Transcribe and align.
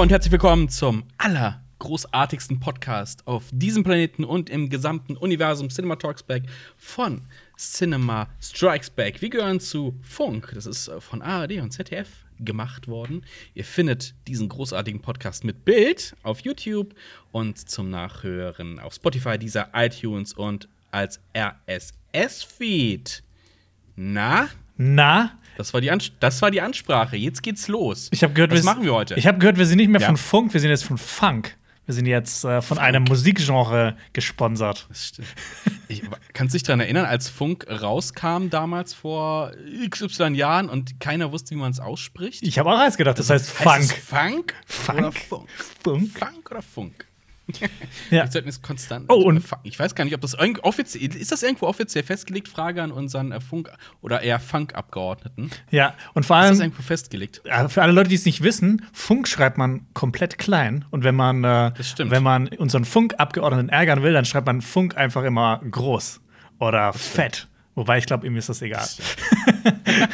Und 0.00 0.10
herzlich 0.10 0.32
willkommen 0.32 0.70
zum 0.70 1.04
allergroßartigsten 1.18 2.58
Podcast 2.58 3.26
auf 3.26 3.44
diesem 3.52 3.84
Planeten 3.84 4.24
und 4.24 4.48
im 4.48 4.70
gesamten 4.70 5.14
Universum 5.14 5.68
Cinema 5.68 5.96
Talks 5.96 6.22
Back 6.22 6.44
von 6.78 7.20
Cinema 7.58 8.26
Strikes 8.40 8.88
Back. 8.88 9.20
Wir 9.20 9.28
gehören 9.28 9.60
zu 9.60 9.94
Funk. 10.00 10.52
Das 10.54 10.64
ist 10.64 10.88
äh, 10.88 11.02
von 11.02 11.20
ARD 11.20 11.60
und 11.60 11.72
ZDF 11.72 12.08
gemacht 12.38 12.88
worden. 12.88 13.26
Ihr 13.52 13.66
findet 13.66 14.14
diesen 14.26 14.48
großartigen 14.48 15.02
Podcast 15.02 15.44
mit 15.44 15.66
Bild 15.66 16.16
auf 16.22 16.40
YouTube 16.40 16.94
und 17.30 17.58
zum 17.68 17.90
Nachhören 17.90 18.78
auf 18.78 18.94
Spotify, 18.94 19.36
dieser 19.36 19.68
iTunes 19.74 20.32
und 20.32 20.66
als 20.92 21.20
RSS-Feed. 21.36 23.22
Na? 23.96 24.48
Na? 24.78 25.38
Das 25.56 25.74
war, 25.74 25.80
die 25.80 25.90
das 26.20 26.42
war 26.42 26.50
die 26.50 26.60
Ansprache. 26.60 27.16
Jetzt 27.16 27.42
geht's 27.42 27.68
los. 27.68 28.08
Ich 28.12 28.22
habe 28.22 28.32
gehört, 28.32 28.52
was 28.52 28.62
machen 28.62 28.82
wir 28.84 28.94
heute? 28.94 29.14
Ich 29.16 29.26
habe 29.26 29.38
gehört, 29.38 29.58
wir 29.58 29.66
sind 29.66 29.78
nicht 29.78 29.88
mehr 29.90 30.00
Ja. 30.00 30.06
von 30.08 30.16
Funk, 30.16 30.52
wir 30.54 30.60
sind 30.60 30.70
jetzt 30.70 30.84
von 30.84 30.98
Funk. 30.98 31.56
Wir 31.86 31.94
sind 31.94 32.06
jetzt 32.06 32.44
äh, 32.44 32.62
von 32.62 32.78
einem 32.78 33.02
Musikgenre 33.02 33.96
gesponsert. 34.12 34.86
Das 34.88 35.06
stimmt. 35.08 35.28
Ich, 35.88 36.02
kannst 36.34 36.54
du 36.54 36.58
dich 36.58 36.62
daran 36.62 36.78
erinnern, 36.78 37.04
als 37.04 37.28
Funk 37.28 37.66
rauskam 37.68 38.48
damals 38.48 38.94
vor 38.94 39.50
XY 39.90 40.34
Jahren 40.34 40.68
und 40.68 41.00
keiner 41.00 41.32
wusste, 41.32 41.50
wie 41.50 41.56
man 41.58 41.72
es 41.72 41.80
ausspricht? 41.80 42.42
Ich 42.44 42.60
habe 42.60 42.70
auch 42.72 42.78
eins 42.78 42.96
gedacht, 42.96 43.18
das 43.18 43.28
heißt 43.28 43.58
Heißt 43.64 43.90
es 43.90 43.92
Funk. 43.92 44.54
Funk? 44.66 44.98
Oder 44.98 45.10
Funk? 45.12 45.48
Funk? 45.48 45.48
Funk? 45.82 46.18
Funk 46.18 46.50
oder 46.52 46.62
Funk? 46.62 47.06
Ja. 48.10 48.24
Wir 48.24 48.30
sollten 48.30 48.48
es 48.48 48.62
konstant. 48.62 49.06
Oh, 49.08 49.14
und- 49.22 49.42
ich 49.62 49.78
weiß 49.78 49.94
gar 49.94 50.04
nicht, 50.04 50.14
ob 50.14 50.20
das 50.20 50.36
offiziell 50.62 51.14
ist. 51.16 51.32
Das 51.32 51.42
irgendwo 51.42 51.66
offiziell 51.66 52.04
festgelegt? 52.04 52.48
Frage 52.48 52.82
an 52.82 52.92
unseren 52.92 53.32
äh, 53.32 53.40
Funk- 53.40 53.70
oder 54.00 54.22
eher 54.22 54.40
Funk-Abgeordneten. 54.40 55.50
Ja, 55.70 55.94
und 56.14 56.24
vor 56.26 56.36
Ist 56.36 56.42
das 56.42 56.50
allem 56.50 56.60
irgendwo 56.70 56.82
festgelegt? 56.82 57.42
für 57.68 57.82
alle 57.82 57.92
Leute, 57.92 58.08
die 58.08 58.14
es 58.16 58.24
nicht 58.24 58.42
wissen, 58.42 58.84
Funk 58.92 59.28
schreibt 59.28 59.58
man 59.58 59.86
komplett 59.94 60.38
klein. 60.38 60.84
Und 60.90 61.04
wenn 61.04 61.14
man, 61.14 61.44
äh, 61.44 61.72
wenn 61.98 62.22
man 62.22 62.48
unseren 62.48 62.84
Funk-Abgeordneten 62.84 63.68
ärgern 63.68 64.02
will, 64.02 64.12
dann 64.12 64.24
schreibt 64.24 64.46
man 64.46 64.60
Funk 64.62 64.96
einfach 64.96 65.24
immer 65.24 65.60
groß 65.70 66.20
oder 66.58 66.92
fett. 66.92 67.46
Wobei 67.74 67.98
ich 67.98 68.06
glaube, 68.06 68.26
ihm 68.26 68.36
ist 68.36 68.48
das 68.48 68.60
egal. 68.62 68.80
Das 68.80 68.98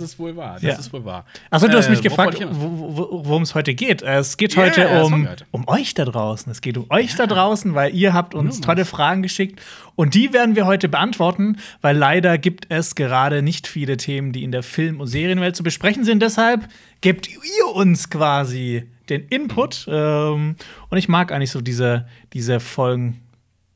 ist 0.00 0.18
wohl 0.18 0.36
wahr. 0.36 0.54
Das 0.54 0.62
Ja. 0.62 0.74
ist 0.74 0.92
wohl 0.92 1.04
wahr. 1.04 1.24
Achso, 1.50 1.68
du 1.68 1.76
hast 1.76 1.86
Äh, 1.86 1.90
mich 1.90 2.04
worauf 2.04 2.30
gefragt, 2.34 2.46
worum 2.50 3.42
es 3.42 3.54
heute 3.54 3.74
geht. 3.74 4.02
Äh, 4.02 4.18
Es 4.18 4.36
geht 4.36 4.54
Ja, 4.54 4.62
heute 4.62 4.82
das 4.82 5.06
um, 5.06 5.28
heute. 5.28 5.44
um 5.50 5.68
euch 5.68 5.94
da 5.94 6.04
draußen. 6.04 6.50
Es 6.50 6.60
geht 6.60 6.76
um 6.76 6.86
euch 6.90 7.14
da 7.16 7.26
draußen, 7.26 7.74
weil 7.74 7.94
ihr 7.94 8.12
habt 8.14 8.34
uns 8.34 8.56
Nur 8.58 8.66
tolle 8.66 8.84
Fragen 8.84 9.22
geschickt. 9.22 9.60
Und 9.94 10.14
die 10.14 10.32
werden 10.32 10.56
wir 10.56 10.66
heute 10.66 10.88
beantworten, 10.88 11.58
weil 11.80 11.96
leider 11.96 12.38
gibt 12.38 12.66
es 12.70 12.94
gerade 12.94 13.42
nicht 13.42 13.66
viele 13.66 13.96
Themen, 13.96 14.32
die 14.32 14.42
in 14.44 14.52
der 14.52 14.62
Film- 14.62 15.00
und 15.00 15.06
Serienwelt 15.08 15.54
zu 15.56 15.62
besprechen 15.62 16.04
sind. 16.04 16.22
Deshalb 16.22 16.68
gebt 17.00 17.28
ihr 17.28 17.74
uns 17.74 18.08
quasi 18.10 18.84
den 19.08 19.26
Input. 19.28 19.86
Ähm, 19.88 20.56
und 20.88 20.98
ich 20.98 21.08
mag 21.08 21.32
eigentlich 21.32 21.50
so 21.50 21.60
diese, 21.60 22.06
diese 22.32 22.60
Folgen, 22.60 23.20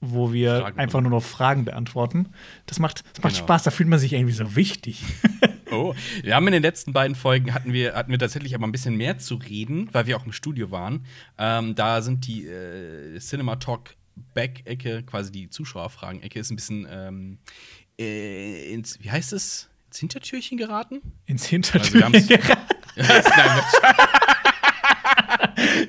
wo 0.00 0.32
wir 0.32 0.60
Fragen. 0.60 0.78
einfach 0.78 1.00
nur 1.00 1.10
noch 1.10 1.22
Fragen 1.22 1.64
beantworten. 1.64 2.28
Das 2.66 2.78
macht, 2.78 3.02
das 3.14 3.22
macht 3.24 3.34
Genau. 3.34 3.44
Spaß, 3.46 3.64
da 3.64 3.70
fühlt 3.70 3.88
man 3.88 3.98
sich 3.98 4.12
irgendwie 4.12 4.32
so 4.34 4.54
wichtig. 4.56 5.02
Oh, 5.70 5.95
wir 6.22 6.34
haben 6.34 6.47
in 6.47 6.53
den 6.53 6.62
letzten 6.62 6.92
beiden 6.92 7.14
Folgen 7.17 7.53
hatten 7.53 7.72
wir, 7.72 7.95
hatten 7.95 8.11
wir 8.12 8.19
tatsächlich 8.19 8.55
aber 8.55 8.67
ein 8.67 8.72
bisschen 8.72 8.97
mehr 8.97 9.19
zu 9.19 9.34
reden, 9.36 9.89
weil 9.92 10.06
wir 10.06 10.17
auch 10.17 10.25
im 10.25 10.33
Studio 10.33 10.70
waren. 10.70 11.05
Ähm, 11.39 11.75
da 11.75 12.03
sind 12.03 12.27
die 12.27 12.47
äh, 12.47 13.19
Cinema 13.19 13.56
Talk 13.56 13.97
Back-Ecke, 14.34 15.03
quasi 15.03 15.33
die 15.33 15.50
Zuschauerfragen-Ecke, 15.50 16.39
ist 16.39 16.50
ein 16.50 16.56
bisschen 16.56 16.87
ähm, 16.91 17.39
äh, 17.98 18.72
ins, 18.72 18.98
wie 19.03 19.11
heißt 19.11 19.33
es? 19.33 19.69
Ins 19.89 19.98
Hintertürchen 19.98 20.56
geraten? 20.59 21.00
Ins 21.27 21.42
Also 21.53 21.92
wir 21.94 22.05
Hintertür. 22.05 22.05
haben's- 22.05 22.28
Nein, 22.97 23.62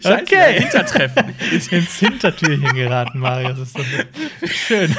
Scheiße, 0.01 0.21
Okay. 0.23 0.59
Hintertreffen. 0.61 1.35
ins 1.71 1.95
Hintertürchen 1.99 2.73
geraten, 2.75 3.19
Marius. 3.19 3.57
Das 3.59 3.67
ist 3.69 3.77
doch 3.77 4.49
schön. 4.49 4.95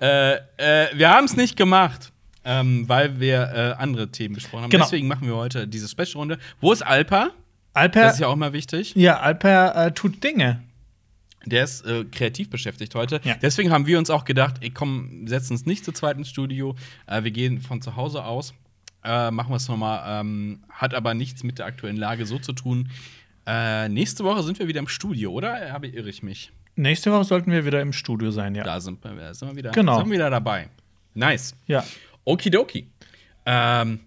Äh, 0.00 0.34
äh, 0.56 0.88
wir 0.94 1.10
haben 1.10 1.24
es 1.24 1.36
nicht 1.36 1.56
gemacht, 1.56 2.12
ähm, 2.44 2.88
weil 2.88 3.20
wir 3.20 3.50
äh, 3.52 3.82
andere 3.82 4.10
Themen 4.10 4.34
besprochen 4.34 4.64
haben. 4.64 4.70
Genau. 4.70 4.84
Deswegen 4.84 5.08
machen 5.08 5.26
wir 5.26 5.36
heute 5.36 5.66
diese 5.68 5.88
Special-Runde. 5.88 6.38
Wo 6.60 6.72
ist 6.72 6.82
Alpa? 6.82 7.30
Alper, 7.74 8.02
Das 8.02 8.14
ist 8.14 8.20
ja 8.20 8.28
auch 8.28 8.36
mal 8.36 8.52
wichtig. 8.52 8.94
ja, 8.94 9.20
Alper 9.20 9.86
äh, 9.86 9.92
tut 9.92 10.22
Dinge. 10.22 10.62
Der 11.44 11.64
ist 11.64 11.84
äh, 11.86 12.04
kreativ 12.04 12.50
beschäftigt 12.50 12.94
heute. 12.94 13.20
Ja. 13.24 13.34
Deswegen 13.40 13.70
haben 13.72 13.86
wir 13.86 13.98
uns 13.98 14.10
auch 14.10 14.24
gedacht, 14.24 14.56
ey, 14.60 14.70
komm, 14.70 15.26
setzen 15.26 15.54
uns 15.54 15.66
nicht 15.66 15.84
zu 15.84 15.90
zweit 15.92 16.16
ins 16.16 16.28
Studio. 16.28 16.76
Äh, 17.06 17.24
wir 17.24 17.30
gehen 17.32 17.60
von 17.60 17.82
zu 17.82 17.96
Hause 17.96 18.24
aus. 18.24 18.54
Äh, 19.04 19.32
machen 19.32 19.50
wir 19.50 19.56
es 19.56 19.66
nochmal. 19.68 20.20
Ähm, 20.20 20.62
hat 20.68 20.94
aber 20.94 21.14
nichts 21.14 21.42
mit 21.42 21.58
der 21.58 21.66
aktuellen 21.66 21.96
Lage 21.96 22.26
so 22.26 22.38
zu 22.38 22.52
tun. 22.52 22.90
Äh, 23.46 23.88
nächste 23.88 24.22
Woche 24.22 24.44
sind 24.44 24.60
wir 24.60 24.68
wieder 24.68 24.78
im 24.78 24.86
Studio, 24.86 25.32
oder? 25.32 25.72
Habe 25.72 25.88
irre 25.88 26.08
ich 26.08 26.22
mich? 26.22 26.52
Nächste 26.74 27.12
Woche 27.12 27.24
sollten 27.24 27.50
wir 27.52 27.64
wieder 27.66 27.80
im 27.80 27.92
Studio 27.92 28.30
sein, 28.30 28.54
ja. 28.54 28.64
Da 28.64 28.80
sind 28.80 29.02
wir, 29.04 29.34
sind 29.34 29.48
wir 29.50 29.56
wieder, 29.56 29.70
Genau. 29.72 29.98
sind 29.98 30.06
wir 30.08 30.14
wieder 30.14 30.30
dabei. 30.30 30.68
Nice. 31.14 31.54
Ja. 31.66 31.84
Okidoki. 32.24 32.88
Ähm, 33.44 34.00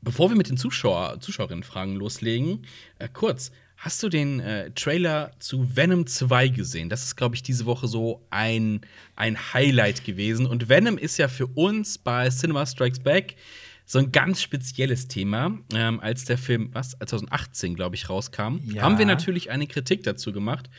bevor 0.00 0.30
wir 0.30 0.36
mit 0.36 0.48
den 0.48 0.56
Zuschauer, 0.56 1.20
Zuschauerinnenfragen 1.20 1.96
loslegen, 1.96 2.64
äh, 2.98 3.08
kurz. 3.12 3.50
Hast 3.78 4.02
du 4.02 4.08
den 4.08 4.40
äh, 4.40 4.70
Trailer 4.70 5.32
zu 5.38 5.76
Venom 5.76 6.06
2 6.06 6.48
gesehen? 6.48 6.88
Das 6.88 7.04
ist, 7.04 7.14
glaube 7.14 7.34
ich, 7.34 7.42
diese 7.42 7.66
Woche 7.66 7.88
so 7.88 8.26
ein, 8.30 8.80
ein 9.16 9.36
Highlight 9.52 10.02
gewesen. 10.04 10.46
Und 10.46 10.70
Venom 10.70 10.96
ist 10.96 11.18
ja 11.18 11.28
für 11.28 11.46
uns 11.46 11.98
bei 11.98 12.30
Cinema 12.30 12.64
Strikes 12.64 13.00
Back 13.00 13.36
so 13.84 13.98
ein 13.98 14.12
ganz 14.12 14.40
spezielles 14.40 15.08
Thema. 15.08 15.58
Ähm, 15.74 16.00
als 16.00 16.24
der 16.24 16.38
Film, 16.38 16.70
was, 16.72 16.92
2018, 16.92 17.74
glaube 17.74 17.96
ich, 17.96 18.08
rauskam, 18.08 18.60
Ja. 18.64 18.80
haben 18.82 18.96
wir 18.98 19.04
natürlich 19.04 19.50
eine 19.50 19.66
Kritik 19.66 20.02
dazu 20.04 20.32
gemacht. 20.32 20.70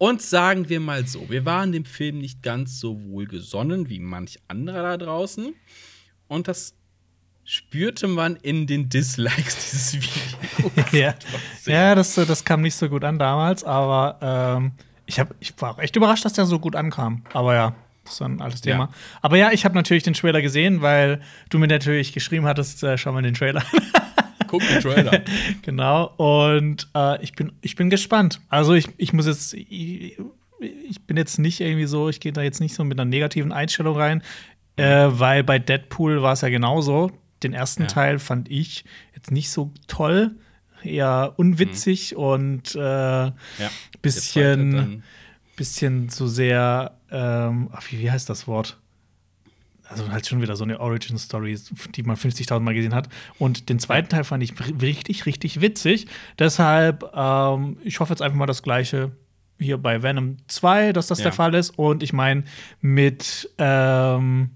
Und 0.00 0.22
sagen 0.22 0.70
wir 0.70 0.80
mal 0.80 1.06
so, 1.06 1.28
wir 1.28 1.44
waren 1.44 1.72
dem 1.72 1.84
Film 1.84 2.20
nicht 2.20 2.42
ganz 2.42 2.80
so 2.80 2.98
wohlgesonnen 3.02 3.90
wie 3.90 3.98
manch 3.98 4.38
anderer 4.48 4.82
da 4.82 4.96
draußen. 4.96 5.54
Und 6.26 6.48
das 6.48 6.74
spürte 7.44 8.08
man 8.08 8.36
in 8.36 8.66
den 8.66 8.88
Dislikes 8.88 9.56
dieses 9.70 9.94
Videos. 9.96 10.92
ja, 10.92 11.14
ja 11.66 11.94
das, 11.94 12.14
das 12.14 12.42
kam 12.46 12.62
nicht 12.62 12.76
so 12.76 12.88
gut 12.88 13.04
an 13.04 13.18
damals, 13.18 13.62
aber 13.62 14.56
ähm, 14.56 14.72
ich, 15.04 15.20
hab, 15.20 15.34
ich 15.38 15.52
war 15.58 15.74
auch 15.74 15.78
echt 15.78 15.94
überrascht, 15.96 16.24
dass 16.24 16.32
der 16.32 16.46
so 16.46 16.58
gut 16.58 16.76
ankam. 16.76 17.22
Aber 17.34 17.54
ja, 17.54 17.74
das 18.04 18.14
ist 18.14 18.22
ein 18.22 18.40
altes 18.40 18.62
Thema. 18.62 18.84
Ja. 18.84 18.90
Aber 19.20 19.36
ja, 19.36 19.52
ich 19.52 19.66
habe 19.66 19.74
natürlich 19.74 20.02
den 20.02 20.14
Trailer 20.14 20.40
gesehen, 20.40 20.80
weil 20.80 21.20
du 21.50 21.58
mir 21.58 21.68
natürlich 21.68 22.14
geschrieben 22.14 22.46
hattest, 22.46 22.82
äh, 22.82 22.96
schau 22.96 23.12
mal 23.12 23.20
den 23.20 23.34
Trailer. 23.34 23.62
Guck 24.50 24.66
den 24.66 24.80
Trailer. 24.80 25.22
genau. 25.62 26.06
Und 26.16 26.88
äh, 26.94 27.22
ich, 27.22 27.34
bin, 27.34 27.52
ich 27.60 27.76
bin 27.76 27.88
gespannt. 27.88 28.40
Also 28.48 28.74
ich, 28.74 28.88
ich 28.96 29.12
muss 29.12 29.26
jetzt. 29.26 29.54
Ich, 29.54 30.18
ich 30.88 31.00
bin 31.06 31.16
jetzt 31.16 31.38
nicht 31.38 31.60
irgendwie 31.60 31.86
so, 31.86 32.08
ich 32.08 32.20
gehe 32.20 32.32
da 32.32 32.42
jetzt 32.42 32.60
nicht 32.60 32.74
so 32.74 32.84
mit 32.84 32.98
einer 33.00 33.08
negativen 33.08 33.50
Einstellung 33.52 33.96
rein, 33.96 34.22
äh, 34.76 35.06
weil 35.08 35.42
bei 35.44 35.58
Deadpool 35.58 36.20
war 36.22 36.32
es 36.34 36.40
ja 36.42 36.48
genauso. 36.50 37.10
Den 37.42 37.54
ersten 37.54 37.82
Ja. 37.84 37.88
Teil 37.88 38.18
fand 38.18 38.50
ich 38.50 38.84
jetzt 39.14 39.30
nicht 39.30 39.50
so 39.50 39.72
toll, 39.86 40.32
eher 40.82 41.32
unwitzig 41.36 42.16
und 42.16 42.74
äh, 42.74 42.78
Ja. 42.78 43.32
bisschen, 44.02 45.02
bisschen 45.56 46.08
zu 46.10 46.26
sehr, 46.26 46.96
ähm, 47.10 47.70
ach, 47.72 47.82
wie, 47.90 48.00
wie 48.00 48.10
heißt 48.10 48.28
das 48.28 48.46
Wort? 48.46 48.78
Also 49.90 50.08
halt 50.10 50.24
schon 50.26 50.40
wieder 50.40 50.54
so 50.54 50.62
eine 50.62 50.78
Origin-Story, 50.78 51.58
die 51.96 52.02
man 52.04 52.16
50.000 52.16 52.60
Mal 52.60 52.74
gesehen 52.74 52.94
hat. 52.94 53.08
Und 53.38 53.68
den 53.68 53.80
zweiten 53.80 54.08
Teil 54.08 54.22
fand 54.22 54.42
ich 54.44 54.54
richtig, 54.80 55.26
richtig 55.26 55.60
witzig. 55.60 56.06
Deshalb, 56.38 57.10
ähm, 57.12 57.76
ich 57.82 57.98
hoffe 57.98 58.12
jetzt 58.12 58.22
einfach 58.22 58.38
mal 58.38 58.46
das 58.46 58.62
Gleiche 58.62 59.10
hier 59.58 59.78
bei 59.78 60.02
Venom 60.02 60.36
2, 60.46 60.92
dass 60.92 61.08
das 61.08 61.18
Ja. 61.18 61.24
der 61.24 61.32
Fall 61.32 61.54
ist. 61.54 61.76
Und 61.76 62.04
ich 62.04 62.12
meine, 62.12 62.44
mit 62.80 63.50
ähm, 63.58 64.50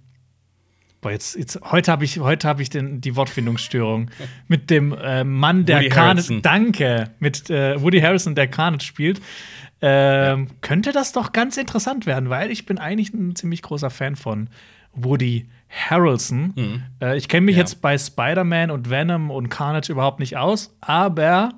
Boah, 1.00 1.10
jetzt, 1.10 1.36
jetzt, 1.36 1.60
heute 1.70 1.92
habe 1.92 2.06
ich, 2.06 2.18
heute 2.20 2.48
hab 2.48 2.60
ich 2.60 2.70
den, 2.70 3.02
die 3.02 3.14
Wortfindungsstörung. 3.14 4.10
mit 4.48 4.70
dem 4.70 4.92
äh, 4.92 5.22
Mann, 5.22 5.66
der 5.66 5.86
Carnage. 5.90 6.40
Danke. 6.40 7.10
Mit 7.18 7.50
äh, 7.50 7.78
Woody 7.82 8.00
Harrison, 8.00 8.34
der 8.34 8.48
Carnage 8.48 8.84
spielt. 8.86 9.20
Ähm, 9.82 10.46
Könnte 10.62 10.92
das 10.92 11.12
doch 11.12 11.32
ganz 11.32 11.58
interessant 11.58 12.06
werden, 12.06 12.30
weil 12.30 12.50
ich 12.50 12.64
bin 12.64 12.78
eigentlich 12.78 13.12
ein 13.12 13.36
ziemlich 13.36 13.60
großer 13.60 13.90
Fan 13.90 14.16
von 14.16 14.48
Woody 14.94 15.48
Harrelson. 15.68 16.82
Äh, 17.00 17.16
ich 17.16 17.28
kenne 17.28 17.46
mich 17.46 17.54
Mhm. 17.56 17.58
Ja. 17.58 17.62
jetzt 17.64 17.80
bei 17.82 17.98
Spider-Man 17.98 18.70
und 18.70 18.90
Venom 18.90 19.30
und 19.30 19.48
Carnage 19.48 19.90
überhaupt 19.92 20.20
nicht 20.20 20.36
aus, 20.36 20.76
aber 20.80 21.50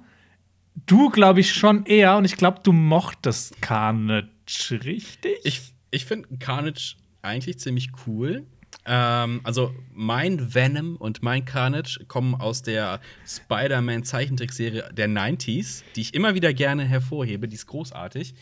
du, 0.86 1.10
glaube 1.10 1.40
ich, 1.40 1.52
schon 1.52 1.84
eher 1.86 2.16
und 2.16 2.24
ich 2.24 2.36
glaube, 2.36 2.60
du 2.62 2.72
mochtest 2.72 3.60
Carnage, 3.62 4.80
richtig? 4.84 5.36
Ich, 5.44 5.72
ich 5.90 6.04
finde 6.06 6.28
Carnage 6.38 6.96
eigentlich 7.22 7.58
ziemlich 7.58 7.90
cool. 8.06 8.44
Ähm, 8.88 9.40
also 9.42 9.74
mein 9.92 10.54
Venom 10.54 10.96
und 10.96 11.22
mein 11.22 11.44
Carnage 11.44 12.04
kommen 12.06 12.34
aus 12.34 12.62
der 12.62 13.00
Spider-Man 13.26 14.04
Zeichentrickserie 14.04 14.88
der 14.92 15.08
90s, 15.08 15.82
die 15.96 16.02
ich 16.02 16.14
immer 16.14 16.34
wieder 16.34 16.54
gerne 16.54 16.84
hervorhebe. 16.84 17.48
Die 17.48 17.56
ist 17.56 17.66
großartig. 17.66 18.34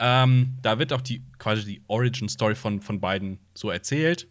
Ähm, 0.00 0.54
da 0.62 0.78
wird 0.80 0.92
auch 0.92 1.00
die 1.00 1.22
quasi 1.38 1.64
die 1.64 1.82
Origin 1.86 2.28
Story 2.28 2.56
von, 2.56 2.80
von 2.80 3.00
beiden 3.00 3.38
so 3.54 3.70
erzählt. 3.70 4.26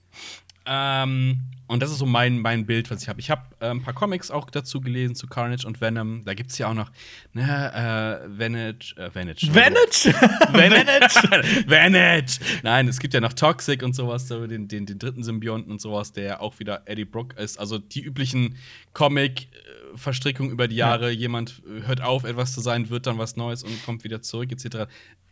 Ähm, 0.65 1.41
und 1.67 1.81
das 1.81 1.91
ist 1.91 1.97
so 1.97 2.05
mein, 2.05 2.39
mein 2.39 2.65
Bild, 2.65 2.91
was 2.91 3.01
ich 3.01 3.09
habe. 3.09 3.19
Ich 3.19 3.31
habe 3.31 3.41
äh, 3.59 3.69
ein 3.69 3.81
paar 3.81 3.93
Comics 3.93 4.31
auch 4.31 4.49
dazu 4.49 4.81
gelesen 4.81 5.15
zu 5.15 5.27
Carnage 5.27 5.65
und 5.65 5.81
Venom. 5.81 6.23
Da 6.25 6.33
gibt 6.33 6.51
es 6.51 6.57
ja 6.57 6.67
auch 6.67 6.73
noch 6.73 6.91
ne, 7.33 7.41
äh, 7.41 8.39
Vanage, 8.39 8.95
äh, 8.97 9.13
Vanage. 9.13 9.47
Vanage? 9.53 10.13
Vanage? 10.53 11.67
Vanage! 11.67 12.39
Nein, 12.63 12.87
es 12.87 12.99
gibt 12.99 13.13
ja 13.13 13.21
noch 13.21 13.33
Toxic 13.33 13.81
und 13.81 13.95
sowas, 13.95 14.27
den, 14.27 14.67
den, 14.67 14.85
den 14.85 14.99
dritten 14.99 15.23
Symbionten 15.23 15.71
und 15.71 15.81
sowas, 15.81 16.11
der 16.11 16.41
auch 16.41 16.59
wieder 16.59 16.83
Eddie 16.85 17.05
Brook 17.05 17.33
ist. 17.39 17.57
Also 17.57 17.79
die 17.79 18.01
üblichen 18.01 18.57
Comic-Verstrickungen 18.93 20.51
über 20.51 20.67
die 20.67 20.75
Jahre. 20.75 21.11
Ja. 21.11 21.17
Jemand 21.17 21.61
hört 21.85 22.01
auf, 22.01 22.23
etwas 22.23 22.53
zu 22.53 22.61
sein, 22.61 22.89
wird 22.89 23.07
dann 23.07 23.17
was 23.17 23.35
Neues 23.35 23.63
und 23.63 23.83
kommt 23.85 24.03
wieder 24.03 24.21
zurück, 24.21 24.51
etc. 24.51 24.91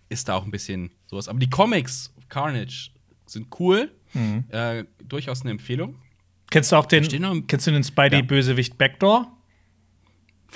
Ist 0.09 0.29
da 0.29 0.35
auch 0.35 0.45
ein 0.45 0.51
bisschen 0.51 0.91
sowas. 1.07 1.27
Aber 1.27 1.39
die 1.39 1.49
Comics, 1.49 2.13
Carnage, 2.29 2.91
sind 3.31 3.47
cool. 3.59 3.91
Mhm. 4.13 4.45
Äh, 4.49 4.85
durchaus 5.03 5.41
eine 5.41 5.51
Empfehlung. 5.51 5.95
Kennst 6.49 6.71
du 6.71 6.75
auch 6.75 6.85
den, 6.85 7.47
kennst 7.47 7.67
du 7.67 7.71
den 7.71 7.83
Spidey-Bösewicht 7.83 8.77
Backdoor? 8.77 9.31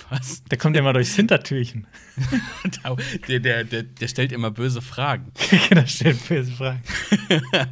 Was? 0.10 0.44
Der 0.44 0.57
kommt 0.57 0.75
immer 0.75 0.92
durchs 0.92 1.16
Hintertürchen. 1.16 1.88
der, 3.30 3.39
der, 3.39 3.63
der, 3.63 3.83
der, 3.83 4.07
stellt 4.07 4.33
immer 4.33 4.51
böse 4.51 4.81
Fragen. 4.81 5.31
der 5.69 5.88
stellt 5.88 6.27
böse 6.27 6.51
Fragen. 6.51 6.81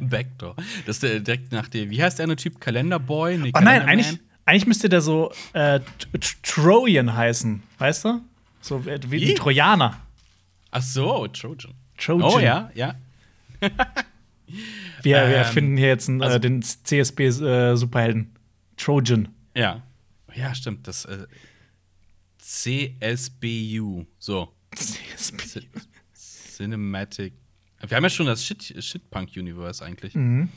Backdoor. 0.00 0.56
Das 0.86 1.02
ist 1.02 1.26
direkt 1.26 1.52
nach 1.52 1.68
dem, 1.68 1.90
wie 1.90 2.02
heißt 2.02 2.18
der 2.18 2.24
eine 2.24 2.36
Typ? 2.36 2.60
Kalenderboy? 2.60 3.36
Nee, 3.36 3.52
oh 3.54 3.60
nein, 3.60 3.82
eigentlich, 3.82 4.18
eigentlich 4.46 4.66
müsste 4.66 4.88
der 4.88 5.02
so 5.02 5.32
äh, 5.52 5.80
Trojan 6.42 7.14
heißen, 7.14 7.62
weißt 7.78 8.06
du? 8.06 8.22
So 8.62 8.78
äh, 8.86 8.98
wie 9.06 9.32
ein 9.32 9.36
Trojaner. 9.36 10.00
Ach 10.70 10.82
so, 10.82 11.26
Trojan. 11.28 11.74
Trojan. 11.98 12.30
Oh 12.30 12.38
ja, 12.38 12.70
ja. 12.74 12.94
Wir, 15.02 15.18
ähm, 15.18 15.30
wir 15.30 15.36
erfinden 15.36 15.76
hier 15.76 15.88
jetzt 15.88 16.08
einen, 16.08 16.22
also, 16.22 16.36
äh, 16.36 16.40
den 16.40 16.62
CSB-Superhelden. 16.62 18.22
Äh, 18.22 18.76
Trojan. 18.76 19.28
Ja. 19.56 19.82
Ja, 20.34 20.54
stimmt. 20.54 20.88
Das 20.88 21.04
äh, 21.04 21.26
CSBU. 22.38 24.04
So. 24.18 24.52
CSBU. 24.74 25.60
Cinematic. 26.12 27.34
Wir 27.80 27.96
haben 27.96 28.04
ja 28.04 28.10
schon 28.10 28.26
das 28.26 28.44
Shitpunk-Universe 28.44 29.84
eigentlich. 29.84 30.14
Mhm. 30.14 30.48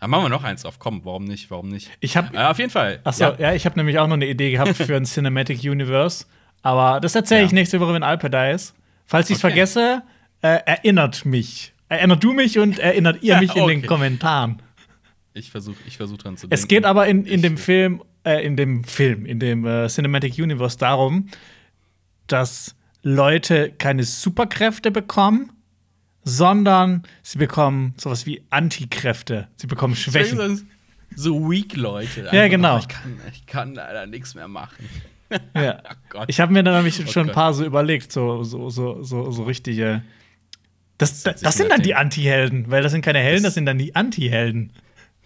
Da 0.00 0.08
machen 0.08 0.24
wir 0.24 0.28
noch 0.28 0.44
eins 0.44 0.64
auf. 0.64 0.78
Komm, 0.78 1.04
warum 1.04 1.24
nicht? 1.24 1.50
Warum 1.50 1.68
nicht? 1.68 1.90
Ich 2.00 2.16
habe 2.16 2.36
äh, 2.36 2.44
auf 2.44 2.58
jeden 2.58 2.70
Fall. 2.70 3.00
Achso, 3.04 3.24
ja. 3.24 3.36
ja, 3.38 3.54
ich 3.54 3.64
habe 3.64 3.78
nämlich 3.78 3.98
auch 3.98 4.06
noch 4.06 4.14
eine 4.14 4.26
Idee 4.26 4.50
gehabt 4.50 4.76
für 4.76 4.96
ein 4.96 5.04
Cinematic 5.04 5.62
Universe. 5.62 6.26
Aber 6.62 7.00
das 7.00 7.14
erzähle 7.14 7.44
ich 7.44 7.50
ja. 7.50 7.54
nächste 7.54 7.80
Woche, 7.80 7.94
wenn 7.94 8.02
Alper 8.02 8.28
da 8.28 8.50
ist. 8.50 8.74
Falls 9.06 9.30
ich 9.30 9.36
es 9.36 9.44
okay. 9.44 9.52
vergesse, 9.52 10.02
äh, 10.40 10.60
erinnert 10.66 11.24
mich. 11.24 11.73
Erinnert 11.88 12.24
du 12.24 12.32
mich 12.32 12.58
und 12.58 12.78
erinnert 12.78 13.22
ihr 13.22 13.38
mich 13.38 13.50
okay. 13.50 13.60
in 13.60 13.68
den 13.80 13.86
Kommentaren. 13.86 14.62
Ich 15.34 15.50
versuche 15.50 15.76
ich 15.86 15.96
versuch 15.96 16.18
dran 16.18 16.36
zu 16.36 16.46
denken. 16.46 16.54
Es 16.54 16.68
geht 16.68 16.84
aber 16.84 17.06
in, 17.06 17.26
in 17.26 17.42
dem 17.42 17.56
Film, 17.56 18.02
äh, 18.24 18.44
in 18.44 18.56
dem 18.56 18.84
Film, 18.84 19.26
in 19.26 19.40
dem 19.40 19.66
äh, 19.66 19.88
Cinematic 19.88 20.38
Universe 20.38 20.78
darum, 20.78 21.28
dass 22.26 22.76
Leute 23.02 23.72
keine 23.76 24.04
Superkräfte 24.04 24.90
bekommen, 24.90 25.52
sondern 26.22 27.02
sie 27.22 27.38
bekommen 27.38 27.94
sowas 27.98 28.26
wie 28.26 28.42
Antikräfte. 28.50 29.48
Sie 29.56 29.66
bekommen 29.66 29.94
Schwächen. 29.94 30.68
So 31.16 31.50
weak 31.50 31.76
Leute. 31.76 32.28
ja, 32.32 32.48
genau. 32.48 32.78
Ich 32.78 32.88
kann, 32.88 33.20
ich 33.32 33.46
kann 33.46 33.74
leider 33.74 34.06
nichts 34.06 34.34
mehr 34.34 34.48
machen. 34.48 34.88
ja. 35.54 35.80
oh 36.14 36.24
ich 36.26 36.40
habe 36.40 36.52
mir 36.52 36.62
dann 36.62 36.74
nämlich 36.74 37.00
oh 37.04 37.10
schon 37.10 37.28
ein 37.28 37.34
paar 37.34 37.54
so 37.54 37.64
überlegt, 37.64 38.10
so, 38.10 38.42
so, 38.42 38.70
so, 38.70 39.02
so, 39.02 39.30
so 39.30 39.42
richtige 39.44 40.02
das, 40.98 41.22
das, 41.22 41.40
das 41.40 41.56
sind 41.56 41.70
dann 41.70 41.82
die 41.82 41.94
Anti-Helden, 41.94 42.70
weil 42.70 42.82
das 42.82 42.92
sind 42.92 43.02
keine 43.02 43.18
Helden, 43.18 43.42
das, 43.42 43.50
das 43.50 43.54
sind 43.54 43.66
dann 43.66 43.78
die 43.78 43.94
Anti-Helden. 43.94 44.72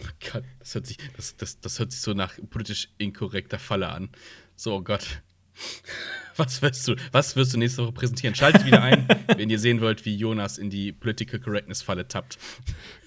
Oh 0.00 0.06
Gott, 0.32 0.44
das 0.60 0.74
hört, 0.74 0.86
sich, 0.86 0.98
das, 1.16 1.36
das, 1.36 1.60
das 1.60 1.78
hört 1.78 1.92
sich 1.92 2.00
so 2.00 2.14
nach 2.14 2.34
politisch 2.50 2.88
inkorrekter 2.98 3.58
Falle 3.58 3.88
an. 3.88 4.10
So, 4.56 4.76
oh 4.76 4.80
Gott. 4.80 5.22
Was 6.36 6.62
wirst 6.62 6.86
du, 6.86 6.94
was 7.10 7.34
wirst 7.34 7.52
du 7.52 7.58
nächste 7.58 7.82
Woche 7.82 7.92
präsentieren? 7.92 8.34
Schaltet 8.34 8.64
wieder 8.64 8.80
ein, 8.80 9.08
wenn 9.36 9.50
ihr 9.50 9.58
sehen 9.58 9.80
wollt, 9.80 10.04
wie 10.04 10.14
Jonas 10.14 10.56
in 10.56 10.70
die 10.70 10.92
Political 10.92 11.40
Correctness 11.40 11.82
Falle 11.82 12.06
tappt. 12.06 12.38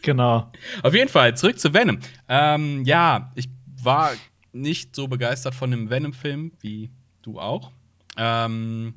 Genau. 0.02 0.52
Auf 0.84 0.94
jeden 0.94 1.10
Fall, 1.10 1.38
zurück 1.38 1.58
zu 1.58 1.74
Venom. 1.74 2.00
Ähm, 2.28 2.84
ja, 2.84 3.32
ich 3.36 3.48
war 3.82 4.12
nicht 4.52 4.96
so 4.96 5.08
begeistert 5.08 5.56
von 5.56 5.72
dem 5.72 5.90
Venom-Film 5.90 6.52
wie 6.60 6.92
du 7.22 7.40
auch. 7.40 7.72
Ähm, 8.18 8.96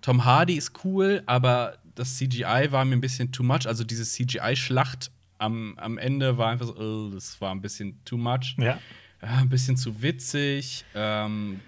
Tom 0.00 0.24
Hardy 0.24 0.54
ist 0.54 0.84
cool, 0.84 1.22
aber 1.26 1.78
das 1.94 2.16
CGI 2.16 2.68
war 2.70 2.84
mir 2.84 2.96
ein 2.96 3.00
bisschen 3.00 3.32
too 3.32 3.42
much. 3.42 3.66
Also 3.66 3.84
diese 3.84 4.04
CGI-Schlacht 4.04 5.10
am, 5.38 5.74
am 5.78 5.98
Ende 5.98 6.38
war 6.38 6.50
einfach 6.50 6.66
so, 6.66 6.76
uh, 6.76 7.10
das 7.10 7.40
war 7.40 7.52
ein 7.52 7.60
bisschen 7.60 8.04
too 8.04 8.18
much. 8.18 8.56
Ja. 8.58 8.78
ja 9.22 9.38
ein 9.38 9.48
bisschen 9.48 9.76
zu 9.76 10.02
witzig. 10.02 10.84
Ähm, 10.94 11.60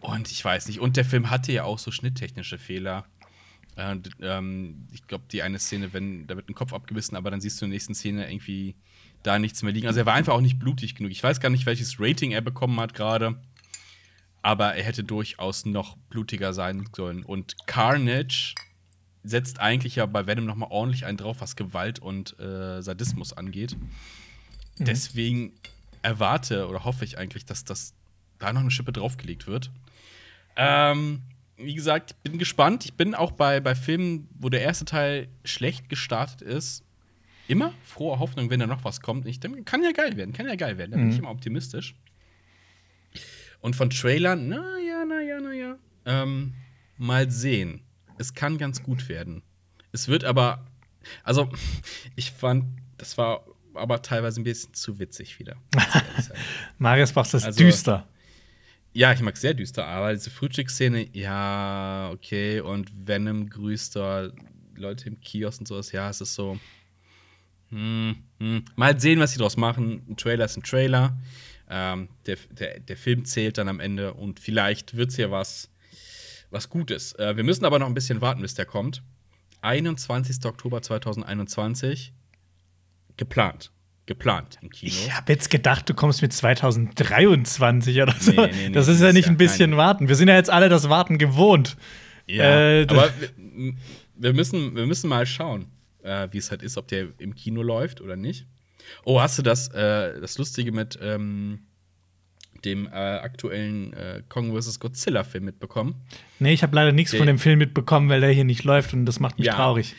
und 0.00 0.30
ich 0.30 0.44
weiß 0.44 0.68
nicht. 0.68 0.80
Und 0.80 0.96
der 0.96 1.04
Film 1.04 1.30
hatte 1.30 1.52
ja 1.52 1.64
auch 1.64 1.78
so 1.78 1.90
schnitttechnische 1.90 2.58
Fehler. 2.58 3.04
Äh, 3.76 3.96
ähm, 4.20 4.86
ich 4.92 5.06
glaube, 5.06 5.24
die 5.30 5.42
eine 5.42 5.58
Szene, 5.58 5.92
wenn 5.92 6.26
da 6.26 6.36
wird 6.36 6.48
ein 6.48 6.54
Kopf 6.54 6.72
abgebissen, 6.72 7.16
aber 7.16 7.30
dann 7.30 7.40
siehst 7.40 7.60
du 7.60 7.64
in 7.64 7.70
der 7.70 7.76
nächsten 7.76 7.94
Szene 7.94 8.30
irgendwie 8.30 8.76
da 9.22 9.38
nichts 9.38 9.62
mehr 9.62 9.72
liegen. 9.72 9.86
Also 9.86 10.00
er 10.00 10.06
war 10.06 10.14
einfach 10.14 10.34
auch 10.34 10.40
nicht 10.40 10.58
blutig 10.58 10.94
genug. 10.94 11.12
Ich 11.12 11.22
weiß 11.22 11.40
gar 11.40 11.48
nicht, 11.48 11.64
welches 11.64 11.98
Rating 11.98 12.32
er 12.32 12.40
bekommen 12.40 12.78
hat 12.80 12.94
gerade 12.94 13.40
aber 14.42 14.74
er 14.74 14.84
hätte 14.84 15.04
durchaus 15.04 15.64
noch 15.64 15.96
blutiger 16.10 16.52
sein 16.52 16.88
sollen. 16.94 17.24
Und 17.24 17.56
Carnage 17.66 18.54
setzt 19.22 19.60
eigentlich 19.60 19.96
ja 19.96 20.06
bei 20.06 20.26
Venom 20.26 20.46
noch 20.46 20.56
mal 20.56 20.66
ordentlich 20.70 21.06
einen 21.06 21.16
drauf, 21.16 21.40
was 21.40 21.56
Gewalt 21.56 22.00
und 22.00 22.38
äh, 22.40 22.82
Sadismus 22.82 23.32
angeht. 23.32 23.76
Mhm. 24.78 24.84
Deswegen 24.84 25.52
erwarte 26.02 26.66
oder 26.68 26.84
hoffe 26.84 27.04
ich 27.04 27.18
eigentlich, 27.18 27.44
dass 27.44 27.64
das 27.64 27.94
da 28.38 28.52
noch 28.52 28.60
eine 28.60 28.72
Schippe 28.72 28.92
draufgelegt 28.92 29.46
wird. 29.46 29.70
Ähm, 30.56 31.22
wie 31.56 31.74
gesagt, 31.74 32.16
ich 32.24 32.30
bin 32.30 32.38
gespannt. 32.38 32.84
Ich 32.84 32.94
bin 32.94 33.14
auch 33.14 33.30
bei, 33.30 33.60
bei 33.60 33.76
Filmen, 33.76 34.28
wo 34.38 34.48
der 34.48 34.62
erste 34.62 34.84
Teil 34.84 35.28
schlecht 35.44 35.88
gestartet 35.88 36.42
ist, 36.42 36.84
immer 37.46 37.72
frohe 37.84 38.18
Hoffnung, 38.18 38.50
wenn 38.50 38.60
da 38.60 38.66
noch 38.66 38.84
was 38.84 39.00
kommt. 39.00 39.26
Ich 39.26 39.38
denke, 39.38 39.62
kann 39.62 39.82
ja 39.82 39.92
geil 39.92 40.16
werden, 40.16 40.32
kann 40.32 40.46
ja 40.46 40.56
geil 40.56 40.78
werden. 40.78 40.90
Da 40.90 40.96
bin 40.96 41.10
ich 41.10 41.14
mhm. 41.14 41.20
immer 41.20 41.30
optimistisch. 41.30 41.94
Und 43.62 43.76
von 43.76 43.90
Trailern, 43.90 44.48
naja, 44.48 45.04
naja, 45.04 45.40
naja. 45.40 45.78
Ähm, 46.04 46.52
mal 46.98 47.30
sehen. 47.30 47.80
Es 48.18 48.34
kann 48.34 48.58
ganz 48.58 48.82
gut 48.82 49.08
werden. 49.08 49.42
Es 49.92 50.08
wird 50.08 50.24
aber, 50.24 50.66
also, 51.22 51.48
ich 52.16 52.32
fand, 52.32 52.66
das 52.98 53.16
war 53.16 53.46
aber 53.74 54.02
teilweise 54.02 54.40
ein 54.40 54.44
bisschen 54.44 54.74
zu 54.74 54.98
witzig 54.98 55.38
wieder. 55.38 55.56
Marius 56.78 57.14
macht 57.14 57.32
das 57.32 57.44
also, 57.44 57.62
düster. 57.62 58.08
Ja, 58.92 59.12
ich 59.12 59.20
mag 59.20 59.36
sehr 59.36 59.54
düster, 59.54 59.86
aber 59.86 60.12
diese 60.12 60.30
Frühstücksszene, 60.30 61.08
ja, 61.16 62.10
okay. 62.12 62.60
Und 62.60 62.90
Venom 63.06 63.48
grüßt 63.48 63.96
da 63.96 64.28
Leute 64.74 65.08
im 65.08 65.20
Kiosk 65.20 65.60
und 65.60 65.68
sowas, 65.68 65.92
ja, 65.92 66.10
es 66.10 66.20
ist 66.20 66.34
so. 66.34 66.58
Hm, 67.70 68.16
hm. 68.38 68.64
Mal 68.74 69.00
sehen, 69.00 69.20
was 69.20 69.32
sie 69.32 69.38
draus 69.38 69.56
machen. 69.56 70.02
Ein 70.08 70.16
Trailer 70.16 70.44
ist 70.44 70.56
ein 70.58 70.62
Trailer. 70.62 71.16
Ähm, 71.74 72.10
der, 72.26 72.36
der, 72.50 72.80
der 72.80 72.96
Film 72.98 73.24
zählt 73.24 73.56
dann 73.56 73.66
am 73.66 73.80
Ende 73.80 74.12
und 74.12 74.40
vielleicht 74.40 74.94
wird 74.94 75.08
es 75.08 75.16
ja 75.16 75.30
was, 75.30 75.70
was 76.50 76.68
Gutes. 76.68 77.14
Äh, 77.14 77.34
wir 77.34 77.44
müssen 77.44 77.64
aber 77.64 77.78
noch 77.78 77.86
ein 77.86 77.94
bisschen 77.94 78.20
warten, 78.20 78.42
bis 78.42 78.52
der 78.52 78.66
kommt. 78.66 79.02
21. 79.62 80.44
Oktober 80.44 80.82
2021 80.82 82.12
geplant. 83.16 83.72
Geplant 84.04 84.58
im 84.60 84.68
Kino. 84.68 84.92
Ich 84.92 85.14
habe 85.14 85.32
jetzt 85.32 85.48
gedacht, 85.48 85.88
du 85.88 85.94
kommst 85.94 86.20
mit 86.20 86.34
2023 86.34 88.02
oder 88.02 88.14
so. 88.20 88.32
Nee, 88.32 88.36
nee, 88.48 88.68
nee, 88.68 88.74
das 88.74 88.88
ist 88.88 89.00
ja 89.00 89.12
nicht 89.12 89.28
ein 89.28 89.38
bisschen 89.38 89.76
warten. 89.78 90.08
Wir 90.08 90.16
sind 90.16 90.28
ja 90.28 90.34
jetzt 90.34 90.50
alle 90.50 90.68
das 90.68 90.90
Warten 90.90 91.16
gewohnt. 91.16 91.78
Ja, 92.26 92.80
äh, 92.80 92.86
aber 92.86 93.08
wir, 93.38 93.74
wir, 94.16 94.32
müssen, 94.34 94.76
wir 94.76 94.86
müssen 94.86 95.08
mal 95.08 95.24
schauen, 95.24 95.66
äh, 96.02 96.28
wie 96.32 96.38
es 96.38 96.50
halt 96.50 96.62
ist, 96.62 96.76
ob 96.76 96.88
der 96.88 97.08
im 97.18 97.34
Kino 97.34 97.62
läuft 97.62 98.02
oder 98.02 98.16
nicht. 98.16 98.46
Oh, 99.04 99.20
hast 99.20 99.38
du 99.38 99.42
das, 99.42 99.68
äh, 99.68 100.20
das 100.20 100.38
Lustige 100.38 100.72
mit 100.72 100.98
ähm, 101.02 101.60
dem 102.64 102.86
äh, 102.86 102.90
aktuellen 102.90 103.92
äh, 103.92 104.22
Kong 104.28 104.56
vs. 104.56 104.80
Godzilla-Film 104.80 105.44
mitbekommen? 105.44 105.96
Nee, 106.38 106.52
ich 106.52 106.62
habe 106.62 106.74
leider 106.74 106.92
nichts 106.92 107.14
von 107.14 107.26
dem 107.26 107.38
Film 107.38 107.58
mitbekommen, 107.58 108.08
weil 108.08 108.20
der 108.20 108.30
hier 108.30 108.44
nicht 108.44 108.64
läuft 108.64 108.92
und 108.94 109.06
das 109.06 109.20
macht 109.20 109.38
mich 109.38 109.46
ja. 109.46 109.54
traurig. 109.54 109.94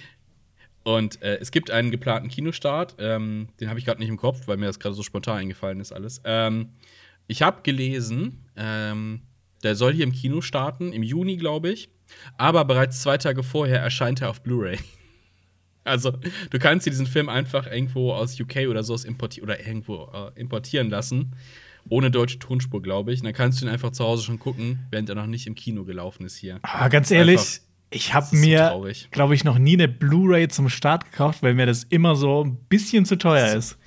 Und 0.83 1.21
äh, 1.21 1.37
es 1.39 1.51
gibt 1.51 1.71
einen 1.71 1.91
geplanten 1.91 2.29
Kinostart, 2.29 2.95
ähm, 2.99 3.47
den 3.59 3.69
habe 3.69 3.79
ich 3.79 3.85
gerade 3.85 3.99
nicht 3.99 4.09
im 4.09 4.17
Kopf, 4.17 4.47
weil 4.47 4.57
mir 4.57 4.65
das 4.65 4.79
gerade 4.79 4.95
so 4.95 5.03
spontan 5.03 5.37
eingefallen 5.37 5.79
ist 5.79 5.93
alles. 5.93 6.21
Ähm, 6.25 6.69
ich 7.27 7.41
habe 7.41 7.61
gelesen, 7.63 8.45
ähm, 8.57 9.21
der 9.63 9.75
soll 9.75 9.93
hier 9.93 10.03
im 10.03 10.11
Kino 10.11 10.41
starten, 10.41 10.91
im 10.91 11.03
Juni, 11.03 11.37
glaube 11.37 11.69
ich. 11.69 11.89
Aber 12.37 12.65
bereits 12.65 13.01
zwei 13.01 13.17
Tage 13.17 13.43
vorher 13.43 13.79
erscheint 13.79 14.21
er 14.21 14.29
auf 14.29 14.41
Blu-ray. 14.41 14.77
Also, 15.83 16.11
du 16.49 16.59
kannst 16.59 16.85
dir 16.85 16.91
diesen 16.91 17.07
Film 17.07 17.29
einfach 17.29 17.67
irgendwo 17.67 18.13
aus 18.13 18.39
UK 18.39 18.67
oder 18.69 18.83
so 18.83 18.95
importieren 18.95 19.49
oder 19.49 19.65
irgendwo 19.65 20.09
äh, 20.13 20.39
importieren 20.39 20.89
lassen. 20.89 21.35
Ohne 21.89 22.11
deutsche 22.11 22.39
Tonspur, 22.39 22.81
glaube 22.81 23.11
ich. 23.11 23.19
Und 23.19 23.25
dann 23.25 23.33
kannst 23.33 23.61
du 23.61 23.65
ihn 23.65 23.69
einfach 23.69 23.91
zu 23.91 24.05
Hause 24.05 24.23
schon 24.23 24.39
gucken, 24.39 24.79
während 24.89 25.09
er 25.09 25.15
noch 25.15 25.27
nicht 25.27 25.47
im 25.47 25.55
Kino 25.55 25.83
gelaufen 25.83 26.25
ist 26.25 26.37
hier. 26.37 26.59
Aber 26.61 26.89
ganz 26.89 27.11
ehrlich, 27.11 27.39
einfach, 27.39 27.59
ich 27.89 28.13
habe 28.13 28.35
mir, 28.35 28.71
so 28.73 29.07
glaube 29.11 29.35
ich, 29.35 29.43
noch 29.43 29.57
nie 29.57 29.73
eine 29.73 29.89
Blu-ray 29.89 30.47
zum 30.47 30.69
Start 30.69 31.11
gekauft, 31.11 31.43
weil 31.43 31.53
mir 31.53 31.65
das 31.65 31.83
immer 31.83 32.15
so 32.15 32.45
ein 32.45 32.55
bisschen 32.69 33.05
zu 33.05 33.17
teuer 33.17 33.53
ist. 33.55 33.77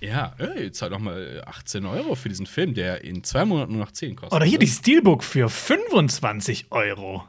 Ja, 0.00 0.34
ey, 0.38 0.72
zahl 0.72 0.90
doch 0.90 0.98
mal 0.98 1.42
18 1.46 1.86
Euro 1.86 2.16
für 2.16 2.28
diesen 2.28 2.46
Film, 2.46 2.74
der 2.74 3.04
in 3.04 3.22
zwei 3.22 3.44
Monaten 3.44 3.72
nur 3.72 3.82
noch 3.82 3.92
10 3.92 4.16
kostet. 4.16 4.34
Oder 4.34 4.44
hier 4.44 4.58
ne? 4.58 4.64
die 4.64 4.70
Steelbook 4.70 5.22
für 5.22 5.48
25 5.48 6.66
Euro. 6.70 7.24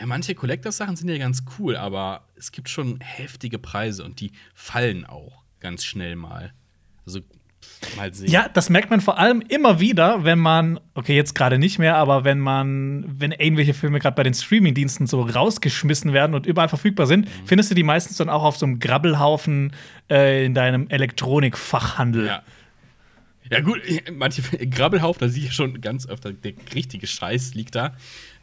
Ja, 0.00 0.06
manche 0.06 0.34
Collectors-Sachen 0.34 0.96
sind 0.96 1.08
ja 1.10 1.18
ganz 1.18 1.44
cool, 1.58 1.76
aber 1.76 2.24
es 2.34 2.50
gibt 2.52 2.68
schon 2.70 2.98
heftige 3.00 3.58
Preise 3.58 4.02
und 4.04 4.18
die 4.20 4.32
fallen 4.54 5.04
auch 5.04 5.44
ganz 5.60 5.84
schnell 5.84 6.16
mal. 6.16 6.52
Also, 7.04 7.20
mal 7.98 8.12
sehen. 8.14 8.30
Ja, 8.30 8.48
das 8.48 8.70
merkt 8.70 8.88
man 8.88 9.02
vor 9.02 9.18
allem 9.18 9.42
immer 9.42 9.78
wieder, 9.78 10.24
wenn 10.24 10.38
man, 10.38 10.80
okay, 10.94 11.14
jetzt 11.14 11.34
gerade 11.34 11.58
nicht 11.58 11.78
mehr, 11.78 11.96
aber 11.96 12.24
wenn 12.24 12.38
man, 12.40 13.04
wenn 13.06 13.32
irgendwelche 13.32 13.74
Filme 13.74 13.98
gerade 13.98 14.14
bei 14.16 14.22
den 14.22 14.32
Streamingdiensten 14.32 15.06
so 15.06 15.20
rausgeschmissen 15.22 16.14
werden 16.14 16.34
und 16.34 16.46
überall 16.46 16.70
verfügbar 16.70 17.06
sind, 17.06 17.26
Mhm. 17.26 17.46
findest 17.46 17.70
du 17.70 17.74
die 17.74 17.82
meistens 17.82 18.16
dann 18.16 18.30
auch 18.30 18.42
auf 18.44 18.56
so 18.56 18.64
einem 18.64 18.78
Grabbelhaufen 18.78 19.74
äh, 20.08 20.46
in 20.46 20.54
deinem 20.54 20.88
Elektronikfachhandel. 20.88 22.26
Ja. 22.26 22.42
Ja, 23.50 23.60
gut, 23.60 23.80
manche 24.12 24.42
Grabbelhaufen, 24.66 25.20
da 25.20 25.28
sehe 25.28 25.44
ich 25.44 25.52
schon 25.52 25.80
ganz 25.82 26.08
öfter, 26.08 26.32
der 26.32 26.52
richtige 26.74 27.06
Scheiß 27.06 27.54
liegt 27.54 27.74
da. 27.74 27.94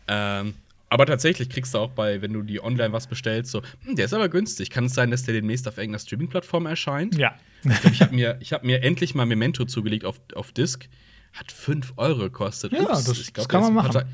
Ähm, 0.08 0.54
aber 0.90 1.06
tatsächlich 1.06 1.50
kriegst 1.50 1.74
du 1.74 1.80
auch 1.80 1.92
bei, 1.92 2.22
wenn 2.22 2.34
du 2.34 2.42
die 2.44 2.62
online 2.64 2.94
was 2.94 3.08
bestellst, 3.08 3.52
so, 3.52 3.62
hm, 3.84 3.96
der 3.96 4.06
ist 4.06 4.14
aber 4.14 4.30
günstig. 4.30 4.70
Kann 4.70 4.86
es 4.86 4.94
sein, 4.94 5.12
dass 5.12 5.24
der 5.24 5.34
demnächst 5.34 5.68
auf 5.68 5.78
irgendeiner 5.78 6.00
Streaming-Plattform 6.00 6.66
erscheint? 6.66 7.16
Ja. 7.18 7.36
Ich 7.64 7.80
glaube, 7.82 7.94
ich 7.96 8.02
habe 8.02 8.16
mir, 8.16 8.38
ich 8.40 8.54
hab 8.54 8.64
mir 8.64 8.84
endlich 8.84 9.14
mal 9.16 9.26
Memento 9.26 9.66
zugelegt 9.66 10.06
auf, 10.06 10.22
auf 10.36 10.52
Disc. 10.52 10.88
Hat 11.34 11.52
5 11.52 11.94
Euro 11.98 12.20
gekostet. 12.20 12.72
Ja, 12.72 12.86
das- 12.86 13.08
ich 13.10 13.34
das 13.34 13.48
glaub, 13.48 13.50
kann 13.50 13.62
der 13.62 13.70
man 13.72 13.84
machen. 13.84 13.92
Ta- 13.92 14.08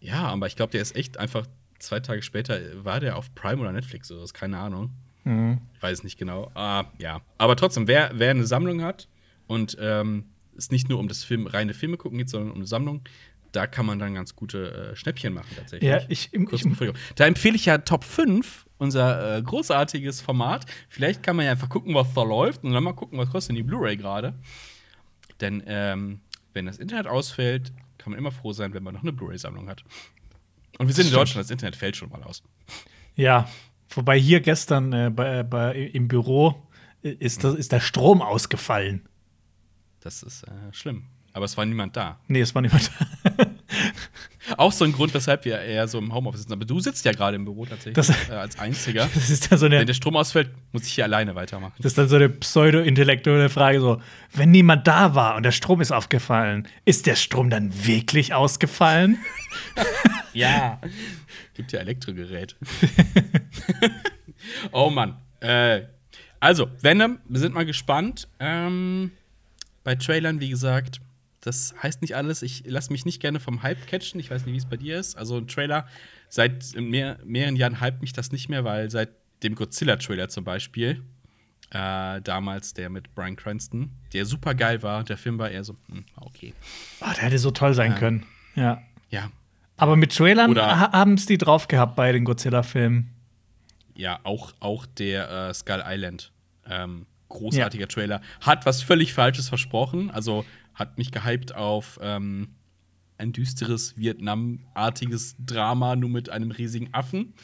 Ja, 0.00 0.22
aber 0.28 0.46
ich 0.46 0.56
glaube, 0.56 0.72
der 0.72 0.80
ist 0.82 0.96
echt 0.96 1.18
einfach 1.18 1.46
zwei 1.78 2.00
Tage 2.00 2.22
später, 2.22 2.58
war 2.84 3.00
der 3.00 3.16
auf 3.16 3.34
Prime 3.34 3.60
oder 3.60 3.72
Netflix 3.72 4.10
oder 4.10 4.26
so, 4.26 4.32
keine 4.32 4.58
Ahnung. 4.58 4.90
Mhm. 5.24 5.58
Ich 5.74 5.82
weiß 5.82 6.02
nicht 6.04 6.18
genau. 6.18 6.50
Ah, 6.54 6.84
ja. 6.98 7.20
Aber 7.38 7.56
trotzdem, 7.56 7.86
wer, 7.86 8.10
wer 8.14 8.30
eine 8.30 8.46
Sammlung 8.46 8.82
hat 8.82 9.08
und 9.46 9.76
ähm, 9.80 10.24
es 10.56 10.70
nicht 10.70 10.88
nur 10.88 10.98
um 10.98 11.08
das 11.08 11.24
Film, 11.24 11.46
reine 11.46 11.74
Filme 11.74 11.96
gucken 11.96 12.18
geht, 12.18 12.30
sondern 12.30 12.50
um 12.52 12.56
eine 12.58 12.66
Sammlung, 12.66 13.02
da 13.54 13.66
kann 13.66 13.86
man 13.86 13.98
dann 13.98 14.14
ganz 14.14 14.34
gute 14.34 14.92
äh, 14.92 14.96
Schnäppchen 14.96 15.32
machen 15.32 15.48
tatsächlich. 15.56 15.88
Ja, 15.88 16.00
ich, 16.08 16.30
Kurz 16.46 16.64
ich, 16.64 16.92
Da 17.14 17.26
empfehle 17.26 17.56
ich 17.56 17.66
ja 17.66 17.78
Top 17.78 18.04
5, 18.04 18.66
unser 18.78 19.36
äh, 19.36 19.42
großartiges 19.42 20.20
Format. 20.20 20.66
Vielleicht 20.88 21.22
kann 21.22 21.36
man 21.36 21.46
ja 21.46 21.52
einfach 21.52 21.68
gucken, 21.68 21.94
was 21.94 22.12
da 22.14 22.22
läuft 22.22 22.64
und 22.64 22.72
dann 22.72 22.82
mal 22.82 22.92
gucken, 22.94 23.18
was 23.18 23.30
kostet 23.30 23.50
denn 23.50 23.56
die 23.56 23.62
Blu-ray 23.62 23.96
gerade. 23.96 24.34
Denn 25.40 25.62
ähm, 25.66 26.20
wenn 26.52 26.66
das 26.66 26.78
Internet 26.78 27.06
ausfällt, 27.06 27.72
kann 27.98 28.10
man 28.10 28.18
immer 28.18 28.32
froh 28.32 28.52
sein, 28.52 28.74
wenn 28.74 28.82
man 28.82 28.94
noch 28.94 29.02
eine 29.02 29.12
Blu-ray-Sammlung 29.12 29.68
hat. 29.68 29.84
Und 30.78 30.88
wir 30.88 30.94
sind 30.94 31.08
in. 31.08 31.12
Deutschland, 31.12 31.44
das 31.44 31.50
Internet 31.50 31.76
fällt 31.76 31.96
schon 31.96 32.10
mal 32.10 32.22
aus. 32.22 32.42
ja, 33.14 33.48
wobei 33.88 34.18
hier 34.18 34.40
gestern 34.40 34.92
äh, 34.92 35.10
bei, 35.14 35.42
bei, 35.44 35.76
im 35.76 36.08
Büro 36.08 36.68
äh, 37.02 37.10
ist, 37.10 37.44
das, 37.44 37.54
ist 37.54 37.72
der 37.72 37.80
Strom 37.80 38.20
ausgefallen. 38.20 39.08
Das 40.00 40.22
ist 40.22 40.42
äh, 40.42 40.72
schlimm. 40.72 41.06
Aber 41.34 41.44
es 41.46 41.56
war 41.56 41.64
niemand 41.66 41.96
da. 41.96 42.18
Nee, 42.28 42.40
es 42.40 42.54
war 42.54 42.62
niemand 42.62 42.90
da. 43.24 43.44
Auch 44.56 44.72
so 44.72 44.84
ein 44.84 44.92
Grund, 44.92 45.12
weshalb 45.14 45.44
wir 45.46 45.58
eher 45.60 45.88
so 45.88 45.98
im 45.98 46.12
Homeoffice 46.14 46.42
sitzen. 46.42 46.52
Aber 46.52 46.64
du 46.64 46.78
sitzt 46.78 47.04
ja 47.04 47.12
gerade 47.12 47.34
im 47.36 47.44
Büro 47.44 47.64
tatsächlich 47.66 47.94
Das- 47.94 48.28
äh, 48.28 48.32
als 48.34 48.58
Einziger. 48.58 49.08
Das 49.14 49.30
ist 49.30 49.50
dann 49.50 49.58
so 49.58 49.66
eine, 49.66 49.78
Wenn 49.80 49.86
der 49.86 49.94
Strom 49.94 50.16
ausfällt, 50.16 50.50
muss 50.72 50.86
ich 50.86 50.92
hier 50.92 51.04
alleine 51.04 51.34
weitermachen. 51.34 51.72
Das 51.78 51.86
ist 51.86 51.98
dann 51.98 52.08
so 52.08 52.16
eine 52.16 52.28
pseudo-intellektuelle 52.28 53.48
Frage: 53.50 53.80
so, 53.80 54.00
wenn 54.32 54.50
niemand 54.52 54.86
da 54.86 55.14
war 55.16 55.34
und 55.36 55.42
der 55.42 55.50
Strom 55.52 55.80
ist 55.80 55.90
aufgefallen, 55.92 56.68
ist 56.84 57.06
der 57.06 57.16
Strom 57.16 57.50
dann 57.50 57.72
wirklich 57.86 58.32
ausgefallen? 58.34 59.18
Ja. 60.32 60.80
Gibt 61.54 61.70
ja 61.70 61.78
Elektrogerät. 61.78 62.56
oh 64.72 64.90
Mann. 64.90 65.16
Äh, 65.38 65.82
also, 66.40 66.68
Venom, 66.80 67.18
wir 67.28 67.38
sind 67.40 67.54
mal 67.54 67.64
gespannt. 67.64 68.26
Ähm, 68.40 69.12
bei 69.84 69.94
Trailern, 69.94 70.40
wie 70.40 70.48
gesagt, 70.48 71.00
das 71.46 71.74
heißt 71.82 72.00
nicht 72.02 72.16
alles. 72.16 72.42
Ich 72.42 72.64
lasse 72.66 72.92
mich 72.92 73.04
nicht 73.04 73.20
gerne 73.20 73.38
vom 73.40 73.62
Hype 73.62 73.86
catchen. 73.86 74.18
Ich 74.20 74.30
weiß 74.30 74.44
nicht, 74.46 74.54
wie 74.54 74.58
es 74.58 74.66
bei 74.66 74.76
dir 74.76 74.98
ist. 74.98 75.16
Also, 75.16 75.36
ein 75.36 75.46
Trailer, 75.46 75.86
seit 76.28 76.74
mehr, 76.76 77.18
mehreren 77.24 77.56
Jahren 77.56 77.80
hype 77.80 78.00
mich 78.00 78.12
das 78.12 78.32
nicht 78.32 78.48
mehr, 78.48 78.64
weil 78.64 78.90
seit 78.90 79.10
dem 79.42 79.54
Godzilla-Trailer 79.54 80.28
zum 80.28 80.44
Beispiel, 80.44 81.02
äh, 81.70 82.20
damals 82.22 82.72
der 82.72 82.88
mit 82.88 83.14
Brian 83.14 83.36
Cranston, 83.36 83.90
der 84.12 84.24
super 84.26 84.54
geil 84.54 84.82
war, 84.82 85.04
der 85.04 85.16
Film 85.18 85.38
war 85.38 85.50
eher 85.50 85.64
so, 85.64 85.74
hm, 85.88 86.04
okay. 86.16 86.54
Oh, 87.00 87.06
der 87.14 87.24
hätte 87.24 87.38
so 87.38 87.50
toll 87.50 87.74
sein 87.74 87.92
Ja. 87.92 87.98
können. 87.98 88.26
Ja. 88.54 88.82
Ja, 89.10 89.30
Aber 89.76 89.96
mit 89.96 90.16
Trailern 90.16 90.56
haben 90.56 91.14
es 91.14 91.26
die 91.26 91.36
drauf 91.38 91.68
gehabt 91.68 91.94
bei 91.94 92.10
den 92.12 92.24
Godzilla-Filmen. 92.24 93.10
Ja, 93.96 94.18
auch, 94.24 94.52
auch 94.60 94.86
der 94.86 95.30
äh, 95.30 95.54
Skull 95.54 95.82
Island. 95.86 96.32
Ähm, 96.68 97.06
großartiger 97.28 97.86
Trailer. 97.88 98.20
Hat 98.40 98.66
was 98.66 98.82
völlig 98.82 99.12
Falsches 99.12 99.48
versprochen. 99.48 100.10
Also 100.10 100.44
hat 100.74 100.98
mich 100.98 101.12
gehypt 101.12 101.54
auf 101.54 101.98
ähm, 102.02 102.48
ein 103.18 103.32
düsteres 103.32 103.96
Vietnam-artiges 103.96 105.36
Drama, 105.38 105.96
nur 105.96 106.10
mit 106.10 106.30
einem 106.30 106.50
riesigen 106.50 106.92
Affen. 106.92 107.34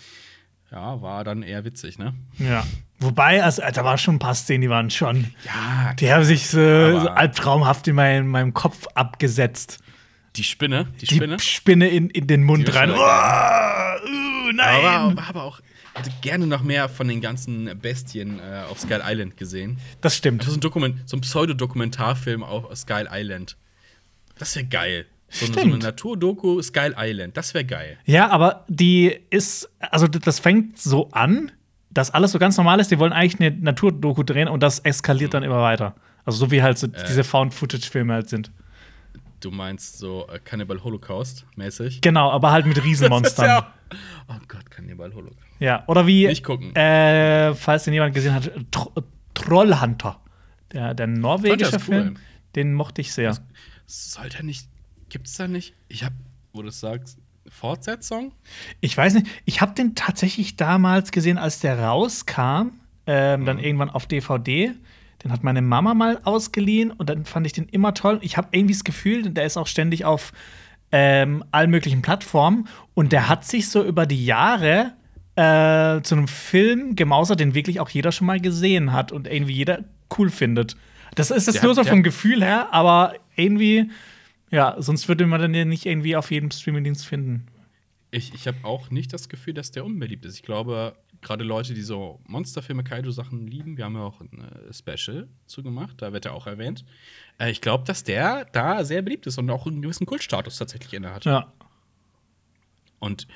Ja, 0.71 1.01
war 1.03 1.25
dann 1.25 1.43
eher 1.43 1.65
witzig, 1.65 1.99
ne? 1.99 2.15
Ja. 2.39 2.65
Wobei, 3.01 3.43
also, 3.43 3.63
da 3.73 3.85
waren 3.85 3.99
schon 3.99 4.17
ein 4.17 4.19
paar 4.21 4.35
Szenen, 4.35 4.61
die 4.63 4.71
waren 4.71 4.91
schon. 4.91 5.33
Ja, 5.45 5.95
Die 5.95 6.13
haben 6.13 6.23
sich 6.25 6.47
so, 6.49 6.59
so 7.01 7.09
albtraumhaft 7.09 7.89
in, 7.89 7.97
mein, 7.97 8.19
in 8.25 8.29
meinem 8.29 8.55
Kopf 8.55 8.87
abgesetzt. 8.95 9.79
die 10.37 10.45
Spinne, 10.45 10.87
die, 11.01 11.07
Die 11.07 11.15
Spinne. 11.17 11.39
Spinne 11.41 11.89
in, 11.89 12.09
in 12.11 12.27
den 12.29 12.45
Mund 12.45 12.69
Die 12.69 12.73
war 12.75 12.81
rein. 12.83 12.91
Oh, 12.93 14.09
uh, 14.49 14.53
nein! 14.53 14.85
Aber, 14.85 15.17
war 15.17 15.29
aber 15.29 15.43
auch, 15.45 15.61
hätte 16.01 16.11
gerne 16.21 16.47
noch 16.47 16.63
mehr 16.63 16.89
von 16.89 17.09
den 17.09 17.21
ganzen 17.21 17.79
Bestien 17.81 18.39
äh, 18.41 18.63
auf 18.71 18.81
Skull 18.81 19.01
Island 19.05 19.37
gesehen. 19.37 19.79
das 20.01 20.17
stimmt. 20.17 20.41
Also 20.43 20.53
so 20.53 20.57
ein, 20.59 20.61
Dokument, 20.61 20.97
so 21.09 21.17
ein 21.17 21.21
Pseudodokumentarfilm 21.21 22.43
auf 22.43 22.75
Skull 22.77 23.09
Island. 23.11 23.57
Das 24.39 24.57
wäre 24.57 24.67
geil. 24.67 25.07
So 25.29 25.47
eine, 25.47 25.55
so 25.55 25.61
eine 25.61 25.79
Naturdoku 25.79 26.61
Skull 26.63 26.95
Island. 26.99 27.37
Das 27.37 27.55
wäre 27.55 27.65
geil. 27.65 27.99
Ja, 28.05 28.31
aber 28.31 28.65
die 28.69 29.17
ist, 29.31 29.71
also 29.79 30.09
das 30.09 30.41
fängt 30.41 30.79
so 30.79 31.09
an, 31.13 31.53
dass 31.91 32.11
alles 32.11 32.33
so 32.33 32.39
ganz 32.39 32.57
normal 32.57 32.81
ist. 32.81 32.91
Die 32.91 32.99
wollen 32.99 33.13
eigentlich 33.13 33.41
eine 33.41 33.57
Naturdoku 33.61 34.23
drehen 34.23 34.49
und 34.49 34.63
das 34.63 34.81
eskaliert 34.81 35.35
dann 35.35 35.43
immer 35.43 35.61
weiter. 35.63 35.95
Also 36.25 36.39
so 36.39 36.51
wie 36.51 36.63
halt 36.63 36.79
so 36.79 36.87
Äh. 36.89 36.91
diese 37.09 37.23
Found-Footage-Filme 37.25 38.13
halt 38.13 38.29
sind. 38.29 38.51
Du 39.41 39.51
meinst 39.51 39.99
so 39.99 40.27
äh, 40.29 40.39
Cannibal 40.39 40.83
Holocaust 40.85 41.47
mäßig? 41.57 42.01
Genau, 42.01 42.31
aber 42.31 42.51
halt 42.53 42.67
mit 42.67 42.83
Riesenmonstern. 42.85 43.47
ja. 43.47 43.73
Oh 44.29 44.35
Gott, 44.49 44.71
Cannibal 44.71 45.13
Holocaust. 45.15 45.39
Ja, 45.59 45.85
oder 45.89 46.07
wie, 46.07 46.27
Nicht 46.27 46.45
gucken. 46.45 46.75
Äh, 46.77 47.55
falls 47.55 47.85
den 47.85 47.95
jemand 47.95 48.15
gesehen 48.15 48.35
hat, 48.35 48.51
Tro 48.71 48.93
Trollhunter. 49.35 50.21
Der, 50.73 50.95
der 50.95 51.07
norwegische 51.07 51.73
cool. 51.77 51.81
Film, 51.81 52.17
den 52.55 52.75
mochte 52.75 53.01
ich 53.01 53.13
sehr. 53.13 53.37
Sollte 53.87 54.39
er 54.39 54.45
nicht. 54.45 54.69
Gibt's 55.09 55.37
da 55.37 55.49
nicht? 55.49 55.75
Ich 55.89 56.05
hab, 56.05 56.13
wo 56.53 56.63
du 56.63 56.69
es 56.69 56.79
sagst, 56.81 57.19
Fortsetzung? 57.49 58.33
Ich 58.81 58.97
weiß 58.97 59.15
nicht, 59.15 59.27
ich 59.45 59.61
habe 59.61 59.75
den 59.75 59.95
tatsächlich 59.95 60.57
damals 60.57 61.11
gesehen, 61.11 61.39
als 61.39 61.59
der 61.61 61.79
rauskam, 61.81 62.73
ähm, 63.07 63.41
Mhm. 63.41 63.47
dann 63.47 63.59
irgendwann 63.59 63.91
auf 63.91 64.07
DVD. 64.07 64.73
Den 65.25 65.33
hat 65.33 65.43
meine 65.43 65.61
Mama 65.63 65.95
mal 65.95 66.21
ausgeliehen 66.25 66.93
und 66.93 67.11
dann 67.11 67.25
fand 67.25 67.47
ich 67.47 67.53
den 67.53 67.67
immer 67.69 67.93
toll. 67.95 68.19
Ich 68.23 68.37
habe 68.37 68.49
irgendwie 68.53 68.75
das 68.75 68.85
Gefühl, 68.85 69.29
der 69.31 69.45
ist 69.45 69.57
auch 69.57 69.67
ständig 69.67 70.05
auf 70.05 70.33
ähm, 70.93 71.45
allen 71.53 71.71
möglichen 71.71 72.03
Plattformen 72.03 72.69
und 72.95 73.13
der 73.13 73.29
hat 73.29 73.45
sich 73.45 73.69
so 73.69 73.85
über 73.85 74.07
die 74.07 74.25
Jahre 74.25 74.93
äh, 75.37 76.03
zu 76.03 76.17
einem 76.17 76.29
Film 76.29 76.97
gemausert, 76.97 77.41
den 77.41 77.55
wirklich 77.55 77.81
auch 77.81 77.89
jeder 77.89 78.13
schon 78.13 78.27
mal 78.27 78.41
gesehen 78.41 78.93
hat 78.93 79.13
und 79.13 79.27
irgendwie 79.27 79.55
jeder 79.55 79.85
cool 80.19 80.31
findet. 80.31 80.77
Das 81.15 81.31
ist 81.31 81.49
es 81.49 81.63
nur 81.63 81.75
so 81.75 81.85
vom 81.85 82.03
Gefühl 82.03 82.43
her, 82.43 82.69
aber 82.73 83.15
irgendwie, 83.37 83.91
ja, 84.51 84.77
sonst 84.79 85.09
würde 85.09 85.27
man 85.27 85.41
den 85.41 85.55
ja 85.55 85.65
nicht 85.65 85.87
irgendwie 85.87 86.17
auf 86.17 86.31
jedem 86.31 86.51
Streamingdienst 86.51 87.07
finden. 87.07 87.47
Ich, 88.11 88.35
ich 88.35 88.47
habe 88.47 88.59
auch 88.65 88.91
nicht 88.91 89.13
das 89.13 89.29
Gefühl, 89.29 89.55
dass 89.55 89.71
der 89.71 89.85
unbeliebt 89.85 90.25
ist. 90.25 90.35
Ich 90.35 90.43
glaube, 90.43 90.95
gerade 91.23 91.45
Leute, 91.45 91.75
die 91.75 91.83
so 91.83 92.21
Monsterfilme, 92.27 92.85
Kaiju-Sachen 92.85 93.47
lieben, 93.47 93.77
wir 93.77 93.85
haben 93.85 93.95
ja 93.95 94.03
auch 94.03 94.21
ein 94.21 94.43
äh, 94.43 94.73
Special 94.73 95.29
zugemacht, 95.47 96.01
da 96.01 96.13
wird 96.13 96.25
er 96.25 96.35
auch 96.35 96.47
erwähnt. 96.47 96.85
Äh, 97.39 97.51
ich 97.51 97.61
glaube, 97.61 97.85
dass 97.85 98.05
der 98.05 98.47
da 98.47 98.85
sehr 98.85 99.03
beliebt 99.03 99.27
ist 99.27 99.39
und 99.39 99.51
auch 99.51 99.67
einen 99.67 99.83
gewissen 99.83 100.07
Kultstatus 100.07 100.59
tatsächlich 100.59 100.93
innehat. 100.95 101.25
Ja. 101.25 101.53
Und 102.99 103.27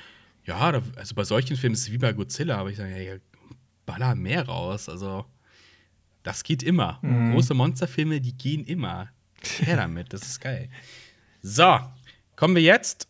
ja, 0.45 0.71
da, 0.71 0.81
also 0.95 1.15
bei 1.15 1.23
solchen 1.23 1.57
Filmen 1.57 1.73
ist 1.73 1.81
es 1.81 1.91
wie 1.91 1.97
bei 1.97 2.13
Godzilla, 2.13 2.57
aber 2.57 2.69
ich 2.69 2.77
sage, 2.77 3.03
ja, 3.03 3.15
baller 3.85 4.15
mehr 4.15 4.45
raus. 4.45 4.89
Also, 4.89 5.25
das 6.23 6.43
geht 6.43 6.63
immer. 6.63 6.99
Mhm. 7.01 7.33
Große 7.33 7.53
Monsterfilme, 7.53 8.21
die 8.21 8.37
gehen 8.37 8.63
immer. 8.65 9.09
Her 9.59 9.77
damit, 9.77 10.13
das 10.13 10.23
ist 10.23 10.39
geil. 10.39 10.69
So, 11.41 11.79
kommen 12.35 12.55
wir 12.55 12.63
jetzt. 12.63 13.07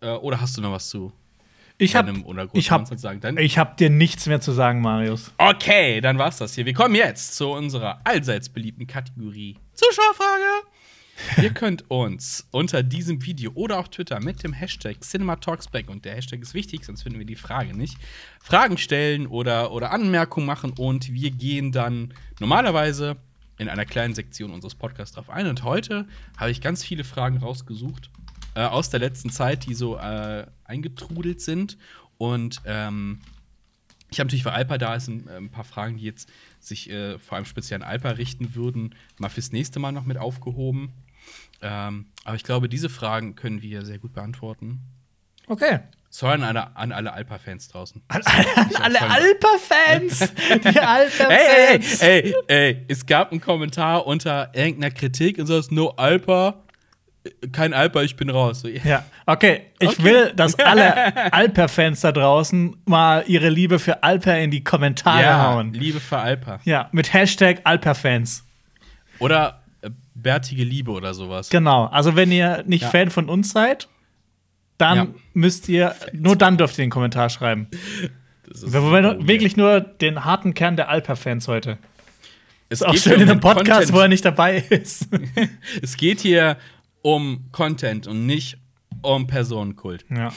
Äh, 0.00 0.10
oder 0.10 0.40
hast 0.40 0.56
du 0.56 0.60
noch 0.60 0.72
was 0.72 0.88
zu 0.88 1.12
Ich 1.78 1.92
großen 1.92 2.58
ich 2.58 2.70
hab, 2.70 2.98
sagen? 2.98 3.36
Ich 3.38 3.58
hab 3.58 3.76
dir 3.76 3.90
nichts 3.90 4.26
mehr 4.26 4.40
zu 4.40 4.52
sagen, 4.52 4.80
Marius. 4.80 5.32
okay, 5.38 6.00
dann 6.00 6.18
war's 6.18 6.38
das 6.38 6.54
hier. 6.54 6.66
Wir 6.66 6.74
kommen 6.74 6.94
jetzt 6.94 7.34
zu 7.34 7.50
unserer 7.50 8.00
allseits 8.04 8.48
beliebten 8.48 8.86
Kategorie 8.86 9.58
Zuschauerfrage. 9.74 10.66
Ihr 11.42 11.50
könnt 11.54 11.90
uns 11.90 12.46
unter 12.50 12.82
diesem 12.82 13.24
Video 13.24 13.52
oder 13.54 13.78
auf 13.78 13.88
Twitter 13.88 14.20
mit 14.20 14.42
dem 14.42 14.52
Hashtag 14.52 15.02
CinemaTalksBack 15.02 15.88
und 15.88 16.04
der 16.04 16.14
Hashtag 16.14 16.40
ist 16.40 16.54
wichtig, 16.54 16.84
sonst 16.84 17.02
finden 17.02 17.18
wir 17.18 17.26
die 17.26 17.36
Frage 17.36 17.76
nicht, 17.76 17.96
Fragen 18.40 18.78
stellen 18.78 19.26
oder, 19.26 19.72
oder 19.72 19.92
Anmerkungen 19.92 20.46
machen 20.46 20.72
und 20.76 21.12
wir 21.12 21.30
gehen 21.30 21.72
dann 21.72 22.14
normalerweise 22.40 23.16
in 23.58 23.68
einer 23.68 23.84
kleinen 23.84 24.14
Sektion 24.14 24.50
unseres 24.50 24.74
Podcasts 24.74 25.14
drauf 25.14 25.30
ein. 25.30 25.46
Und 25.46 25.62
heute 25.62 26.06
habe 26.36 26.50
ich 26.50 26.60
ganz 26.60 26.84
viele 26.84 27.04
Fragen 27.04 27.38
rausgesucht 27.38 28.10
äh, 28.54 28.62
aus 28.62 28.90
der 28.90 29.00
letzten 29.00 29.30
Zeit, 29.30 29.66
die 29.66 29.74
so 29.74 29.96
äh, 29.96 30.46
eingetrudelt 30.64 31.40
sind. 31.40 31.78
Und 32.18 32.60
ähm, 32.66 33.20
ich 34.10 34.20
habe 34.20 34.26
natürlich, 34.26 34.44
weil 34.44 34.52
Alpa 34.52 34.78
da 34.78 34.94
ist, 34.94 35.08
ein, 35.08 35.28
ein, 35.28 35.50
paar 35.50 35.64
Fragen, 35.64 35.96
die 35.96 36.04
jetzt 36.04 36.28
sich 36.60 36.90
äh, 36.90 37.18
vor 37.18 37.36
allem 37.36 37.46
speziell 37.46 37.82
an 37.82 37.88
Alpa 37.88 38.10
richten 38.10 38.54
würden, 38.54 38.94
mal 39.18 39.30
fürs 39.30 39.52
nächste 39.52 39.78
Mal 39.80 39.92
noch 39.92 40.04
mit 40.04 40.18
aufgehoben. 40.18 40.92
Ähm, 41.62 42.06
aber 42.24 42.36
ich 42.36 42.44
glaube, 42.44 42.68
diese 42.68 42.88
Fragen 42.88 43.36
können 43.36 43.62
wir 43.62 43.84
sehr 43.84 43.98
gut 43.98 44.12
beantworten. 44.12 44.80
Okay. 45.46 45.80
Sorry 46.10 46.34
an 46.34 46.42
alle, 46.42 46.76
an 46.76 46.92
alle 46.92 47.12
Alpa-Fans 47.14 47.68
draußen. 47.68 48.02
An, 48.08 48.20
an 48.22 48.76
alle 48.82 49.00
Alpa-Fans! 49.00 50.18
Die 50.64 50.78
Alpa-Fans! 50.78 52.02
Ey, 52.02 52.20
ey, 52.20 52.34
ey, 52.34 52.34
ey, 52.48 52.84
es 52.88 53.06
gab 53.06 53.32
einen 53.32 53.40
Kommentar 53.40 54.06
unter 54.06 54.54
irgendeiner 54.54 54.92
Kritik 54.92 55.38
und 55.38 55.46
so 55.46 55.56
ist 55.56 55.72
No 55.72 55.88
Alpa, 55.90 56.62
kein 57.52 57.72
Alpa, 57.72 58.02
ich 58.02 58.16
bin 58.16 58.30
raus. 58.30 58.64
Ja, 58.84 59.04
okay. 59.26 59.62
Ich 59.78 59.90
okay. 59.90 60.04
will, 60.04 60.32
dass 60.34 60.54
alle 60.58 61.32
Alper-Fans 61.32 62.00
da 62.00 62.12
draußen 62.12 62.76
mal 62.84 63.24
ihre 63.26 63.48
Liebe 63.48 63.78
für 63.78 64.02
Alper 64.02 64.38
in 64.38 64.50
die 64.50 64.64
Kommentare 64.64 65.22
ja, 65.22 65.46
hauen. 65.46 65.72
Liebe 65.72 66.00
für 66.00 66.18
Alper. 66.18 66.60
Ja, 66.64 66.88
mit 66.92 67.12
Hashtag 67.12 67.60
Alper-Fans. 67.64 68.44
Oder 69.18 69.62
äh, 69.82 69.90
bärtige 70.14 70.64
Liebe 70.64 70.90
oder 70.90 71.14
sowas. 71.14 71.48
Genau. 71.50 71.86
Also, 71.86 72.16
wenn 72.16 72.32
ihr 72.32 72.64
nicht 72.66 72.82
ja. 72.82 72.88
Fan 72.88 73.10
von 73.10 73.28
uns 73.28 73.52
seid, 73.52 73.88
dann 74.78 74.96
ja. 74.96 75.06
müsst 75.34 75.68
ihr, 75.68 75.94
nur 76.12 76.36
dann 76.36 76.56
dürft 76.56 76.76
ihr 76.78 76.84
den 76.84 76.90
Kommentar 76.90 77.30
schreiben. 77.30 77.68
Wir 78.46 78.82
wollen 78.82 79.28
wirklich 79.28 79.56
nur 79.56 79.80
den 79.80 80.24
harten 80.24 80.54
Kern 80.54 80.76
der 80.76 80.88
Alper-Fans 80.88 81.46
heute. 81.46 81.78
Es 82.68 82.80
ist 82.80 82.86
auch 82.86 82.96
schön 82.96 83.20
in 83.20 83.30
einem 83.30 83.40
Podcast, 83.40 83.68
Content. 83.68 83.92
wo 83.92 84.00
er 84.00 84.08
nicht 84.08 84.24
dabei 84.24 84.56
ist. 84.70 85.06
es 85.82 85.96
geht 85.96 86.20
hier 86.20 86.56
um 87.02 87.48
Content 87.52 88.06
und 88.06 88.26
nicht 88.26 88.58
um 89.02 89.26
Personenkult. 89.26 90.04
Ja. 90.10 90.32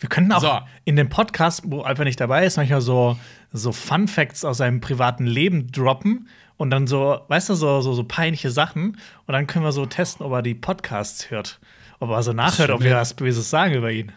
Wir 0.00 0.08
könnten 0.08 0.32
auch 0.32 0.40
so. 0.40 0.58
in 0.84 0.96
dem 0.96 1.08
Podcast, 1.08 1.62
wo 1.66 1.82
Alper 1.82 2.04
nicht 2.04 2.20
dabei 2.20 2.44
ist, 2.44 2.56
manchmal 2.56 2.80
so, 2.80 3.18
so 3.52 3.72
Fun 3.72 4.08
Facts 4.08 4.44
aus 4.44 4.58
seinem 4.58 4.80
privaten 4.80 5.26
Leben 5.26 5.72
droppen 5.72 6.28
und 6.58 6.70
dann 6.70 6.86
so, 6.86 7.20
weißt 7.28 7.50
du, 7.50 7.54
so, 7.54 7.80
so, 7.80 7.94
so 7.94 8.04
peinliche 8.04 8.50
Sachen. 8.50 8.98
Und 9.26 9.32
dann 9.32 9.46
können 9.46 9.64
wir 9.64 9.72
so 9.72 9.86
testen, 9.86 10.26
ob 10.26 10.32
er 10.32 10.42
die 10.42 10.54
Podcasts 10.54 11.30
hört. 11.30 11.60
Ob 12.00 12.10
er 12.10 12.22
so 12.22 12.32
nachhört, 12.32 12.70
ob 12.70 12.82
wir 12.82 12.96
was 12.96 13.14
Böses 13.14 13.48
sagen 13.48 13.74
über 13.74 13.90
ihn. 13.90 14.12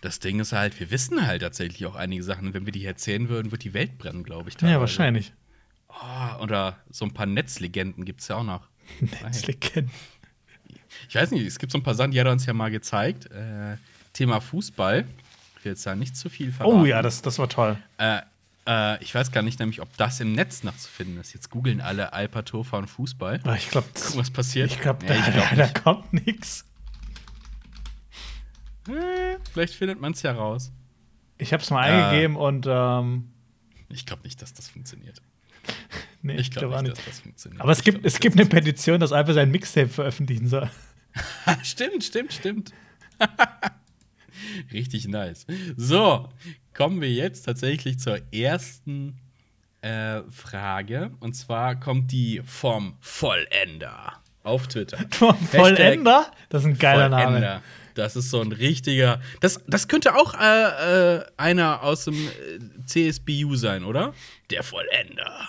Das 0.00 0.18
Ding 0.18 0.38
ist 0.40 0.52
halt, 0.52 0.78
wir 0.78 0.90
wissen 0.90 1.26
halt 1.26 1.42
tatsächlich 1.42 1.86
auch 1.86 1.94
einige 1.94 2.22
Sachen. 2.22 2.52
Wenn 2.52 2.66
wir 2.66 2.72
die 2.72 2.84
erzählen 2.84 3.28
würden, 3.28 3.52
wird 3.52 3.64
die 3.64 3.72
Welt 3.72 3.98
brennen, 3.98 4.22
glaube 4.22 4.48
ich. 4.48 4.56
Teilweise. 4.56 4.74
Ja, 4.74 4.80
wahrscheinlich. 4.80 5.32
Oh, 5.88 6.42
oder 6.42 6.76
so 6.90 7.04
ein 7.04 7.14
paar 7.14 7.26
Netzlegenden 7.26 8.04
gibt 8.04 8.20
es 8.20 8.28
ja 8.28 8.36
auch 8.36 8.44
noch. 8.44 8.68
Netzlegenden. 9.22 9.90
Ich 11.08 11.14
weiß 11.14 11.30
nicht, 11.30 11.46
es 11.46 11.58
gibt 11.58 11.72
so 11.72 11.78
ein 11.78 11.82
paar 11.82 11.94
Sachen, 11.94 12.10
die 12.10 12.20
hat 12.20 12.26
er 12.26 12.32
uns 12.32 12.46
ja 12.46 12.52
mal 12.52 12.70
gezeigt. 12.70 13.26
Äh, 13.26 13.76
Thema 14.12 14.40
Fußball. 14.40 15.04
Ich 15.58 15.64
will 15.64 15.72
jetzt 15.72 15.86
da 15.86 15.94
nicht 15.94 16.16
zu 16.16 16.28
viel 16.28 16.52
verraten. 16.52 16.80
Oh 16.80 16.84
ja, 16.84 17.02
das, 17.02 17.22
das 17.22 17.38
war 17.38 17.48
toll. 17.48 17.76
Äh, 17.98 18.20
äh, 18.66 19.02
ich 19.02 19.14
weiß 19.14 19.32
gar 19.32 19.42
nicht, 19.42 19.58
nämlich, 19.58 19.80
ob 19.80 19.94
das 19.96 20.20
im 20.20 20.32
Netz 20.32 20.62
noch 20.62 20.76
zu 20.76 20.88
finden 20.88 21.20
ist. 21.20 21.34
Jetzt 21.34 21.50
googeln 21.50 21.80
alle 21.80 22.12
Alpa 22.12 22.42
Tofa 22.42 22.78
und 22.78 22.88
Fußball. 22.88 23.40
Ah, 23.44 23.54
ich 23.54 23.70
glaube, 23.70 23.88
was 24.14 24.30
passiert. 24.30 24.70
Ich 24.70 24.80
glaube, 24.80 25.06
ja, 25.06 25.14
da, 25.30 25.54
da, 25.54 25.68
kommt 25.68 26.12
nichts. 26.12 26.64
Äh, 28.88 29.38
vielleicht 29.52 29.74
findet 29.74 30.00
man 30.00 30.12
es 30.12 30.22
ja 30.22 30.32
raus. 30.32 30.72
Ich 31.38 31.52
habe 31.52 31.62
es 31.62 31.70
mal 31.70 31.80
eingegeben 31.80 32.36
und 32.36 32.66
ähm 32.68 33.30
ich 33.88 34.06
glaube 34.06 34.22
nicht, 34.24 34.40
dass 34.42 34.52
das 34.52 34.68
funktioniert. 34.68 35.22
Nee, 36.24 36.36
ich 36.36 36.50
glaube 36.50 36.68
glaub 36.68 36.82
nicht, 36.82 36.96
dass 36.96 37.04
das 37.04 37.20
funktioniert. 37.20 37.62
Aber 37.62 37.72
es 37.72 37.82
gibt, 37.82 37.98
glaub, 37.98 38.06
es 38.06 38.18
gibt 38.18 38.38
eine 38.38 38.48
Petition, 38.48 39.00
dass 39.00 39.12
Alper 39.12 39.34
sein 39.34 39.50
Mixtape 39.50 39.88
veröffentlichen 39.88 40.48
soll. 40.48 40.68
stimmt, 41.62 42.04
stimmt, 42.04 42.32
stimmt. 42.32 42.72
Richtig 44.72 45.06
nice. 45.08 45.46
So, 45.76 46.28
kommen 46.74 47.00
wir 47.00 47.10
jetzt 47.10 47.42
tatsächlich 47.42 47.98
zur 47.98 48.20
ersten 48.32 49.18
äh, 49.80 50.22
Frage. 50.30 51.12
Und 51.20 51.34
zwar 51.34 51.78
kommt 51.78 52.10
die 52.10 52.42
vom 52.44 52.96
Vollender 53.00 54.14
auf 54.42 54.68
Twitter. 54.68 54.98
Vom 55.10 55.36
Vollender? 55.38 56.30
Das 56.50 56.62
ist 56.62 56.68
ein 56.68 56.78
geiler 56.78 57.08
Vollender. 57.08 57.40
Name. 57.40 57.62
Das 57.94 58.16
ist 58.16 58.30
so 58.30 58.40
ein 58.40 58.52
richtiger. 58.52 59.20
Das, 59.40 59.60
das 59.66 59.88
könnte 59.88 60.16
auch 60.16 60.34
äh, 60.34 61.16
äh, 61.16 61.24
einer 61.36 61.82
aus 61.82 62.04
dem 62.04 62.14
äh, 62.14 62.84
CSBU 62.84 63.54
sein, 63.56 63.84
oder? 63.84 64.12
Der 64.50 64.62
Vollender. 64.62 65.48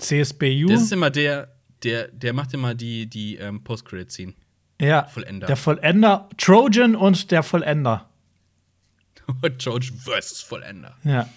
CSBU? 0.00 0.66
Das 0.68 0.82
ist 0.82 0.92
immer 0.92 1.10
der, 1.10 1.54
der, 1.82 2.08
der 2.08 2.32
macht 2.32 2.54
immer 2.54 2.74
die, 2.74 3.06
die 3.06 3.36
ähm, 3.36 3.62
Post-Credit-Scene. 3.62 4.34
Ja. 4.80 5.04
Vollender. 5.04 5.46
Der 5.46 5.56
Vollender. 5.56 6.28
Trojan 6.38 6.96
und 6.96 7.30
der 7.30 7.42
Vollender. 7.42 8.08
Trojan 9.58 9.96
versus 9.96 10.40
Vollender. 10.40 10.96
Ja. 11.04 11.28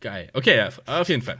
Geil. 0.00 0.30
Okay, 0.32 0.68
auf 0.86 1.08
jeden 1.08 1.22
Fall. 1.22 1.38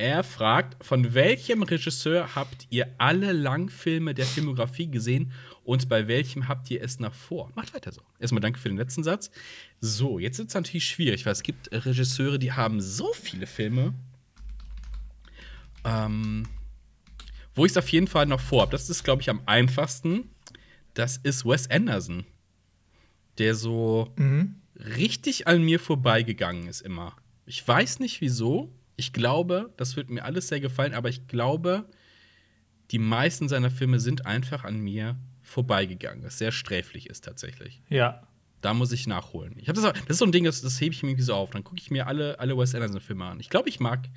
Er 0.00 0.22
fragt, 0.22 0.82
von 0.84 1.12
welchem 1.14 1.64
Regisseur 1.64 2.36
habt 2.36 2.68
ihr 2.70 2.94
alle 2.98 3.32
Langfilme 3.32 4.14
der 4.14 4.26
Filmografie 4.26 4.88
gesehen 4.88 5.32
und 5.64 5.88
bei 5.88 6.06
welchem 6.06 6.46
habt 6.46 6.70
ihr 6.70 6.80
es 6.80 7.00
nach 7.00 7.12
vor? 7.12 7.50
Macht 7.56 7.74
weiter 7.74 7.90
so. 7.90 8.00
Erstmal 8.20 8.40
danke 8.40 8.60
für 8.60 8.68
den 8.68 8.78
letzten 8.78 9.02
Satz. 9.02 9.32
So, 9.80 10.20
jetzt 10.20 10.38
ist 10.38 10.48
es 10.50 10.54
natürlich 10.54 10.86
schwierig, 10.86 11.26
weil 11.26 11.32
es 11.32 11.42
gibt 11.42 11.68
Regisseure, 11.72 12.38
die 12.38 12.52
haben 12.52 12.80
so 12.80 13.12
viele 13.12 13.48
Filme, 13.48 13.92
ähm, 15.84 16.46
wo 17.54 17.64
ich 17.64 17.72
es 17.72 17.76
auf 17.76 17.88
jeden 17.88 18.06
Fall 18.06 18.26
noch 18.26 18.40
vor 18.40 18.62
habe. 18.62 18.72
Das 18.72 18.88
ist, 18.88 19.04
glaube 19.04 19.22
ich, 19.22 19.30
am 19.30 19.42
einfachsten. 19.46 20.30
Das 20.94 21.16
ist 21.16 21.44
Wes 21.44 21.70
Anderson, 21.70 22.24
der 23.38 23.54
so 23.54 24.12
mhm. 24.16 24.56
richtig 24.74 25.46
an 25.46 25.62
mir 25.62 25.80
vorbeigegangen 25.80 26.66
ist 26.68 26.80
immer. 26.80 27.16
Ich 27.46 27.66
weiß 27.66 28.00
nicht 28.00 28.20
wieso. 28.20 28.72
Ich 28.96 29.12
glaube, 29.12 29.72
das 29.76 29.96
wird 29.96 30.10
mir 30.10 30.24
alles 30.24 30.48
sehr 30.48 30.60
gefallen, 30.60 30.92
aber 30.92 31.08
ich 31.08 31.28
glaube, 31.28 31.88
die 32.90 32.98
meisten 32.98 33.48
seiner 33.48 33.70
Filme 33.70 34.00
sind 34.00 34.26
einfach 34.26 34.64
an 34.64 34.80
mir 34.80 35.16
vorbeigegangen, 35.42 36.24
was 36.24 36.38
sehr 36.38 36.52
sträflich 36.52 37.08
ist 37.08 37.24
tatsächlich. 37.24 37.80
Ja. 37.88 38.22
Da 38.60 38.74
muss 38.74 38.92
ich 38.92 39.06
nachholen. 39.06 39.54
Ich 39.58 39.66
das, 39.66 39.82
das 39.82 39.94
ist 40.08 40.18
so 40.18 40.24
ein 40.24 40.32
Ding, 40.32 40.44
das, 40.44 40.62
das 40.62 40.80
hebe 40.80 40.92
ich 40.92 41.02
mir 41.02 41.10
irgendwie 41.10 41.24
so 41.24 41.34
auf. 41.34 41.50
Dann 41.50 41.64
gucke 41.64 41.80
ich 41.80 41.90
mir 41.90 42.06
alle, 42.06 42.38
alle 42.40 42.56
Wes 42.58 42.74
Anderson-Filme 42.74 43.24
an. 43.24 43.40
Ich 43.40 43.50
glaube, 43.50 43.68
ich 43.68 43.78
mag. 43.78 44.08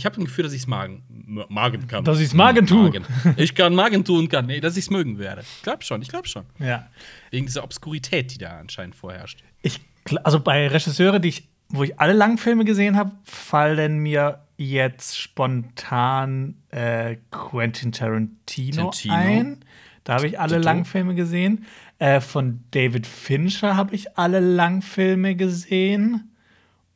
Ich 0.00 0.06
habe 0.06 0.18
ein 0.18 0.24
Gefühl, 0.24 0.44
dass 0.44 0.54
ich 0.54 0.62
es 0.62 0.66
magen, 0.66 1.02
magen 1.50 1.86
kann. 1.86 2.04
Dass 2.04 2.20
ich 2.20 2.28
es 2.28 2.34
magen 2.34 2.66
tue. 2.66 2.90
Ich 3.36 3.54
kann 3.54 3.74
magen 3.74 4.02
tun 4.02 4.30
kann. 4.30 4.46
Nee, 4.46 4.60
dass 4.60 4.78
ich 4.78 4.84
es 4.84 4.90
mögen 4.90 5.18
werde. 5.18 5.42
Ich 5.42 5.62
glaube 5.62 5.84
schon, 5.84 6.00
ich 6.00 6.08
glaube 6.08 6.26
schon. 6.26 6.44
Ja. 6.58 6.88
Wegen 7.30 7.44
dieser 7.44 7.64
Obskurität, 7.64 8.32
die 8.32 8.38
da 8.38 8.58
anscheinend 8.58 8.96
vorherrscht. 8.96 9.44
Ich, 9.60 9.78
also 10.24 10.40
bei 10.40 10.68
Regisseure, 10.68 11.20
die 11.20 11.28
ich 11.28 11.48
wo 11.68 11.84
ich 11.84 12.00
alle 12.00 12.14
Langfilme 12.14 12.64
gesehen 12.64 12.96
habe, 12.96 13.12
fallen 13.22 13.98
mir 13.98 14.40
jetzt 14.56 15.18
spontan 15.18 16.56
äh, 16.70 17.16
Quentin 17.30 17.92
Tarantino, 17.92 18.90
Tarantino, 18.90 19.14
ein. 19.14 19.64
Da 20.04 20.14
habe 20.14 20.26
ich 20.26 20.40
alle 20.40 20.54
Tattoo. 20.54 20.64
Langfilme 20.64 21.14
gesehen. 21.14 21.66
Äh, 21.98 22.20
von 22.20 22.64
David 22.70 23.06
Fincher 23.06 23.76
habe 23.76 23.94
ich 23.94 24.18
alle 24.18 24.40
Langfilme 24.40 25.36
gesehen. 25.36 26.32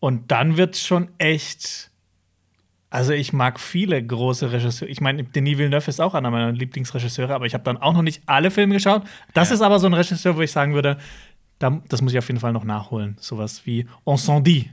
Und 0.00 0.32
dann 0.32 0.56
wird 0.56 0.74
es 0.74 0.86
schon 0.86 1.08
echt. 1.18 1.90
Also 2.94 3.12
ich 3.12 3.32
mag 3.32 3.58
viele 3.58 4.00
große 4.00 4.52
Regisseure. 4.52 4.88
Ich 4.88 5.00
meine, 5.00 5.24
Denis 5.24 5.58
Villeneuve 5.58 5.88
ist 5.88 6.00
auch 6.00 6.14
einer 6.14 6.30
meiner 6.30 6.52
Lieblingsregisseure, 6.52 7.34
aber 7.34 7.44
ich 7.44 7.52
habe 7.52 7.64
dann 7.64 7.76
auch 7.76 7.92
noch 7.92 8.02
nicht 8.02 8.22
alle 8.26 8.52
Filme 8.52 8.74
geschaut. 8.74 9.02
Das 9.32 9.48
ja. 9.48 9.56
ist 9.56 9.62
aber 9.62 9.80
so 9.80 9.88
ein 9.88 9.94
Regisseur, 9.94 10.36
wo 10.36 10.42
ich 10.42 10.52
sagen 10.52 10.74
würde, 10.74 10.96
da, 11.58 11.82
das 11.88 12.02
muss 12.02 12.12
ich 12.12 12.18
auf 12.18 12.28
jeden 12.28 12.38
Fall 12.38 12.52
noch 12.52 12.62
nachholen. 12.62 13.16
Sowas 13.18 13.66
wie 13.66 13.88
Incendie. 14.06 14.70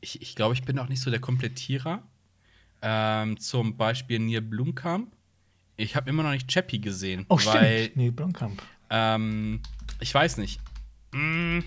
Ich, 0.00 0.20
ich 0.20 0.34
glaube, 0.34 0.54
ich 0.54 0.64
bin 0.64 0.80
auch 0.80 0.88
nicht 0.88 1.00
so 1.00 1.12
der 1.12 1.20
Komplettierer. 1.20 2.02
Ähm, 2.82 3.38
zum 3.38 3.76
Beispiel 3.76 4.18
Neil 4.18 4.40
Blumkamp. 4.40 5.12
Ich 5.76 5.94
habe 5.94 6.10
immer 6.10 6.24
noch 6.24 6.32
nicht 6.32 6.48
Chappie 6.48 6.80
gesehen. 6.80 7.24
Oh, 7.28 7.38
weil, 7.44 7.84
stimmt. 7.84 7.96
Neil 7.98 8.10
Blumkamp. 8.10 8.60
Ähm, 8.90 9.60
ich 10.00 10.12
weiß 10.12 10.38
nicht. 10.38 10.60
Mm, 11.12 11.60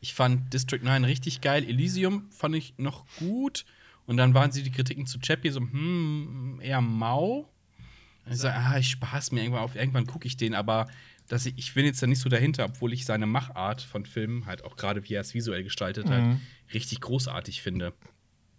ich 0.00 0.14
fand 0.14 0.54
District 0.54 0.82
9 0.82 1.04
richtig 1.04 1.42
geil. 1.42 1.62
Elysium 1.62 2.30
fand 2.30 2.54
ich 2.54 2.72
noch 2.78 3.04
gut. 3.18 3.66
Und 4.06 4.16
dann 4.16 4.34
waren 4.34 4.52
sie 4.52 4.62
die 4.62 4.70
Kritiken 4.70 5.06
zu 5.06 5.18
Chappie 5.18 5.50
so, 5.50 5.60
hm, 5.60 6.60
eher 6.62 6.80
mau. 6.80 7.48
Ich 8.28 8.38
sage, 8.38 8.56
ah, 8.56 8.78
ich 8.78 8.88
spaß 8.90 9.32
mir 9.32 9.42
irgendwann 9.42 9.62
auf. 9.62 9.76
Irgendwann 9.76 10.06
gucke 10.06 10.26
ich 10.26 10.36
den, 10.36 10.54
aber 10.54 10.88
dass 11.28 11.46
ich, 11.46 11.54
ich 11.56 11.74
bin 11.74 11.84
jetzt 11.84 12.02
da 12.02 12.06
nicht 12.06 12.20
so 12.20 12.28
dahinter, 12.28 12.64
obwohl 12.64 12.92
ich 12.92 13.04
seine 13.04 13.26
Machart 13.26 13.82
von 13.82 14.06
Filmen, 14.06 14.46
halt 14.46 14.64
auch 14.64 14.76
gerade 14.76 15.08
wie 15.08 15.14
er 15.14 15.20
es 15.20 15.34
visuell 15.34 15.64
gestaltet 15.64 16.08
hat, 16.08 16.22
mhm. 16.22 16.40
richtig 16.72 17.00
großartig 17.00 17.62
finde. 17.62 17.92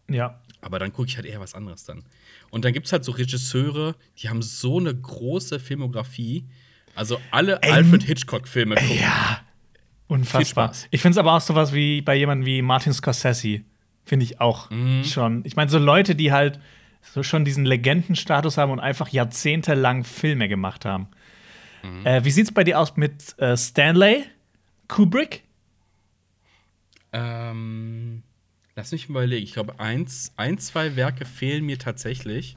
Ja. 0.09 0.41
Aber 0.61 0.79
dann 0.79 0.91
gucke 0.93 1.07
ich 1.07 1.17
halt 1.17 1.25
eher 1.25 1.39
was 1.39 1.53
anderes 1.53 1.83
dann. 1.83 2.03
Und 2.49 2.65
dann 2.65 2.73
gibt 2.73 2.87
es 2.87 2.91
halt 2.91 3.03
so 3.03 3.11
Regisseure, 3.11 3.95
die 4.17 4.29
haben 4.29 4.41
so 4.41 4.79
eine 4.79 4.93
große 4.93 5.59
Filmografie. 5.59 6.45
Also 6.95 7.19
alle 7.31 7.59
ähm, 7.61 7.73
Alfred 7.73 8.03
Hitchcock-Filme 8.03 8.75
gucken. 8.75 8.97
Ja. 8.99 9.41
Unfassbar. 10.07 10.73
Ich 10.89 11.01
finde 11.01 11.15
es 11.15 11.17
aber 11.17 11.33
auch 11.33 11.41
so 11.41 11.53
was 11.53 11.73
wie 11.73 12.01
bei 12.01 12.15
jemandem 12.15 12.45
wie 12.45 12.61
Martin 12.61 12.93
Scorsese. 12.93 13.61
Finde 14.07 14.23
ich 14.23 14.39
auch 14.39 14.69
mhm. 14.69 15.03
schon. 15.03 15.41
Ich 15.43 15.57
meine, 15.57 15.69
so 15.69 15.77
Leute, 15.77 16.15
die 16.15 16.31
halt 16.31 16.61
so 17.01 17.23
schon 17.23 17.43
diesen 17.43 17.65
Legendenstatus 17.65 18.57
haben 18.57 18.71
und 18.71 18.79
einfach 18.79 19.09
jahrzehntelang 19.09 20.05
Filme 20.05 20.47
gemacht 20.47 20.85
haben. 20.85 21.09
Mhm. 21.83 22.05
Äh, 22.05 22.23
wie 22.23 22.31
sieht's 22.31 22.53
bei 22.53 22.63
dir 22.63 22.79
aus 22.79 22.95
mit 22.95 23.37
äh, 23.37 23.57
Stanley 23.57 24.23
Kubrick? 24.87 25.43
Ähm, 27.11 28.23
lass 28.77 28.93
mich 28.93 29.09
mal 29.09 29.25
überlegen. 29.25 29.43
Ich 29.43 29.53
glaube, 29.53 29.77
eins, 29.77 30.31
ein, 30.37 30.57
zwei 30.57 30.95
Werke 30.95 31.25
fehlen 31.25 31.65
mir 31.65 31.77
tatsächlich. 31.77 32.55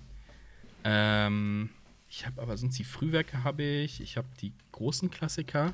Ähm, 0.84 1.70
ich 2.08 2.26
habe 2.26 2.40
aber 2.40 2.56
sonst 2.56 2.78
die 2.78 2.84
Frühwerke 2.84 3.42
habe 3.42 3.64
ich. 3.64 4.00
Ich 4.00 4.16
habe 4.16 4.28
die 4.40 4.52
großen 4.70 5.10
Klassiker. 5.10 5.72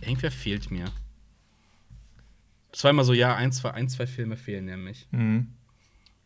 Irgendwer 0.00 0.30
fehlt 0.30 0.70
mir. 0.70 0.86
Das 2.74 2.82
war 2.82 2.90
immer 2.90 3.04
so, 3.04 3.12
ja, 3.12 3.36
ein, 3.36 3.52
zwei, 3.52 3.70
ein, 3.70 3.88
zwei 3.88 4.04
Filme 4.08 4.36
fehlen 4.36 4.64
nämlich. 4.64 5.06
Mhm. 5.12 5.46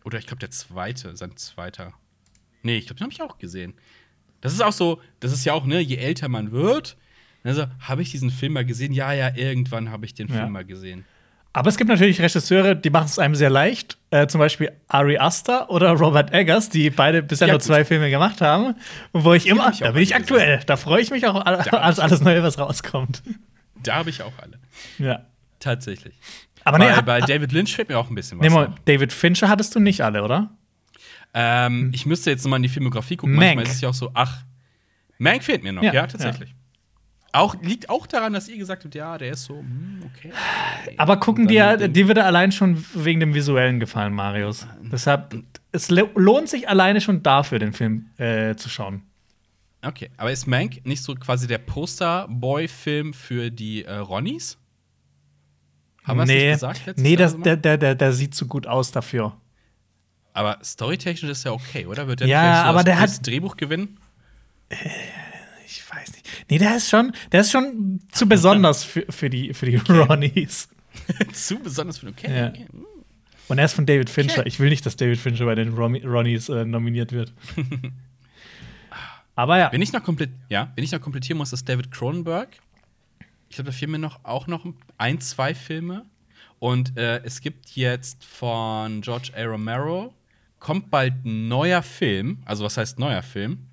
Oder 0.02 0.18
ich 0.18 0.26
glaube, 0.26 0.40
der 0.40 0.50
zweite, 0.50 1.14
sein 1.14 1.37
zweiter. 1.37 1.92
Nee, 2.62 2.78
ich 2.78 2.87
glaube, 2.87 2.96
den 2.98 3.02
habe 3.04 3.12
ich 3.12 3.20
auch 3.20 3.37
gesehen. 3.37 3.74
Das 4.40 4.54
ist 4.54 4.62
auch 4.62 4.72
so, 4.72 5.02
das 5.20 5.32
ist 5.32 5.44
ja 5.44 5.52
auch, 5.52 5.66
ne, 5.66 5.80
je 5.80 5.96
älter 5.96 6.28
man 6.30 6.50
wird, 6.50 6.96
also 7.44 7.66
habe 7.80 8.00
ich 8.00 8.11
diesen 8.11 8.30
Film 8.30 8.54
mal 8.54 8.64
gesehen? 8.64 8.94
Ja, 8.94 9.12
ja, 9.12 9.30
irgendwann 9.34 9.90
habe 9.90 10.06
ich 10.06 10.14
den 10.14 10.28
Film 10.28 10.40
Ja. 10.40 10.48
mal 10.48 10.64
gesehen. 10.64 11.04
Aber 11.52 11.68
es 11.68 11.76
gibt 11.76 11.88
natürlich 11.90 12.20
Regisseure, 12.20 12.76
die 12.76 12.88
machen 12.90 13.06
es 13.06 13.18
einem 13.18 13.34
sehr 13.34 13.50
leicht. 13.50 13.98
Äh, 14.11 14.26
zum 14.26 14.38
Beispiel 14.38 14.72
Ari 14.87 15.18
Aster 15.18 15.68
oder 15.70 15.90
Robert 15.92 16.32
Eggers, 16.32 16.70
die 16.70 16.88
beide 16.88 17.22
bisher 17.22 17.48
Ja, 17.48 17.54
nur 17.54 17.61
zwei 17.61 17.84
Filme 17.84 18.08
gemacht 18.11 18.40
haben. 18.40 18.74
Und 19.12 19.24
wo 19.24 19.34
ich 19.34 19.46
immer, 19.46 19.70
ich 19.70 19.80
da 19.80 19.90
bin 19.92 20.02
ich 20.02 20.14
aktuell. 20.14 20.61
Da 20.66 20.76
freue 20.76 21.02
ich 21.02 21.11
mich 21.11 21.26
auch 21.26 21.44
als 21.44 21.98
alles 21.98 22.20
Neue, 22.22 22.42
was 22.42 22.58
rauskommt. 22.58 23.22
Da 23.82 23.96
habe 23.96 24.11
ich 24.11 24.22
auch 24.22 24.32
alle. 24.40 24.58
Ja. 24.98 25.26
Tatsächlich. 25.61 26.14
Aber 26.64 26.79
bei, 26.79 26.94
nee, 26.97 27.03
bei 27.03 27.21
David 27.21 27.53
Lynch 27.53 27.75
fehlt 27.75 27.88
mir 27.88 27.99
auch 27.99 28.09
ein 28.11 28.14
bisschen 28.14 28.38
was. 28.38 28.47
nee, 28.49 28.55
mal. 28.55 28.75
David 28.85 29.12
Fincher 29.12 29.49
hattest 29.49 29.75
du 29.75 29.81
nicht 29.81 30.03
alle, 30.03 30.23
oder? 30.23 30.51
Ähm, 31.35 31.90
ich 31.94 32.07
müsste 32.07 32.31
jetzt 32.31 32.44
noch 32.44 32.51
mal 32.51 32.57
in 32.57 32.62
die 32.62 32.68
Filmografie 32.68 33.16
gucken. 33.16 33.35
Mank. 33.35 33.47
Manchmal 33.57 33.64
ist 33.64 33.75
es 33.75 33.81
ja 33.81 33.88
auch 33.90 33.94
so, 33.94 34.11
ach, 34.14 34.42
Mank 35.18 35.42
fehlt 35.44 35.62
mir 35.62 35.73
noch. 35.73 35.83
Ja, 35.83 35.92
Ja, 35.92 36.07
tatsächlich. 36.07 36.55
Auch, 37.33 37.55
liegt 37.61 37.90
auch 37.90 38.07
daran, 38.07 38.33
dass 38.33 38.49
ihr 38.49 38.57
gesagt 38.57 38.85
habt, 38.85 38.94
ja, 38.94 39.18
der 39.18 39.33
ist 39.33 39.44
so, 39.44 39.59
hm, 39.59 40.03
okay. 40.07 40.33
Aber 40.97 41.18
gucken 41.18 41.47
dir, 41.47 41.77
dir 41.88 42.09
würde 42.09 42.25
allein 42.25 42.53
schon 42.53 42.83
wegen 42.94 43.21
dem 43.21 43.35
Visuellen 43.35 43.79
gefallen, 43.81 44.14
Marius. 44.14 44.66
Deshalb, 44.83 45.37
es 45.71 45.90
lo- 45.90 46.09
lohnt 46.14 46.49
sich 46.49 46.68
alleine 46.71 47.01
schon 47.03 47.23
dafür, 47.23 47.59
den 47.59 47.75
Film 47.75 48.07
äh, 48.16 48.55
zu 48.57 48.71
schauen. 48.71 49.03
Okay, 49.83 50.11
aber 50.16 50.33
ist 50.33 50.47
Mank 50.47 50.85
nicht 50.87 51.03
so 51.03 51.14
quasi 51.14 51.47
der 51.47 51.59
Poster-Boy-Film 51.59 53.12
für 53.12 53.51
die 53.51 53.85
äh, 53.85 53.94
Ronnies? 53.97 54.58
Haben 56.09 56.16
wir 56.18 56.23
es 56.25 56.29
nee, 56.29 56.44
nicht 56.47 56.55
gesagt 56.55 56.87
letztes 56.87 57.03
nee 57.03 57.16
das, 57.16 57.33
so 57.33 57.38
der, 57.38 57.57
der, 57.57 57.79
der, 57.79 57.94
der 57.94 58.12
sieht 58.12 58.35
zu 58.35 58.47
gut 58.47 58.66
aus 58.66 58.90
dafür. 58.92 59.37
Aber 60.33 60.59
storytechnisch 60.64 61.31
ist 61.31 61.44
ja 61.44 61.53
okay, 61.53 61.87
oder? 61.87 62.07
Wird 62.09 62.21
der 62.21 62.27
Ja, 62.29 62.62
so 62.62 62.68
aber 62.71 62.85
der 62.85 62.99
hat- 63.01 63.27
Drehbuch 63.27 63.57
gewinnen? 63.57 63.99
Ich 65.66 65.83
weiß 65.90 66.12
nicht. 66.12 66.27
Nee, 66.51 66.59
der 66.59 66.77
ist 66.77 66.88
schon, 66.88 67.12
der 67.33 67.40
ist 67.42 67.51
schon 67.51 68.01
zu 68.12 68.29
besonders 68.29 68.85
für, 68.85 69.05
für 69.11 69.29
die, 69.31 69.53
für 69.55 69.66
die 69.66 69.77
Ronnies. 69.92 70.68
Zu 71.33 71.59
besonders 71.59 71.99
für 71.99 72.09
okay. 72.09 72.35
Ja. 72.37 72.49
okay. 72.49 72.66
Und 73.49 73.59
er 73.59 73.64
ist 73.64 73.73
von 73.75 73.87
David 73.87 74.11
Fincher. 74.11 74.40
Okay. 74.40 74.49
Ich 74.49 74.59
will 74.61 74.68
nicht, 74.68 74.85
dass 74.85 74.97
David 74.97 75.18
Fincher 75.18 75.44
bei 75.47 75.55
den 75.55 75.73
Ron- 75.75 76.05
Ronnies 76.05 76.49
äh, 76.49 76.64
nominiert 76.64 77.12
wird. 77.12 77.33
Aber 79.35 79.59
ja. 79.59 79.71
Wenn 79.73 79.83
ich 79.83 79.92
noch 79.92 80.03
komplett, 80.03 80.31
ja, 80.49 80.73
wenn 80.75 80.85
ich 80.85 80.92
noch 80.92 81.01
komplettieren 81.01 81.38
muss, 81.38 81.53
ist 81.53 81.68
David 81.68 81.90
Cronenberg. 81.92 82.49
Ich 83.48 83.56
glaube, 83.56 83.70
da 83.70 83.72
fehlen 83.72 83.92
mir 83.92 83.98
noch 83.98 84.24
auch 84.24 84.46
noch 84.46 84.66
ein, 84.98 85.20
zwei 85.20 85.54
Filme. 85.54 86.04
Und 86.58 86.96
äh, 86.96 87.22
es 87.24 87.40
gibt 87.40 87.70
jetzt 87.70 88.24
von 88.24 89.00
George 89.00 89.30
A. 89.37 89.44
Romero 89.44 90.14
kommt 90.58 90.90
bald 90.90 91.24
ein 91.24 91.48
neuer 91.48 91.82
Film. 91.82 92.42
Also 92.44 92.64
was 92.64 92.76
heißt 92.76 92.98
neuer 92.98 93.22
Film? 93.22 93.66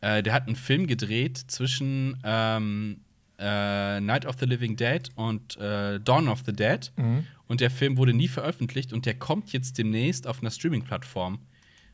Äh, 0.00 0.22
der 0.22 0.32
hat 0.32 0.46
einen 0.46 0.56
Film 0.56 0.86
gedreht 0.86 1.38
zwischen 1.46 2.18
ähm, 2.24 3.00
äh, 3.38 4.00
Night 4.00 4.26
of 4.26 4.36
the 4.38 4.46
Living 4.46 4.76
Dead 4.76 5.08
und 5.14 5.56
äh, 5.58 6.00
Dawn 6.00 6.28
of 6.28 6.42
the 6.44 6.52
Dead. 6.52 6.92
Und 7.46 7.60
der 7.60 7.70
Film 7.70 7.96
wurde 7.96 8.14
nie 8.14 8.28
veröffentlicht 8.28 8.92
und 8.92 9.06
der 9.06 9.14
kommt 9.14 9.52
jetzt 9.52 9.78
demnächst 9.78 10.26
auf 10.26 10.40
einer 10.40 10.50
Streaming-Plattform. 10.50 11.38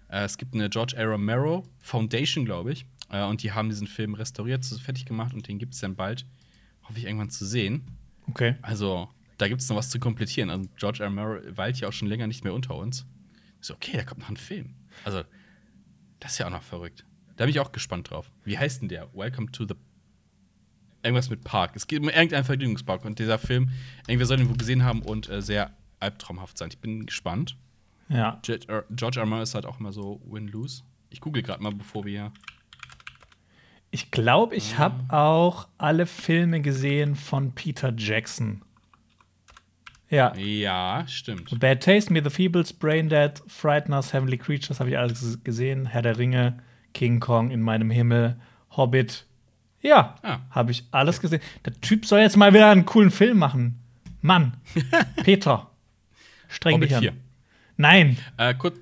Äh, 0.09 0.25
es 0.25 0.39
gibt 0.39 0.55
eine 0.55 0.71
George 0.71 0.95
A. 0.97 1.05
Romero 1.05 1.65
Foundation, 1.81 2.45
glaube 2.45 2.73
ich. 2.73 2.87
Äh, 3.11 3.25
und 3.25 3.43
die 3.43 3.53
haben 3.53 3.69
diesen 3.69 3.87
Film 3.87 4.15
restauriert, 4.15 4.65
so 4.65 4.79
fertig 4.79 5.05
gemacht 5.05 5.35
und 5.35 5.49
den 5.49 5.59
gibt 5.59 5.75
es 5.75 5.81
dann 5.81 5.97
bald, 5.97 6.25
hoffe 6.89 6.99
ich, 6.99 7.05
irgendwann 7.05 7.31
zu 7.31 7.45
sehen. 7.47 7.91
Okay. 8.29 8.57
Also, 8.63 9.09
da 9.37 9.49
gibt 9.49 9.61
es 9.61 9.69
noch 9.69 9.77
was 9.77 9.91
zu 9.91 9.99
komplettieren. 9.99 10.51
Also, 10.51 10.69
George 10.77 11.03
A. 11.05 11.07
Romero 11.07 11.39
weilt 11.57 11.79
ja 11.81 11.89
auch 11.89 11.93
schon 11.93 12.09
länger 12.09 12.27
nicht 12.27 12.45
mehr 12.45 12.55
unter 12.55 12.75
uns. 12.75 13.07
So, 13.61 13.75
okay, 13.75 13.97
da 13.97 14.05
kommt 14.05 14.21
noch 14.21 14.29
ein 14.29 14.37
Film. 14.37 14.75
Also, 15.05 15.23
das 16.21 16.33
ist 16.33 16.39
ja 16.39 16.47
auch 16.47 16.51
noch 16.51 16.63
verrückt. 16.63 17.05
Da 17.37 17.45
bin 17.45 17.51
ich 17.51 17.61
auch 17.61 17.73
gespannt 17.73 18.11
drauf. 18.11 18.31
Wie 18.45 18.59
heißt 18.59 18.83
denn 18.83 18.89
der? 18.89 19.13
Welcome 19.15 19.51
to 19.53 19.65
the. 19.67 19.75
Irgendwas 21.05 21.31
mit 21.31 21.45
Park. 21.45 21.77
Es 21.77 21.87
geht 21.87 22.01
um 22.01 22.09
irgendeinen 22.09 22.45
Vergnügungspark. 22.45 23.05
Und 23.05 23.21
dieser 23.21 23.39
Film, 23.39 23.71
irgendwer 24.09 24.27
soll 24.27 24.39
den 24.39 24.49
wohl 24.49 24.57
gesehen 24.57 24.83
haben 24.83 25.03
und 25.03 25.29
äh, 25.29 25.41
sehr 25.41 25.77
albtraumhaft 26.01 26.59
sein. 26.59 26.71
Ich 26.73 26.79
bin 26.79 27.07
gespannt. 27.07 27.57
Ja. 28.09 28.41
Ge- 28.43 28.59
George 28.91 29.19
R. 29.21 29.23
R. 29.23 29.27
Martin 29.27 29.43
ist 29.45 29.55
halt 29.55 29.65
auch 29.67 29.79
immer 29.79 29.93
so 29.93 30.21
win-lose. 30.27 30.83
Ich 31.11 31.21
google 31.21 31.43
gerade 31.43 31.63
mal, 31.63 31.73
bevor 31.73 32.05
wir. 32.05 32.33
Ich 33.91 34.11
glaube, 34.11 34.55
ich 34.55 34.79
habe 34.79 35.03
auch 35.15 35.67
alle 35.79 36.07
Filme 36.07 36.61
gesehen 36.61 37.15
von 37.17 37.53
Peter 37.53 37.93
Jackson. 37.97 38.63
Ja. 40.11 40.35
Ja, 40.37 41.05
stimmt. 41.07 41.59
Bad 41.61 41.83
Taste, 41.83 42.13
Me 42.13 42.23
the 42.23 42.31
Feebles, 42.31 42.73
Brain 42.73 43.09
Dead, 43.09 43.33
Frighteners, 43.47 44.13
Heavenly 44.13 44.39
Creatures 44.39 44.81
habe 44.81 44.91
ich 44.91 44.99
alles 44.99 45.39
gesehen. 45.45 45.87
Herr 45.87 46.03
der 46.03 46.19
Ringe, 46.19 46.59
King 46.95 47.21
Kong 47.21 47.51
in 47.51 47.61
meinem 47.63 47.91
Himmel, 47.91 48.39
Hobbit. 48.71 49.27
Ja, 49.81 50.17
Ah. 50.23 50.39
habe 50.51 50.73
ich 50.73 50.85
alles 50.91 51.21
gesehen. 51.21 51.41
Der 51.65 51.79
Typ 51.81 52.05
soll 52.07 52.21
jetzt 52.21 52.37
mal 52.37 52.53
wieder 52.55 52.71
einen 52.71 52.85
coolen 52.87 53.11
Film 53.11 53.39
machen. 53.39 53.79
Mann, 54.21 54.57
Peter, 55.25 55.71
streng 56.49 56.75
Hobbit 56.77 56.89
dich 56.91 56.97
an. 56.97 57.03
4. 57.03 57.13
Nein, 57.77 58.19
Äh, 58.39 58.55
kurz, 58.55 58.79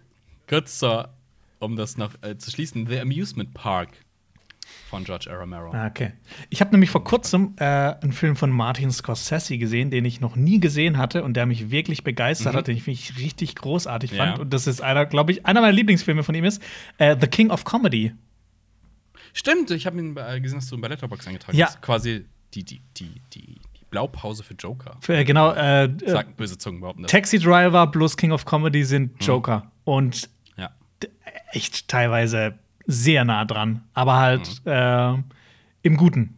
kurz 0.49 0.79
zur, 0.79 1.11
um 1.59 1.77
das 1.77 1.97
noch 1.99 2.12
äh, 2.23 2.38
zu 2.38 2.51
schließen: 2.51 2.87
The 2.87 3.01
Amusement 3.01 3.53
Park 3.53 3.90
von 4.88 5.05
George 5.05 5.29
R. 5.29 5.38
Romero. 5.40 5.72
Ah, 5.72 5.87
Okay. 5.88 6.12
Ich 6.49 6.61
habe 6.61 6.70
nämlich 6.70 6.90
vor 6.90 7.03
kurzem 7.05 7.55
äh, 7.59 7.64
einen 7.64 8.12
Film 8.12 8.37
von 8.37 8.51
Martin 8.51 8.90
Scorsese 8.90 9.59
gesehen, 9.59 9.90
den 9.90 10.05
ich 10.05 10.20
noch 10.20 10.37
nie 10.37 10.61
gesehen 10.61 10.96
hatte 10.96 11.25
und 11.25 11.35
der 11.35 11.46
mich 11.46 11.70
wirklich 11.70 12.05
begeistert 12.05 12.55
hat, 12.55 12.68
den 12.68 12.77
ich 12.77 12.87
wirklich 12.87 13.18
richtig 13.18 13.55
großartig 13.57 14.12
Mhm. 14.12 14.16
Ja. 14.16 14.27
fand. 14.27 14.38
Und 14.38 14.53
das 14.55 14.66
ist 14.66 14.81
einer, 14.81 15.07
glaube 15.07 15.33
ich, 15.33 15.44
einer 15.44 15.61
meiner 15.61 15.72
Lieblingsfilme 15.72 16.22
von 16.22 16.35
ihm 16.35 16.44
ist 16.44 16.62
äh, 16.99 17.16
The 17.20 17.27
King 17.27 17.51
of 17.51 17.64
Comedy. 17.64 18.12
Stimmt, 19.33 19.70
ich 19.70 19.87
habe 19.87 19.99
ihn 19.99 20.16
äh, 20.16 20.40
gesehen, 20.40 20.59
dass 20.61 20.68
du 20.68 20.77
ihn 20.77 20.81
bei 20.81 20.88
Letterboxd 20.88 21.29
eingetragen 21.29 21.57
Ja. 21.59 21.66
hast. 21.66 21.83
Quasi 21.83 22.25
die, 22.55 22.64
die, 22.64 22.81
die, 22.96 23.20
die, 23.35 23.57
Blaupause 23.90 24.42
für 24.42 24.55
Joker. 24.55 24.96
Für, 25.01 25.16
äh, 25.16 25.25
genau, 25.25 25.53
äh, 25.53 25.85
äh, 25.85 26.11
Sagen 26.11 26.35
böse 26.37 26.59
Zungen 26.59 26.81
behaupten 26.81 27.03
das. 27.05 27.12
Taxi 27.12 27.38
Driver 27.38 27.87
plus 27.87 28.16
King 28.16 28.33
of 28.33 28.44
Comedy 28.44 28.81
Mhm. 28.81 28.85
sind 28.85 29.25
Joker. 29.25 29.70
Und 29.85 30.29
Ja. 30.57 30.70
echt 31.53 31.87
teilweise 31.88 32.59
sehr 32.87 33.25
nah 33.25 33.44
dran, 33.44 33.83
aber 33.94 34.16
halt 34.16 34.62
Mhm. 34.64 34.70
äh, 34.72 35.22
im 35.83 35.96
Guten. 35.96 36.35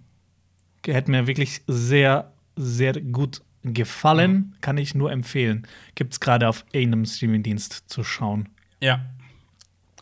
Hätte 0.87 1.11
mir 1.11 1.27
wirklich 1.27 1.61
sehr, 1.67 2.33
sehr 2.57 2.99
gut 3.01 3.43
gefallen. 3.63 4.33
Mhm. 4.33 4.53
Kann 4.61 4.79
ich 4.79 4.95
nur 4.95 5.13
empfehlen. 5.13 5.67
Gibt 5.95 6.13
es 6.15 6.21
gerade 6.21 6.49
auf 6.49 6.65
einem 6.75 7.05
Streamingdienst 7.05 7.85
zu 7.91 8.03
schauen. 8.05 8.49
Ja. 8.81 9.05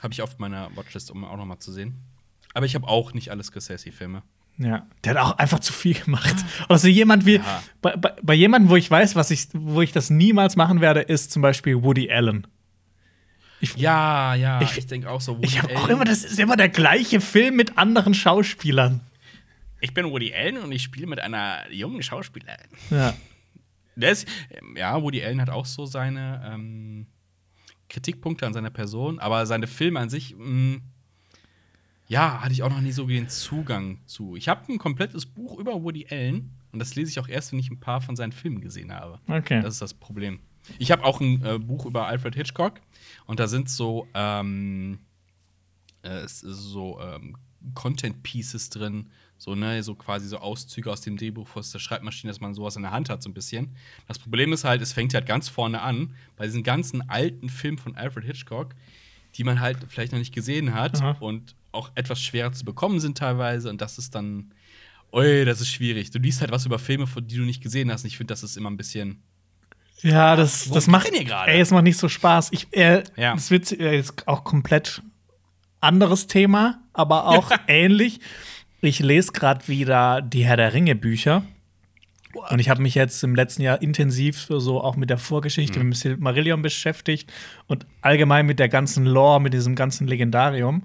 Habe 0.02 0.12
ich 0.12 0.22
auf 0.22 0.38
meiner 0.38 0.68
Watchlist, 0.76 1.10
um 1.10 1.24
auch 1.24 1.36
noch 1.36 1.46
mal 1.46 1.58
zu 1.58 1.72
sehen. 1.72 1.94
Aber 2.54 2.66
ich 2.66 2.74
habe 2.74 2.86
auch 2.86 3.12
nicht 3.14 3.30
alle 3.30 3.42
Scorsese-Filme. 3.42 4.22
Ja, 4.58 4.86
der 5.04 5.14
hat 5.14 5.18
auch 5.20 5.38
einfach 5.38 5.60
zu 5.60 5.72
viel 5.72 5.94
gemacht. 5.94 6.34
Also 6.68 6.88
jemand 6.88 7.26
wie 7.26 7.36
Ja. 7.36 7.62
bei, 7.82 7.96
bei, 7.96 8.14
bei 8.22 8.34
jemandem, 8.34 8.70
wo 8.70 8.76
ich 8.76 8.90
weiß, 8.90 9.14
was 9.16 9.30
ich, 9.30 9.48
wo 9.52 9.82
ich 9.82 9.92
das 9.92 10.08
niemals 10.08 10.56
machen 10.56 10.80
werde, 10.80 11.00
ist 11.00 11.30
zum 11.32 11.42
Beispiel 11.42 11.82
Woody 11.82 12.10
Allen. 12.10 12.46
Ja, 13.76 14.34
ja, 14.34 14.60
Ich- 14.62 14.76
ich, 14.78 14.86
denke 14.86 15.10
auch 15.10 15.20
so. 15.20 15.38
Ich 15.42 15.62
Woody 15.62 15.72
habe 15.74 15.76
auch 15.82 15.88
immer, 15.88 16.04
das 16.04 16.24
ist 16.24 16.38
immer 16.38 16.56
der 16.56 16.68
gleiche 16.68 17.20
Film 17.20 17.56
mit 17.56 17.78
anderen 17.78 18.14
Schauspielern. 18.14 19.00
Ich 19.80 19.92
bin 19.94 20.06
Woody 20.06 20.34
Allen 20.34 20.58
und 20.58 20.72
ich 20.72 20.82
spiele 20.82 21.06
mit 21.06 21.20
einer 21.20 21.70
jungen 21.70 22.02
Schauspielerin. 22.02 22.68
Ja. 22.90 23.14
Ist, 23.96 24.26
ähm, 24.50 24.74
ja, 24.76 25.00
Woody 25.02 25.24
Allen 25.24 25.40
hat 25.40 25.48
auch 25.50 25.64
so 25.66 25.86
seine 25.86 26.42
ähm, 26.52 27.06
Kritikpunkte 27.88 28.46
an 28.46 28.52
seiner 28.52 28.70
Person, 28.70 29.18
aber 29.18 29.46
seine 29.46 29.66
Filme 29.66 30.00
an 30.00 30.10
sich, 30.10 30.34
mh, 30.36 30.78
ja, 32.08 32.40
hatte 32.42 32.52
ich 32.52 32.62
auch 32.62 32.70
noch 32.70 32.80
nie 32.80 32.92
so 32.92 33.06
den 33.06 33.28
Zugang 33.28 33.98
zu. 34.06 34.36
Ich 34.36 34.48
habe 34.48 34.70
ein 34.72 34.78
komplettes 34.78 35.26
Buch 35.26 35.58
über 35.58 35.82
Woody 35.82 36.06
Allen 36.10 36.52
und 36.72 36.78
das 36.78 36.94
lese 36.94 37.10
ich 37.10 37.18
auch 37.18 37.28
erst, 37.28 37.52
wenn 37.52 37.58
ich 37.58 37.70
ein 37.70 37.80
paar 37.80 38.00
von 38.00 38.16
seinen 38.16 38.32
Filmen 38.32 38.60
gesehen 38.60 38.92
habe. 38.92 39.18
Okay. 39.28 39.60
Das 39.62 39.74
ist 39.74 39.82
das 39.82 39.94
Problem. 39.94 40.40
Ich 40.78 40.90
habe 40.90 41.04
auch 41.04 41.20
ein 41.20 41.44
äh, 41.44 41.58
Buch 41.58 41.86
über 41.86 42.06
Alfred 42.06 42.34
Hitchcock 42.34 42.80
und 43.26 43.40
da 43.40 43.46
sind 43.48 43.68
so, 43.68 44.06
ähm, 44.14 44.98
äh, 46.02 46.20
es 46.20 46.42
ist 46.42 46.58
so 46.58 47.00
ähm, 47.00 47.36
Content 47.74 48.22
Pieces 48.22 48.70
drin, 48.70 49.10
so 49.38 49.54
ne, 49.54 49.82
so 49.82 49.94
quasi 49.94 50.28
so 50.28 50.38
Auszüge 50.38 50.90
aus 50.90 51.00
dem 51.00 51.16
Drehbuch 51.16 51.56
aus 51.56 51.70
der 51.72 51.78
Schreibmaschine, 51.78 52.30
dass 52.32 52.40
man 52.40 52.54
sowas 52.54 52.76
in 52.76 52.82
der 52.82 52.92
Hand 52.92 53.10
hat 53.10 53.22
so 53.22 53.28
ein 53.28 53.34
bisschen. 53.34 53.74
Das 54.08 54.18
Problem 54.18 54.52
ist 54.52 54.64
halt, 54.64 54.80
es 54.82 54.92
fängt 54.92 55.14
halt 55.14 55.26
ganz 55.26 55.48
vorne 55.48 55.82
an 55.82 56.14
bei 56.36 56.46
diesen 56.46 56.62
ganzen 56.62 57.08
alten 57.10 57.48
Filmen 57.48 57.78
von 57.78 57.96
Alfred 57.96 58.24
Hitchcock. 58.24 58.74
die 59.36 59.44
man 59.44 59.60
halt 59.60 59.78
vielleicht 59.88 60.12
noch 60.12 60.18
nicht 60.18 60.34
gesehen 60.34 60.74
hat 60.74 61.02
Aha. 61.02 61.16
und 61.20 61.54
auch 61.72 61.90
etwas 61.94 62.22
schwerer 62.22 62.52
zu 62.52 62.64
bekommen 62.64 63.00
sind 63.00 63.18
teilweise. 63.18 63.68
Und 63.68 63.80
das 63.80 63.98
ist 63.98 64.14
dann, 64.14 64.52
ui, 65.12 65.44
das 65.44 65.60
ist 65.60 65.68
schwierig. 65.68 66.10
Du 66.10 66.18
liest 66.18 66.40
halt 66.40 66.50
was 66.50 66.64
über 66.66 66.78
Filme, 66.78 67.06
die 67.20 67.36
du 67.36 67.42
nicht 67.42 67.62
gesehen 67.62 67.90
hast. 67.92 68.04
Und 68.04 68.08
ich 68.08 68.16
finde, 68.16 68.32
das 68.32 68.42
ist 68.42 68.56
immer 68.56 68.70
ein 68.70 68.76
bisschen. 68.78 69.22
Ja, 70.02 70.36
das, 70.36 70.68
das 70.70 70.86
macht 70.86 71.10
gerade? 71.10 71.50
Ey, 71.50 71.60
es 71.60 71.70
macht 71.70 71.84
nicht 71.84 71.98
so 71.98 72.08
Spaß. 72.08 72.48
Ich, 72.52 72.68
äh, 72.72 73.02
Ja. 73.16 73.34
Das 73.34 73.50
wird 73.50 73.72
äh, 73.72 73.94
jetzt 73.94 74.28
auch 74.28 74.44
komplett 74.44 75.02
anderes 75.80 76.26
Thema, 76.26 76.80
aber 76.92 77.26
auch 77.26 77.50
ähnlich. 77.66 78.20
Ich 78.80 79.00
lese 79.00 79.32
gerade 79.32 79.66
wieder 79.68 80.20
die 80.22 80.44
Herr 80.44 80.56
der 80.56 80.72
Ringe 80.72 80.94
Bücher. 80.94 81.42
Und 82.50 82.58
ich 82.58 82.68
habe 82.68 82.82
mich 82.82 82.94
jetzt 82.94 83.24
im 83.24 83.34
letzten 83.34 83.62
Jahr 83.62 83.80
intensiv 83.80 84.46
so 84.50 84.82
auch 84.82 84.96
mit 84.96 85.08
der 85.08 85.16
Vorgeschichte, 85.16 85.82
mit 85.82 85.96
Silmarillion 85.96 86.60
beschäftigt 86.60 87.32
und 87.66 87.86
allgemein 88.02 88.44
mit 88.44 88.58
der 88.58 88.68
ganzen 88.68 89.06
Lore, 89.06 89.40
mit 89.40 89.54
diesem 89.54 89.74
ganzen 89.74 90.06
Legendarium. 90.06 90.84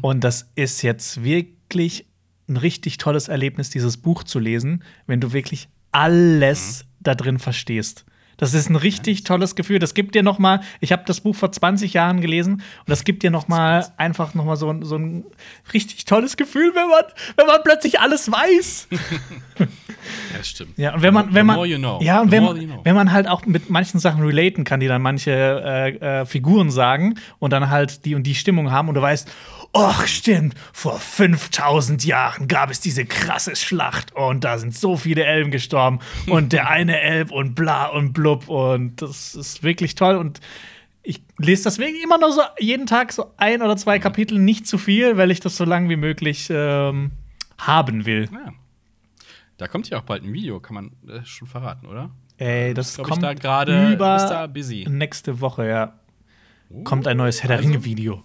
Und 0.00 0.24
das 0.24 0.50
ist 0.54 0.82
jetzt 0.82 1.22
wirklich 1.22 2.06
ein 2.48 2.56
richtig 2.56 2.98
tolles 2.98 3.28
Erlebnis, 3.28 3.70
dieses 3.70 3.96
Buch 3.96 4.24
zu 4.24 4.38
lesen, 4.38 4.82
wenn 5.06 5.20
du 5.20 5.32
wirklich 5.32 5.68
alles 5.92 6.86
da 7.06 7.14
drin 7.14 7.38
verstehst. 7.38 8.04
Das 8.38 8.52
ist 8.52 8.68
ein 8.68 8.76
richtig 8.76 9.24
tolles 9.24 9.54
Gefühl. 9.56 9.78
Das 9.78 9.94
gibt 9.94 10.14
dir 10.14 10.22
noch 10.22 10.38
mal, 10.38 10.60
ich 10.80 10.92
habe 10.92 11.04
das 11.06 11.22
Buch 11.22 11.34
vor 11.34 11.50
20 11.52 11.94
Jahren 11.94 12.20
gelesen 12.20 12.56
und 12.56 12.62
das 12.86 13.04
gibt 13.04 13.22
dir 13.22 13.30
noch 13.30 13.48
mal 13.48 13.86
einfach 13.96 14.34
noch 14.34 14.44
mal 14.44 14.56
so, 14.56 14.68
ein- 14.68 14.82
so 14.84 14.96
ein 14.96 15.24
richtig 15.72 16.04
tolles 16.04 16.36
Gefühl, 16.36 16.70
wenn 16.74 16.86
man, 16.88 17.04
wenn 17.38 17.46
man 17.46 17.60
plötzlich 17.64 17.98
alles 18.00 18.30
weiß. 18.30 18.88
Ja, 19.58 20.38
das 20.38 20.48
stimmt. 20.48 20.78
Ja, 20.78 20.94
und 20.94 21.02
wenn 21.02 21.12
man, 21.12 21.34
wenn 21.34 21.46
man, 21.46 21.58
you 21.68 21.78
know. 21.78 21.98
ja, 22.00 22.20
und 22.20 22.30
wenn, 22.30 22.44
you 22.44 22.52
know. 22.66 22.80
wenn 22.84 22.94
man 22.94 23.10
halt 23.10 23.26
auch 23.26 23.44
mit 23.44 23.70
manchen 23.70 23.98
Sachen 23.98 24.22
relaten 24.22 24.62
kann, 24.62 24.78
die 24.78 24.86
dann 24.86 25.02
manche 25.02 25.32
äh, 25.32 26.20
äh, 26.20 26.26
Figuren 26.26 26.70
sagen 26.70 27.14
und 27.40 27.52
dann 27.52 27.70
halt 27.70 28.04
die 28.04 28.14
und 28.14 28.22
die 28.22 28.36
Stimmung 28.36 28.70
haben 28.70 28.88
und 28.88 28.94
du 28.94 29.02
weißt, 29.02 29.28
ach 29.72 30.06
stimmt, 30.06 30.54
vor 30.72 30.98
5000 30.98 32.04
Jahren 32.04 32.48
gab 32.48 32.70
es 32.70 32.80
diese 32.80 33.04
krasse 33.04 33.56
Schlacht 33.56 34.14
und 34.14 34.44
da 34.44 34.58
sind 34.58 34.74
so 34.74 34.96
viele 34.96 35.24
Elben 35.24 35.50
gestorben 35.50 35.98
und 36.26 36.52
der 36.52 36.68
eine 36.70 37.00
Elb 37.00 37.30
und 37.30 37.54
bla 37.54 37.86
und 37.86 38.12
blub 38.12 38.48
und 38.48 39.00
das 39.02 39.34
ist 39.34 39.62
wirklich 39.62 39.94
toll 39.94 40.16
und 40.16 40.40
ich 41.02 41.22
lese 41.38 41.64
das 41.64 41.78
wirklich 41.78 42.02
immer 42.02 42.18
nur 42.18 42.32
so 42.32 42.40
jeden 42.58 42.86
Tag 42.86 43.12
so 43.12 43.32
ein 43.36 43.62
oder 43.62 43.76
zwei 43.76 43.98
Kapitel, 43.98 44.38
nicht 44.38 44.66
zu 44.66 44.76
viel, 44.78 45.16
weil 45.16 45.30
ich 45.30 45.38
das 45.40 45.56
so 45.56 45.64
lang 45.64 45.88
wie 45.88 45.96
möglich 45.96 46.48
ähm, 46.50 47.12
haben 47.58 48.06
will. 48.06 48.28
Ja. 48.32 48.52
Da 49.56 49.68
kommt 49.68 49.88
ja 49.88 49.98
auch 49.98 50.02
bald 50.02 50.24
ein 50.24 50.32
Video, 50.32 50.58
kann 50.60 50.74
man 50.74 50.90
äh, 51.08 51.24
schon 51.24 51.46
verraten, 51.48 51.86
oder? 51.86 52.10
Ey, 52.38 52.74
das 52.74 52.94
Glaube 52.96 53.08
ich 53.08 53.12
kommt 53.12 53.22
da 53.22 53.34
gerade. 53.34 53.92
über 53.92 54.16
da 54.16 54.46
busy. 54.48 54.84
nächste 54.88 55.40
Woche, 55.40 55.66
ja. 55.68 55.92
Kommt 56.84 57.06
ein 57.06 57.16
neues 57.16 57.42
Herr 57.42 57.48
der 57.48 57.58
also- 57.58 57.68
Ringe-Video. 57.70 58.22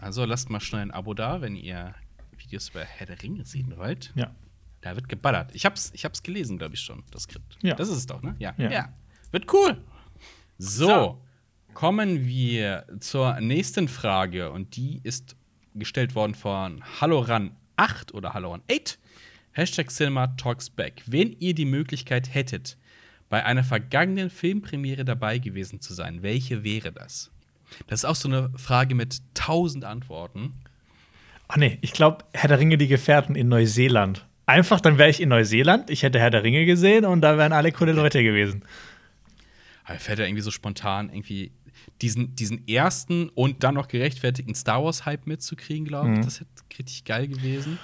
Also 0.00 0.24
lasst 0.24 0.50
mal 0.50 0.60
schnell 0.60 0.82
ein 0.82 0.90
Abo 0.90 1.14
da, 1.14 1.40
wenn 1.40 1.56
ihr 1.56 1.94
Videos 2.36 2.70
über 2.70 2.80
Herr 2.84 3.06
der 3.06 3.22
Ringe 3.22 3.44
sehen 3.44 3.76
wollt. 3.76 4.12
Ja. 4.14 4.34
Da 4.80 4.94
wird 4.96 5.08
geballert. 5.08 5.54
Ich 5.54 5.66
hab's, 5.66 5.90
ich 5.94 6.04
hab's 6.04 6.22
gelesen, 6.22 6.56
glaube 6.58 6.74
ich 6.74 6.80
schon, 6.80 7.02
das 7.10 7.24
Skript. 7.24 7.58
Ja. 7.62 7.74
Das 7.74 7.88
ist 7.88 7.96
es 7.98 8.06
doch, 8.06 8.22
ne? 8.22 8.34
Ja. 8.38 8.54
Ja. 8.56 8.92
Wird 9.30 9.52
cool. 9.52 9.76
So, 10.58 10.86
So. 10.86 11.22
kommen 11.74 12.26
wir 12.26 12.86
zur 13.00 13.38
nächsten 13.40 13.88
Frage. 13.88 14.50
Und 14.52 14.76
die 14.76 15.00
ist 15.02 15.36
gestellt 15.74 16.14
worden 16.14 16.34
von 16.34 16.82
Halloran8 17.00 18.12
oder 18.14 18.34
Halloran8. 18.34 18.96
Hashtag 19.52 19.90
Cinema 19.90 20.28
Talks 20.28 20.70
Back. 20.70 21.02
Wenn 21.06 21.32
ihr 21.40 21.54
die 21.54 21.64
Möglichkeit 21.66 22.32
hättet, 22.34 22.78
bei 23.28 23.44
einer 23.44 23.64
vergangenen 23.64 24.30
Filmpremiere 24.30 25.04
dabei 25.04 25.38
gewesen 25.38 25.80
zu 25.80 25.92
sein, 25.92 26.22
welche 26.22 26.64
wäre 26.64 26.90
das? 26.92 27.30
Das 27.86 28.00
ist 28.00 28.04
auch 28.04 28.14
so 28.16 28.28
eine 28.28 28.50
Frage 28.56 28.94
mit 28.94 29.18
tausend 29.34 29.84
Antworten. 29.84 30.52
Ach 31.48 31.56
nee, 31.56 31.78
ich 31.80 31.92
glaube, 31.92 32.24
Herr 32.32 32.48
der 32.48 32.58
Ringe, 32.60 32.78
die 32.78 32.86
Gefährten 32.88 33.34
in 33.34 33.48
Neuseeland. 33.48 34.26
Einfach, 34.46 34.80
dann 34.80 34.98
wäre 34.98 35.10
ich 35.10 35.20
in 35.20 35.28
Neuseeland, 35.28 35.90
ich 35.90 36.02
hätte 36.02 36.18
Herr 36.18 36.30
der 36.30 36.42
Ringe 36.42 36.64
gesehen 36.66 37.04
und 37.04 37.20
da 37.20 37.36
wären 37.38 37.52
alle 37.52 37.72
coole 37.72 37.92
Leute 37.92 38.22
gewesen. 38.22 38.64
Aber 39.84 39.98
fällt 39.98 40.18
ja 40.18 40.24
irgendwie 40.26 40.42
so 40.42 40.50
spontan 40.50 41.08
irgendwie 41.10 41.52
diesen, 42.02 42.34
diesen 42.36 42.66
ersten 42.68 43.28
und 43.30 43.62
dann 43.64 43.74
noch 43.74 43.88
gerechtfertigten 43.88 44.54
Star 44.54 44.82
Wars-Hype 44.84 45.26
mitzukriegen, 45.26 45.86
glaube 45.86 46.08
Mhm. 46.08 46.14
ich. 46.20 46.24
Das 46.24 46.40
hätte 46.40 46.50
richtig 46.78 47.04
geil 47.04 47.28
gewesen. 47.28 47.78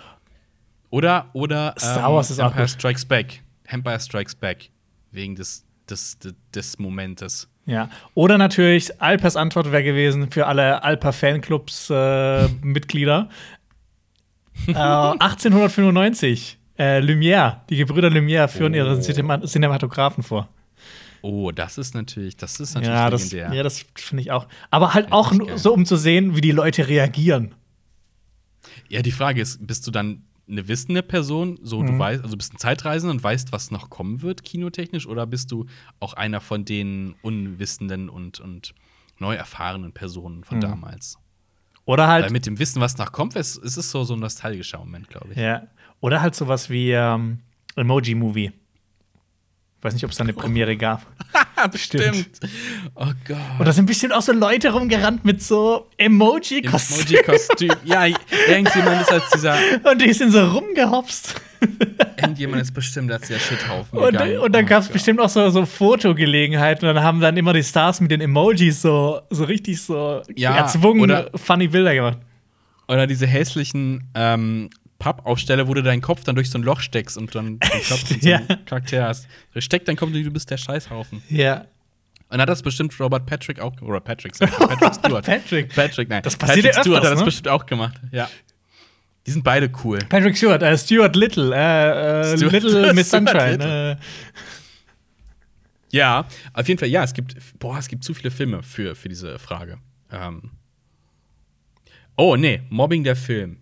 Oder, 0.90 1.30
oder 1.32 1.70
ähm, 1.76 1.78
Star 1.80 2.12
Wars 2.12 2.30
ist 2.30 2.40
auch 2.40 2.46
Empire 2.52 2.66
gut. 2.66 2.70
Strikes 2.70 3.04
Back. 3.04 3.42
Empire 3.64 4.00
Strikes 4.00 4.34
Back. 4.34 4.70
Wegen 5.10 5.34
des, 5.34 5.64
des, 5.88 6.18
des, 6.18 6.34
des 6.54 6.78
Momentes. 6.78 7.48
Ja. 7.66 7.90
Oder 8.14 8.38
natürlich, 8.38 9.02
Alpers 9.02 9.36
Antwort 9.36 9.72
wäre 9.72 9.82
gewesen 9.82 10.30
für 10.30 10.46
alle 10.46 10.84
Alper-Fanclubs-Mitglieder. 10.84 13.28
äh, 14.68 14.72
1895. 14.74 16.58
Äh, 16.78 17.00
Lumière, 17.00 17.56
die 17.70 17.76
Gebrüder 17.76 18.08
Lumière 18.08 18.48
führen 18.48 18.72
Oh. 18.74 18.76
ihre 18.76 19.00
Cinema 19.00 19.40
Cinematographen 19.46 20.22
vor. 20.22 20.48
Oh, 21.22 21.50
das 21.50 21.78
ist 21.78 21.94
natürlich, 21.94 22.36
das 22.36 22.60
ist 22.60 22.74
natürlich 22.74 22.94
Ja, 22.94 23.08
das, 23.10 23.32
legendär. 23.32 23.56
ja, 23.56 23.62
das 23.62 23.84
finde 23.94 24.22
ich 24.22 24.30
auch. 24.30 24.46
Aber 24.70 24.92
halt 24.94 25.10
auch 25.10 25.32
so, 25.56 25.72
um 25.72 25.86
zu 25.86 25.96
sehen, 25.96 26.36
wie 26.36 26.40
die 26.42 26.52
Leute 26.52 26.86
reagieren. 26.88 27.54
Ja, 28.88 29.02
die 29.02 29.10
Frage 29.10 29.40
ist, 29.40 29.66
bist 29.66 29.86
du 29.86 29.90
dann 29.90 30.22
eine 30.48 30.68
wissende 30.68 31.02
Person, 31.02 31.58
so 31.62 31.82
Mhm. 31.82 31.86
du 31.86 31.98
weißt, 31.98 32.22
also 32.22 32.36
bist 32.36 32.54
ein 32.54 32.58
Zeitreisender 32.58 33.12
und 33.12 33.22
weißt, 33.22 33.50
was 33.52 33.70
noch 33.70 33.90
kommen 33.90 34.22
wird, 34.22 34.44
kinotechnisch, 34.44 35.06
oder 35.06 35.26
bist 35.26 35.50
du 35.50 35.66
auch 36.00 36.14
einer 36.14 36.40
von 36.40 36.64
den 36.64 37.14
unwissenden 37.22 38.08
und, 38.08 38.38
und 38.40 38.74
neu 39.18 39.34
erfahrenen 39.34 39.92
Personen 39.92 40.38
Mhm. 40.38 40.44
von 40.44 40.60
damals? 40.60 41.18
Oder 41.84 42.08
halt 42.08 42.24
Weil 42.24 42.30
mit 42.32 42.46
dem 42.46 42.58
Wissen, 42.58 42.80
was 42.80 42.98
noch 42.98 43.12
kommt, 43.12 43.36
es, 43.36 43.56
es 43.56 43.76
ist 43.76 43.90
so, 43.90 44.02
so 44.04 44.14
ein 44.14 44.20
nostalgischer 44.20 44.78
Moment, 44.78 45.08
glaube 45.08 45.28
ich. 45.32 45.36
Ja. 45.38 45.66
Oder 46.00 46.20
halt 46.20 46.34
sowas 46.34 46.68
wie 46.68 46.90
ähm, 46.92 47.38
Emoji-Movie. 47.76 48.52
Weiß 49.82 49.92
nicht, 49.94 50.04
ob 50.04 50.10
es 50.10 50.16
da 50.16 50.24
eine 50.24 50.32
Premiere 50.32 50.76
gab. 50.76 51.06
Bestimmt. 51.72 52.28
Oh 52.94 53.06
Gott. 53.26 53.36
Und 53.58 53.66
da 53.66 53.72
sind 53.72 53.86
bestimmt 53.86 54.12
auch 54.14 54.22
so 54.22 54.32
Leute 54.32 54.72
rumgerannt 54.72 55.24
mit 55.24 55.42
so 55.42 55.86
Im 55.96 56.14
Emoji-Kostümen. 56.16 57.22
Emoji-Kostüm. 57.24 57.72
ja, 57.84 58.06
irgendjemand 58.48 59.02
ist 59.02 59.12
als 59.12 59.30
dieser, 59.30 59.56
Und 59.90 60.00
die 60.02 60.12
sind 60.12 60.32
so 60.32 60.44
rumgehopst. 60.44 61.40
irgendjemand 62.16 62.62
ist 62.62 62.72
bestimmt 62.72 63.12
als 63.12 63.28
der 63.28 63.38
Shithaufen. 63.38 63.98
Und, 63.98 64.12
gegangen. 64.12 64.38
und 64.38 64.52
dann 64.54 64.64
Oh 64.64 64.68
gab 64.68 64.82
es 64.82 64.88
bestimmt 64.88 65.20
auch 65.20 65.28
so, 65.28 65.48
so 65.50 65.64
Fotogelegenheiten. 65.66 66.88
Und 66.88 66.94
dann 66.94 67.04
haben 67.04 67.20
dann 67.20 67.36
immer 67.36 67.52
die 67.52 67.62
Stars 67.64 68.00
mit 68.00 68.10
den 68.10 68.20
Emojis 68.20 68.82
so, 68.82 69.20
so 69.30 69.44
richtig 69.44 69.80
so 69.82 70.22
Ja, 70.34 70.56
erzwungen 70.56 71.02
funny 71.34 71.68
Bilder 71.68 71.94
gemacht. 71.94 72.18
Oder 72.88 73.06
diese 73.06 73.26
hässlichen 73.26 74.08
ähm, 74.14 74.70
Pappaufsteller, 74.98 75.68
wo 75.68 75.74
du 75.74 75.82
deinen 75.82 76.00
Kopf 76.00 76.24
dann 76.24 76.34
durch 76.36 76.50
so 76.50 76.58
ein 76.58 76.62
Loch 76.62 76.80
steckst 76.80 77.16
und 77.18 77.34
dann 77.34 77.58
den 77.58 77.60
Kopf 77.60 78.08
von 78.08 78.20
so 78.20 78.28
Ja. 78.28 78.40
Charakter 78.64 79.04
hast. 79.08 79.28
Du 79.52 79.60
steckst 79.60 79.88
deinen 79.88 79.96
Kopf 79.96 80.08
und 80.08 80.14
du 80.22 80.30
bist 80.30 80.50
der 80.50 80.56
Scheißhaufen. 80.56 81.22
Ja. 81.28 81.66
Und 82.28 82.40
hat 82.40 82.48
das 82.48 82.62
bestimmt 82.62 82.98
Robert 82.98 83.24
Patrick 83.26 83.60
auch 83.60 83.80
Oder 83.82 84.00
Patrick, 84.00 84.36
Patrick 84.38 84.94
Stewart. 84.94 85.24
Patrick. 85.26 85.74
Patrick, 85.74 86.08
nein. 86.08 86.22
Das 86.22 86.36
passiert 86.36 86.66
Patrick 86.66 86.80
Stewart 86.82 86.98
öfters, 86.98 87.04
hat 87.10 87.12
das 87.12 87.20
ne? 87.20 87.24
bestimmt 87.26 87.48
auch 87.48 87.66
gemacht. 87.66 88.00
Ja. 88.10 88.28
Die 89.26 89.30
sind 89.32 89.44
beide 89.44 89.70
cool. 89.84 89.98
Patrick 90.08 90.36
Stewart, 90.36 90.62
äh, 90.62 90.76
Stuart 90.78 91.14
Little, 91.16 91.52
äh, 91.54 92.32
äh, 92.32 92.36
Stuart- 92.36 92.52
Little 92.52 92.92
Miss 92.94 93.10
Sunshine. 93.10 93.98
Äh, 94.00 94.02
Ja, 95.90 96.26
auf 96.52 96.66
jeden 96.68 96.78
Fall, 96.78 96.88
ja, 96.88 97.04
es 97.04 97.14
gibt, 97.14 97.36
boah, 97.58 97.78
es 97.78 97.88
gibt 97.88 98.02
zu 98.04 98.12
viele 98.12 98.30
Filme 98.30 98.62
für, 98.62 98.94
für 98.94 99.08
diese 99.08 99.38
Frage. 99.38 99.78
Ähm. 100.10 100.50
Oh, 102.16 102.36
nee, 102.36 102.62
Mobbing 102.70 103.04
der 103.04 103.16
Film. 103.16 103.58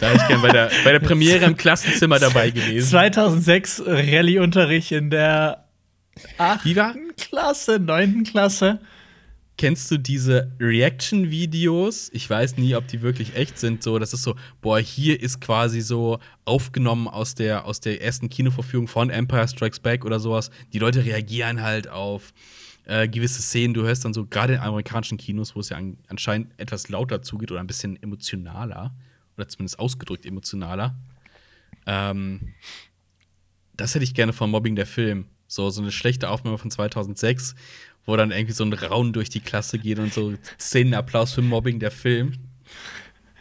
Da 0.00 0.12
ich 0.12 0.28
gern 0.28 0.42
bei 0.42 0.50
der, 0.50 0.70
bei 0.84 0.92
der 0.92 1.00
Premiere 1.00 1.44
im 1.44 1.56
Klassenzimmer 1.56 2.18
dabei 2.18 2.50
gewesen. 2.50 2.88
2006 2.88 3.82
Rallye-Unterricht 3.86 4.92
in 4.92 5.10
der 5.10 5.64
Wie 6.62 6.76
war? 6.76 6.90
8. 6.90 6.96
Klasse, 7.16 7.78
9. 7.78 8.24
Klasse. 8.24 8.80
Kennst 9.56 9.88
du 9.90 9.98
diese 9.98 10.50
Reaction-Videos? 10.58 12.10
Ich 12.12 12.28
weiß 12.28 12.56
nie, 12.56 12.74
ob 12.74 12.88
die 12.88 13.02
wirklich 13.02 13.36
echt 13.36 13.56
sind. 13.58 13.84
So, 13.84 14.00
das 14.00 14.12
ist 14.12 14.24
so, 14.24 14.34
boah, 14.60 14.80
hier 14.80 15.20
ist 15.20 15.40
quasi 15.40 15.80
so 15.80 16.18
aufgenommen 16.44 17.06
aus 17.06 17.36
der, 17.36 17.64
aus 17.64 17.78
der 17.78 18.02
ersten 18.02 18.28
Kinoverführung 18.28 18.88
von 18.88 19.10
Empire 19.10 19.46
Strikes 19.46 19.78
Back 19.78 20.04
oder 20.04 20.18
sowas. 20.18 20.50
Die 20.72 20.80
Leute 20.80 21.04
reagieren 21.04 21.62
halt 21.62 21.88
auf 21.88 22.32
äh, 22.86 23.08
gewisse 23.08 23.42
Szenen. 23.42 23.74
Du 23.74 23.82
hörst 23.82 24.04
dann 24.04 24.14
so, 24.14 24.26
gerade 24.26 24.54
in 24.54 24.60
amerikanischen 24.60 25.18
Kinos, 25.18 25.56
wo 25.56 25.60
es 25.60 25.70
ja 25.70 25.76
an, 25.76 25.98
anscheinend 26.08 26.52
etwas 26.58 26.88
lauter 26.88 27.22
zugeht 27.22 27.50
oder 27.50 27.60
ein 27.60 27.66
bisschen 27.66 28.00
emotionaler, 28.02 28.94
oder 29.36 29.48
zumindest 29.48 29.78
ausgedrückt 29.78 30.26
emotionaler. 30.26 30.96
Ähm, 31.86 32.54
das 33.76 33.94
hätte 33.94 34.04
ich 34.04 34.14
gerne 34.14 34.32
von 34.32 34.50
Mobbing 34.50 34.76
der 34.76 34.86
Film. 34.86 35.26
So, 35.46 35.70
so 35.70 35.82
eine 35.82 35.92
schlechte 35.92 36.30
Aufnahme 36.30 36.58
von 36.58 36.70
2006, 36.70 37.54
wo 38.06 38.16
dann 38.16 38.30
irgendwie 38.30 38.52
so 38.52 38.64
ein 38.64 38.72
Raun 38.72 39.12
durch 39.12 39.30
die 39.30 39.40
Klasse 39.40 39.78
geht 39.78 39.98
und 39.98 40.12
so 40.12 40.34
Szenenapplaus 40.58 41.32
für 41.32 41.42
Mobbing 41.42 41.80
der 41.80 41.90
Film. 41.90 42.32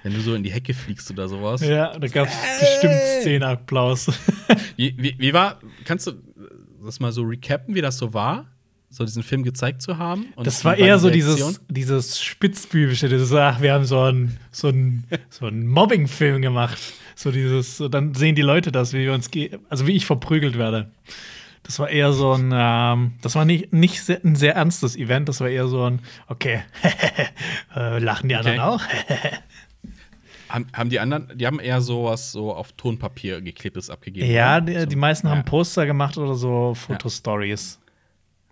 Wenn 0.04 0.14
du 0.14 0.20
so 0.20 0.36
in 0.36 0.44
die 0.44 0.52
Hecke 0.52 0.74
fliegst 0.74 1.10
oder 1.12 1.30
sowas. 1.30 1.62
Ja, 1.62 1.98
da 1.98 2.08
gab 2.08 2.28
es 2.28 2.60
bestimmt 2.60 3.00
Szenenapplaus. 3.22 4.12
Wie, 4.76 4.96
wie, 4.98 5.16
wie 5.18 5.34
war, 5.34 5.60
kannst 5.86 6.08
du 6.08 6.14
das 6.84 7.00
mal 7.00 7.12
so 7.12 7.24
recappen, 7.24 7.76
wie 7.76 7.82
das 7.82 7.98
so 7.98 8.14
war? 8.14 8.53
So 8.94 9.04
diesen 9.04 9.24
Film 9.24 9.44
gezeigt 9.44 9.82
zu 9.82 9.98
haben. 9.98 10.28
Das 10.38 10.64
war 10.64 10.78
eher 10.78 11.00
so 11.00 11.08
Reaktion? 11.08 11.38
dieses, 11.38 11.62
dieses 11.68 12.22
Spitzbübische, 12.22 13.10
dieses, 13.10 13.34
ach, 13.34 13.60
wir 13.60 13.74
haben 13.74 13.86
so 13.86 14.00
einen 14.02 14.38
so 14.52 14.70
ein, 14.70 15.06
so 15.30 15.48
ein 15.48 15.66
Mobbing-Film 15.66 16.42
gemacht. 16.42 16.78
So 17.16 17.32
dieses, 17.32 17.78
so 17.78 17.90
dann 17.90 18.14
sehen 18.14 18.36
die 18.36 18.42
Leute 18.44 18.72
das, 18.72 18.94
wie 18.94 19.00
wir 19.00 19.14
uns, 19.14 19.30
also 19.70 19.88
wie 19.88 19.94
ich 19.94 20.06
verprügelt 20.06 20.58
werde. 20.58 20.92
Das 21.64 21.80
war 21.80 21.90
eher 21.90 22.14
so 22.14 22.34
ein, 22.34 22.52
ähm, 22.54 23.14
das 23.22 23.36
war 23.36 23.46
nicht, 23.46 23.74
nicht 23.74 24.04
sehr, 24.04 24.24
ein 24.24 24.36
sehr 24.36 24.56
ernstes 24.56 24.96
Event, 24.96 25.30
das 25.30 25.40
war 25.40 25.48
eher 25.48 25.68
so 25.68 25.86
ein, 25.86 26.00
okay, 26.28 26.62
äh, 27.76 28.00
lachen 28.00 28.30
die 28.30 28.36
anderen 28.36 28.60
Okay. 28.60 28.68
auch? 28.68 28.82
Haben, 30.50 30.90
die 30.90 31.00
anderen, 31.00 31.36
die 31.36 31.48
haben 31.48 31.60
eher 31.60 31.82
sowas 31.82 32.32
so 32.32 32.54
auf 32.54 32.74
Tonpapier 32.74 33.42
geklebtes 33.42 33.90
abgegeben. 33.90 34.30
ja, 34.30 34.58
oder? 34.58 34.82
die, 34.86 34.90
die 34.90 34.96
meisten 34.96 35.26
ja, 35.26 35.34
haben 35.34 35.46
Poster 35.46 35.88
gemacht 35.88 36.16
oder 36.20 36.36
so 36.36 36.76
Fotostories. 36.76 37.80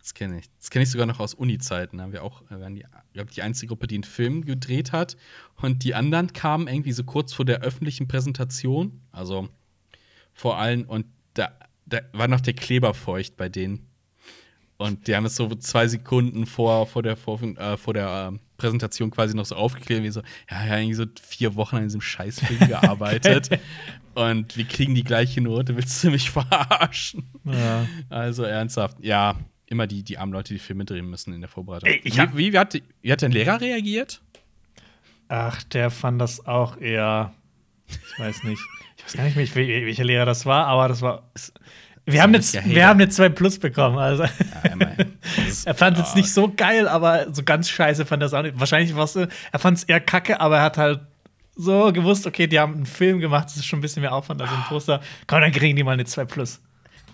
Das 0.01 0.15
kenne 0.15 0.39
ich. 0.39 0.49
Das 0.57 0.71
kenne 0.71 0.83
ich 0.83 0.89
sogar 0.89 1.05
noch 1.05 1.19
aus 1.19 1.35
Uni-Zeiten. 1.35 1.97
Da 1.97 2.03
haben 2.03 2.11
wir 2.11 2.23
auch, 2.23 2.41
wir 2.49 2.59
waren 2.59 2.75
die, 2.75 2.85
glaub, 3.13 3.29
die 3.29 3.43
einzige 3.43 3.67
Gruppe, 3.69 3.87
die 3.87 3.95
einen 3.95 4.03
Film 4.03 4.43
gedreht 4.45 4.91
hat. 4.91 5.15
Und 5.57 5.83
die 5.83 5.93
anderen 5.93 6.33
kamen 6.33 6.67
irgendwie 6.67 6.91
so 6.91 7.03
kurz 7.03 7.33
vor 7.33 7.45
der 7.45 7.61
öffentlichen 7.61 8.07
Präsentation. 8.07 9.01
Also 9.11 9.47
vor 10.33 10.57
allem, 10.57 10.85
und 10.85 11.05
da, 11.35 11.51
da 11.85 11.99
war 12.13 12.27
noch 12.27 12.41
der 12.41 12.53
Kleber 12.53 12.93
feucht 12.93 13.37
bei 13.37 13.47
denen. 13.47 13.87
Und 14.77 15.07
die 15.07 15.15
haben 15.15 15.25
es 15.25 15.35
so 15.35 15.53
zwei 15.55 15.87
Sekunden 15.87 16.47
vor, 16.47 16.87
vor 16.87 17.03
der, 17.03 17.15
vor, 17.15 17.39
äh, 17.43 17.77
vor 17.77 17.93
der 17.93 18.31
äh, 18.33 18.39
Präsentation 18.57 19.11
quasi 19.11 19.35
noch 19.35 19.45
so 19.45 19.55
aufgeklärt, 19.55 20.01
wie 20.01 20.09
so, 20.09 20.21
ja, 20.49 20.65
ja, 20.65 20.73
eigentlich 20.73 20.97
so 20.97 21.05
vier 21.21 21.53
Wochen 21.55 21.75
an 21.75 21.83
diesem 21.83 22.01
Scheißfilm 22.01 22.59
gearbeitet. 22.67 23.49
Und 24.15 24.57
wir 24.57 24.65
kriegen 24.65 24.95
die 24.95 25.03
gleiche 25.03 25.39
Note, 25.39 25.75
willst 25.77 26.03
du 26.03 26.09
mich 26.09 26.31
verarschen? 26.31 27.29
Ja. 27.43 27.85
Also 28.09 28.43
ernsthaft, 28.43 28.97
ja, 29.01 29.37
immer 29.71 29.87
die, 29.87 30.03
die 30.03 30.17
armen 30.17 30.33
Leute, 30.33 30.53
die 30.53 30.59
Filme 30.59 30.85
drehen 30.85 31.09
müssen 31.09 31.33
in 31.33 31.41
der 31.41 31.49
Vorbereitung. 31.49 31.89
Ey, 31.89 32.01
ich 32.03 32.19
hab- 32.19 32.33
wie, 32.35 32.47
wie, 32.47 32.53
wie, 32.53 32.57
hat, 32.57 32.73
wie 33.01 33.11
hat 33.11 33.21
dein 33.21 33.31
Lehrer 33.31 33.59
reagiert? 33.61 34.21
Ach, 35.29 35.63
der 35.63 35.89
fand 35.89 36.19
das 36.21 36.45
auch 36.45 36.77
eher, 36.77 37.33
ich 37.87 38.19
weiß 38.19 38.43
nicht, 38.43 38.61
ich 38.97 39.05
weiß 39.05 39.13
gar 39.13 39.23
nicht 39.23 39.35
mehr, 39.37 39.47
wel- 39.47 39.85
welcher 39.85 40.03
Lehrer 40.03 40.25
das 40.25 40.45
war, 40.45 40.67
aber 40.67 40.87
das 40.89 41.01
war. 41.01 41.23
Wir 42.05 42.21
haben, 42.23 42.31
ein 42.31 42.35
jetzt, 42.41 42.53
wir 42.65 42.87
haben 42.87 42.99
eine 42.99 43.09
2 43.09 43.29
Plus 43.29 43.59
bekommen. 43.59 43.97
Also. 43.97 44.23
Ja. 44.23 44.29
Das 45.45 45.65
Er 45.65 45.75
fand 45.75 45.97
es 45.97 46.03
ah, 46.03 46.05
jetzt 46.07 46.15
nicht 46.15 46.33
so 46.33 46.51
geil, 46.51 46.87
aber 46.87 47.31
so 47.33 47.43
ganz 47.43 47.69
scheiße 47.69 48.05
fand 48.05 48.23
er 48.23 48.25
es 48.25 48.33
auch 48.33 48.41
nicht. 48.41 48.59
Wahrscheinlich 48.59 48.95
war 48.95 49.03
es, 49.03 49.15
er 49.15 49.29
fand 49.59 49.77
es 49.77 49.83
eher 49.83 49.99
kacke, 50.01 50.41
aber 50.41 50.57
er 50.57 50.63
hat 50.63 50.77
halt 50.77 51.01
so 51.55 51.91
gewusst, 51.93 52.25
okay, 52.25 52.47
die 52.47 52.59
haben 52.59 52.73
einen 52.73 52.85
Film 52.87 53.19
gemacht, 53.19 53.45
das 53.45 53.57
ist 53.57 53.65
schon 53.65 53.79
ein 53.79 53.81
bisschen 53.83 54.01
mehr 54.01 54.13
Aufwand 54.13 54.41
als 54.41 54.49
ein 54.51 54.63
Poster. 54.67 54.99
Komm, 55.27 55.41
dann 55.41 55.51
kriegen 55.51 55.75
die 55.75 55.83
mal 55.83 55.91
eine 55.91 56.05
2 56.05 56.25
Plus. 56.25 56.59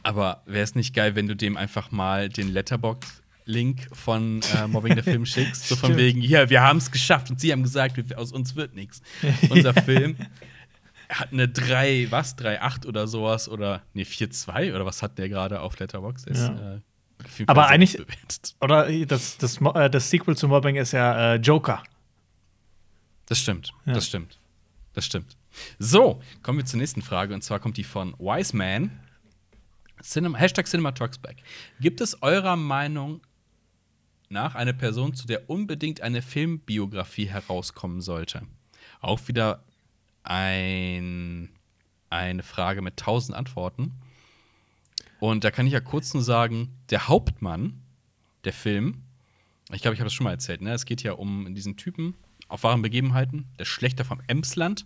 Aber 0.07 0.41
wäre 0.45 0.63
es 0.63 0.75
nicht 0.75 0.95
geil, 0.95 1.15
wenn 1.15 1.27
du 1.27 1.35
dem 1.35 1.57
einfach 1.57 1.91
mal 1.91 2.29
den 2.29 2.51
Letterbox-Link 2.53 3.87
von 3.91 4.41
äh, 4.55 4.67
Mobbing 4.67 4.95
der 4.95 5.03
Film 5.03 5.25
schickst? 5.25 5.67
So 5.67 5.75
von 5.75 5.97
wegen, 5.97 6.21
hier, 6.21 6.49
wir 6.49 6.61
haben 6.61 6.77
es 6.77 6.91
geschafft 6.91 7.29
und 7.29 7.39
sie 7.41 7.51
haben 7.51 7.63
gesagt, 7.63 8.15
aus 8.15 8.31
uns 8.31 8.55
wird 8.55 8.73
nichts. 8.75 9.01
Unser 9.49 9.73
Film 9.73 10.15
hat 11.09 11.31
eine 11.31 11.47
3, 11.47 12.07
was, 12.09 12.37
3,8 12.37 12.85
oder 12.87 13.07
sowas 13.07 13.47
oder, 13.49 13.81
nee, 13.93 14.03
4,2 14.03 14.73
oder 14.75 14.85
was 14.85 15.01
hat 15.01 15.17
der 15.17 15.29
gerade 15.29 15.61
auf 15.61 15.77
Letterbox? 15.79 16.23
Ist, 16.25 16.39
Ja. 16.41 16.75
äh, 16.75 16.79
Aber 17.47 17.67
eigentlich- 17.67 17.93
bewertet. 17.97 18.55
Oder 18.61 18.89
das, 19.05 19.37
das, 19.37 19.59
Mo- 19.59 19.73
äh, 19.73 19.89
das 19.89 20.09
Sequel 20.09 20.35
zu 20.37 20.47
Mobbing 20.47 20.75
ist 20.75 20.91
ja 20.93 21.33
äh, 21.33 21.35
Joker. 21.37 21.81
Das 23.25 23.39
stimmt, 23.39 23.73
Ja. 23.85 23.93
das 23.93 24.05
stimmt. 24.07 24.37
Das 24.93 25.05
stimmt. 25.05 25.35
So, 25.79 26.21
kommen 26.43 26.59
wir 26.59 26.65
zur 26.65 26.79
nächsten 26.79 27.01
Frage 27.01 27.33
und 27.33 27.43
zwar 27.43 27.59
kommt 27.59 27.77
die 27.77 27.83
von 27.83 28.13
Wiseman. 28.19 28.91
Cinema, 30.01 30.37
Hashtag 30.37 30.67
Cinema 30.67 30.91
Talks 30.91 31.17
Back. 31.17 31.37
Gibt 31.79 32.01
es 32.01 32.21
eurer 32.21 32.55
Meinung 32.55 33.21
nach 34.29 34.55
eine 34.55 34.73
Person, 34.73 35.13
zu 35.13 35.27
der 35.27 35.49
unbedingt 35.49 36.01
eine 36.01 36.21
Filmbiografie 36.21 37.27
herauskommen 37.27 38.01
sollte? 38.01 38.43
Auch 39.01 39.27
wieder 39.27 39.63
ein, 40.23 41.49
eine 42.09 42.43
Frage 42.43 42.81
mit 42.81 42.97
tausend 42.97 43.37
Antworten. 43.37 43.93
Und 45.19 45.43
da 45.43 45.51
kann 45.51 45.65
ich 45.65 45.73
ja 45.73 45.79
kurz 45.79 46.13
nur 46.13 46.23
sagen, 46.23 46.73
der 46.89 47.07
Hauptmann 47.07 47.81
der 48.43 48.53
Film, 48.53 49.03
ich 49.71 49.81
glaube, 49.81 49.95
ich 49.95 49.99
habe 49.99 50.05
das 50.05 50.13
schon 50.13 50.25
mal 50.25 50.31
erzählt, 50.31 50.61
ne? 50.61 50.73
Es 50.73 50.85
geht 50.85 51.03
ja 51.03 51.13
um 51.13 51.53
diesen 51.55 51.75
Typen 51.75 52.15
auf 52.47 52.63
wahren 52.63 52.81
Begebenheiten, 52.81 53.45
der 53.59 53.65
Schlechter 53.65 54.05
vom 54.05 54.21
Emsland. 54.27 54.85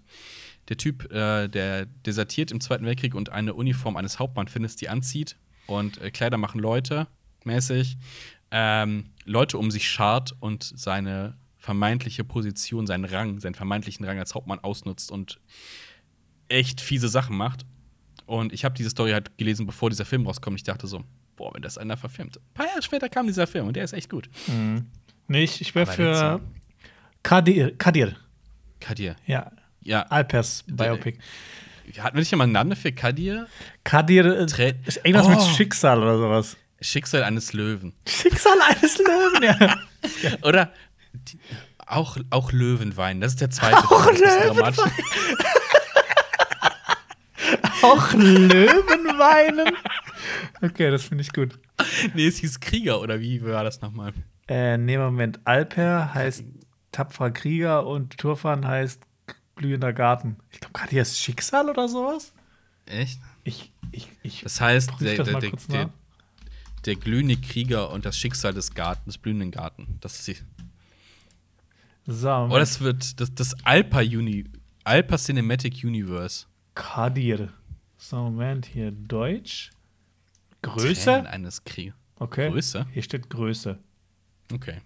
Der 0.71 0.77
Typ, 0.77 1.11
äh, 1.11 1.49
der 1.49 1.85
desertiert 1.85 2.49
im 2.49 2.61
Zweiten 2.61 2.85
Weltkrieg 2.85 3.13
und 3.13 3.29
eine 3.29 3.55
Uniform 3.55 3.97
eines 3.97 4.19
Hauptmannfindes, 4.19 4.77
die 4.77 4.87
anzieht 4.87 5.35
und 5.67 5.99
äh, 5.99 6.11
Kleider 6.11 6.37
machen 6.37 6.61
Leute 6.61 7.07
mäßig, 7.43 7.97
ähm, 8.51 9.07
Leute 9.25 9.57
um 9.57 9.69
sich 9.69 9.89
schart 9.89 10.33
und 10.39 10.63
seine 10.63 11.35
vermeintliche 11.57 12.23
Position, 12.23 12.87
seinen 12.87 13.03
Rang, 13.03 13.41
seinen 13.41 13.55
vermeintlichen 13.55 14.05
Rang 14.05 14.17
als 14.17 14.33
Hauptmann 14.33 14.59
ausnutzt 14.59 15.11
und 15.11 15.41
echt 16.47 16.79
fiese 16.79 17.09
Sachen 17.09 17.35
macht. 17.35 17.65
Und 18.25 18.53
ich 18.53 18.63
habe 18.63 18.73
diese 18.73 18.91
Story 18.91 19.11
halt 19.11 19.37
gelesen, 19.37 19.65
bevor 19.65 19.89
dieser 19.89 20.05
Film 20.05 20.25
rauskommt. 20.25 20.55
Ich 20.55 20.63
dachte 20.63 20.87
so, 20.87 21.03
boah, 21.35 21.53
wenn 21.53 21.63
das 21.63 21.77
einer 21.77 21.97
verfilmt. 21.97 22.37
Ein 22.37 22.53
paar 22.53 22.67
Jahre 22.67 22.81
später 22.81 23.09
kam 23.09 23.27
dieser 23.27 23.45
Film 23.45 23.67
und 23.67 23.75
der 23.75 23.83
ist 23.83 23.91
echt 23.91 24.09
gut. 24.09 24.29
Nee, 25.27 25.43
ich, 25.43 25.59
ich 25.59 25.75
wäre 25.75 25.85
für 25.85 26.39
Kadir, 27.23 27.75
Kadir. 27.75 28.15
Kadir. 28.79 29.17
Ja, 29.27 29.51
Ja, 29.83 30.03
Alpers 30.03 30.63
Biopic. 30.67 31.17
hatten 31.99 32.15
wir 32.15 32.19
nicht 32.21 32.31
mal 32.35 32.43
einen 32.43 32.53
Namen 32.53 32.75
für 32.75 32.91
Kadir? 32.91 33.47
Kadir 33.83 34.25
äh, 34.25 34.43
Tre- 34.45 34.75
ist 34.85 34.97
irgendwas 35.03 35.27
mit 35.27 35.37
Oh. 35.39 35.55
Schicksal 35.55 36.01
oder 36.01 36.17
sowas. 36.17 36.57
Schicksal 36.81 37.23
eines 37.23 37.53
Löwen. 37.53 37.93
Schicksal 38.07 38.57
eines 38.69 38.97
Löwen, 38.97 39.43
ja. 39.43 39.77
Oder 40.43 40.71
die, 41.13 41.37
auch, 41.85 42.17
auch 42.31 42.51
Löwenwein. 42.51 43.21
Das 43.21 43.33
ist 43.33 43.41
der 43.41 43.51
zweite. 43.51 43.77
Auch 43.77 44.07
ist 44.07 44.21
dramatisch. 44.23 44.79
Auch 47.83 48.13
Löwen 48.13 49.05
weinen. 49.17 49.75
Okay, 50.61 50.91
das 50.91 51.03
finde 51.03 51.23
ich 51.23 51.33
gut. 51.33 51.57
nee, 52.13 52.27
es 52.27 52.37
hieß 52.37 52.59
Krieger, 52.59 53.01
oder 53.01 53.19
wie 53.19 53.43
war 53.43 53.63
das 53.63 53.81
nochmal? 53.81 54.13
Äh, 54.47 54.77
nee, 54.77 54.97
Moment. 54.97 55.39
Alper 55.45 56.13
heißt 56.13 56.43
tapferer 56.91 57.31
Krieger 57.31 57.87
und 57.87 58.17
Turfan 58.17 58.67
heißt 58.67 59.01
glühender 59.61 59.93
Garten. 59.93 60.37
Ich 60.51 60.59
glaube, 60.59 60.73
gerade 60.73 60.89
hier 60.89 61.03
ist 61.03 61.19
Schicksal 61.19 61.69
oder 61.69 61.87
sowas. 61.87 62.33
Echt? 62.87 63.19
Ich, 63.43 63.71
ich, 63.91 64.09
ich. 64.23 64.41
Das 64.41 64.59
heißt, 64.59 64.89
der, 64.99 65.17
das 65.17 65.27
der, 65.27 65.39
der, 65.39 65.51
der, 65.51 65.89
der 66.85 66.95
glühende 66.95 67.37
Krieger 67.37 67.91
und 67.91 68.05
das 68.05 68.17
Schicksal 68.17 68.53
des 68.53 68.73
Garten, 68.73 69.05
des 69.05 69.19
blühenden 69.19 69.51
Garten. 69.51 69.97
Das 70.01 70.19
ist 70.19 70.27
die, 70.27 70.37
So, 72.07 72.29
oh, 72.29 72.57
das 72.57 72.81
wird 72.81 73.19
das, 73.21 73.33
das 73.35 73.55
Alpa 73.63 73.99
Uni, 73.99 74.45
Alpa 74.83 75.17
Cinematic 75.17 75.83
Universe. 75.83 76.47
Kadir. 76.73 77.53
So, 77.97 78.15
Moment, 78.17 78.65
hier 78.65 78.91
Deutsch. 78.91 79.69
Tränen 80.63 80.77
Größe? 80.77 81.29
eines 81.29 81.63
Kriegers. 81.63 81.95
Okay. 82.15 82.49
Größe? 82.49 82.87
Hier 82.91 83.03
steht 83.03 83.29
Größe. 83.29 83.77
Okay. 84.51 84.81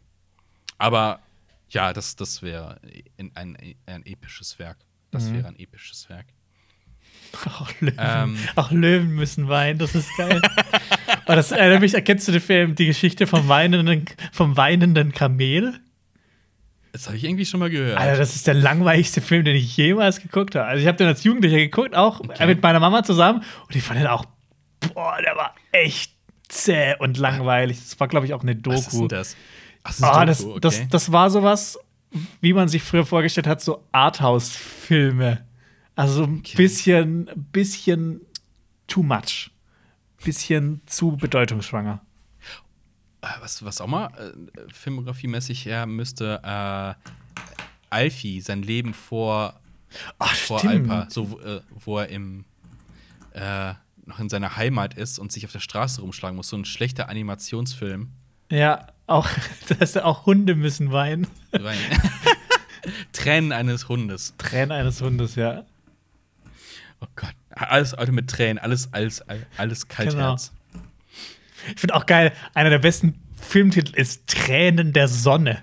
Aber 0.78 1.20
ja, 1.70 1.94
das, 1.94 2.16
das 2.16 2.42
wäre 2.42 2.80
ein, 3.18 3.32
ein, 3.36 3.58
ein 3.86 4.06
episches 4.06 4.60
Werk. 4.60 4.78
Das 5.12 5.32
wäre 5.34 5.48
ein 5.48 5.58
episches 5.60 6.10
Werk. 6.10 6.26
Auch 7.46 7.70
Löwen, 7.80 7.96
Ähm. 7.98 8.38
auch 8.56 8.72
Löwen 8.72 9.16
müssen 9.16 9.48
weinen, 9.48 9.80
das 9.80 9.96
ist 9.96 10.10
geil. 10.18 10.42
Aber 11.26 11.36
das 11.36 11.52
erinnert 11.52 11.82
mich, 11.82 11.94
erkennst 11.94 12.28
du 12.28 12.32
den 12.32 12.42
Film, 12.42 12.76
die 12.76 12.86
Geschichte 12.86 13.28
vom 13.28 13.48
weinenden, 13.48 14.06
vom 14.32 14.56
weinenden 14.58 15.12
Kamel? 15.12 15.80
Das 16.92 17.08
habe 17.08 17.18
ich 17.18 17.24
irgendwie 17.26 17.46
schon 17.46 17.60
mal 17.60 17.70
gehört. 17.70 17.98
Alter, 17.98 18.18
das 18.18 18.36
ist 18.36 18.48
der 18.48 18.54
langweiligste 18.54 19.20
Film, 19.22 19.44
den 19.44 19.56
ich 19.56 19.76
jemals 19.76 20.22
geguckt 20.22 20.56
habe. 20.56 20.66
Also 20.68 20.82
ich 20.82 20.88
habe 20.88 20.98
den 20.98 21.08
als 21.08 21.24
Jugendlicher 21.26 21.58
geguckt, 21.58 21.94
auch 21.96 22.22
Okay. 22.22 22.46
mit 22.46 22.62
meiner 22.62 22.80
Mama 22.80 23.04
zusammen. 23.04 23.44
Und 23.68 23.76
ich 23.76 23.84
fand 23.84 24.00
den 24.00 24.08
auch, 24.08 24.26
boah, 24.94 25.18
der 25.22 25.36
war 25.36 25.56
echt 25.74 26.14
zäh 26.48 26.96
und 27.00 27.18
langweilig. 27.18 27.80
Das 27.80 28.00
war, 28.00 28.08
glaube 28.08 28.28
ich, 28.28 28.34
auch 28.34 28.44
eine 28.44 28.56
Doku. 28.56 28.78
Was 28.78 28.88
ist 28.88 29.00
denn 29.00 29.08
das? 29.10 29.36
Ach, 29.88 29.92
das 29.92 30.04
eine 30.04 30.26
das, 30.26 30.44
okay. 30.44 30.60
das, 30.62 30.88
das 30.90 31.12
war 31.12 31.30
sowas, 31.30 31.78
wie 32.42 32.54
man 32.54 32.68
sich 32.68 32.82
früher 32.82 33.06
vorgestellt 33.06 33.46
hat, 33.48 33.62
so 33.62 33.84
Arthouse-Filme. 33.92 35.46
Also 35.96 36.14
so 36.16 36.24
ein 36.24 36.40
Okay. 36.40 36.58
bisschen, 36.58 37.30
bisschen 37.52 38.22
too 38.88 39.04
much. 39.04 39.52
Bisschen 40.24 40.82
zu 40.88 41.16
bedeutungsschwanger. 41.18 42.02
Äh, 43.22 43.28
was, 43.42 43.64
was 43.64 43.80
auch 43.80 43.88
mal 43.88 44.08
äh, 44.08 44.62
filmografiemäßig 44.74 45.66
her 45.66 45.86
müsste, 45.86 46.42
äh, 46.44 46.94
Alfie, 47.92 48.42
sein 48.42 48.62
Leben 48.64 48.94
vor, 48.94 49.60
Ach, 50.20 50.34
vor 50.34 50.60
stimmt. 50.60 50.90
Alpa, 50.90 51.10
so, 51.12 51.32
wo, 51.32 51.40
äh, 51.40 51.62
wo 51.70 52.00
er 52.00 52.10
im, 52.10 52.44
äh, 53.34 53.74
noch 54.06 54.20
in 54.20 54.30
seiner 54.30 54.56
Heimat 54.56 54.96
ist 54.96 55.20
und 55.20 55.32
sich 55.32 55.46
auf 55.46 55.52
der 55.52 55.60
Straße 55.60 56.02
rumschlagen 56.02 56.36
muss. 56.36 56.50
So 56.50 56.58
ein 56.58 56.66
schlechter 56.66 57.08
Animationsfilm. 57.10 58.12
Ja, 58.52 58.88
auch, 59.08 59.30
dass 59.80 59.98
auch 59.98 60.26
Hunde 60.26 60.56
müssen 60.56 60.92
weinen. 60.92 61.28
Rein- 61.54 61.78
Tränen 63.14 63.52
eines 63.52 63.90
Hundes. 63.90 64.34
Tränen 64.38 64.72
eines 64.72 65.02
Hundes, 65.02 65.36
ja. 65.36 65.64
Oh 67.02 67.08
Gott. 67.16 67.34
Alles 67.50 67.94
Alter, 67.94 68.12
mit 68.12 68.30
Tränen, 68.30 68.58
alles, 68.60 68.94
alles, 68.94 69.24
alles 69.58 69.88
Kaltherz. 69.88 70.52
Ich 71.74 71.80
finde 71.80 71.96
auch 71.96 72.06
geil, 72.06 72.32
einer 72.54 72.70
der 72.70 72.80
besten 72.80 73.20
Filmtitel 73.42 73.96
ist 73.96 74.28
Tränen 74.28 74.94
der 74.94 75.08
Sonne. 75.08 75.62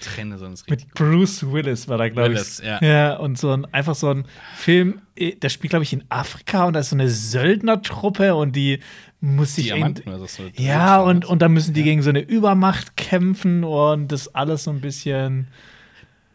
Trenne 0.00 0.38
sonst 0.38 0.70
richtig 0.70 0.88
Mit 0.88 0.94
Bruce 0.94 1.50
Willis 1.50 1.88
war 1.88 1.98
da, 1.98 2.08
glaube 2.08 2.32
ich. 2.32 2.38
Willis, 2.38 2.62
ja. 2.64 2.82
ja, 2.82 3.16
und 3.16 3.38
so 3.38 3.52
ein, 3.52 3.64
einfach 3.72 3.94
so 3.94 4.10
ein 4.10 4.26
Film, 4.56 5.00
eh, 5.16 5.34
der 5.34 5.48
spielt, 5.48 5.70
glaube 5.70 5.84
ich, 5.84 5.92
in 5.92 6.04
Afrika 6.08 6.64
und 6.64 6.74
da 6.74 6.80
ist 6.80 6.90
so 6.90 6.96
eine 6.96 7.08
Söldnertruppe 7.08 8.34
und 8.34 8.54
die 8.54 8.80
muss 9.20 9.54
sich. 9.54 9.66
Diamanten 9.66 10.26
so. 10.26 10.42
ja, 10.56 11.00
und, 11.00 11.24
und 11.24 11.40
dann 11.40 11.52
müssen 11.52 11.74
die 11.74 11.82
gegen 11.82 12.02
so 12.02 12.10
eine 12.10 12.20
Übermacht 12.20 12.96
kämpfen 12.96 13.64
und 13.64 14.12
das 14.12 14.34
alles 14.34 14.64
so 14.64 14.70
ein 14.70 14.80
bisschen. 14.80 15.48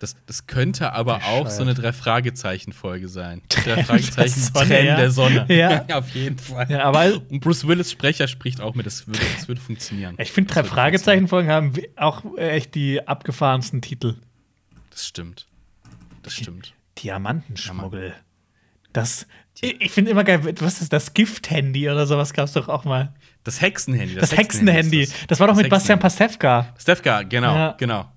Das, 0.02 0.16
das 0.26 0.48
könnte 0.48 0.94
aber 0.94 1.18
auch 1.28 1.48
so 1.48 1.62
eine 1.62 1.76
Drei-Fragezeichen-Folge 1.76 3.08
sein. 3.08 3.44
Drei 3.50 3.84
der 4.66 5.12
Sonne, 5.12 5.46
ja. 5.48 5.86
Ja. 5.86 5.86
auf 6.00 6.10
jeden 6.16 6.40
Fall. 6.40 6.66
Ja, 6.72 6.86
aber 6.86 7.22
Und 7.30 7.40
Bruce 7.40 7.68
Willis 7.68 7.92
Sprecher 7.92 8.28
spricht 8.28 8.62
auch 8.62 8.74
mit, 8.74 8.88
das 8.88 9.06
würde, 9.06 9.20
das 9.38 9.48
würde 9.48 9.62
funktionieren. 9.62 10.16
ich 10.18 10.32
finde, 10.32 10.52
drei 10.52 10.62
Das 10.62 10.70
würde 10.72 10.76
Fragezeichen-Folgen 10.76 11.50
haben 11.50 11.74
auch 11.98 12.24
echt 12.38 12.74
die 12.74 13.08
abgefahrensten 13.08 13.84
Titel. 13.84 14.16
Das 14.90 15.06
stimmt. 15.06 15.48
Das 16.24 16.34
stimmt. 16.34 16.74
Diamantenschmuggel. 16.98 18.16
Das. 18.94 19.28
Ich, 19.62 19.82
ich 19.82 19.92
finde 19.92 20.10
immer 20.10 20.24
geil, 20.24 20.42
was 20.62 20.82
ist 20.82 20.92
das? 20.94 21.14
Gift-Handy 21.14 21.90
oder 21.92 22.08
sowas 22.08 22.34
gab 22.34 22.46
es 22.46 22.54
doch 22.54 22.70
auch 22.70 22.86
mal. 22.86 23.14
Das 23.44 23.62
Hexenhandy. 23.62 24.16
Das 24.16 24.36
Hexenhandy. 24.36 25.02
ist 25.04 25.16
Das 25.28 25.40
war 25.40 25.46
doch 25.48 25.54
Das 25.54 25.62
mit 25.62 25.70
Bastian. 25.70 26.00
Pastewka. 26.00 26.74
Stefka, 26.80 27.22
genau, 27.22 27.54
Ja. 27.56 27.72
genau. 27.78 28.12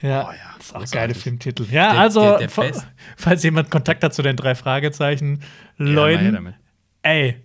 Ja, 0.00 0.28
Oh 0.28 0.32
ja, 0.32 0.36
das 0.56 0.66
ist 0.66 0.70
auch 0.72 0.74
ein 0.76 0.80
großartig. 0.80 0.90
geile 0.92 1.14
Filmtitel. 1.14 1.62
Ja, 1.70 1.92
Der- 1.92 2.00
also, 2.00 2.20
der- 2.38 2.48
der 2.48 2.50
falls 3.16 3.42
jemand 3.42 3.70
Kontakt 3.70 4.04
hat 4.04 4.14
zu 4.14 4.22
den 4.22 4.36
drei 4.36 4.54
Fragezeichen, 4.54 5.40
Ja, 5.78 5.84
Leuten, 5.86 6.32
damit. 6.34 6.54
ey, 7.02 7.36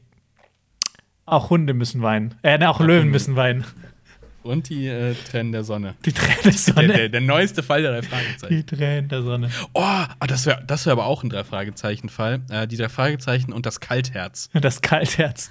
auch 1.26 1.50
Hunde 1.50 1.74
müssen 1.74 2.02
weinen. 2.02 2.36
Äh, 2.44 2.58
ne, 2.58 2.70
auch, 2.70 2.80
Löwen 2.80 3.00
Hunde. 3.04 3.12
müssen 3.12 3.36
weinen. 3.36 3.66
Und 4.44 4.68
die 4.68 4.88
äh, 4.88 5.16
Tränen 5.16 5.54
der 5.54 5.64
Sonne. 5.64 5.96
Die 6.04 6.12
Tränen 6.12 6.36
der 6.44 6.52
Der, 6.52 6.60
Sonne. 6.60 6.88
der, 6.90 7.10
der 7.10 7.22
neueste 7.22 7.64
Fall 7.64 7.82
der 7.82 7.94
drei 7.94 8.02
Fragezeichen. 8.02 8.54
die 8.58 8.64
Tränen 8.66 9.08
der 9.08 9.22
Sonne. 9.24 9.50
Oh, 9.72 9.80
ah, 9.82 10.10
das 10.28 10.46
wäre 10.46 10.62
das 10.68 10.86
wär 10.86 10.92
aber 10.92 11.06
auch 11.06 11.24
ein 11.24 11.30
Drei-Fragezeichen-Fall. 11.30 12.42
Äh, 12.50 12.68
die 12.68 12.76
drei 12.76 12.90
Fragezeichen 12.90 13.54
und 13.54 13.66
das 13.66 13.80
Kaltherz. 13.80 14.50
Das 14.62 14.82
Kaltherz. 14.82 15.50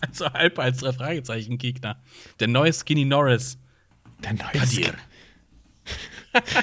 Also 0.00 0.32
halb 0.32 0.58
als 0.58 0.78
Drei-Fragezeichen-Gegner. 0.78 1.98
Der 2.40 2.48
neue 2.48 2.72
Skinny 2.72 3.04
Norris. 3.04 3.58
Der 4.24 4.32
neue 4.32 4.52
Kadir. 4.52 4.94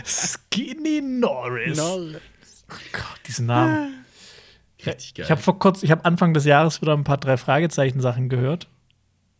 Skinny 0.06 1.02
Norris. 1.02 1.78
Norris. 1.78 2.22
Gott, 2.92 3.20
diesen 3.28 3.48
Namen. 3.48 4.06
Richtig 4.86 5.14
geil. 5.14 5.26
Ich 5.26 5.32
habe 5.32 5.42
vor 5.42 5.60
kurz, 5.60 5.84
ich 5.84 5.92
habe 5.92 6.04
Anfang 6.06 6.34
des 6.34 6.46
Jahres 6.46 6.82
wieder 6.82 6.94
ein 6.94 7.04
paar 7.04 7.18
drei 7.18 7.38
Fragezeichen 7.38 8.02
Sachen 8.02 8.30
gehört. 8.30 8.68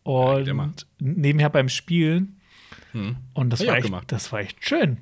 Und 0.02 0.86
nebenher 0.98 1.50
beim 1.50 1.68
Spielen. 1.68 2.40
Hm. 2.92 3.16
Und 3.32 3.50
das 3.50 3.66
war, 3.66 3.76
echt, 3.76 3.86
gemacht. 3.86 4.12
das 4.12 4.30
war 4.32 4.40
echt 4.40 4.64
schön. 4.64 4.98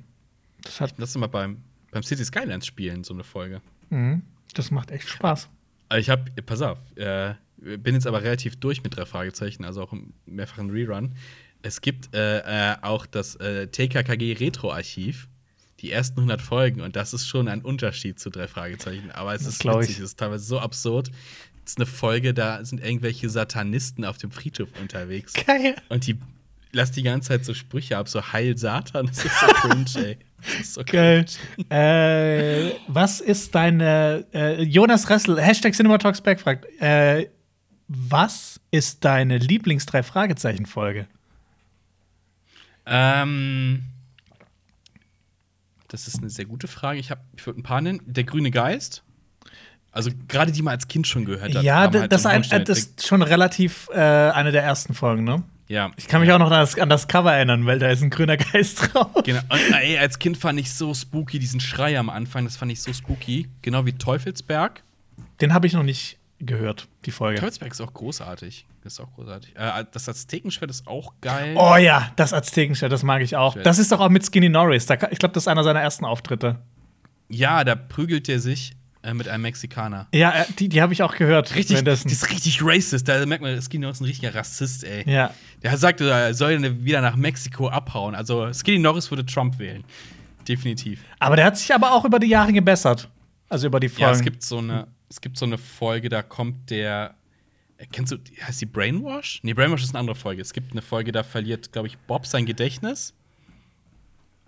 Das, 0.63 0.81
hat, 0.81 0.95
Lass 0.97 1.15
uns 1.15 1.21
mal 1.21 1.27
beim, 1.27 1.59
beim 1.91 2.03
City 2.03 2.25
Skylines 2.25 2.67
spielen, 2.67 3.05
so 3.05 3.13
eine 3.13 3.25
Folge. 3.25 3.61
mhm, 3.91 4.23
das 4.55 4.71
macht 4.71 4.91
echt 4.91 5.09
Spaß. 5.09 5.49
Aber 5.89 5.99
Ich 5.99 6.09
habe, 6.09 6.31
pass 6.43 6.63
auf, 6.63 6.79
äh, 6.97 7.35
bin 7.59 7.95
jetzt 7.95 8.07
aber 8.07 8.23
relativ 8.23 8.57
durch 8.57 8.83
mit 8.83 8.97
drei 8.97 9.05
Fragezeichen, 9.05 9.65
also 9.65 9.83
auch 9.83 9.93
im 9.93 10.13
mehrfachen 10.27 10.71
Rerun. 10.71 11.13
Es 11.63 11.81
gibt 11.81 12.15
äh, 12.15 12.73
äh, 12.73 12.77
auch 12.83 13.07
das 13.07 13.37
äh, 13.37 13.69
TKKG 13.69 14.35
Retro-Archiv, 14.35 15.29
die 15.81 15.91
ersten 15.93 16.21
100 16.21 16.43
Folgen, 16.43 16.81
und 16.81 16.97
das 16.97 17.13
ist 17.13 17.27
schon 17.29 17.49
ein 17.49 17.63
Unterschied 17.63 18.19
zu 18.21 18.31
drei 18.31 18.47
Fragezeichen. 18.49 19.11
Aber 19.13 19.35
es 19.35 19.45
Das 19.45 19.55
ist 19.55 19.65
witzig, 19.65 19.91
ich. 19.91 19.99
es 19.99 20.05
ist 20.05 20.19
teilweise 20.19 20.45
so 20.45 20.59
absurd. 20.61 21.11
Es 21.65 21.73
ist 21.73 21.79
eine 21.79 21.87
Folge, 21.87 22.35
da 22.35 22.65
sind 22.65 22.85
irgendwelche 22.85 23.29
Satanisten 23.31 24.05
auf 24.05 24.19
dem 24.19 24.33
Friedhof 24.33 24.69
unterwegs. 24.81 25.33
Geil. 25.33 25.77
Und 25.89 26.07
die 26.07 26.19
lassen 26.73 26.95
die 26.95 27.03
ganze 27.03 27.29
Zeit 27.29 27.45
so 27.45 27.55
Sprüche 27.55 27.97
ab, 27.99 28.09
so 28.09 28.33
Heil 28.33 28.57
Satan. 28.57 29.07
Das 29.07 29.25
ist 29.25 29.39
so 29.39 29.47
cringe, 29.47 30.07
ey. 30.07 30.19
Das 30.39 30.55
ist 30.61 30.75
so 30.75 30.83
Geil. 30.85 31.25
äh, 31.71 32.73
was 32.89 33.21
ist 33.21 33.55
deine 33.55 34.27
äh, 34.35 34.63
Jonas 34.63 35.09
Ressel, 35.09 35.41
Hashtag 35.41 35.75
CinemaTalksBack 35.75 36.41
fragt, 36.41 36.67
äh, 36.81 37.29
was 37.87 38.59
ist 38.71 39.05
deine 39.05 39.39
Lieblings-Drei-Fragezeichen-Folge? 39.39 41.07
Ähm, 42.87 43.85
das 45.89 46.09
ist 46.09 46.19
eine 46.19 46.31
sehr 46.31 46.47
gute 46.47 46.69
Frage. 46.69 46.99
Ich, 46.99 47.11
hab- 47.11 47.25
ich 47.37 47.45
würde 47.47 47.61
ein 47.61 47.63
paar 47.63 47.81
nennen. 47.81 48.01
Der 48.07 48.25
grüne 48.25 48.51
Geist. 48.51 49.03
Also 49.91 50.11
gerade 50.27 50.53
die 50.53 50.63
man 50.63 50.73
als 50.73 50.89
Kind 50.89 51.07
schon 51.07 51.27
gehört 51.27 51.55
hat. 51.55 51.63
Ja, 51.63 51.81
halt 51.93 52.11
das, 52.11 52.23
so 52.23 52.29
ein, 52.31 52.43
äh, 52.51 52.65
das 52.65 52.79
ist 52.79 53.07
schon 53.07 53.21
relativ 53.21 53.89
äh, 53.93 53.99
eine 53.99 54.51
der 54.51 54.63
ersten 54.63 54.95
Folgen, 54.95 55.25
ne? 55.25 55.43
Ja. 55.69 55.91
Ich 55.97 56.07
kann 56.09 56.21
mich 56.23 56.33
auch 56.33 56.39
noch 56.39 56.47
an 56.51 56.53
das, 56.61 56.79
an 56.79 56.89
das 56.89 57.09
Cover 57.09 57.33
erinnern, 57.33 57.67
weil 57.67 57.79
da 57.79 57.89
ist 57.91 58.03
ein 58.03 58.11
grüner 58.11 58.37
Geist 58.39 58.89
drauf. 58.95 59.11
Genau. 59.25 59.41
Und, 59.51 59.75
ey, 59.75 59.99
als 59.99 60.19
Kind 60.19 60.37
fand 60.39 60.59
ich 60.59 60.73
so 60.73 60.95
spooky, 60.95 61.39
diesen 61.39 61.61
Schrei 61.61 61.99
am 61.99 62.09
Anfang, 62.09 62.45
das 62.45 62.57
fand 62.57 62.73
ich 62.73 62.81
so 62.81 62.93
spooky. 62.93 63.49
Genau 63.61 63.85
wie 63.85 63.93
Teufelsberg. 63.93 64.83
Den 65.43 65.53
habe 65.53 65.67
ich 65.67 65.75
noch 65.75 65.83
nicht 65.83 66.19
gehört, 66.47 66.89
die 67.05 67.11
Folge. 67.11 67.41
Teufelsberg 67.41 67.73
ist 67.73 67.81
auch 67.81 67.93
großartig. 67.93 68.67
Das 68.83 68.95
ist 68.95 69.01
auch 69.01 69.13
großartig. 69.15 69.55
Äh, 69.57 69.85
das 69.93 70.09
Aztekenschwert 70.09 70.71
ist 70.71 70.87
auch 70.87 71.15
geil. 71.21 71.55
Oh 71.57 71.77
ja, 71.77 72.13
das 72.17 72.33
Aztekenschwert, 72.33 72.93
das 72.93 73.03
mag 73.03 73.23
ich 73.23 73.37
auch. 73.37 73.55
Schwert. 73.55 73.67
Das 73.67 73.79
ist 73.79 73.93
doch 73.93 74.01
auch 74.01 74.09
mit 74.09 74.25
Skinny 74.25 74.49
Norris. 74.49 74.87
Da, 74.87 74.95
ich 75.11 75.19
glaube, 75.19 75.33
das 75.35 75.45
ist 75.45 75.49
einer 75.49 75.65
seiner 75.65 75.81
ersten 75.81 76.05
Auftritte. 76.05 76.59
Ja, 77.29 77.65
da 77.65 77.75
prügelt 77.75 78.29
er 78.29 78.41
sich 78.41 78.75
äh, 79.03 79.15
mit 79.15 79.29
einem 79.29 79.43
Mexikaner. 79.43 80.09
Ja, 80.13 80.33
äh, 80.33 80.45
die, 80.59 80.69
die 80.69 80.83
habe 80.83 80.93
ich 80.93 81.03
auch 81.03 81.15
gehört. 81.17 81.55
Richtig, 81.55 81.83
das 81.85 82.05
ist 82.05 82.31
richtig 82.31 82.61
racist. 82.63 83.09
Da 83.09 83.25
merkt 83.25 83.43
man, 83.43 83.61
Skinny 83.61 83.83
Norris 83.83 83.99
ist 83.99 84.03
ein 84.03 84.07
richtiger 84.07 84.35
Rassist, 84.35 84.85
ey. 84.85 85.09
Ja. 85.11 85.33
Der 85.63 85.77
sagte, 85.77 86.11
er 86.11 86.35
soll 86.35 86.85
wieder 86.85 87.01
nach 87.01 87.17
Mexiko 87.17 87.69
abhauen. 87.69 88.15
Also 88.15 88.53
Skinny 88.53 88.79
Norris 88.79 89.11
würde 89.11 89.25
Trump 89.25 89.59
wählen. 89.59 89.85
Definitiv. 90.47 91.01
Aber 91.21 91.37
der 91.37 91.47
hat 91.47 91.57
sich 91.57 91.73
aber 91.73 91.93
auch 91.93 92.05
über 92.05 92.19
die 92.19 92.27
Jahre 92.27 92.53
gebessert. 92.53 93.09
Also 93.49 93.67
über 93.67 93.81
die 93.81 93.89
Folgen. 93.89 94.03
Ja, 94.03 94.11
es 94.13 94.23
gibt 94.23 94.43
so 94.43 94.59
eine, 94.59 94.89
es 95.13 95.21
gibt 95.21 95.37
so 95.37 95.45
eine 95.45 95.59
Folge, 95.59 96.09
da 96.09 96.23
kommt 96.23 96.71
der. 96.71 97.15
äh, 97.77 97.87
Kennst 97.93 98.13
du, 98.13 98.17
heißt 98.43 98.63
die 98.63 98.67
Brainwash? 98.67 99.41
Nee, 99.43 99.53
Brainwash 99.53 99.83
ist 99.83 99.91
eine 99.91 99.99
andere 100.01 100.17
Folge. 100.17 100.41
Es 100.41 100.55
gibt 100.55 100.73
eine 100.73 100.81
Folge, 100.81 101.13
da 101.13 101.23
verliert, 101.23 101.71
glaube 101.71 101.89
ich, 101.89 101.99
Bob 101.99 102.27
sein 102.27 102.47
Gedächtnis. 102.47 103.13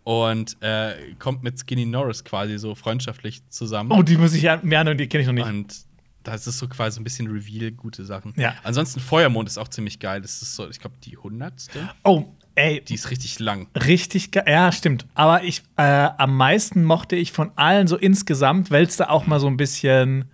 Und 0.04 0.56
äh, 0.62 1.14
kommt 1.18 1.42
mit 1.42 1.58
Skinny 1.58 1.86
Norris 1.86 2.24
quasi 2.24 2.58
so 2.58 2.74
freundschaftlich 2.74 3.42
zusammen. 3.48 3.90
Oh, 3.92 4.02
die 4.02 4.16
muss 4.16 4.34
ich 4.34 4.42
ja 4.42 4.58
mehr 4.62 4.80
und 4.88 4.98
die 4.98 5.06
kenne 5.06 5.22
ich 5.22 5.26
noch 5.26 5.34
nicht. 5.34 5.46
Und 5.46 5.74
das 6.22 6.46
ist 6.46 6.58
so 6.58 6.68
quasi 6.68 7.00
ein 7.00 7.04
bisschen 7.04 7.26
Reveal, 7.26 7.70
gute 7.72 8.04
Sachen. 8.04 8.32
Ja. 8.36 8.54
Ansonsten 8.62 9.00
Feuermond 9.00 9.48
ist 9.48 9.58
auch 9.58 9.68
ziemlich 9.68 9.98
geil. 9.98 10.20
Das 10.22 10.40
ist 10.42 10.56
so, 10.56 10.68
ich 10.68 10.78
glaube, 10.78 10.96
die 11.04 11.16
hundertste. 11.16 11.90
Oh, 12.04 12.26
ey, 12.54 12.82
Die 12.82 12.94
ist 12.94 13.10
richtig 13.10 13.38
lang. 13.38 13.68
richtig 13.76 14.30
geil. 14.30 14.44
Ja, 14.46 14.72
stimmt. 14.72 15.06
Aber 15.14 15.42
ich, 15.44 15.62
äh, 15.76 15.82
am 15.82 16.36
meisten 16.36 16.84
mochte 16.84 17.16
ich 17.16 17.32
von 17.32 17.50
allen 17.56 17.86
so 17.86 17.96
insgesamt, 17.96 18.70
weil 18.70 18.84
es 18.84 18.96
da 18.98 19.08
auch 19.08 19.26
mal 19.26 19.40
so 19.40 19.46
ein 19.46 19.56
bisschen 19.58 20.26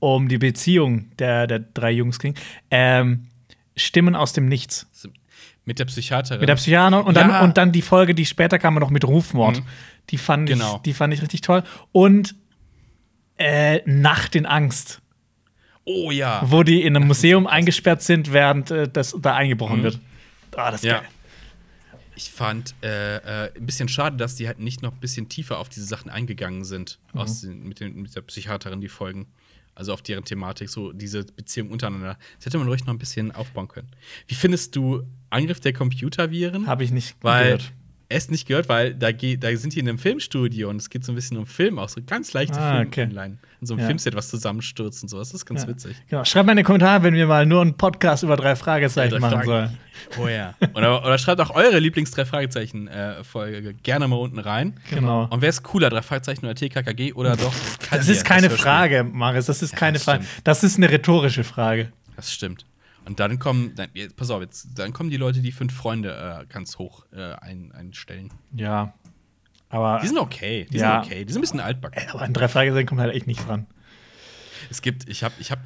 um 0.00 0.28
die 0.28 0.38
Beziehung 0.38 1.14
der, 1.18 1.46
der 1.46 1.60
drei 1.60 1.92
Jungs 1.92 2.18
ging. 2.18 2.34
Ähm, 2.70 3.28
Stimmen 3.76 4.16
aus 4.16 4.32
dem 4.32 4.46
Nichts. 4.46 4.86
Mit 5.64 5.78
der 5.78 5.84
Psychiaterin. 5.84 6.40
Mit 6.40 6.48
der 6.48 6.56
Psychiaterin 6.56 7.04
und, 7.06 7.16
Ja. 7.16 7.28
dann, 7.28 7.44
und 7.44 7.56
dann 7.56 7.70
die 7.72 7.82
Folge, 7.82 8.14
die 8.14 8.26
später 8.26 8.58
kam, 8.58 8.74
noch 8.74 8.90
mit 8.90 9.04
Rufmord. 9.04 9.58
Mhm. 9.60 9.64
Die, 10.10 10.18
fand 10.18 10.48
Genau. 10.48 10.76
ich, 10.76 10.82
die 10.82 10.94
fand 10.94 11.14
ich 11.14 11.22
richtig 11.22 11.42
toll. 11.42 11.62
Und 11.92 12.34
äh, 13.38 13.80
Nacht 13.88 14.34
in 14.34 14.44
Angst, 14.46 15.00
oh 15.84 16.10
ja. 16.10 16.42
wo 16.44 16.62
die 16.62 16.82
in 16.82 16.96
einem 16.96 17.06
Museum 17.06 17.46
eingesperrt 17.46 18.02
sind, 18.02 18.32
während 18.32 18.70
äh, 18.70 18.88
das 18.88 19.16
da 19.20 19.34
eingebrochen 19.36 19.78
Mhm. 19.80 19.82
wird. 19.84 19.98
Ah, 20.56 20.70
das 20.70 20.80
ist 20.82 20.86
Ja. 20.88 20.98
geil. 20.98 21.08
Ich 22.16 22.30
fand 22.30 22.74
äh, 22.82 23.16
äh, 23.46 23.50
ein 23.56 23.64
bisschen 23.66 23.88
schade, 23.88 24.16
dass 24.16 24.34
die 24.34 24.46
halt 24.46 24.58
nicht 24.58 24.82
noch 24.82 24.92
ein 24.92 25.00
bisschen 25.00 25.28
tiefer 25.30 25.58
auf 25.58 25.68
diese 25.70 25.86
Sachen 25.86 26.10
eingegangen 26.10 26.64
sind, 26.64 26.98
Mhm. 27.14 27.20
aus 27.20 27.40
den, 27.42 27.62
mit, 27.68 27.80
den, 27.80 27.94
mit 28.02 28.14
der 28.14 28.20
Psychiaterin, 28.22 28.80
die 28.80 28.88
Folgen. 28.88 29.26
Also 29.80 29.94
auf 29.94 30.02
deren 30.02 30.24
Thematik, 30.26 30.68
so 30.68 30.92
diese 30.92 31.24
Beziehung 31.24 31.70
untereinander. 31.70 32.18
Das 32.36 32.44
hätte 32.44 32.58
man 32.58 32.68
ruhig 32.68 32.84
noch 32.84 32.92
ein 32.92 32.98
bisschen 32.98 33.32
aufbauen 33.32 33.66
können. 33.66 33.88
Wie 34.28 34.34
findest 34.34 34.76
du 34.76 35.04
Angriff 35.30 35.58
der 35.58 35.72
Computerviren? 35.72 36.66
Habe 36.66 36.84
ich 36.84 36.90
nicht 36.90 37.16
weil 37.22 37.44
gehört. 37.44 37.72
es 38.10 38.28
nicht 38.30 38.46
gehört, 38.46 38.68
weil 38.68 38.94
da, 38.94 39.10
da 39.10 39.56
sind 39.56 39.74
die 39.74 39.78
in 39.78 39.88
einem 39.88 39.96
Filmstudio 39.96 40.68
und 40.68 40.76
es 40.76 40.90
geht 40.90 41.02
so 41.02 41.12
ein 41.12 41.14
bisschen 41.14 41.38
um 41.38 41.46
Film, 41.46 41.78
auch 41.78 41.88
so 41.88 42.02
ganz 42.06 42.34
leichte 42.34 42.60
Ah, 42.60 42.82
okay. 42.82 43.06
Filmline. 43.06 43.38
In 43.60 43.66
so 43.66 43.74
einem 43.74 43.80
Ja. 43.80 43.86
Filmset, 43.88 44.14
was 44.14 44.30
zusammenstürzt 44.30 45.02
und 45.02 45.08
sowas. 45.10 45.28
Das 45.28 45.40
ist 45.42 45.44
ganz 45.46 45.62
Ja. 45.62 45.68
witzig. 45.68 45.94
Genau. 46.08 46.24
Schreibt 46.24 46.46
mal 46.46 46.52
in 46.52 46.58
die 46.58 46.62
Kommentare, 46.64 47.02
wenn 47.02 47.12
wir 47.14 47.26
mal 47.26 47.44
nur 47.44 47.60
einen 47.60 47.74
Podcast 47.74 48.22
über 48.22 48.36
drei 48.36 48.56
Fragezeichen 48.56 49.10
Drei 49.12 49.18
machen 49.18 49.32
Fragen. 49.42 49.46
sollen. 49.46 49.78
Oh 50.18 50.28
ja. 50.28 50.54
Oder, 50.74 51.04
oder 51.04 51.18
schreibt 51.18 51.40
auch 51.42 51.50
eure 51.50 51.78
Lieblings-Drei-Fragezeichen-Folge 51.78 53.74
gerne 53.74 54.08
mal 54.08 54.16
unten 54.16 54.38
rein. 54.38 54.78
Genau. 54.90 55.26
Und 55.30 55.42
wer 55.42 55.48
ist 55.48 55.62
cooler, 55.62 55.90
drei 55.90 56.02
Fragezeichen 56.02 56.44
oder 56.46 56.54
TKKG 56.54 57.12
oder 57.14 57.36
doch? 57.36 57.52
Das 57.90 58.08
ist 58.08 58.24
keine 58.24 58.48
Hörspiel? 58.48 58.62
Frage, 58.64 59.04
Maris. 59.04 59.46
Das 59.46 59.62
ist 59.62 59.76
keine 59.76 59.94
das 59.94 60.04
Frage. 60.04 60.24
stimmt. 60.24 60.46
Das 60.46 60.64
ist 60.64 60.76
eine 60.76 60.90
rhetorische 60.90 61.44
Frage. 61.44 61.92
Das 62.16 62.32
stimmt. 62.32 62.64
Und 63.06 63.18
dann 63.18 63.38
kommen, 63.38 63.74
dann, 63.76 63.88
pass 64.14 64.30
auf, 64.30 64.42
jetzt, 64.42 64.68
dann 64.78 64.92
kommen 64.92 65.10
die 65.10 65.16
Leute, 65.16 65.40
die 65.40 65.52
fünf 65.52 65.74
Freunde 65.74 66.42
äh, 66.42 66.46
ganz 66.52 66.78
hoch 66.78 67.06
äh, 67.12 67.32
ein, 67.40 67.72
einstellen. 67.72 68.30
Ja. 68.54 68.92
Aber, 69.70 70.00
Die 70.02 70.08
sind 70.08 70.18
okay, 70.18 70.66
die 70.70 70.78
Ja. 70.78 71.02
sind 71.02 71.06
okay, 71.12 71.24
die 71.24 71.32
sind 71.32 71.40
ein 71.40 71.42
bisschen 71.42 71.60
altbacken. 71.60 72.08
aber 72.10 72.22
an 72.22 72.32
drei 72.34 72.48
Fragezeichen 72.48 72.86
kommt 72.86 73.00
halt 73.00 73.14
echt 73.14 73.26
nicht 73.26 73.46
dran. 73.46 73.66
Es 74.68 74.82
gibt, 74.82 75.08
ich 75.08 75.24
habe, 75.24 75.34
ich 75.38 75.50
habe, 75.50 75.62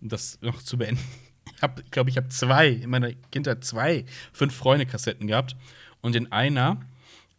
um 0.00 0.08
das 0.08 0.38
noch 0.42 0.62
zu 0.62 0.78
beenden, 0.78 1.02
habe, 1.60 1.82
glaube 1.90 2.10
ich, 2.10 2.16
habe 2.16 2.28
zwei 2.28 2.68
in 2.68 2.90
meiner 2.90 3.12
Kindheit 3.30 3.64
zwei 3.64 4.04
fünf 4.32 4.54
Freunde 4.54 4.86
Kassetten 4.86 5.26
gehabt 5.26 5.56
und 6.02 6.14
in 6.14 6.30
einer, 6.30 6.80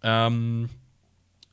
ähm, 0.02 0.70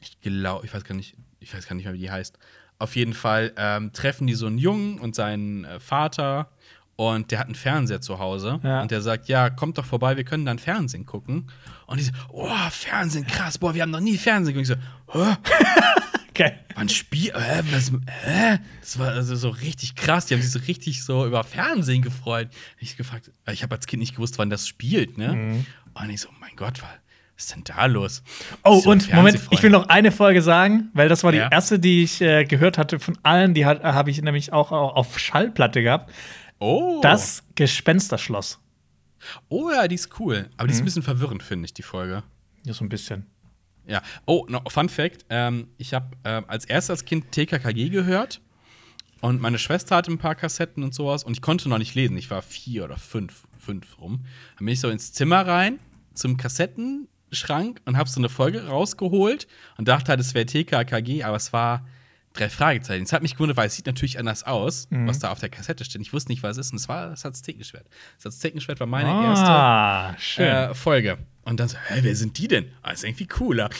ich 0.00 0.18
glaube, 0.20 0.66
ich 0.66 0.74
weiß 0.74 0.84
gar 0.84 0.94
nicht, 0.94 1.16
ich 1.38 1.54
weiß 1.54 1.66
gar 1.68 1.76
nicht 1.76 1.84
mehr, 1.84 1.94
wie 1.94 1.98
die 1.98 2.10
heißt. 2.10 2.38
Auf 2.78 2.96
jeden 2.96 3.12
Fall 3.12 3.52
ähm, 3.56 3.92
treffen 3.92 4.26
die 4.26 4.32
so 4.34 4.46
einen 4.46 4.56
Jungen 4.58 4.98
und 4.98 5.14
seinen 5.14 5.64
äh, 5.66 5.80
Vater 5.80 6.50
und 7.08 7.30
der 7.30 7.38
hat 7.38 7.46
einen 7.46 7.54
Fernseher 7.54 8.00
zu 8.02 8.18
Hause 8.18 8.60
Ja. 8.62 8.82
und 8.82 8.90
der 8.90 9.00
sagt, 9.00 9.28
ja, 9.28 9.48
kommt 9.48 9.78
doch 9.78 9.84
vorbei, 9.86 10.16
wir 10.18 10.24
können 10.24 10.44
dann 10.44 10.58
Fernsehen 10.58 11.06
gucken. 11.06 11.46
Und 11.86 11.98
die 11.98 12.04
so, 12.04 12.12
oh, 12.28 12.48
Fernsehen, 12.70 13.26
krass, 13.26 13.56
boah, 13.58 13.74
wir 13.74 13.82
haben 13.82 13.90
noch 13.90 14.00
nie 14.00 14.18
Fernsehen 14.18 14.54
geguckt. 14.54 14.76
Ich 15.08 15.14
so, 15.14 15.18
hä? 15.24 15.36
Okay. 16.30 16.52
War 16.74 16.82
ein 16.82 16.88
Spiel, 16.88 17.32
hä, 17.34 17.60
was, 17.72 17.90
hä? 18.24 18.58
Das 18.80 18.98
war 18.98 19.08
also 19.08 19.34
so 19.36 19.48
richtig 19.50 19.94
krass. 19.94 20.26
Die 20.26 20.34
haben 20.34 20.40
sich 20.40 20.52
so 20.52 20.60
richtig 20.60 21.02
so 21.04 21.26
über 21.26 21.42
Fernsehen 21.44 22.00
gefreut. 22.02 22.48
Ich 22.78 22.96
gefragt, 22.96 23.30
ich 23.50 23.62
habe 23.62 23.74
als 23.74 23.86
Kind 23.86 24.00
nicht 24.00 24.14
gewusst, 24.14 24.38
wann 24.38 24.48
das 24.48 24.66
spielt, 24.66 25.18
ne? 25.18 25.32
Mhm. 25.34 25.66
Und 25.92 26.08
ich 26.10 26.20
so, 26.20 26.28
mein 26.40 26.52
Gott, 26.56 26.80
was 26.80 26.88
ist 27.36 27.54
denn 27.54 27.64
da 27.64 27.84
los? 27.86 28.22
Oh, 28.62 28.80
So 28.80 28.90
und 28.90 29.12
Moment, 29.12 29.40
ich 29.50 29.62
will 29.62 29.70
noch 29.70 29.88
eine 29.88 30.12
Folge 30.12 30.40
sagen, 30.40 30.88
weil 30.94 31.08
das 31.10 31.24
war 31.24 31.32
die 31.32 31.38
Ja. 31.38 31.48
erste, 31.50 31.78
die 31.78 32.04
ich 32.04 32.20
äh, 32.22 32.44
gehört 32.44 32.78
hatte 32.78 33.00
von 33.00 33.18
allen. 33.22 33.52
Die 33.52 33.66
hat- 33.66 33.82
habe 33.82 34.10
ich 34.10 34.22
nämlich 34.22 34.52
auch, 34.52 34.72
auch 34.72 34.94
auf 34.94 35.18
Schallplatte 35.18 35.82
gehabt. 35.82 36.10
Oh. 36.60 37.00
Das 37.02 37.42
Gespensterschloss. 37.56 38.58
Oh 39.48 39.70
ja, 39.70 39.88
die 39.88 39.96
ist 39.96 40.18
cool. 40.20 40.48
Aber 40.56 40.64
Mhm. 40.64 40.68
die 40.68 40.74
ist 40.74 40.78
ein 40.80 40.84
bisschen 40.84 41.02
verwirrend, 41.02 41.42
finde 41.42 41.66
ich, 41.66 41.74
die 41.74 41.82
Folge. 41.82 42.22
Ja, 42.64 42.72
so 42.72 42.84
ein 42.84 42.88
bisschen. 42.88 43.26
Ja. 43.86 44.02
Oh, 44.26 44.46
noch 44.48 44.70
Fun 44.70 44.88
Fact: 44.88 45.24
ähm, 45.30 45.68
Ich 45.78 45.92
habe 45.94 46.16
ähm, 46.24 46.44
als 46.48 46.64
erstes 46.64 47.04
Kind 47.04 47.32
TKKG 47.32 47.88
gehört 47.88 48.40
und 49.20 49.40
meine 49.40 49.58
Schwester 49.58 49.96
hatte 49.96 50.10
ein 50.12 50.18
paar 50.18 50.34
Kassetten 50.36 50.82
und 50.84 50.94
sowas 50.94 51.24
und 51.24 51.32
ich 51.32 51.42
konnte 51.42 51.68
noch 51.68 51.78
nicht 51.78 51.94
lesen. 51.94 52.16
Ich 52.16 52.30
war 52.30 52.40
vier 52.42 52.84
oder 52.84 52.96
fünf, 52.98 53.48
fünf 53.58 53.98
rum. 53.98 54.24
Dann 54.58 54.66
bin 54.66 54.74
ich 54.74 54.80
so 54.80 54.88
ins 54.90 55.12
Zimmer 55.12 55.46
rein 55.46 55.78
zum 56.14 56.36
Kassettenschrank 56.36 57.80
und 57.84 57.96
habe 57.96 58.08
so 58.08 58.20
eine 58.20 58.28
Folge 58.28 58.66
rausgeholt 58.66 59.46
und 59.76 59.88
dachte 59.88 60.10
halt, 60.10 60.20
es 60.20 60.34
wäre 60.34 60.46
TKKG, 60.46 61.24
aber 61.24 61.36
es 61.36 61.52
war 61.52 61.86
drei 62.32 62.48
Fragezeichen. 62.48 63.02
Es 63.04 63.12
hat 63.12 63.22
mich 63.22 63.34
gewundert, 63.34 63.56
weil 63.56 63.66
es 63.66 63.74
sieht 63.76 63.86
natürlich 63.86 64.18
anders 64.18 64.44
aus, 64.44 64.86
was 64.90 65.18
da 65.18 65.30
auf 65.32 65.40
der 65.40 65.48
Kassette 65.48 65.84
steht. 65.84 66.00
Ich 66.00 66.12
wusste 66.12 66.30
nicht, 66.30 66.42
was 66.42 66.56
es 66.56 66.66
ist 66.66 66.72
und 66.72 66.78
es 66.78 66.88
war 66.88 67.10
das 67.10 67.26
Aztekenschwert. 67.26 67.86
Das 68.22 68.34
Aztekenschwert 68.34 68.78
war 68.80 68.86
meine 68.86 69.08
erste 69.10 69.46
Ah, 69.50 70.16
schön. 70.18 70.46
äh, 70.46 70.74
Folge. 70.74 71.18
Und 71.42 71.58
dann 71.58 71.68
so, 71.68 71.76
hä, 71.88 71.98
wer 72.02 72.14
sind 72.14 72.38
die 72.38 72.46
denn? 72.48 72.70
Ah, 72.82 72.92
ist 72.92 73.02
irgendwie 73.04 73.26
cooler. 73.26 73.70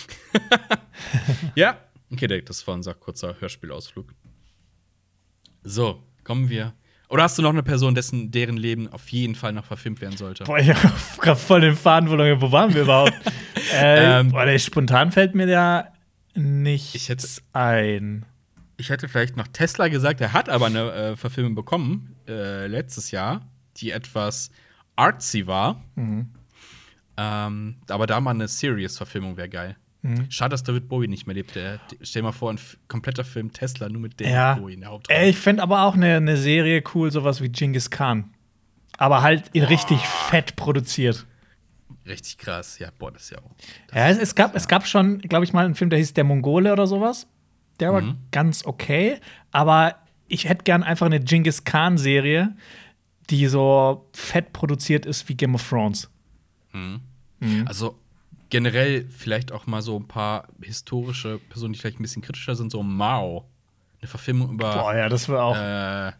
ja, 1.54 1.78
okay, 2.12 2.42
das 2.42 2.66
war 2.66 2.74
unser 2.74 2.94
kurzer 2.94 3.36
Hörspielausflug. 3.40 4.12
So, 5.62 6.02
kommen 6.24 6.48
wir. 6.48 6.72
Oder 7.08 7.24
hast 7.24 7.36
du 7.38 7.42
noch 7.42 7.50
eine 7.50 7.62
Person, 7.62 7.94
dessen 7.94 8.30
deren 8.30 8.56
Leben 8.56 8.88
auf 8.88 9.08
jeden 9.08 9.34
Fall 9.34 9.52
noch 9.52 9.64
verfilmt 9.64 10.00
werden 10.00 10.16
sollte? 10.16 10.44
Boah, 10.44 10.58
ich 10.58 10.70
hab 10.70 11.18
grad 11.18 11.38
voll 11.38 11.60
den 11.60 11.74
Faden 11.76 12.08
verloren. 12.08 12.40
Wo 12.40 12.52
waren 12.52 12.72
wir 12.72 12.82
überhaupt? 12.82 13.12
äh, 13.74 14.20
Ähm, 14.20 14.30
boah, 14.30 14.58
spontan 14.58 15.10
fällt 15.12 15.34
mir 15.34 15.46
da 15.46 15.92
nichts 16.34 16.94
Ich 16.94 17.08
hätte- 17.08 17.26
ein. 17.52 18.24
Ich 18.80 18.88
hätte 18.88 19.08
vielleicht 19.08 19.36
noch 19.36 19.46
Tesla 19.48 19.88
gesagt, 19.88 20.22
er 20.22 20.32
hat 20.32 20.48
aber 20.48 20.66
eine 20.66 20.92
äh, 20.92 21.16
Verfilmung 21.16 21.54
bekommen, 21.54 22.16
äh, 22.26 22.66
letztes 22.66 23.10
Jahr, 23.10 23.42
die 23.76 23.90
etwas 23.90 24.50
artsy 24.96 25.46
war. 25.46 25.84
Ähm, 27.16 27.76
aber 27.88 28.06
da 28.06 28.20
mal 28.20 28.30
eine 28.30 28.48
Serious-Verfilmung 28.48 29.36
wäre 29.36 29.50
geil. 29.50 29.76
Schade, 30.30 30.52
dass 30.52 30.62
David 30.62 30.88
Bowie 30.88 31.08
nicht 31.08 31.26
mehr 31.26 31.34
lebt. 31.34 31.54
Der, 31.54 31.78
stell 32.00 32.22
dir 32.22 32.28
mal 32.28 32.32
vor, 32.32 32.50
ein 32.50 32.58
kompletter 32.88 33.22
Film 33.22 33.52
Tesla 33.52 33.90
nur 33.90 34.00
mit 34.00 34.18
David 34.18 34.32
Ja. 34.32 34.54
Bowie 34.54 34.72
in 34.72 34.80
der 34.80 34.88
Hauptrolle. 34.88 35.28
Ich 35.28 35.36
fänd 35.36 35.60
aber 35.60 35.82
auch 35.82 35.94
eine 35.94 36.22
ne 36.22 36.38
Serie 36.38 36.82
cool, 36.94 37.12
sowas 37.12 37.42
wie 37.42 37.50
Genghis 37.50 37.90
Khan. 37.90 38.32
Aber 38.96 39.20
halt 39.20 39.50
in 39.52 39.64
richtig 39.64 40.00
fett 40.00 40.56
produziert. 40.56 41.26
Richtig 42.06 42.38
krass. 42.38 42.78
Ja, 42.78 42.88
boah, 42.98 43.12
das 43.12 43.24
ist 43.24 43.30
ja 43.32 43.38
auch. 43.40 43.50
Ja, 43.94 44.08
es, 44.08 44.16
es, 44.16 44.34
gab, 44.34 44.56
es 44.56 44.68
gab 44.68 44.86
schon, 44.86 45.18
glaube 45.18 45.44
ich, 45.44 45.52
mal 45.52 45.66
einen 45.66 45.74
Film, 45.74 45.90
der 45.90 45.98
hieß 45.98 46.14
Der 46.14 46.24
Mongole 46.24 46.72
oder 46.72 46.86
sowas. 46.86 47.26
Der 47.80 47.92
war 47.92 48.02
ganz 48.30 48.64
okay. 48.64 49.18
Aber 49.50 49.96
ich 50.28 50.48
hätte 50.48 50.64
gern 50.64 50.82
einfach 50.82 51.06
eine 51.06 51.20
Genghis 51.20 51.64
Khan-Serie, 51.64 52.54
die 53.30 53.46
so 53.46 54.08
fett 54.12 54.52
produziert 54.52 55.06
ist 55.06 55.28
wie 55.28 55.34
Game 55.34 55.54
of 55.54 55.68
Thrones. 55.68 56.08
Also 57.64 57.98
generell 58.50 59.06
vielleicht 59.08 59.52
auch 59.52 59.66
mal 59.66 59.82
so 59.82 59.96
ein 59.98 60.06
paar 60.06 60.48
historische 60.62 61.38
Personen, 61.48 61.72
die 61.72 61.78
vielleicht 61.78 61.98
ein 61.98 62.02
bisschen 62.02 62.22
kritischer 62.22 62.54
sind, 62.54 62.70
so 62.70 62.82
Mao. 62.82 63.46
Eine 64.00 64.08
Verfilmung 64.08 64.52
über 64.52 64.72
Boah, 64.72 64.94
ja, 64.94 65.08
das 65.08 65.28
auch. 65.28 65.56
äh, 65.56 66.12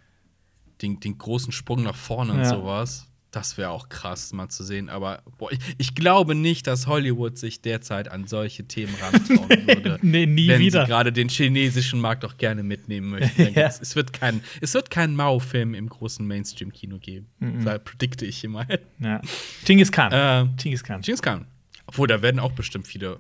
den, 0.83 1.01
den 1.01 1.17
großen 1.19 1.53
Sprung 1.53 1.83
nach 1.83 1.97
vorne 1.97 2.33
und 2.33 2.41
Ja. 2.41 2.45
sowas. 2.51 3.10
Das 3.31 3.57
wäre 3.57 3.71
auch 3.71 3.89
krass 3.89 4.33
mal 4.33 4.49
zu 4.49 4.65
sehen. 4.65 4.89
Aber 4.89 5.23
boah, 5.39 5.53
ich, 5.53 5.59
ich 5.79 5.95
glaube 5.95 6.35
nicht, 6.35 6.67
dass 6.67 6.89
Hollywood 6.89 7.39
sich 7.39 7.63
derzeit 7.63 8.09
an 8.11 8.27
solche 8.27 8.65
Themen 8.67 8.93
rantrauen 9.01 9.49
würde. 9.67 9.99
Nee, 10.03 10.27
nie 10.27 10.49
wenn 10.49 10.61
wieder. 10.61 10.83
sie 10.83 10.89
gerade 10.89 11.13
den 11.13 11.29
chinesischen 11.29 12.01
Markt 12.01 12.25
auch 12.25 12.37
gerne 12.39 12.63
mitnehmen 12.63 13.11
möchten. 13.11 13.55
Ja. 13.55 13.67
es, 13.67 13.95
wird 13.97 14.13
kein, 14.13 14.43
es 14.61 14.75
wird 14.75 14.91
keinen 14.91 15.15
Mao-Film 15.15 15.75
im 15.75 15.89
großen 15.89 16.27
Mainstream-Kino 16.27 16.99
geben. 16.99 17.29
Da 17.65 17.79
predikte 17.79 18.27
ich 18.27 18.43
immer. 18.45 18.67
ja. 18.99 19.21
Genghis 19.65 19.93
Khan. 19.93 20.57
Genghis 20.57 20.83
Khan. 20.83 21.01
Genghis 21.01 21.23
Khan. 21.23 21.47
Obwohl, 21.87 22.09
da 22.09 22.23
werden 22.23 22.39
auch 22.41 22.53
bestimmt 22.53 22.87
viele. 22.87 23.19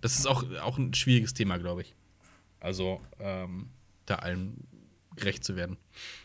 Das 0.00 0.18
ist 0.18 0.26
auch, 0.26 0.44
auch 0.60 0.78
ein 0.78 0.94
schwieriges 0.94 1.34
Thema, 1.34 1.58
glaube 1.58 1.82
ich. 1.82 1.94
Also, 2.60 3.00
ähm, 3.20 3.70
da 4.06 4.16
allen 4.16 4.66
gerecht 5.16 5.44
zu 5.44 5.56
werden, 5.56 5.76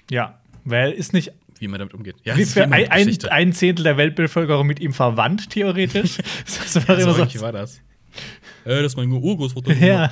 Ja, 0.09 0.39
weil 0.63 0.91
ist 0.91 1.13
nicht 1.13 1.32
wie 1.62 1.68
man 1.68 1.80
damit 1.80 1.93
umgeht. 1.93 2.16
Ja, 2.24 2.38
wie 2.38 2.62
ein, 2.62 2.74
ein, 2.91 3.18
ein 3.30 3.53
Zehntel 3.53 3.84
der 3.84 3.97
Weltbevölkerung 3.97 4.66
mit 4.68 4.80
ihm 4.80 4.93
verwandt, 4.93 5.49
theoretisch. 5.49 6.18
das 6.45 6.76
war 6.76 6.95
Also, 6.95 7.03
immer 7.03 7.14
so. 7.14 7.20
irgendwie 7.24 7.39
war 7.41 7.51
das. 7.51 7.78
Äh, 8.66 8.82
das 8.82 8.93
ist 8.93 8.97
mein 8.97 9.12
Urgroßvater. 9.12 9.74
Ja. 9.74 10.12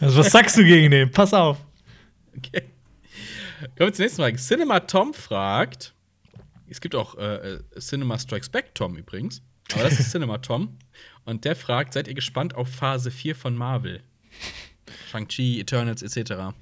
Also, 0.00 0.18
was 0.18 0.30
sagst 0.30 0.56
du 0.56 0.64
gegen 0.64 0.90
den? 0.90 1.10
Pass 1.10 1.32
auf. 1.34 1.58
Okay. 2.36 2.62
Kommen 3.76 3.88
wir 3.90 3.92
zur 3.92 4.04
nächsten 4.04 4.22
Frage. 4.22 4.36
Cinema 4.36 4.80
Tom 4.80 5.12
fragt. 5.14 5.94
Es 6.70 6.80
gibt 6.80 6.94
auch 6.94 7.16
äh, 7.16 7.58
Cinema 7.78 8.18
Strikes 8.18 8.48
Back 8.48 8.74
Tom 8.74 8.96
übrigens. 8.96 9.42
Aber 9.74 9.82
das 9.84 9.98
ist 9.98 10.12
Cinema 10.12 10.38
Tom. 10.38 10.78
Und 11.24 11.44
der 11.44 11.56
fragt: 11.56 11.92
Seid 11.94 12.08
ihr 12.08 12.14
gespannt 12.14 12.54
auf 12.54 12.68
Phase 12.68 13.10
4 13.10 13.34
von 13.34 13.54
Marvel? 13.56 14.00
Shang-Chi, 15.10 15.60
Eternals 15.60 16.02
etc. 16.02 16.54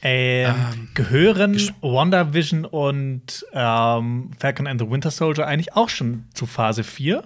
Ähm, 0.00 0.88
gehören 0.94 1.58
WandaVision 1.80 2.64
und 2.64 3.44
ähm, 3.52 4.30
Falcon 4.38 4.66
and 4.66 4.80
the 4.80 4.88
Winter 4.88 5.10
Soldier 5.10 5.46
eigentlich 5.46 5.74
auch 5.74 5.88
schon 5.88 6.24
zu 6.34 6.46
Phase 6.46 6.84
4? 6.84 7.24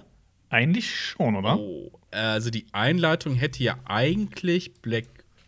Eigentlich 0.49 0.95
schon, 0.95 1.35
oder? 1.35 1.59
Oh, 1.59 1.91
also 2.11 2.49
die 2.49 2.65
Einleitung 2.71 3.35
hätte 3.35 3.63
ja 3.63 3.75
eigentlich 3.85 4.73
Black 4.81 5.05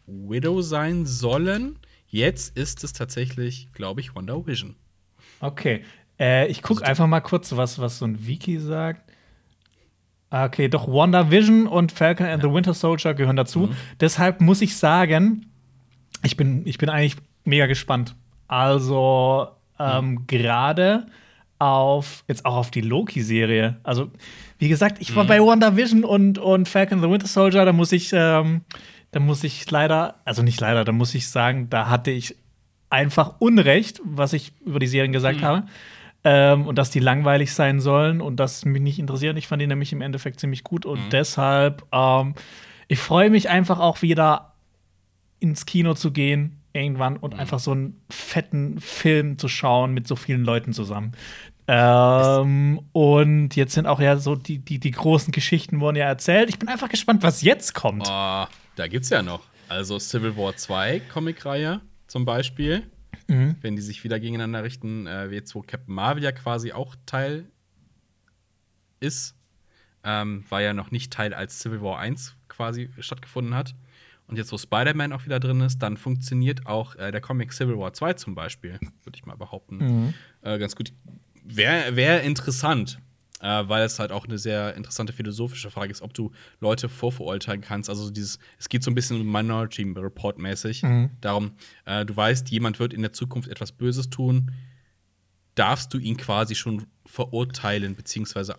Widow 0.07 0.61
sein 0.61 1.05
sollen. 1.05 1.79
Jetzt 2.07 2.55
ist 2.57 2.83
es 2.83 2.93
tatsächlich, 2.93 3.69
glaube 3.73 4.01
ich, 4.01 4.15
Wonder 4.15 4.45
Vision. 4.45 4.75
Okay. 5.39 5.83
Äh, 6.19 6.47
ich 6.47 6.61
gucke 6.61 6.85
einfach 6.85 7.07
mal 7.07 7.21
kurz, 7.21 7.55
was, 7.55 7.79
was 7.79 7.99
so 7.99 8.05
ein 8.05 8.25
Wiki 8.25 8.59
sagt. 8.59 9.11
Ah, 10.29 10.45
Okay, 10.45 10.67
doch 10.67 10.87
WandaVision 10.87 11.67
und 11.67 11.91
Falcon 11.91 12.25
and 12.27 12.43
the 12.43 12.51
Winter 12.51 12.73
Soldier 12.73 13.13
gehören 13.13 13.35
dazu. 13.35 13.69
Deshalb 13.99 14.41
muss 14.41 14.61
ich 14.61 14.75
sagen, 14.75 15.45
ich 16.25 16.37
bin, 16.37 16.65
ich 16.65 16.77
bin 16.77 16.89
eigentlich 16.89 17.15
mega 17.43 17.65
gespannt. 17.67 18.15
Also 18.47 19.47
ähm, 19.79 20.27
gerade 20.27 21.07
auf 21.57 22.23
jetzt 22.27 22.45
auch 22.45 22.55
auf 22.55 22.71
die 22.71 22.81
Loki-Serie. 22.81 23.77
Also 23.83 24.11
wie 24.57 24.69
gesagt, 24.69 24.97
ich 24.99 25.15
war 25.15 25.25
bei 25.25 25.39
WandaVision 25.39 26.03
und 26.03 26.37
und 26.37 26.67
Falcon 26.67 27.01
the 27.01 27.09
Winter 27.09 27.27
Soldier. 27.27 27.65
Da 27.65 27.73
muss 27.73 27.91
ich, 27.91 28.11
ähm, 28.13 28.61
da 29.11 29.19
muss 29.19 29.43
ich 29.43 29.69
leider, 29.69 30.15
also 30.25 30.43
nicht 30.43 30.59
leider, 30.59 30.83
da 30.83 30.91
muss 30.91 31.15
ich 31.15 31.29
sagen, 31.29 31.69
da 31.69 31.89
hatte 31.89 32.11
ich 32.11 32.35
einfach 32.89 33.35
Unrecht, 33.39 34.01
was 34.03 34.33
ich 34.33 34.53
über 34.65 34.79
die 34.79 34.87
Serien 34.87 35.11
gesagt 35.11 35.41
habe. 35.41 35.65
Ähm, 36.23 36.65
und 36.65 36.77
dass 36.77 36.89
die 36.89 36.99
langweilig 36.99 37.53
sein 37.53 37.79
sollen 37.79 38.19
und 38.19 38.37
das 38.37 38.65
mich 38.65 38.81
nicht 38.81 38.97
interessiert. 38.97 39.37
Ich 39.37 39.47
fand 39.47 39.61
die 39.61 39.67
nämlich 39.67 39.93
im 39.93 40.01
Endeffekt 40.01 40.39
ziemlich 40.39 40.63
gut 40.63 40.85
und 40.85 40.99
deshalb, 41.11 41.85
ähm, 41.91 42.33
ich 42.87 42.97
freue 42.97 43.29
mich 43.29 43.49
einfach 43.49 43.79
auch 43.79 44.01
wieder 44.01 44.54
ins 45.49 45.65
Kino 45.65 45.93
zu 45.93 46.11
gehen 46.11 46.61
irgendwann 46.73 47.17
und 47.17 47.35
einfach 47.35 47.59
so 47.59 47.71
einen 47.71 48.01
fetten 48.09 48.79
Film 48.81 49.37
zu 49.37 49.47
schauen 49.47 49.93
mit 49.93 50.07
so 50.07 50.15
vielen 50.15 50.43
Leuten 50.43 50.73
zusammen. 50.73 51.13
Ähm, 51.67 52.81
und 52.91 53.55
jetzt 53.55 53.73
sind 53.73 53.87
auch 53.87 53.99
ja 53.99 54.17
so 54.17 54.35
die, 54.35 54.59
die, 54.59 54.79
die 54.79 54.91
großen 54.91 55.31
Geschichten 55.31 55.79
wurden 55.79 55.95
ja 55.95 56.05
erzählt. 56.05 56.49
Ich 56.49 56.59
bin 56.59 56.67
einfach 56.67 56.89
gespannt, 56.89 57.23
was 57.23 57.41
jetzt 57.41 57.73
kommt. 57.73 58.03
Oh, 58.07 58.45
da 58.75 58.87
gibt's 58.87 59.09
ja 59.09 59.23
noch. 59.23 59.41
Also 59.67 59.97
Civil 59.97 60.37
War 60.37 60.55
2 60.55 60.99
Comicreihe 61.11 61.81
zum 62.07 62.25
Beispiel. 62.25 62.83
Wenn 63.61 63.75
die 63.75 63.81
sich 63.81 64.03
wieder 64.03 64.19
gegeneinander 64.19 64.63
richten, 64.63 65.07
äh, 65.07 65.31
wie 65.31 65.35
jetzt 65.35 65.55
wo 65.55 65.61
Captain 65.61 65.95
Marvel 65.95 66.21
ja 66.21 66.31
quasi 66.31 66.73
auch 66.73 66.95
Teil 67.07 67.45
ist, 68.99 69.35
ähm, 70.03 70.43
war 70.49 70.61
ja 70.61 70.73
noch 70.73 70.91
nicht 70.91 71.11
Teil, 71.11 71.33
als 71.33 71.59
Civil 71.59 71.81
War 71.81 71.97
1 71.97 72.35
quasi 72.47 72.89
stattgefunden 72.99 73.55
hat. 73.55 73.73
Und 74.27 74.37
jetzt, 74.37 74.51
wo 74.51 74.57
Spider-Man 74.57 75.13
auch 75.13 75.25
wieder 75.25 75.39
drin 75.39 75.61
ist, 75.61 75.79
dann 75.79 75.97
funktioniert 75.97 76.65
auch 76.65 76.95
äh, 76.95 77.11
der 77.11 77.21
Comic 77.21 77.53
Civil 77.53 77.77
War 77.77 77.93
2 77.93 78.13
zum 78.13 78.33
Beispiel, 78.35 78.79
würde 79.03 79.15
ich 79.17 79.25
mal 79.25 79.35
behaupten, 79.37 80.13
äh, 80.41 80.57
ganz 80.57 80.75
gut. 80.75 80.91
Wäre 81.43 81.95
wär 81.95 82.23
interessant, 82.23 82.99
äh, 83.39 83.63
weil 83.67 83.83
es 83.83 83.99
halt 83.99 84.11
auch 84.11 84.25
eine 84.25 84.39
sehr 84.39 84.73
interessante 84.75 85.13
philosophische 85.13 85.69
Frage 85.69 85.91
ist, 85.91 86.01
ob 86.01 86.13
du 86.15 86.31
Leute 86.59 86.89
vorverurteilen 86.89 87.61
kannst. 87.61 87.87
Also 87.87 88.09
dieses, 88.09 88.39
es 88.57 88.67
geht 88.67 88.81
so 88.83 88.89
ein 88.89 88.95
bisschen 88.95 89.23
Minority 89.31 89.83
Report 89.95 90.39
mäßig 90.39 90.81
Mhm. 90.81 91.11
darum, 91.21 91.51
äh, 91.85 92.03
du 92.03 92.15
weißt, 92.17 92.49
jemand 92.49 92.79
wird 92.79 92.93
in 92.93 93.03
der 93.03 93.13
Zukunft 93.13 93.47
etwas 93.47 93.71
Böses 93.71 94.09
tun, 94.09 94.51
darfst 95.53 95.93
du 95.93 95.99
ihn 95.99 96.17
quasi 96.17 96.55
schon 96.55 96.87
verurteilen 97.05 97.95
beziehungsweise 97.95 98.57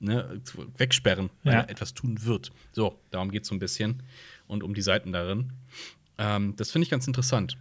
ne, 0.00 0.40
wegsperren, 0.76 1.30
weil 1.44 1.52
Ja. 1.54 1.60
er 1.60 1.70
etwas 1.70 1.94
tun 1.94 2.24
wird. 2.24 2.50
So, 2.72 2.98
darum 3.10 3.30
geht 3.30 3.42
es 3.42 3.48
so 3.48 3.54
ein 3.54 3.58
bisschen 3.58 4.02
und 4.46 4.62
um 4.62 4.74
die 4.74 4.82
Seiten 4.82 5.12
darin. 5.12 5.52
Ähm, 6.18 6.54
das 6.56 6.70
finde 6.70 6.84
ich 6.84 6.90
ganz 6.90 7.06
interessant. 7.06 7.56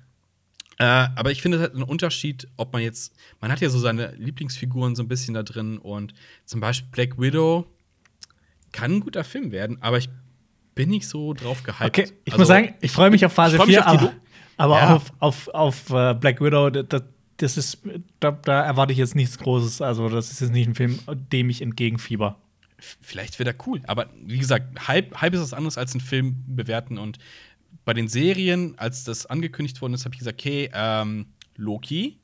Äh, 0.80 0.84
aber 0.84 1.32
ich 1.32 1.42
finde 1.42 1.58
es 1.58 1.62
halt 1.62 1.74
einen 1.74 1.84
Unterschied, 1.84 2.48
ob 2.58 2.74
man 2.74 2.82
jetzt, 2.82 3.14
man 3.42 3.52
hat 3.52 3.62
ja 3.62 3.70
so 3.70 3.78
seine 3.80 4.12
Lieblingsfiguren 4.16 4.96
so 4.96 5.04
ein 5.04 5.08
bisschen 5.08 5.34
da 5.36 5.44
drin 5.44 5.78
und 5.78 6.14
zum 6.46 6.60
Beispiel 6.62 6.90
Black 6.92 7.20
Widow 7.20 7.68
kann 8.72 8.94
ein 8.96 9.00
guter 9.02 9.24
Film 9.24 9.52
werden, 9.52 9.78
aber 9.82 9.98
ich 10.00 10.10
bin 10.74 10.90
nicht 10.90 11.08
so 11.08 11.34
drauf 11.34 11.62
gehypt. 11.64 11.86
Okay, 11.86 12.12
ich 12.26 12.34
Also, 12.34 12.42
muss 12.42 12.48
sagen, 12.48 12.74
ich 12.82 12.92
freue 12.92 13.12
mich 13.12 13.24
auf 13.26 13.34
Phase 13.34 13.56
ich 13.56 13.62
freu 13.62 13.68
mich 13.68 13.76
4, 13.76 13.88
auf 13.88 13.94
aber, 14.02 14.14
aber 14.58 14.78
Ja. 14.80 14.96
auf, 14.96 15.14
auf, 15.20 15.48
auf 15.50 15.90
äh, 15.92 16.16
Black 16.16 16.42
Widow, 16.42 16.72
das, 16.72 17.04
das 17.38 17.58
ist, 17.58 17.78
da, 18.20 18.32
da 18.32 18.62
erwarte 18.64 18.94
ich 18.94 18.98
jetzt 19.00 19.16
nichts 19.16 19.38
Großes. 19.38 19.82
Also, 19.82 20.10
das 20.10 20.32
ist 20.32 20.42
jetzt 20.42 20.52
nicht 20.54 20.68
ein 20.68 20.76
Film, 20.76 20.98
dem 21.32 21.50
ich 21.52 21.62
entgegenfieber. 21.62 22.40
Vielleicht 23.02 23.40
wird 23.40 23.48
er 23.48 23.56
cool. 23.68 23.82
Aber 23.88 24.10
wie 24.24 24.38
gesagt, 24.38 24.88
Hype, 24.88 25.20
Hype 25.22 25.34
ist 25.34 25.42
was 25.42 25.54
anderes 25.54 25.78
als 25.78 25.94
einen 25.94 26.02
Film 26.02 26.44
bewerten. 26.48 26.98
Und 26.98 27.18
bei 27.86 27.94
den 27.94 28.08
Serien, 28.08 28.76
als 28.78 29.04
das 29.04 29.26
angekündigt 29.26 29.82
worden 29.82 29.94
ist, 29.94 30.06
habe 30.06 30.16
ich 30.16 30.20
gesagt, 30.20 30.40
okay, 30.40 30.70
ähm, 30.74 31.28
Loki, 31.56 32.20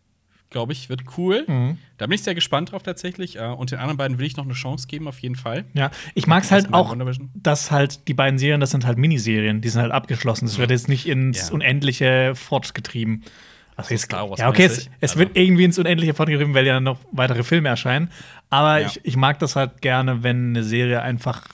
glaube 0.50 0.74
ich, 0.74 0.90
wird 0.90 1.04
cool. 1.18 1.46
Mhm. 1.48 1.78
Da 1.98 2.08
bin 2.08 2.16
ich 2.16 2.24
sehr 2.24 2.36
gespannt 2.36 2.72
drauf 2.72 2.84
tatsächlich. 2.84 3.38
Äh, 3.38 3.46
und 3.46 3.72
den 3.72 3.80
anderen 3.80 3.98
beiden 3.98 4.18
will 4.18 4.26
ich 4.26 4.38
noch 4.38 4.46
eine 4.46 4.54
Chance 4.54 4.88
geben, 4.88 5.08
auf 5.08 5.20
jeden 5.20 5.36
Fall. 5.36 5.66
Ja, 5.74 5.92
ich 6.16 6.28
mag 6.28 6.44
es 6.44 6.52
halt 6.52 6.74
auch, 6.74 6.96
dass 7.36 7.72
halt 7.72 8.08
die 8.08 8.14
beiden 8.14 8.40
Serien, 8.40 8.60
das 8.60 8.72
sind 8.72 8.86
halt 8.86 8.98
Miniserien, 8.98 9.62
die 9.62 9.70
sind 9.70 9.82
halt 9.82 9.92
abgeschlossen. 9.92 10.46
Das 10.46 10.58
wird 10.58 10.72
jetzt 10.72 10.90
nicht 10.90 11.08
ins 11.08 11.50
Ja. 11.50 11.54
Unendliche 11.54 12.34
fortgetrieben. 12.36 13.24
Also 13.80 13.94
jetzt, 13.94 14.04
Star 14.04 14.30
Wars 14.30 14.40
ja, 14.40 14.50
okay, 14.50 14.66
es, 14.66 14.90
es 15.00 15.12
Also- 15.12 15.20
wird 15.20 15.38
irgendwie 15.38 15.64
ins 15.64 15.78
Unendliche 15.80 16.14
fortgetrieben, 16.14 16.54
weil 16.54 16.66
ja 16.68 16.80
noch 16.80 17.00
weitere 17.12 17.44
Filme 17.44 17.70
erscheinen. 17.70 18.12
Aber 18.50 18.80
Ja. 18.80 18.88
ich, 18.88 19.00
ich 19.04 19.16
mag 19.16 19.40
das 19.40 19.56
halt 19.56 19.82
gerne, 19.82 20.24
wenn 20.24 20.50
eine 20.50 20.64
Serie 20.64 21.02
einfach 21.02 21.48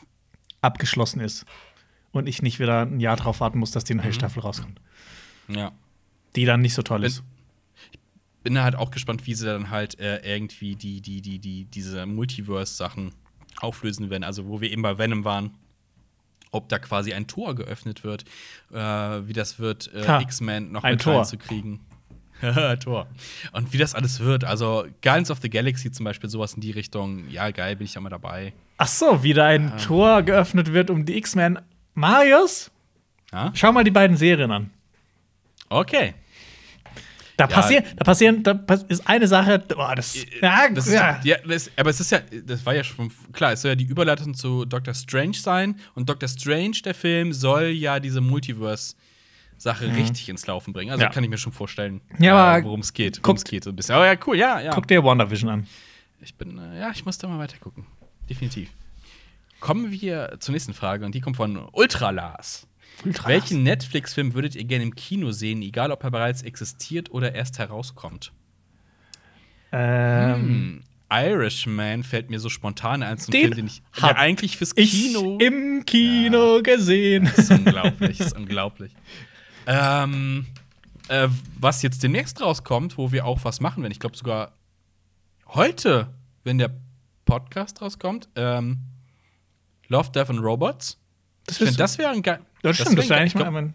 abgeschlossen 0.62 1.20
ist. 1.20 1.46
Und 2.12 2.28
ich 2.28 2.42
nicht 2.42 2.60
wieder 2.60 2.82
ein 2.84 3.00
Jahr 3.00 3.18
drauf 3.18 3.42
warten 3.42 3.60
muss, 3.60 3.72
dass 3.72 3.84
die 3.84 3.94
Mhm. 3.94 4.02
neue 4.02 4.14
Staffel 4.14 4.40
rauskommt. 4.42 4.80
Ja. 5.48 5.72
Die 6.36 6.46
dann 6.46 6.62
nicht 6.62 6.74
so 6.74 6.82
toll 6.82 7.04
ist. 7.04 7.24
Bin 8.44 8.56
da 8.56 8.64
halt 8.64 8.76
auch 8.76 8.92
gespannt, 8.92 9.26
wie 9.28 9.34
sie 9.34 9.46
dann 9.46 9.70
halt 9.70 10.00
äh, 10.00 10.18
irgendwie 10.24 10.76
die, 10.76 11.02
die, 11.02 11.22
die, 11.22 11.40
die, 11.40 11.66
diese 11.66 12.06
Multiverse-Sachen 12.06 13.12
auflösen 13.60 14.10
werden. 14.10 14.24
Also, 14.24 14.48
wo 14.48 14.62
wir 14.62 14.72
eben 14.72 14.82
bei 14.82 14.98
Venom 14.98 15.24
waren. 15.26 15.52
Ob 16.52 16.70
da 16.70 16.80
quasi 16.80 17.14
ein 17.14 17.28
Tor 17.28 17.54
geöffnet 17.54 18.04
wird, 18.06 18.24
äh, 18.72 18.78
wie 18.78 19.34
das 19.34 19.60
wird, 19.60 19.92
äh, 19.94 20.22
X-Men 20.22 20.72
noch 20.72 20.84
ein 20.86 20.94
mit 20.94 21.02
Tor. 21.02 21.18
reinzukriegen. 21.18 21.82
Tor. 22.84 23.08
Und 23.54 23.72
wie 23.74 23.78
das 23.78 23.96
alles 23.96 24.20
wird. 24.20 24.44
Also, 24.44 24.86
Guardians 25.02 25.32
of 25.32 25.40
the 25.42 25.50
Galaxy 25.50 25.92
zum 25.92 26.04
Beispiel, 26.04 26.30
sowas 26.30 26.54
in 26.54 26.62
die 26.62 26.72
Richtung. 26.72 27.28
Ja, 27.30 27.50
geil, 27.52 27.76
bin 27.76 27.86
ich 27.86 27.94
da 27.94 28.02
mal 28.02 28.10
dabei. 28.10 28.54
Ach 28.78 28.88
so, 28.88 29.24
wieder 29.24 29.46
ein 29.46 29.72
Ah. 29.72 29.78
Tor 29.78 30.22
geöffnet 30.24 30.74
wird 30.74 30.90
um 30.90 31.06
die 31.06 31.18
X-Men. 31.18 31.60
Marius, 31.94 32.72
Ja? 33.32 33.52
schau 33.56 33.72
mal 33.72 33.84
die 33.86 33.92
beiden 33.92 34.18
Serien 34.18 34.52
an. 34.52 34.70
Okay. 35.70 36.14
Da, 37.38 37.46
Ja. 37.46 37.48
passieren, 37.48 37.84
da 37.98 38.04
passieren, 38.06 38.44
da 38.44 38.64
ist 38.88 39.06
eine 39.10 39.28
Sache, 39.28 39.60
boah, 39.60 39.94
das, 39.96 40.16
ja, 40.42 40.66
Äh, 40.68 40.74
Das 40.74 40.88
ist, 40.88 40.94
ja. 40.94 41.20
ja, 41.24 41.36
das, 41.46 41.70
aber 41.76 41.90
es 41.90 42.00
ist 42.00 42.12
ja, 42.12 42.20
das 42.46 42.66
war 42.66 42.74
ja 42.76 42.84
schon 42.84 43.12
klar, 43.34 43.52
es 43.54 43.62
soll 43.62 43.70
ja 43.72 43.76
die 43.76 43.84
Überleitung 43.86 44.34
zu 44.34 44.64
Doctor 44.64 44.94
Strange 44.94 45.34
sein. 45.34 45.78
Und 45.96 46.08
Doctor 46.08 46.30
Strange, 46.30 46.78
der 46.86 46.94
Film, 46.96 47.34
soll 47.34 47.64
ja 47.68 48.00
diese 48.00 48.22
Multiverse-Sache 49.56 49.96
richtig 49.96 50.30
ins 50.30 50.46
Laufen 50.48 50.74
bringen. 50.74 50.92
Also 50.92 51.02
Mhm. 51.04 51.08
Ja. 51.10 51.14
kann 51.14 51.24
ich 51.24 51.30
mir 51.30 51.38
schon 51.38 51.54
vorstellen, 51.54 52.02
Ja, 52.20 52.58
äh, 52.58 52.64
worum 52.64 52.82
es 52.82 52.94
geht. 52.94 53.18
guck- 53.18 53.26
Worum 53.28 53.38
es 53.38 53.44
geht 53.44 53.64
so 53.64 53.70
ein 53.70 53.76
bisschen. 53.76 53.96
Aber 53.96 54.06
ja, 54.06 54.16
cool, 54.28 54.38
ja, 54.38 54.60
ja. 54.60 54.72
Guck 54.72 54.88
dir 54.88 55.04
WandaVision 55.04 55.50
an. 55.50 55.68
Ich 56.22 56.36
bin, 56.36 56.58
äh, 56.58 56.80
ja, 56.80 56.92
ich 56.92 57.06
muss 57.06 57.18
da 57.18 57.28
mal 57.28 57.40
weiter 57.40 57.58
gucken. 57.60 57.86
Definitiv. 58.30 58.70
Kommen 59.60 59.92
wir 59.92 60.38
zur 60.40 60.54
nächsten 60.54 60.74
Frage 60.74 61.06
und 61.06 61.16
die 61.16 61.22
kommt 61.22 61.38
von 61.38 61.58
Ultra 61.72 62.10
Lars. 62.12 62.68
Ultra 63.04 63.28
Welchen 63.30 63.64
Netflix-Film 63.64 64.34
würdet 64.34 64.56
ihr 64.56 64.64
gerne 64.64 64.84
im 64.84 64.96
Kino 64.96 65.32
sehen, 65.32 65.62
egal 65.62 65.92
ob 65.92 66.04
er 66.04 66.12
bereits 66.12 66.42
existiert 66.44 67.12
oder 67.12 67.34
erst 67.36 67.60
herauskommt? 67.60 68.32
Ähm, 69.72 70.34
Hm, 70.36 70.84
Irishman 71.12 72.04
fällt 72.04 72.30
mir 72.30 72.40
so 72.40 72.50
spontan 72.50 73.04
ein, 73.04 73.18
ein 73.18 73.18
Den 73.18 73.42
Film, 73.42 73.56
den 73.56 73.68
ich 73.68 73.82
der 74.02 74.18
eigentlich 74.18 74.58
fürs 74.58 74.72
ich 74.76 74.92
Kino. 74.92 75.38
im 75.40 75.84
Kino 75.86 76.62
gesehen. 76.64 77.26
Das 77.26 77.38
ist 77.40 77.52
unglaublich, 77.52 78.18
das 78.18 78.28
ist 78.28 78.38
unglaublich. 78.38 78.92
Ähm, 79.68 80.46
äh, 81.08 81.28
was 81.60 81.82
jetzt 81.82 82.02
demnächst 82.04 82.42
rauskommt, 82.42 82.98
wo 82.98 83.12
wir 83.12 83.26
auch 83.26 83.44
was 83.44 83.60
machen 83.62 83.84
werden, 83.84 83.92
ich 83.92 84.00
glaube 84.00 84.18
sogar 84.18 84.52
heute, 85.48 86.08
wenn 86.44 86.58
der 86.58 86.72
Podcast 87.26 87.82
rauskommt, 87.82 88.28
ähm, 88.36 88.80
Love, 89.88 90.12
Death 90.12 90.30
and 90.30 90.40
Robots. 90.40 90.98
Das, 91.46 91.62
Ich 91.62 91.78
das 91.78 91.98
wäre 92.00 92.10
ein 92.12 92.22
geil. 92.24 92.40
das 92.64 92.78
stimmt, 92.78 92.98
das 92.98 93.06
wär 93.06 93.10
wäre 93.10 93.20
eigentlich 93.22 93.36
ich 93.36 93.40
glaub- 93.42 93.52
mal 93.54 93.62
ein 93.62 93.74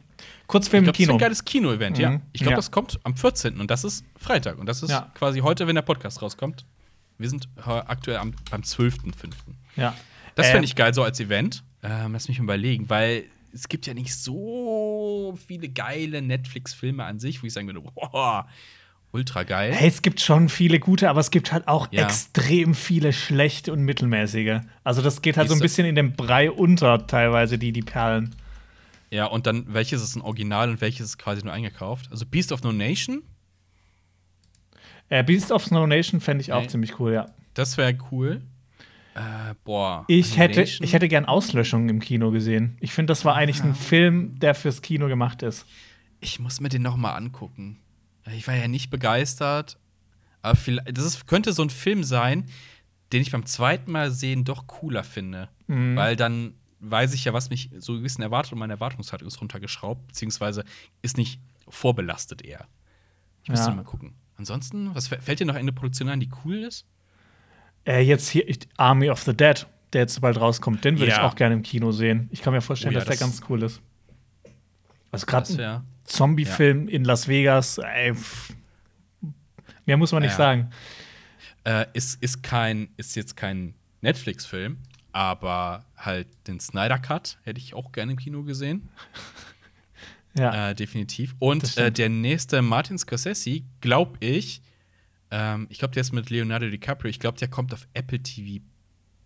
Kurzfilm 0.48 0.82
Ich 0.84 0.88
im 0.88 0.92
glaube, 0.92 0.96
das 0.96 0.98
ist 0.98 1.06
Kino. 1.06 1.12
ein 1.14 1.18
geiles 1.18 1.44
Kino-Event, 1.44 1.98
ja. 1.98 2.10
Mhm. 2.10 2.22
Ich 2.32 2.40
glaube, 2.40 2.52
Ja. 2.52 2.56
das 2.56 2.70
kommt 2.72 2.98
am 3.04 3.16
14. 3.16 3.60
und 3.60 3.70
das 3.70 3.84
ist 3.84 4.04
Freitag. 4.16 4.58
Und 4.58 4.66
das 4.66 4.82
ist 4.82 4.90
Ja. 4.90 5.10
quasi 5.14 5.38
heute, 5.40 5.68
wenn 5.68 5.76
der 5.76 5.82
Podcast 5.82 6.20
rauskommt. 6.20 6.64
Wir 7.18 7.28
sind 7.30 7.48
äh, 7.58 7.70
aktuell 7.70 8.16
am, 8.16 8.34
beim 8.50 8.62
12.05. 8.62 9.32
Ja. 9.76 9.94
Das 10.34 10.48
fände 10.48 10.64
ich 10.64 10.74
geil 10.74 10.92
so 10.94 11.02
als 11.04 11.20
Event. 11.20 11.62
Ähm, 11.84 12.12
lass 12.12 12.26
mich 12.28 12.38
mal 12.38 12.44
überlegen, 12.44 12.88
weil 12.90 13.24
es 13.52 13.68
gibt 13.68 13.86
ja 13.86 13.94
nicht 13.94 14.14
so 14.14 15.36
viele 15.46 15.68
geile 15.68 16.22
Netflix-Filme 16.22 17.04
an 17.04 17.18
sich, 17.18 17.42
wo 17.42 17.46
ich 17.46 17.52
sagen 17.52 17.66
würde, 17.66 17.80
boah, 17.94 18.48
ultra 19.12 19.42
geil. 19.42 19.72
Hey, 19.74 19.88
es 19.88 20.02
gibt 20.02 20.20
schon 20.20 20.48
viele 20.48 20.78
gute, 20.78 21.10
aber 21.10 21.20
es 21.20 21.30
gibt 21.30 21.52
halt 21.52 21.66
auch 21.68 21.88
Ja. 21.90 22.04
extrem 22.04 22.74
viele 22.74 23.12
schlechte 23.12 23.72
und 23.72 23.82
mittelmäßige. 23.82 24.60
Also 24.84 25.02
das 25.02 25.20
geht 25.22 25.36
halt 25.36 25.48
so 25.48 25.54
ein 25.54 25.60
bisschen 25.60 25.86
in 25.86 25.94
dem 25.96 26.12
Brei 26.12 26.50
unter 26.50 27.06
teilweise, 27.06 27.58
die, 27.58 27.72
die 27.72 27.82
Perlen. 27.82 28.34
Ja, 29.10 29.24
und 29.26 29.46
dann 29.46 29.64
welches 29.74 30.02
ist 30.02 30.14
ein 30.14 30.22
Original 30.22 30.68
und 30.70 30.80
welches 30.80 31.06
ist 31.06 31.18
quasi 31.18 31.42
nur 31.42 31.52
eingekauft? 31.52 32.06
Also 32.12 32.24
Beast 32.26 32.52
of 32.52 32.62
No 32.62 32.70
Nation, 32.72 33.22
Äh, 35.08 35.24
Beast 35.24 35.50
of 35.50 35.64
Snow 35.64 35.88
Nation 35.88 36.20
fände 36.20 36.42
ich 36.42 36.52
auch 36.52 36.60
Nee. 36.62 36.68
ziemlich 36.68 37.00
cool, 37.00 37.12
ja. 37.12 37.26
das 37.54 37.76
wäre 37.76 37.98
cool. 38.12 38.42
Äh, 39.20 39.54
boah. 39.64 40.04
Ich 40.08 40.38
hätte, 40.38 40.62
ich 40.62 40.92
hätte 40.92 41.08
gern 41.08 41.26
Auslöschung 41.26 41.88
im 41.88 42.00
Kino 42.00 42.30
gesehen. 42.30 42.76
Ich 42.80 42.92
finde, 42.92 43.10
das 43.10 43.24
war 43.24 43.34
eigentlich 43.36 43.62
ein 43.62 43.74
Film, 43.74 44.38
der 44.38 44.54
fürs 44.54 44.80
Kino 44.82 45.08
gemacht 45.08 45.42
ist. 45.42 45.66
Ich 46.20 46.38
muss 46.40 46.60
mir 46.60 46.68
den 46.70 46.82
noch 46.82 46.96
mal 46.96 47.12
angucken. 47.14 47.78
Ich 48.34 48.46
war 48.48 48.54
ja 48.54 48.68
nicht 48.68 48.90
begeistert. 48.90 49.78
Aber 50.42 50.56
vielleicht, 50.56 50.96
das 50.96 51.04
ist, 51.04 51.26
könnte 51.26 51.52
so 51.52 51.62
ein 51.62 51.70
Film 51.70 52.02
sein, 52.02 52.46
den 53.12 53.20
ich 53.20 53.30
beim 53.30 53.44
zweiten 53.44 53.92
Mal 53.92 54.10
sehen 54.10 54.44
doch 54.44 54.66
cooler 54.66 55.04
finde. 55.04 55.48
Mhm. 55.66 55.96
Weil 55.96 56.16
dann 56.16 56.54
weiß 56.78 57.12
ich 57.12 57.24
ja, 57.26 57.34
was 57.34 57.50
mich 57.50 57.68
so 57.78 57.92
ein 57.94 58.02
bisschen 58.02 58.22
erwartet 58.22 58.52
und 58.54 58.58
meine 58.58 58.72
Erwartungshaltung 58.74 59.28
ist 59.28 59.40
runtergeschraubt, 59.40 60.06
beziehungsweise 60.06 60.64
ist 61.02 61.18
nicht 61.18 61.40
vorbelastet 61.68 62.40
eher. 62.42 62.66
Ich 63.42 63.50
müsste 63.50 63.68
Ja. 63.68 63.74
mal 63.74 63.84
gucken. 63.84 64.14
Ansonsten, 64.38 64.94
was 64.94 65.10
fä- 65.12 65.20
fällt 65.20 65.40
dir 65.40 65.44
noch 65.46 65.56
eine 65.56 65.72
Produktion 65.72 66.08
ein, 66.08 66.20
die 66.20 66.30
cool 66.44 66.56
ist? 66.56 66.86
Äh, 67.90 68.00
jetzt 68.02 68.28
hier 68.28 68.48
ich- 68.48 68.60
Army 68.76 69.10
of 69.10 69.22
the 69.22 69.34
Dead, 69.36 69.66
der 69.92 70.02
jetzt 70.02 70.20
bald 70.20 70.38
rauskommt, 70.40 70.84
den 70.84 70.98
würde 70.98 71.10
ich 71.10 71.16
Ja. 71.18 71.24
auch 71.26 71.34
gerne 71.34 71.54
im 71.54 71.62
Kino 71.62 71.90
sehen. 71.92 72.28
Ich 72.30 72.42
kann 72.42 72.52
mir 72.52 72.60
vorstellen, 72.60 72.94
Oh 72.94 72.98
ja, 72.98 73.04
dass 73.04 73.18
der 73.18 73.26
das- 73.26 73.38
ganz 73.38 73.50
cool 73.50 73.62
ist. 73.62 73.80
Also 75.10 75.26
gerade 75.26 75.64
ein. 75.64 75.82
Zombie-Film 76.04 76.88
in 76.88 77.04
Las 77.04 77.26
Vegas, 77.28 77.78
ey, 77.78 78.14
pff. 78.14 78.52
mehr 79.86 79.96
muss 79.96 80.12
man 80.12 80.22
nicht 80.22 80.34
sagen. 80.34 80.70
Äh, 81.64 81.86
ist, 81.92 82.20
ist, 82.22 82.42
kein, 82.42 82.88
ist 82.96 83.14
jetzt 83.16 83.36
kein 83.36 83.74
Netflix-Film, 84.00 84.78
aber 85.12 85.84
halt 85.96 86.26
den 86.46 86.58
Snyder 86.58 86.98
Cut 86.98 87.38
hätte 87.42 87.58
ich 87.60 87.74
auch 87.74 87.92
gerne 87.92 88.12
im 88.12 88.18
Kino 88.18 88.42
gesehen. 88.44 88.88
Ja. 90.38 90.70
Äh, 90.70 90.74
definitiv. 90.76 91.34
Und 91.40 91.76
äh, 91.76 91.90
der 91.90 92.08
nächste 92.08 92.62
Martin 92.62 92.96
Scorsese, 92.96 93.62
glaube 93.80 94.16
ich, 94.24 94.62
ähm, 95.30 95.66
ich 95.70 95.78
glaube, 95.78 95.94
der 95.94 96.00
ist 96.00 96.12
mit 96.12 96.30
Leonardo 96.30 96.68
DiCaprio, 96.68 97.10
ich 97.10 97.20
glaube, 97.20 97.38
der 97.38 97.48
kommt 97.48 97.72
auf 97.72 97.86
Apple 97.94 98.22
TV 98.22 98.62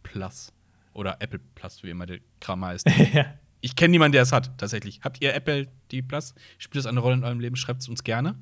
Plus. 0.02 0.52
Oder 0.92 1.16
Apple 1.20 1.40
Plus, 1.54 1.82
wie 1.82 1.90
immer 1.90 2.06
der 2.06 2.18
Kram 2.40 2.64
heißt. 2.64 2.88
ja. 3.12 3.26
ich 3.60 3.74
kenne 3.74 3.92
niemanden, 3.92 4.12
der 4.12 4.22
es 4.22 4.32
hat, 4.32 4.56
tatsächlich. 4.58 5.00
Habt 5.02 5.20
ihr 5.20 5.34
Apple 5.34 5.68
TV 5.88 6.06
Plus? 6.06 6.34
Spielt 6.58 6.84
das 6.84 6.86
eine 6.86 7.00
Rolle 7.00 7.16
in 7.16 7.24
eurem 7.24 7.40
Leben? 7.40 7.56
Schreibt 7.56 7.82
es 7.82 7.88
uns 7.88 8.04
gerne. 8.04 8.36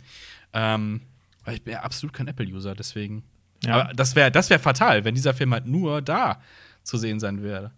Ähm, 0.52 1.02
weil 1.44 1.54
ich 1.54 1.62
bin 1.62 1.72
ja 1.72 1.80
absolut 1.80 2.12
kein 2.12 2.28
Apple-User, 2.28 2.74
deswegen. 2.74 3.24
Ja. 3.64 3.74
Aber 3.74 3.94
das 3.94 4.16
wäre 4.16 4.30
das 4.30 4.50
wär 4.50 4.58
fatal, 4.58 5.04
wenn 5.04 5.14
dieser 5.14 5.34
Film 5.34 5.52
halt 5.52 5.66
nur 5.66 6.02
da 6.02 6.40
zu 6.82 6.98
sehen 6.98 7.20
sein 7.20 7.42
würde. 7.42 7.70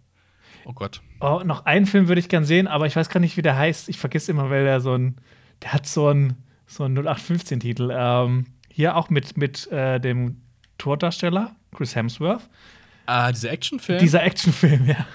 Oh 0.65 0.73
Gott. 0.73 1.01
Oh, 1.19 1.41
noch 1.45 1.65
einen 1.65 1.85
Film 1.85 2.07
würde 2.07 2.19
ich 2.19 2.27
gern 2.27 2.43
sehen, 2.43 2.67
aber 2.67 2.87
ich 2.87 2.95
weiß 2.95 3.09
gar 3.09 3.19
nicht, 3.19 3.37
wie 3.37 3.43
der 3.43 3.55
heißt. 3.55 3.87
Ich 3.87 3.99
vergesse 3.99 4.31
immer, 4.31 4.49
weil 4.49 4.63
der 4.63 4.81
so 4.81 4.95
ein, 4.95 5.17
der 5.61 5.73
hat 5.73 5.85
so 5.85 6.07
einen 6.07 6.43
so 6.67 6.83
einen 6.83 6.97
0815-Titel. 6.97 7.91
Ähm, 7.93 8.47
hier 8.75 8.95
auch 8.97 9.09
mit, 9.09 9.37
mit 9.37 9.71
äh, 9.71 9.99
dem 9.99 10.41
Thor-Darsteller, 10.77 11.55
Chris 11.73 11.95
Hemsworth. 11.95 12.41
Ah, 13.05 13.31
dieser 13.31 13.51
Actionfilm? 13.51 13.99
Dieser 13.99 14.23
Actionfilm, 14.23 14.85
ja. 14.87 15.07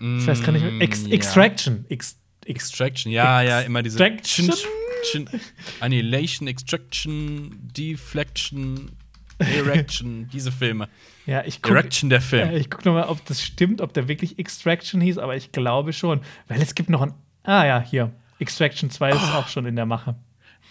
Ich 0.00 0.26
weiß 0.26 0.42
gar 0.42 0.52
nicht 0.52 0.62
mehr. 0.62 0.80
Ex 0.82 1.04
Mm, 1.04 1.06
ja. 1.08 1.14
Extraction. 1.14 1.84
Ex 1.88 2.18
Ex 2.44 2.66
Extraction, 2.66 3.10
ja, 3.10 3.40
ja, 3.40 3.60
immer 3.60 3.82
diese 3.82 4.04
Extraction? 4.04 4.52
Annihilation, 5.80 6.46
Extraction, 6.46 7.58
Deflection, 7.74 8.90
Erection, 9.38 10.28
diese 10.32 10.52
Filme. 10.52 10.88
ja, 11.24 11.42
ich 11.46 11.62
gucke 11.62 11.76
Erection 11.78 12.10
der 12.10 12.20
Film. 12.20 12.54
ich 12.54 12.68
guck 12.70 12.84
noch 12.84 12.92
mal, 12.92 13.04
ob 13.08 13.24
das 13.24 13.42
stimmt, 13.42 13.80
ob 13.80 13.94
der 13.94 14.08
wirklich 14.08 14.38
Extraction 14.38 15.00
hieß, 15.00 15.16
aber 15.18 15.36
ich 15.36 15.52
glaube 15.52 15.92
schon. 15.94 16.20
Weil 16.48 16.60
es 16.60 16.74
gibt 16.74 16.90
noch 16.90 17.00
ein. 17.00 17.14
Ah 17.44 17.64
ja, 17.64 17.80
hier. 17.80 18.12
Extraction 18.40 18.90
2 18.90 19.10
ist 19.10 19.16
Oh. 19.22 19.36
auch 19.38 19.48
schon 19.48 19.64
in 19.64 19.76
der 19.76 19.86
Mache. 19.86 20.16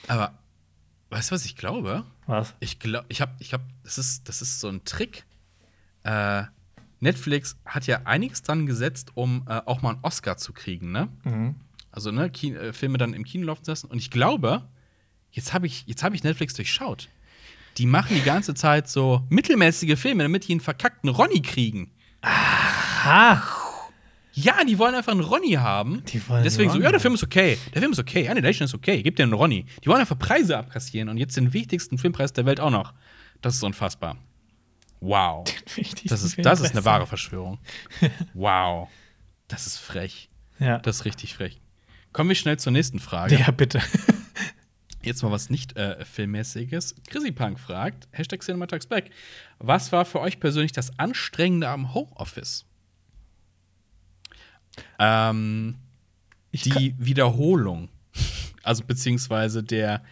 Aber 0.07 0.33
weißt 1.13 1.31
du, 1.31 1.35
was 1.35 1.45
ich 1.45 1.55
glaube? 1.55 2.05
Was? 2.25 2.53
Ich 2.59 2.79
glaube, 2.79 3.05
ich 3.09 3.21
habe, 3.21 3.33
ich 3.39 3.53
habe, 3.53 3.63
das 3.83 3.97
ist, 3.97 4.27
das 4.27 4.41
ist 4.41 4.59
so 4.59 4.67
ein 4.67 4.83
Trick. 4.83 5.25
Äh, 6.03 6.43
Netflix 6.99 7.57
hat 7.65 7.85
ja 7.85 8.01
einiges 8.05 8.41
dran 8.41 8.65
gesetzt, 8.65 9.11
um 9.15 9.45
äh, 9.47 9.61
auch 9.65 9.81
mal 9.81 9.91
einen 9.91 9.99
Oscar 10.03 10.37
zu 10.37 10.53
kriegen, 10.53 10.91
ne? 10.91 11.09
Mhm. 11.23 11.55
Also, 11.91 12.11
ne, 12.11 12.29
Ki 12.29 12.53
äh, 12.53 12.73
Filme 12.73 12.97
dann 12.97 13.13
im 13.13 13.23
Kino 13.23 13.45
laufen 13.45 13.63
zu 13.63 13.71
lassen. 13.71 13.87
Und 13.87 13.99
ich 13.99 14.09
glaube, 14.09 14.67
jetzt 15.31 15.53
habe 15.53 15.67
ich, 15.67 15.85
jetzt 15.85 16.03
habe 16.03 16.15
ich 16.15 16.23
Netflix 16.23 16.53
durchschaut. 16.53 17.09
Die 17.77 17.85
machen 17.85 18.15
die 18.15 18.23
ganze 18.23 18.53
Zeit 18.53 18.87
so 18.87 19.25
mittelmäßige 19.29 19.99
Filme, 19.99 20.23
damit 20.23 20.47
die 20.47 20.53
einen 20.53 20.61
verkackten 20.61 21.09
Ronny 21.09 21.41
kriegen. 21.41 21.91
Ha! 22.23 23.62
Ja, 24.33 24.63
die 24.63 24.79
wollen 24.79 24.95
einfach 24.95 25.11
einen 25.11 25.21
Ronny 25.21 25.51
haben. 25.51 26.03
Die 26.05 26.27
wollen 26.27 26.43
Deswegen 26.43 26.69
so, 26.69 26.73
Ronny 26.73 26.85
ja, 26.85 26.91
der 26.91 26.99
Film 26.99 27.13
ist 27.13 27.23
okay. 27.23 27.57
Der 27.73 27.81
Film 27.81 27.91
ist 27.91 27.99
okay. 27.99 28.27
Annihilation 28.27 28.65
ist 28.65 28.73
okay. 28.73 29.03
Gib 29.03 29.15
dir 29.15 29.23
einen 29.23 29.33
Ronny. 29.33 29.65
Die 29.83 29.87
wollen 29.87 29.99
einfach 29.99 30.17
Preise 30.17 30.57
abkassieren 30.57 31.09
und 31.09 31.17
jetzt 31.17 31.37
den 31.37 31.53
wichtigsten 31.53 31.97
Filmpreis 31.97 32.33
der 32.33 32.45
Welt 32.45 32.59
auch 32.59 32.71
noch. 32.71 32.93
Das 33.41 33.55
ist 33.55 33.63
unfassbar. 33.63 34.17
Wow. 34.99 35.43
Das 36.05 36.23
ist, 36.23 36.37
das 36.43 36.61
ist 36.61 36.71
eine 36.71 36.85
wahre 36.85 37.07
Verschwörung. 37.07 37.59
Wow. 38.33 38.89
Das 39.47 39.67
ist 39.67 39.77
frech. 39.77 40.29
Ja. 40.59 40.79
Das 40.79 40.97
ist 40.97 41.05
richtig 41.05 41.35
frech. 41.35 41.61
Kommen 42.11 42.29
wir 42.29 42.35
schnell 42.35 42.57
zur 42.57 42.71
nächsten 42.71 42.99
Frage. 42.99 43.35
ja, 43.37 43.51
bitte. 43.51 43.81
Jetzt 45.03 45.21
mal 45.21 45.31
was 45.31 45.49
nicht 45.49 45.75
äh, 45.75 46.03
filmmäßiges. 46.05 46.95
Chrissy 47.07 47.31
Punk 47.31 47.59
fragt, 47.59 48.07
Hashtag 48.11 48.41
CinemaTalksBack, 48.41 49.09
was 49.59 49.91
war 49.91 50.05
für 50.05 50.21
euch 50.21 50.39
persönlich 50.39 50.71
das 50.71 50.97
Anstrengende 50.97 51.67
am 51.67 51.93
Homeoffice? 51.93 52.65
Ähm, 54.99 55.75
die 56.51 56.95
Wiederholung. 56.97 57.89
Also 58.61 58.83
beziehungsweise 58.85 59.63
der, 59.63 60.03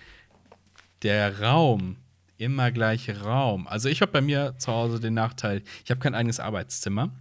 der 1.04 1.40
Raum, 1.40 1.98
immer 2.38 2.72
gleiche 2.72 3.22
Raum. 3.22 3.68
Also 3.68 3.88
ich 3.88 4.02
habe 4.02 4.12
bei 4.12 4.22
mir 4.22 4.56
zu 4.58 4.72
Hause 4.72 5.00
den 5.00 5.14
Nachteil, 5.14 5.62
ich 5.86 5.92
habe 5.92 6.00
kein 6.00 6.16
eigenes 6.16 6.40
Arbeitszimmer, 6.40 7.12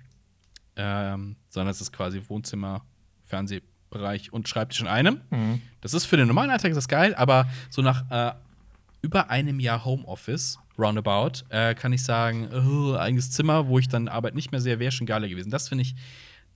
ähm, 0.77 1.37
sondern 1.49 1.71
es 1.71 1.81
ist 1.81 1.93
quasi 1.93 2.23
Wohnzimmer, 2.29 2.83
Fernsehbereich 3.27 4.33
und 4.33 4.49
Schreibtisch 4.49 4.81
in 4.81 4.87
einem. 4.87 5.21
Mhm. 5.31 5.61
Das 5.83 5.95
ist 5.95 6.07
für 6.07 6.17
den 6.17 6.27
normalen 6.27 6.51
Alltag 6.51 6.71
ist 6.71 6.77
das 6.77 6.89
geil, 6.89 7.15
aber 7.15 7.49
so 7.69 7.83
nach 7.83 8.11
äh, 8.11 8.35
über 9.03 9.31
einem 9.31 9.61
Jahr 9.61 9.85
Homeoffice, 9.85 10.59
roundabout, 10.79 11.45
äh, 11.51 11.75
kann 11.75 11.93
ich 11.93 12.03
sagen, 12.03 12.49
äh, 12.51 12.99
eigenes 12.99 13.31
Zimmer, 13.31 13.69
wo 13.69 13.79
ich 13.79 13.89
dann 13.89 14.09
Arbeit 14.09 14.35
nicht 14.35 14.53
mehr 14.53 14.61
sehe, 14.61 14.79
wäre 14.79 14.91
schon 14.91 15.07
geiler 15.07 15.29
gewesen. 15.29 15.51
Das 15.51 15.69
finde 15.69 15.83
ich 15.83 15.95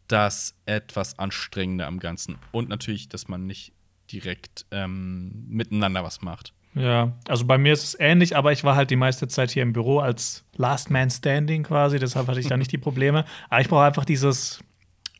das 0.08 0.54
etwas 0.66 1.18
Anstrengende 1.18 1.86
am 1.86 1.98
Ganzen. 1.98 2.38
Und 2.52 2.68
natürlich, 2.68 3.08
dass 3.08 3.28
man 3.28 3.46
nicht 3.46 3.72
direkt 4.12 4.66
ähm, 4.70 5.44
miteinander 5.48 6.04
was 6.04 6.22
macht. 6.22 6.52
Ja, 6.74 7.12
also 7.28 7.46
bei 7.46 7.56
mir 7.56 7.72
ist 7.72 7.84
es 7.84 7.96
ähnlich, 7.98 8.36
aber 8.36 8.52
ich 8.52 8.64
war 8.64 8.74
halt 8.74 8.90
die 8.90 8.96
meiste 8.96 9.28
Zeit 9.28 9.50
hier 9.50 9.62
im 9.62 9.72
Büro 9.72 10.00
als 10.00 10.44
Last 10.56 10.90
Man 10.90 11.08
Standing 11.08 11.62
quasi, 11.62 11.98
deshalb 11.98 12.26
hatte 12.26 12.40
ich 12.40 12.48
da 12.48 12.56
nicht 12.58 12.72
die 12.72 12.78
Probleme. 12.78 13.24
Aber 13.48 13.60
ich 13.60 13.68
brauche 13.68 13.84
einfach 13.84 14.04
dieses, 14.04 14.60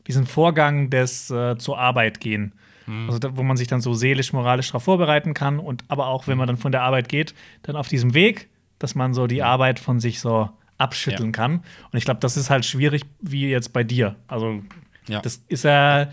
diesen 0.06 0.26
Vorgang 0.26 0.90
des 0.90 1.30
äh, 1.30 1.56
zur 1.56 1.78
Arbeit 1.78 2.20
gehen. 2.20 2.54
Also 3.06 3.18
da, 3.18 3.36
wo 3.36 3.42
man 3.42 3.56
sich 3.56 3.68
dann 3.68 3.80
so 3.80 3.94
seelisch, 3.94 4.32
moralisch 4.32 4.68
darauf 4.68 4.84
vorbereiten 4.84 5.32
kann 5.32 5.58
und 5.58 5.84
aber 5.88 6.08
auch, 6.08 6.26
wenn 6.26 6.36
man 6.36 6.46
dann 6.46 6.58
von 6.58 6.70
der 6.70 6.82
Arbeit 6.82 7.08
geht, 7.08 7.34
dann 7.62 7.76
auf 7.76 7.88
diesem 7.88 8.12
Weg, 8.12 8.50
dass 8.78 8.94
man 8.94 9.14
so 9.14 9.26
die 9.26 9.42
Arbeit 9.42 9.78
von 9.78 10.00
sich 10.00 10.20
so 10.20 10.50
abschütteln 10.78 11.28
Ja. 11.28 11.32
kann. 11.32 11.52
Und 11.92 11.98
ich 11.98 12.04
glaube, 12.04 12.20
das 12.20 12.36
ist 12.36 12.50
halt 12.50 12.64
schwierig, 12.64 13.02
wie 13.20 13.48
jetzt 13.48 13.72
bei 13.72 13.84
dir. 13.84 14.16
Also 14.28 14.62
Ja. 15.08 15.20
das 15.20 15.42
ist 15.48 15.64
ja, 15.64 16.08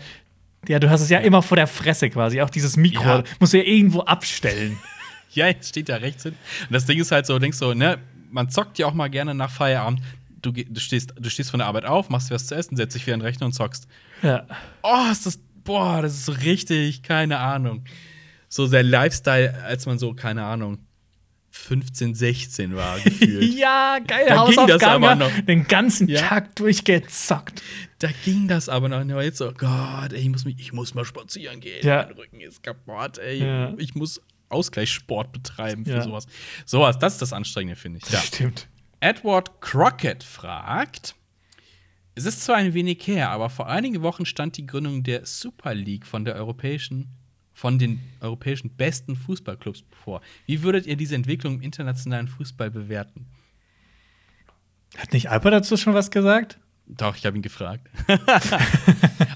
ja, 0.68 0.78
du 0.78 0.88
hast 0.90 1.00
es 1.00 1.08
ja 1.10 1.18
immer 1.18 1.42
vor 1.42 1.56
der 1.56 1.66
Fresse 1.66 2.08
quasi, 2.10 2.40
auch 2.40 2.50
dieses 2.50 2.76
Mikro, 2.76 3.02
Ja. 3.04 3.22
musst 3.40 3.52
du 3.52 3.58
ja 3.58 3.64
irgendwo 3.64 4.00
abstellen. 4.00 4.78
Ja, 5.34 5.46
jetzt 5.46 5.70
steht 5.70 5.88
da 5.88 5.96
rechts 5.96 6.24
hin. 6.24 6.34
Und 6.68 6.72
das 6.74 6.84
Ding 6.84 7.00
ist 7.00 7.10
halt 7.10 7.24
so, 7.24 7.32
du 7.32 7.38
denkst 7.38 7.56
so, 7.56 7.72
ne, 7.72 7.96
man 8.30 8.50
zockt 8.50 8.78
ja 8.78 8.86
auch 8.86 8.92
mal 8.92 9.08
gerne 9.08 9.34
nach 9.34 9.50
Feierabend. 9.50 10.02
Du, 10.42 10.52
du, 10.52 10.78
stehst, 10.78 11.14
du 11.18 11.30
stehst 11.30 11.50
von 11.50 11.56
der 11.56 11.68
Arbeit 11.68 11.86
auf, 11.86 12.10
machst 12.10 12.30
was 12.30 12.48
zu 12.48 12.54
essen, 12.54 12.76
setzt 12.76 12.94
dich 12.94 13.06
wieder 13.06 13.14
in 13.14 13.20
den 13.20 13.26
Rechner 13.26 13.46
und 13.46 13.52
zockst. 13.54 13.86
Ja. 14.22 14.46
Oh, 14.82 15.10
ist 15.10 15.24
das, 15.24 15.40
boah, 15.64 16.02
das 16.02 16.12
ist 16.12 16.26
so 16.26 16.32
richtig, 16.32 17.02
keine 17.02 17.38
Ahnung. 17.38 17.82
So 18.50 18.68
der 18.68 18.82
Lifestyle, 18.82 19.64
als 19.64 19.86
man 19.86 19.98
so, 19.98 20.12
keine 20.12 20.44
Ahnung, 20.44 20.80
15, 21.54 22.14
16 22.14 22.74
war, 22.74 22.98
gefühlt. 22.98 23.54
Ja, 23.58 23.98
geil, 24.06 24.24
Da 24.26 24.46
ging 24.46 24.66
das 24.66 24.82
aber 24.82 25.14
noch. 25.14 25.30
Den 25.42 25.66
ganzen 25.68 26.08
Ja. 26.08 26.20
Tag 26.22 26.56
durchgezockt. 26.56 27.62
Da 27.98 28.08
ging 28.24 28.48
das 28.48 28.68
aber 28.70 28.88
noch. 28.88 28.98
Aber 28.98 29.22
jetzt 29.22 29.38
so, 29.38 29.52
Gott, 29.52 30.12
ey, 30.12 30.20
ich 30.20 30.28
muss, 30.30 30.44
mich, 30.46 30.56
ich 30.58 30.72
muss 30.72 30.94
mal 30.94 31.04
spazieren 31.04 31.60
gehen. 31.60 31.86
Ja. 31.86 32.04
Mein 32.08 32.16
Rücken 32.16 32.40
ist 32.40 32.62
kaputt, 32.62 33.18
ey. 33.18 33.44
Ja. 33.44 33.74
Ich 33.76 33.94
muss 33.94 34.20
Ausgleichssport 34.48 35.30
betreiben 35.32 35.84
für 35.84 36.02
sowas. 36.02 36.26
Sowas, 36.64 36.98
das 36.98 37.14
ist 37.14 37.22
das 37.22 37.32
Anstrengende, 37.32 37.76
finde 37.76 38.00
ich. 38.02 38.10
Ja. 38.10 38.18
Stimmt. 38.20 38.66
Edward 39.00 39.60
Crockett 39.60 40.24
fragt: 40.24 41.14
Es 42.14 42.24
ist 42.24 42.42
zwar 42.44 42.56
ein 42.56 42.72
wenig 42.74 43.06
her, 43.06 43.30
aber 43.30 43.50
vor 43.50 43.68
einigen 43.68 44.02
Wochen 44.02 44.24
stand 44.26 44.56
die 44.56 44.66
Gründung 44.66 45.02
der 45.02 45.26
Super 45.26 45.74
League 45.74 46.06
von 46.06 46.24
der 46.24 46.34
europäischen, 46.34 47.08
von 47.62 47.78
den 47.78 48.00
europäischen 48.18 48.70
besten 48.70 49.14
Fußballclubs 49.14 49.82
bevor. 49.82 50.20
Wie 50.46 50.64
würdet 50.64 50.84
ihr 50.84 50.96
diese 50.96 51.14
Entwicklung 51.14 51.54
im 51.54 51.60
internationalen 51.60 52.26
Fußball 52.26 52.72
bewerten? 52.72 53.26
Hat 54.98 55.12
nicht 55.12 55.30
Alper 55.30 55.52
dazu 55.52 55.76
schon 55.76 55.94
was 55.94 56.10
gesagt? 56.10 56.58
Doch, 56.88 57.16
ich 57.16 57.24
habe 57.24 57.36
ihn 57.36 57.42
gefragt. 57.42 57.88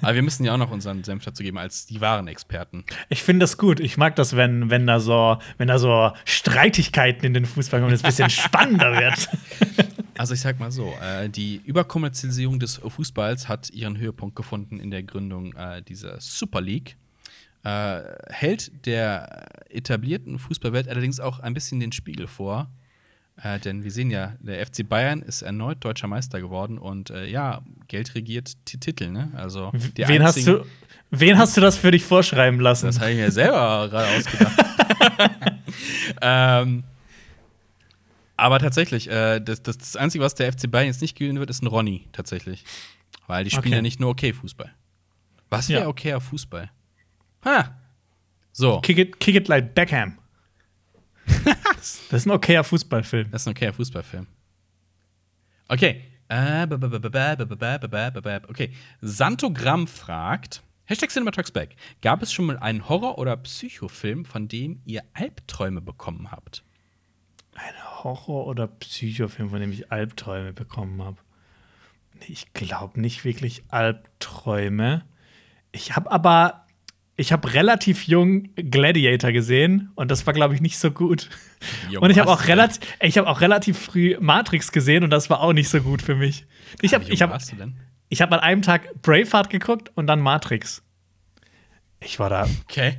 aber 0.02 0.14
wir 0.16 0.22
müssen 0.22 0.44
ja 0.44 0.54
auch 0.54 0.58
noch 0.58 0.72
unseren 0.72 1.04
Senf 1.04 1.24
dazu 1.24 1.44
geben 1.44 1.56
als 1.56 1.86
die 1.86 2.00
wahren 2.00 2.26
Experten. 2.26 2.84
Ich 3.10 3.22
finde 3.22 3.44
das 3.44 3.58
gut. 3.58 3.78
Ich 3.78 3.96
mag 3.96 4.16
das, 4.16 4.34
wenn, 4.34 4.70
wenn, 4.70 4.88
da 4.88 4.98
so, 4.98 5.38
wenn 5.58 5.68
da 5.68 5.78
so 5.78 6.10
Streitigkeiten 6.24 7.24
in 7.24 7.32
den 7.32 7.46
Fußball 7.46 7.78
kommen 7.78 7.90
und 7.90 7.94
es 7.94 8.02
ein 8.02 8.08
bisschen 8.08 8.30
spannender 8.30 8.92
wird. 8.98 9.28
Also 10.18 10.32
ich 10.32 10.40
sag 10.40 10.58
mal 10.58 10.72
so, 10.72 10.94
äh, 11.02 11.28
die 11.28 11.60
Überkommerzialisierung 11.62 12.58
des 12.58 12.76
Fußballs 12.78 13.48
hat 13.48 13.68
ihren 13.68 13.98
Höhepunkt 13.98 14.34
gefunden 14.34 14.80
in 14.80 14.90
der 14.90 15.02
Gründung 15.02 15.52
äh, 15.52 15.82
dieser 15.82 16.18
Super 16.22 16.62
League. 16.62 16.96
Äh, 17.66 18.02
hält 18.32 18.86
der 18.86 19.46
etablierten 19.70 20.38
Fußballwelt 20.38 20.88
allerdings 20.88 21.18
auch 21.18 21.40
ein 21.40 21.52
bisschen 21.54 21.80
den 21.80 21.90
Spiegel 21.92 22.26
vor. 22.28 22.70
Äh, 23.42 23.58
denn 23.58 23.82
wir 23.84 23.90
sehen 23.90 24.10
ja, 24.10 24.34
der 24.40 24.64
FC 24.64 24.88
Bayern 24.88 25.20
ist 25.20 25.42
erneut 25.42 25.84
deutscher 25.84 26.06
Meister 26.06 26.40
geworden 26.40 26.78
und 26.78 27.10
äh, 27.10 27.26
ja, 27.26 27.62
Geld 27.88 28.14
regiert 28.14 28.52
die 28.68 28.78
Titel, 28.78 29.10
ne? 29.10 29.30
Also 29.34 29.72
Wen 29.96 30.22
hast, 30.22 30.46
du, 30.46 30.64
wen 31.10 31.36
hast 31.36 31.56
du 31.56 31.60
das 31.60 31.76
für 31.76 31.90
dich 31.90 32.04
vorschreiben 32.04 32.60
lassen? 32.60 32.86
Das 32.86 33.00
habe 33.00 33.10
ich 33.10 33.16
mir 33.16 33.30
selber 33.32 33.88
gerade 33.90 34.16
ausgedacht. 34.16 34.64
ähm, 36.22 36.84
aber 38.36 38.58
tatsächlich, 38.58 39.10
äh, 39.10 39.40
das, 39.40 39.62
das, 39.62 39.78
das 39.78 39.96
Einzige, 39.96 40.22
was 40.24 40.34
der 40.34 40.52
FC 40.52 40.70
Bayern 40.70 40.86
jetzt 40.86 41.00
nicht 41.02 41.16
gewinnen 41.16 41.38
wird, 41.38 41.50
ist 41.50 41.62
ein 41.62 41.66
Ronny, 41.66 42.06
tatsächlich. 42.12 42.64
Weil 43.26 43.44
die 43.44 43.50
spielen 43.50 43.64
Okay. 43.66 43.74
ja 43.76 43.82
nicht 43.82 43.98
nur 43.98 44.10
okay 44.10 44.32
Fußball. 44.32 44.70
Was 45.50 45.68
wäre 45.68 45.82
Ja. 45.82 45.88
okayer 45.88 46.20
Fußball? 46.20 46.70
Ha. 47.46 47.74
So. 48.52 48.80
Kick 48.80 48.98
it, 48.98 49.20
kick 49.20 49.36
it 49.36 49.48
like 49.48 49.74
Beckham. 49.74 50.18
das 51.44 52.02
ist 52.10 52.26
ein 52.26 52.32
okayer 52.32 52.64
Fußballfilm. 52.64 53.30
Das 53.30 53.42
ist 53.42 53.48
ein 53.48 53.52
okayer 53.52 53.72
Fußballfilm. 53.72 54.26
Okay. 55.68 56.02
Okay. 58.48 58.72
Santogramm 59.00 59.86
fragt: 59.86 60.62
Hashtag 60.86 61.10
Cinematracksback. 61.10 61.76
Gab 62.02 62.22
es 62.22 62.32
schon 62.32 62.46
mal 62.46 62.58
einen 62.58 62.88
Horror- 62.88 63.18
oder 63.18 63.36
Psychofilm, 63.36 64.24
von 64.24 64.48
dem 64.48 64.80
ihr 64.84 65.04
Albträume 65.12 65.80
bekommen 65.80 66.32
habt? 66.32 66.64
Ein 67.54 68.02
Horror- 68.02 68.46
oder 68.46 68.66
Psychofilm, 68.66 69.50
von 69.50 69.60
dem 69.60 69.70
ich 69.70 69.92
Albträume 69.92 70.52
bekommen 70.52 71.02
habe? 71.02 71.18
Ich 72.26 72.52
glaube 72.54 73.00
nicht 73.00 73.24
wirklich 73.24 73.62
Albträume. 73.68 75.04
Ich 75.70 75.94
habe 75.94 76.10
aber 76.10 76.65
ich 77.16 77.32
habe 77.32 77.52
relativ 77.54 78.06
jung 78.06 78.50
Gladiator 78.56 79.32
gesehen 79.32 79.90
und 79.94 80.10
das 80.10 80.26
war, 80.26 80.34
glaube 80.34 80.54
ich, 80.54 80.60
nicht 80.60 80.78
so 80.78 80.90
gut. 80.90 81.30
Jung 81.90 82.02
und 82.02 82.10
ich 82.10 82.18
habe 82.18 82.30
auch, 82.30 82.42
ich 83.00 83.18
hab 83.18 83.26
auch 83.26 83.40
relativ 83.40 83.78
früh 83.78 84.16
Matrix 84.20 84.70
gesehen 84.72 85.02
und 85.02 85.10
das 85.10 85.30
war 85.30 85.40
auch 85.40 85.52
nicht 85.54 85.68
so 85.68 85.80
gut 85.80 86.02
für 86.02 86.14
mich. 86.14 86.44
Ich 86.82 86.92
habe 86.94 87.06
Wie 87.06 87.12
ich 87.12 87.22
hab, 87.22 87.30
warst 87.30 87.52
du 87.52 87.56
denn? 87.56 87.74
ich 88.08 88.20
hab 88.20 88.32
an 88.32 88.40
einem 88.40 88.62
Tag 88.62 89.00
Braveheart 89.02 89.48
geguckt 89.50 89.90
und 89.94 90.06
dann 90.06 90.20
Matrix. 90.20 90.82
Ich 92.00 92.18
war 92.18 92.28
da 92.28 92.46
Okay. 92.68 92.98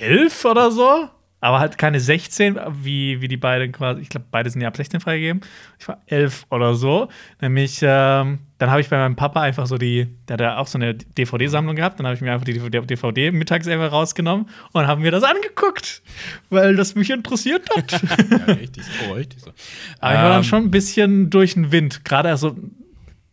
elf 0.00 0.44
oder 0.46 0.70
so. 0.70 1.08
Aber 1.40 1.58
halt 1.58 1.78
keine 1.78 2.00
16, 2.00 2.58
wie, 2.82 3.20
wie 3.22 3.28
die 3.28 3.38
beiden 3.38 3.72
quasi. 3.72 4.02
Ich 4.02 4.10
glaube, 4.10 4.26
beide 4.30 4.50
sind 4.50 4.60
ja 4.60 4.68
ab 4.68 4.76
16 4.76 5.00
freigegeben. 5.00 5.40
Ich 5.78 5.88
war 5.88 6.02
11 6.06 6.46
oder 6.50 6.74
so. 6.74 7.08
Nämlich, 7.40 7.78
ähm, 7.82 8.40
dann 8.58 8.70
habe 8.70 8.82
ich 8.82 8.90
bei 8.90 8.98
meinem 8.98 9.16
Papa 9.16 9.40
einfach 9.40 9.66
so 9.66 9.78
die, 9.78 10.06
der 10.28 10.34
hat 10.34 10.40
ja 10.40 10.58
auch 10.58 10.66
so 10.66 10.76
eine 10.76 10.94
DVD-Sammlung 10.94 11.76
gehabt. 11.76 11.98
Dann 11.98 12.06
habe 12.06 12.14
ich 12.14 12.20
mir 12.20 12.32
einfach 12.32 12.44
die 12.44 12.58
DVD 12.58 13.30
mittags 13.30 13.66
einfach 13.68 13.90
rausgenommen 13.90 14.50
und 14.72 14.86
haben 14.86 15.00
mir 15.00 15.10
das 15.10 15.24
angeguckt, 15.24 16.02
weil 16.50 16.76
das 16.76 16.94
mich 16.94 17.08
interessiert 17.08 17.70
hat. 17.74 17.90
ja, 18.30 18.54
richtig 18.54 18.84
so, 18.84 19.12
richtig 19.14 19.40
so. 19.40 19.50
Aber 20.00 20.12
ich 20.12 20.18
war 20.20 20.28
dann 20.28 20.36
ähm, 20.38 20.44
schon 20.44 20.64
ein 20.64 20.70
bisschen 20.70 21.30
durch 21.30 21.54
den 21.54 21.72
Wind. 21.72 22.04
Gerade 22.04 22.28
also, 22.28 22.54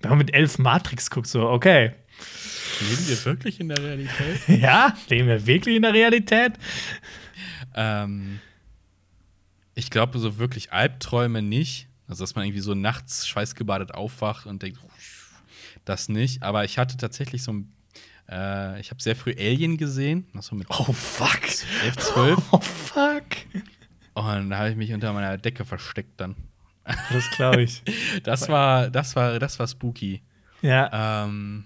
wenn 0.01 0.09
man 0.09 0.17
mit 0.19 0.33
11 0.33 0.59
Matrix 0.59 1.09
guckt, 1.09 1.27
so, 1.27 1.49
okay. 1.49 1.91
Leben 2.79 3.07
wir 3.07 3.25
wirklich 3.25 3.59
in 3.59 3.69
der 3.69 3.83
Realität? 3.83 4.39
ja, 4.47 4.93
leben 5.09 5.27
wir 5.27 5.45
wirklich 5.45 5.75
in 5.75 5.81
der 5.81 5.93
Realität? 5.93 6.53
Ähm, 7.77 8.41
ich 9.75 9.91
glaube, 9.91 10.17
so 10.19 10.37
wirklich 10.37 10.73
Albträume 10.73 11.41
nicht. 11.41 11.87
Also, 12.07 12.23
dass 12.23 12.35
man 12.35 12.45
irgendwie 12.45 12.61
so 12.61 12.73
nachts 12.73 13.27
schweißgebadet 13.27 13.93
aufwacht 13.93 14.47
und 14.47 14.63
denkt, 14.63 14.79
das 15.85 16.09
nicht. 16.09 16.43
Aber 16.43 16.65
ich 16.65 16.77
hatte 16.77 16.97
tatsächlich 16.97 17.43
so 17.43 17.53
ein. 17.53 17.73
Äh, 18.29 18.79
ich 18.79 18.89
habe 18.89 19.01
sehr 19.01 19.15
früh 19.15 19.33
Alien 19.37 19.77
gesehen. 19.77 20.27
So 20.41 20.55
mit 20.55 20.67
oh, 20.69 20.91
fuck. 20.91 21.43
11, 21.83 21.97
12. 21.97 22.37
Oh, 22.51 22.59
fuck. 22.59 23.23
Und 24.15 24.49
da 24.49 24.57
habe 24.57 24.71
ich 24.71 24.75
mich 24.75 24.91
unter 24.93 25.13
meiner 25.13 25.37
Decke 25.37 25.63
versteckt 25.63 26.19
dann. 26.19 26.35
Das 27.11 27.29
glaube 27.31 27.61
ich. 27.61 27.83
das 28.23 28.49
war, 28.49 28.89
das 28.89 29.15
war, 29.15 29.37
das 29.39 29.59
war 29.59 29.67
spooky. 29.67 30.23
Ja. 30.61 31.25
Ähm, 31.25 31.65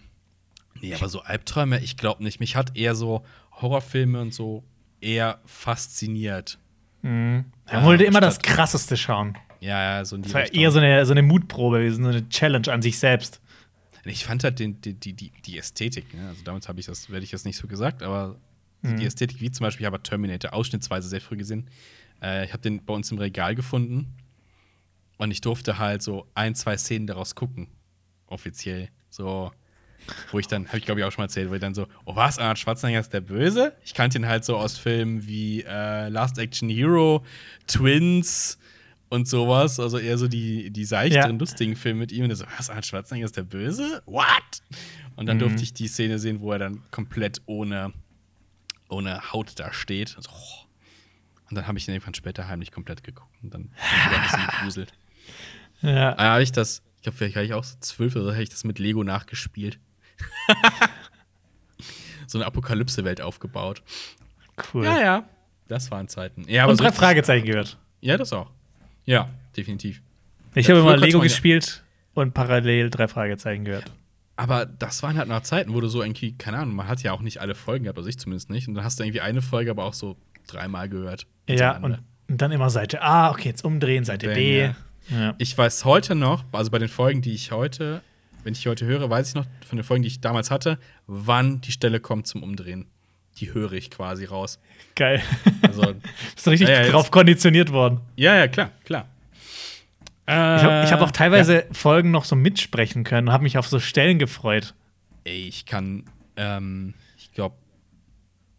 nee, 0.81 0.93
aber 0.93 1.07
so 1.07 1.21
Albträume, 1.21 1.79
ich 1.79 1.95
glaube 1.95 2.23
nicht. 2.23 2.39
Mich 2.39 2.55
hat 2.55 2.75
eher 2.75 2.95
so 2.95 3.23
Horrorfilme 3.53 4.19
und 4.19 4.33
so 4.33 4.63
eher 5.01 5.39
fasziniert. 5.45 6.57
Mhm. 7.01 7.45
Er 7.65 7.83
wollte 7.83 8.03
immer 8.03 8.21
das 8.21 8.39
Krasseste 8.39 8.95
schauen. 8.95 9.37
Ja, 9.59 9.97
ja, 9.97 10.05
so 10.05 10.15
in 10.15 10.23
die 10.23 10.29
Das 10.29 10.33
war 10.33 10.53
eher 10.53 10.71
so 10.71 10.79
eine, 10.79 11.05
so 11.05 11.11
eine 11.11 11.21
Mutprobe, 11.21 11.91
so 11.91 12.07
eine 12.07 12.27
Challenge 12.29 12.71
an 12.71 12.81
sich 12.81 12.97
selbst. 12.97 13.41
Ich 14.05 14.25
fand 14.25 14.43
halt 14.43 14.59
den, 14.59 14.81
die, 14.81 14.93
die, 14.93 15.13
die 15.13 15.57
Ästhetik, 15.57 16.13
ne? 16.15 16.29
also 16.29 16.41
damit 16.43 16.67
habe 16.67 16.79
ich 16.79 16.87
das, 16.87 17.11
werde 17.11 17.23
ich 17.23 17.29
das 17.29 17.45
nicht 17.45 17.57
so 17.57 17.67
gesagt, 17.67 18.01
aber 18.01 18.39
mhm. 18.81 18.97
die 18.97 19.05
Ästhetik, 19.05 19.41
wie 19.41 19.51
zum 19.51 19.65
Beispiel, 19.65 19.83
ich 19.83 19.85
habe 19.85 20.01
Terminator 20.01 20.53
ausschnittsweise 20.53 21.07
sehr 21.07 21.21
früh 21.21 21.37
gesehen. 21.37 21.69
Äh, 22.21 22.45
ich 22.45 22.53
habe 22.53 22.63
den 22.63 22.83
bei 22.83 22.93
uns 22.93 23.11
im 23.11 23.19
Regal 23.19 23.53
gefunden 23.53 24.15
und 25.17 25.29
ich 25.29 25.41
durfte 25.41 25.77
halt 25.77 26.01
so 26.01 26.27
ein, 26.33 26.55
zwei 26.55 26.77
Szenen 26.77 27.05
daraus 27.05 27.35
gucken, 27.35 27.67
offiziell. 28.25 28.89
So, 29.11 29.51
wo 30.31 30.39
ich 30.39 30.47
dann, 30.47 30.67
habe 30.67 30.77
ich 30.77 30.85
glaube 30.85 30.99
ich 30.99 31.05
auch 31.05 31.11
schon 31.11 31.21
mal 31.21 31.25
erzählt, 31.25 31.49
wo 31.49 31.53
ich 31.53 31.61
dann 31.61 31.73
so, 31.73 31.87
oh 32.05 32.15
was, 32.15 32.39
Arnold 32.39 32.59
Schwarzenegger 32.59 32.99
ist 32.99 33.13
der 33.13 33.21
Böse? 33.21 33.75
Ich 33.83 33.93
kannte 33.93 34.17
ihn 34.17 34.27
halt 34.27 34.45
so 34.45 34.57
aus 34.57 34.77
Filmen 34.77 35.25
wie 35.27 35.63
äh, 35.63 36.09
Last 36.09 36.37
Action 36.37 36.69
Hero, 36.69 37.23
Twins 37.67 38.57
und 39.09 39.27
sowas, 39.27 39.79
also 39.79 39.97
eher 39.97 40.17
so 40.17 40.27
die, 40.27 40.71
die 40.71 40.85
seichteren, 40.85 41.31
ja. 41.31 41.37
lustigen 41.37 41.75
Filme 41.75 41.99
mit 41.99 42.11
ihm. 42.11 42.23
Und 42.23 42.29
er 42.29 42.35
so, 42.37 42.45
was, 42.57 42.69
Arnold 42.69 42.85
Schwarzenegger 42.85 43.25
ist 43.25 43.37
der 43.37 43.43
Böse? 43.43 44.01
What? 44.05 44.61
Und 45.15 45.25
dann 45.25 45.37
mhm. 45.37 45.41
durfte 45.41 45.63
ich 45.63 45.73
die 45.73 45.87
Szene 45.87 46.17
sehen, 46.19 46.39
wo 46.39 46.51
er 46.51 46.59
dann 46.59 46.81
komplett 46.91 47.41
ohne, 47.45 47.93
ohne 48.89 49.31
Haut 49.31 49.59
da 49.59 49.73
steht. 49.73 50.15
Also, 50.17 50.29
oh. 50.31 50.67
Und 51.49 51.55
dann 51.55 51.67
habe 51.67 51.77
ich 51.77 51.87
ihn 51.87 51.93
irgendwann 51.93 52.13
später 52.13 52.47
heimlich 52.47 52.71
komplett 52.71 53.03
geguckt 53.03 53.35
und 53.43 53.53
dann 53.53 53.69
ein 53.75 54.21
bisschen 54.23 54.47
gegruselt. 54.47 54.93
Ja. 55.83 56.13
Da 56.13 56.33
habe 56.33 56.43
ich 56.43 56.51
das, 56.51 56.83
ich 56.97 57.01
glaube, 57.01 57.17
vielleicht 57.17 57.35
habe 57.35 57.45
ich 57.45 57.53
auch 57.55 57.63
so 57.63 57.75
zwölf 57.79 58.15
oder 58.15 58.25
so, 58.25 58.31
habe 58.33 58.43
ich 58.43 58.49
das 58.49 58.63
mit 58.63 58.77
Lego 58.77 59.03
nachgespielt. 59.03 59.79
so 62.27 62.37
eine 62.37 62.45
Apokalypse-Welt 62.45 63.21
aufgebaut. 63.21 63.81
Cool. 64.73 64.85
Ja, 64.85 64.99
ja. 64.99 65.29
Das 65.67 65.91
waren 65.91 66.07
Zeiten. 66.07 66.45
Ja, 66.47 66.63
aber 66.63 66.73
Und 66.73 66.81
drei 66.81 66.91
Fragezeichen 66.91 67.45
gehört. 67.45 67.77
Ja, 68.01 68.17
das 68.17 68.33
auch. 68.33 68.49
Ja, 69.05 69.29
definitiv. 69.55 70.01
Ich 70.55 70.69
habe 70.69 70.79
immer 70.79 70.97
Lego 70.97 71.19
gespielt 71.19 71.83
und 72.13 72.33
parallel 72.33 72.89
drei 72.89 73.07
Fragezeichen 73.07 73.63
gehört. 73.63 73.85
Aber 74.35 74.65
das 74.65 75.03
waren 75.03 75.17
halt 75.17 75.29
noch 75.29 75.41
Zeiten, 75.41 75.73
wo 75.73 75.79
du 75.81 75.87
so 75.87 76.01
irgendwie, 76.01 76.33
keine 76.33 76.57
Ahnung, 76.57 76.75
man 76.75 76.87
hat 76.87 77.03
ja 77.03 77.11
auch 77.11 77.21
nicht 77.21 77.39
alle 77.39 77.55
Folgen 77.55 77.83
gehabt, 77.83 77.97
also 77.99 78.09
ich 78.09 78.17
zumindest 78.17 78.49
nicht. 78.49 78.67
Und 78.67 78.73
dann 78.73 78.83
hast 78.83 78.99
du 78.99 79.03
irgendwie 79.03 79.21
eine 79.21 79.41
Folge 79.41 79.71
aber 79.71 79.85
auch 79.85 79.93
so 79.93 80.17
dreimal 80.47 80.89
gehört. 80.89 81.27
Ja, 81.47 81.77
und, 81.77 81.99
und, 82.27 82.41
dann 82.41 82.51
immer 82.51 82.69
Seite 82.69 83.01
A, 83.01 83.29
okay, 83.29 83.49
jetzt 83.49 83.63
umdrehen, 83.63 84.03
Seite 84.03 84.33
B. 84.33 84.61
Ja. 84.61 84.75
Ja. 85.09 85.35
Ich 85.37 85.57
weiß 85.57 85.85
heute 85.85 86.15
noch, 86.15 86.43
also 86.51 86.71
bei 86.71 86.79
den 86.79 86.87
Folgen, 86.87 87.21
die 87.21 87.33
ich 87.33 87.51
heute 87.51 88.01
wenn 88.43 88.53
ich 88.53 88.67
heute 88.67 88.85
höre, 88.85 89.09
weiß 89.09 89.29
ich 89.29 89.35
noch 89.35 89.45
von 89.65 89.77
den 89.77 89.83
Folgen, 89.83 90.03
die 90.03 90.07
ich 90.07 90.21
damals 90.21 90.51
hatte, 90.51 90.79
wann 91.07 91.61
die 91.61 91.71
Stelle 91.71 91.99
kommt 91.99 92.27
zum 92.27 92.43
Umdrehen. 92.43 92.87
Die 93.37 93.53
höre 93.53 93.73
ich 93.73 93.89
quasi 93.89 94.25
raus. 94.25 94.59
Geil. 94.95 95.21
Also, 95.61 95.93
Bist 96.35 96.45
du 96.45 96.49
richtig 96.49 96.69
ja, 96.69 96.83
ja, 96.83 96.89
drauf 96.89 97.11
konditioniert 97.11 97.71
worden? 97.71 98.01
Ja, 98.15 98.35
ja, 98.35 98.47
klar, 98.47 98.71
klar. 98.83 99.07
ich 100.27 100.33
habe 100.33 100.89
hab 100.89 101.01
auch 101.01 101.11
teilweise 101.11 101.55
ja. 101.55 101.63
Folgen 101.71 102.11
noch 102.11 102.25
so 102.25 102.35
mitsprechen 102.35 103.03
können 103.03 103.29
und 103.29 103.33
habe 103.33 103.43
mich 103.43 103.57
auf 103.57 103.67
so 103.67 103.79
Stellen 103.79 104.19
gefreut. 104.19 104.73
Ey, 105.23 105.47
ich 105.47 105.65
kann, 105.65 106.03
ähm, 106.35 106.93
ich 107.17 107.31
glaube, 107.31 107.55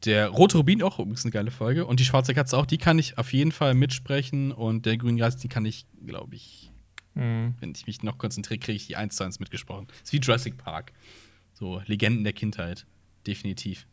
der 0.05 0.29
Rote 0.29 0.59
Rubin 0.59 0.83
auch 0.83 0.99
übrigens 0.99 1.25
eine 1.25 1.33
geile 1.33 1.51
Folge 1.51 1.87
und 1.87 2.01
die 2.01 2.05
Schwarze 2.05 2.35
Katze 2.35 2.57
auch, 2.57 2.67
die 2.67 2.79
kann 2.79 2.99
ich 2.99 3.19
auf 3.19 3.33
jeden 3.33 3.53
Fall 3.53 3.75
mitsprechen 3.75 4.53
und 4.53 4.87
der 4.87 4.97
Grüne 4.97 5.19
Geist, 5.19 5.43
die 5.45 5.49
kann 5.49 5.65
ich, 5.65 5.87
glaube 6.05 6.35
ich, 6.35 6.72
Mhm. 7.15 7.55
Wenn 7.61 7.73
ich 7.73 7.87
mich 7.87 8.03
noch 8.03 8.19
konzentriere, 8.19 8.59
kriege 8.59 8.77
ich 8.77 8.87
die 8.87 8.97
1 8.97 9.17
zu 9.17 9.25
1 9.25 9.41
mitgesprochen. 9.41 9.87
Das 9.89 10.01
ist 10.03 10.13
wie 10.13 10.19
Jurassic 10.19 10.57
Park. 10.57 10.93
So 11.53 11.83
Legenden 11.87 12.25
der 12.25 12.33
Kindheit. 12.33 12.87
Definitiv. 13.27 13.87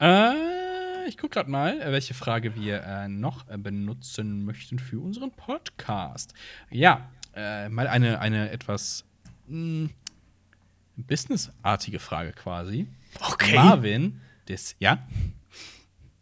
Äh, 0.00 1.08
ich 1.08 1.16
gucke 1.16 1.34
gerade 1.34 1.50
mal, 1.50 1.80
äh, 1.80 1.92
welche 1.92 2.14
Frage 2.14 2.54
wir 2.54 2.82
äh, 2.82 3.08
noch 3.08 3.48
äh, 3.48 3.56
benutzen 3.56 4.44
möchten 4.44 4.78
für 4.78 5.00
unseren 5.00 5.30
Podcast. 5.30 6.34
Ja, 6.70 7.10
äh, 7.34 7.68
mal 7.68 7.86
eine, 7.88 8.20
eine 8.20 8.50
etwas 8.50 9.04
mh, 9.46 9.88
hm, 9.88 9.90
businessartige 10.96 11.98
Frage 11.98 12.32
quasi. 12.32 12.86
Okay. 13.20 13.56
Marvin, 13.56 14.20
des, 14.48 14.76
ja? 14.78 15.06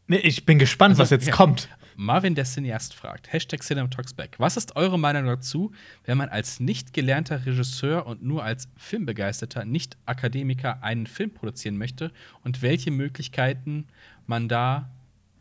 Nee, 0.07 0.19
ich 0.19 0.45
bin 0.45 0.59
gespannt, 0.59 0.93
also, 0.93 1.03
was 1.03 1.11
jetzt 1.11 1.27
ja. 1.27 1.35
kommt. 1.35 1.69
Marvin 1.97 2.35
der 2.35 2.45
Cineast 2.45 2.95
fragt, 2.95 3.33
Hashtag 3.33 3.63
CinemaTalksBack, 3.63 4.37
was 4.39 4.57
ist 4.57 4.77
eure 4.77 4.99
Meinung 4.99 5.27
dazu, 5.27 5.73
wenn 6.05 6.19
man 6.19 6.29
als 6.29 6.61
nicht 6.61 6.93
gelernter 6.93 7.45
Regisseur 7.47 8.07
und 8.07 8.23
nur 8.23 8.45
als 8.45 8.69
Filmbegeisterter 8.77 9.65
Nicht-Akademiker 9.65 10.83
einen 10.83 11.07
Film 11.07 11.31
produzieren 11.33 11.77
möchte 11.77 12.13
und 12.43 12.63
welche 12.63 12.91
Möglichkeiten 12.91 13.87
man 14.27 14.49
da 14.49 14.91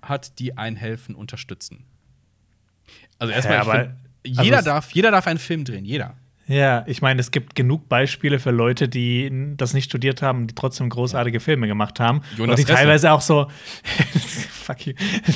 hat, 0.02 0.40
die 0.40 0.58
einen 0.58 0.76
helfen, 0.76 1.16
unterstützen? 1.16 1.86
Also 3.20 3.34
erstmal, 3.34 3.58
ja, 3.58 3.64
find, 3.64 3.96
jeder, 4.24 4.58
also 4.58 4.70
darf, 4.70 4.92
jeder 4.92 5.12
darf 5.12 5.28
einen 5.28 5.40
Film 5.40 5.64
drehen, 5.66 5.86
jeder. 5.86 6.16
Ja, 6.48 6.84
ich 6.88 7.02
meine, 7.02 7.22
es 7.22 7.32
gibt 7.32 7.56
genug 7.56 7.88
Beispiele 7.88 8.38
für 8.38 8.52
Leute, 8.52 8.90
die 8.90 9.54
das 9.56 9.74
nicht 9.74 9.86
studiert 9.86 10.22
haben, 10.22 10.48
die 10.48 10.56
trotzdem 10.56 10.90
großartige 10.90 11.40
Filme 11.40 11.68
gemacht 11.68 12.00
haben. 12.00 12.22
Jonas 12.38 12.60
und 12.60 12.68
die 12.68 12.74
teilweise 12.74 13.12
auch 13.12 13.22
so, 13.22 13.48
fuck 14.52 14.86
you, 14.86 14.94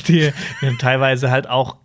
die, 0.07 0.31
die 0.61 0.77
teilweise 0.77 1.31
halt 1.31 1.47
auch 1.47 1.77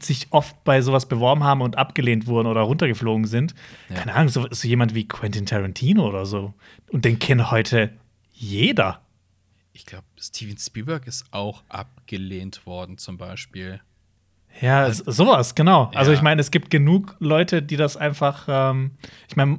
sich 0.00 0.28
oft 0.30 0.64
bei 0.64 0.80
sowas 0.80 1.06
beworben 1.06 1.44
haben 1.44 1.60
und 1.60 1.76
abgelehnt 1.76 2.26
wurden 2.26 2.46
oder 2.46 2.62
runtergeflogen 2.62 3.26
sind. 3.26 3.54
Ja. 3.90 3.96
Keine 3.96 4.14
Ahnung, 4.14 4.28
so, 4.28 4.46
so 4.50 4.66
jemand 4.66 4.94
wie 4.94 5.06
Quentin 5.06 5.44
Tarantino 5.44 6.08
oder 6.08 6.24
so. 6.24 6.54
Und 6.90 7.04
den 7.04 7.18
kennt 7.18 7.50
heute 7.50 7.92
jeder. 8.32 9.02
Ich 9.72 9.86
glaube, 9.86 10.04
Steven 10.18 10.56
Spielberg 10.56 11.06
ist 11.06 11.26
auch 11.30 11.62
abgelehnt 11.68 12.64
worden, 12.66 12.96
zum 12.98 13.18
Beispiel. 13.18 13.80
Ja, 14.60 14.84
also, 14.84 15.10
sowas, 15.10 15.54
genau. 15.54 15.90
Ja. 15.92 15.98
Also 15.98 16.12
ich 16.12 16.22
meine, 16.22 16.40
es 16.40 16.50
gibt 16.50 16.70
genug 16.70 17.16
Leute, 17.18 17.62
die 17.62 17.76
das 17.76 17.96
einfach, 17.96 18.46
ähm, 18.48 18.92
ich 19.28 19.36
meine, 19.36 19.58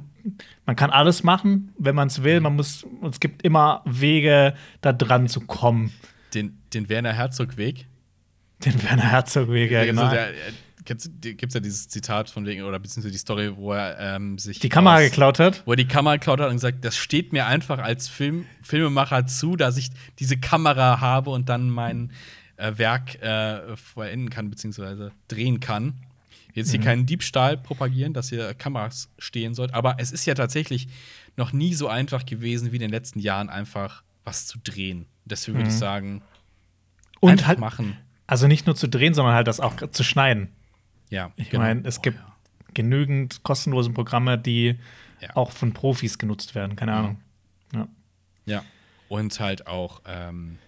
man 0.66 0.76
kann 0.76 0.90
alles 0.90 1.22
machen, 1.22 1.72
wenn 1.78 1.94
man 1.94 2.08
es 2.08 2.22
will. 2.22 2.40
Man 2.40 2.56
muss, 2.56 2.86
es 3.10 3.20
gibt 3.20 3.42
immer 3.42 3.82
Wege, 3.84 4.54
da 4.80 4.92
dran 4.92 5.28
zu 5.28 5.40
kommen. 5.40 5.92
Den, 6.32 6.58
den 6.72 6.88
Werner 6.88 7.12
Herzog-Weg. 7.12 7.86
Den 8.64 8.82
Werner 8.82 9.10
Herzog-Weg, 9.10 9.70
ja, 9.70 9.84
genau. 9.84 10.08
So 10.08 10.16
Gibt 10.84 11.00
es 11.00 11.54
ja 11.54 11.60
dieses 11.60 11.88
Zitat 11.88 12.28
von 12.28 12.44
wegen, 12.44 12.62
oder 12.62 12.78
beziehungsweise 12.78 13.12
die 13.12 13.18
Story, 13.18 13.56
wo 13.56 13.72
er 13.72 13.98
ähm, 13.98 14.36
sich. 14.36 14.58
Die 14.58 14.68
Kamera 14.68 14.96
aus, 14.96 15.02
geklaut 15.04 15.38
hat? 15.38 15.62
Wo 15.64 15.72
er 15.72 15.76
die 15.76 15.88
Kamera 15.88 16.16
geklaut 16.16 16.40
hat 16.40 16.48
und 16.48 16.56
gesagt, 16.56 16.84
das 16.84 16.96
steht 16.96 17.32
mir 17.32 17.46
einfach 17.46 17.78
als 17.78 18.08
Film, 18.08 18.44
Filmemacher 18.60 19.26
zu, 19.26 19.56
dass 19.56 19.78
ich 19.78 19.88
diese 20.18 20.36
Kamera 20.36 21.00
habe 21.00 21.30
und 21.30 21.48
dann 21.48 21.70
meinen 21.70 22.12
äh, 22.56 22.72
Werk 22.76 23.20
äh, 23.22 23.76
vollenden 23.76 24.30
kann, 24.30 24.50
beziehungsweise 24.50 25.12
drehen 25.28 25.60
kann. 25.60 25.94
Jetzt 26.52 26.70
hier 26.70 26.80
mhm. 26.80 26.84
keinen 26.84 27.06
Diebstahl 27.06 27.56
propagieren, 27.56 28.12
dass 28.14 28.28
hier 28.28 28.54
Kameras 28.54 29.10
stehen 29.18 29.54
sollten, 29.54 29.74
aber 29.74 29.96
es 29.98 30.12
ist 30.12 30.24
ja 30.24 30.34
tatsächlich 30.34 30.86
noch 31.36 31.52
nie 31.52 31.74
so 31.74 31.88
einfach 31.88 32.24
gewesen 32.24 32.70
wie 32.70 32.76
in 32.76 32.82
den 32.82 32.90
letzten 32.90 33.18
Jahren, 33.18 33.48
einfach 33.48 34.04
was 34.24 34.46
zu 34.46 34.58
drehen. 34.62 35.06
Deswegen 35.24 35.58
würde 35.58 35.68
ich 35.68 35.74
mhm. 35.74 35.78
sagen, 35.78 36.22
und 37.20 37.46
halt 37.46 37.58
machen. 37.58 37.96
Also 38.26 38.46
nicht 38.46 38.66
nur 38.66 38.76
zu 38.76 38.88
drehen, 38.88 39.14
sondern 39.14 39.34
halt 39.34 39.48
das 39.48 39.60
auch 39.60 39.74
zu 39.90 40.04
schneiden. 40.04 40.48
Ja, 41.10 41.32
ich 41.36 41.50
genau. 41.50 41.64
meine, 41.64 41.82
es 41.86 41.98
oh, 41.98 42.02
gibt 42.02 42.18
ja. 42.18 42.32
genügend 42.72 43.42
kostenlose 43.42 43.90
Programme, 43.90 44.38
die 44.38 44.78
ja. 45.20 45.36
auch 45.36 45.52
von 45.52 45.72
Profis 45.72 46.18
genutzt 46.18 46.54
werden. 46.54 46.76
Keine 46.76 46.92
mhm. 46.92 46.98
Ahnung. 46.98 47.20
Ja. 47.72 47.88
Ja. 48.46 48.64
Und 49.08 49.38
halt 49.40 49.66
auch 49.66 50.02
ähm, 50.06 50.58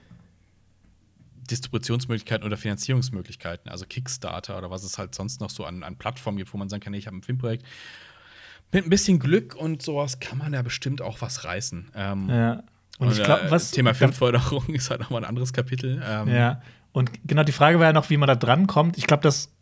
Distributionsmöglichkeiten 1.47 2.45
oder 2.47 2.57
Finanzierungsmöglichkeiten, 2.57 3.71
also 3.71 3.87
Kickstarter 3.87 4.59
oder 4.59 4.71
was 4.71 4.83
es 4.83 4.99
halt 4.99 5.15
sonst 5.15 5.41
noch 5.41 5.51
so 5.51 5.65
an, 5.65 5.83
an 5.83 5.97
Plattformen 5.97 6.39
gibt, 6.39 6.53
wo 6.53 6.59
man 6.59 6.69
sagen 6.69 6.83
kann, 6.83 6.95
ich 6.95 7.07
habe 7.07 7.17
ein 7.17 7.23
Filmprojekt. 7.23 7.65
Mit 8.73 8.85
ein 8.85 8.91
bisschen 8.91 9.19
Glück 9.19 9.55
und 9.55 9.83
sowas 9.83 10.19
kann 10.19 10.39
man 10.39 10.53
ja 10.53 10.63
bestimmt 10.63 11.01
auch 11.01 11.21
was 11.21 11.45
reißen. 11.45 11.91
Ähm, 11.95 12.29
Ja. 12.29 12.63
Und, 12.99 13.13
ich 13.13 13.23
glaube, 13.23 13.43
äh, 13.43 13.51
was. 13.51 13.71
Thema 13.73 13.95
Filmförderung 13.95 14.67
ist 14.75 14.91
halt 14.91 15.01
nochmal 15.01 15.23
ein 15.23 15.29
anderes 15.29 15.53
Kapitel. 15.53 16.03
Ähm, 16.05 16.29
Ja. 16.29 16.63
Und 16.93 17.11
genau 17.27 17.43
die 17.43 17.53
Frage 17.53 17.79
war 17.79 17.87
ja 17.87 17.93
noch, 17.93 18.09
wie 18.09 18.17
man 18.17 18.27
da 18.27 18.37
dran 18.37 18.67
kommt. 18.67 18.97
Ich 18.97 19.07
glaube, 19.07 19.23
das 19.23 19.53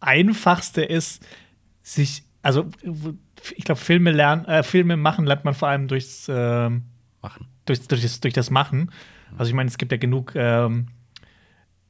Einfachste 0.00 0.82
ist, 0.82 1.26
sich, 1.82 2.24
also 2.42 2.68
ich 3.56 3.64
glaube, 3.64 3.80
Filme 3.80 4.12
lernen, 4.12 4.44
äh, 4.44 4.62
Filme 4.62 4.98
machen 4.98 5.24
lernt 5.24 5.44
man 5.44 5.54
vor 5.54 5.68
allem 5.68 5.88
durchs, 5.88 6.26
ähm, 6.28 6.84
Machen. 7.22 7.48
durch, 7.64 7.88
durch, 7.88 8.02
das, 8.02 8.20
durch 8.20 8.34
das 8.34 8.50
Machen. 8.50 8.90
Also 9.36 9.48
ich 9.48 9.54
meine, 9.54 9.68
es 9.68 9.78
gibt 9.78 9.92
ja 9.92 9.98
genug 9.98 10.32
ähm, 10.34 10.88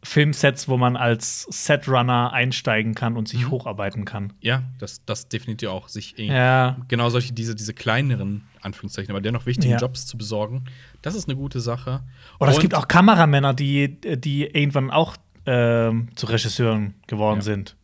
Filmsets, 0.03 0.68
wo 0.68 0.76
man 0.76 0.96
als 0.96 1.42
Setrunner 1.51 2.32
einsteigen 2.32 2.94
kann 2.94 3.16
und 3.16 3.28
sich 3.28 3.49
hocharbeiten 3.49 4.05
kann. 4.05 4.32
Ja, 4.40 4.62
das, 4.78 5.05
das 5.05 5.28
definitiv 5.28 5.68
auch. 5.70 5.88
Sich 5.88 6.18
eh- 6.18 6.26
Ja. 6.28 6.76
genau 6.88 7.09
solche, 7.11 7.32
diese, 7.32 7.55
diese 7.57 7.74
kleineren, 7.74 8.44
Anführungszeichen, 8.61 9.11
aber 9.11 9.20
dennoch 9.20 9.44
wichtigen 9.46 9.72
Ja. 9.72 9.78
Jobs 9.78 10.07
zu 10.07 10.16
besorgen. 10.16 10.64
Das 11.03 11.14
ist 11.16 11.28
eine 11.28 11.36
gute 11.36 11.61
Sache. 11.61 12.03
Oder 12.38 12.51
es 12.51 12.57
Und- 12.59 12.62
gibt 12.62 12.74
auch 12.74 12.86
Kameramänner, 12.88 13.55
die, 13.55 14.01
die 14.01 14.44
irgendwann 14.46 14.90
auch 14.90 15.16
ähm, 15.46 16.09
zu 16.14 16.26
Regisseuren 16.26 16.94
geworden 17.07 17.38
Ja. 17.38 17.42
sind. 17.42 17.76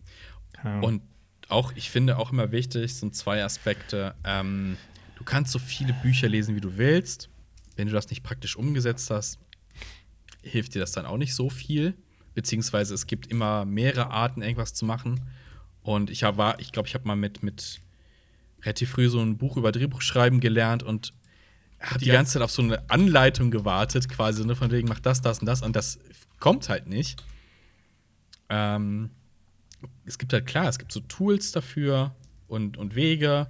Und 0.82 1.02
auch, 1.48 1.72
ich 1.74 1.90
finde 1.90 2.18
auch 2.18 2.30
immer 2.32 2.52
wichtig, 2.52 2.94
sind 2.94 3.14
zwei 3.16 3.42
Aspekte. 3.44 4.14
Ähm, 4.24 4.76
du 5.16 5.24
kannst 5.24 5.52
so 5.52 5.58
viele 5.58 5.92
Bücher 5.94 6.28
lesen, 6.28 6.54
wie 6.56 6.60
du 6.60 6.76
willst. 6.78 7.28
Wenn 7.76 7.86
du 7.88 7.92
das 7.92 8.08
nicht 8.08 8.22
praktisch 8.22 8.56
umgesetzt 8.56 9.10
hast, 9.10 9.38
hilft 10.44 10.74
dir 10.74 10.80
das 10.80 10.92
dann 10.92 11.06
auch 11.06 11.16
nicht 11.16 11.34
so 11.34 11.50
viel. 11.50 11.94
Beziehungsweise 12.34 12.94
es 12.94 13.06
gibt 13.06 13.28
immer 13.28 13.64
mehrere 13.64 14.10
Arten, 14.10 14.42
irgendwas 14.42 14.74
zu 14.74 14.84
machen. 14.84 15.20
Und 15.82 16.10
ich 16.10 16.22
war, 16.22 16.58
ich 16.60 16.72
glaube, 16.72 16.88
ich 16.88 16.94
habe 16.94 17.06
mal 17.06 17.16
mit, 17.16 17.42
mit 17.42 17.80
relativ 18.62 18.90
früh 18.90 19.08
so 19.08 19.20
ein 19.20 19.36
Buch 19.36 19.56
über 19.56 19.70
Drehbuchschreiben 19.70 20.40
gelernt 20.40 20.82
und 20.82 21.12
habe 21.80 21.98
die 21.98 22.10
ganze 22.10 22.34
Zeit 22.34 22.42
auf 22.42 22.50
so 22.50 22.62
eine 22.62 22.88
Anleitung 22.88 23.50
gewartet, 23.50 24.08
quasi, 24.08 24.44
ne, 24.44 24.56
von 24.56 24.70
wegen, 24.70 24.88
mach 24.88 25.00
das, 25.00 25.20
das 25.20 25.40
und 25.40 25.46
das. 25.46 25.62
Und 25.62 25.76
das 25.76 25.98
kommt 26.40 26.68
halt 26.68 26.86
nicht. 26.86 27.22
Ähm, 28.48 29.10
es 30.04 30.18
gibt 30.18 30.32
halt 30.32 30.46
klar, 30.46 30.68
es 30.68 30.78
gibt 30.78 30.92
so 30.92 31.00
Tools 31.00 31.52
dafür 31.52 32.14
und, 32.48 32.76
und 32.76 32.94
Wege, 32.94 33.48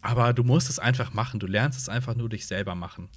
aber 0.00 0.32
du 0.32 0.42
musst 0.42 0.68
es 0.68 0.78
einfach 0.78 1.12
machen. 1.12 1.40
Du 1.40 1.46
lernst 1.46 1.78
es 1.78 1.88
einfach 1.88 2.14
nur 2.14 2.28
dich 2.28 2.46
selber 2.46 2.74
machen. 2.74 3.08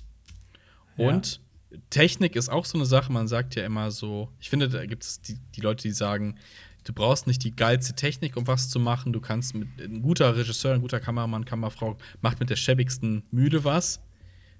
Ja. 0.97 1.09
Und 1.09 1.41
Technik 1.89 2.35
ist 2.35 2.49
auch 2.49 2.65
so 2.65 2.77
eine 2.77 2.85
Sache, 2.85 3.11
man 3.11 3.27
sagt 3.27 3.55
ja 3.55 3.65
immer 3.65 3.91
so, 3.91 4.29
ich 4.39 4.49
finde, 4.49 4.69
da 4.69 4.85
gibt 4.85 5.03
es 5.03 5.21
die, 5.21 5.37
die 5.55 5.61
Leute, 5.61 5.83
die 5.83 5.93
sagen, 5.93 6.37
du 6.83 6.93
brauchst 6.93 7.27
nicht 7.27 7.43
die 7.43 7.55
geilste 7.55 7.93
Technik, 7.93 8.37
um 8.37 8.47
was 8.47 8.69
zu 8.69 8.79
machen. 8.79 9.13
Du 9.13 9.21
kannst 9.21 9.55
mit 9.55 9.67
ein 9.79 10.01
guter 10.01 10.35
Regisseur, 10.35 10.73
ein 10.73 10.81
guter 10.81 10.99
Kameramann, 10.99 11.45
Kamerafrau 11.45 11.97
macht 12.21 12.39
mit 12.39 12.49
der 12.49 12.55
schäbigsten 12.55 13.23
Mühle 13.31 13.63
was. 13.63 14.01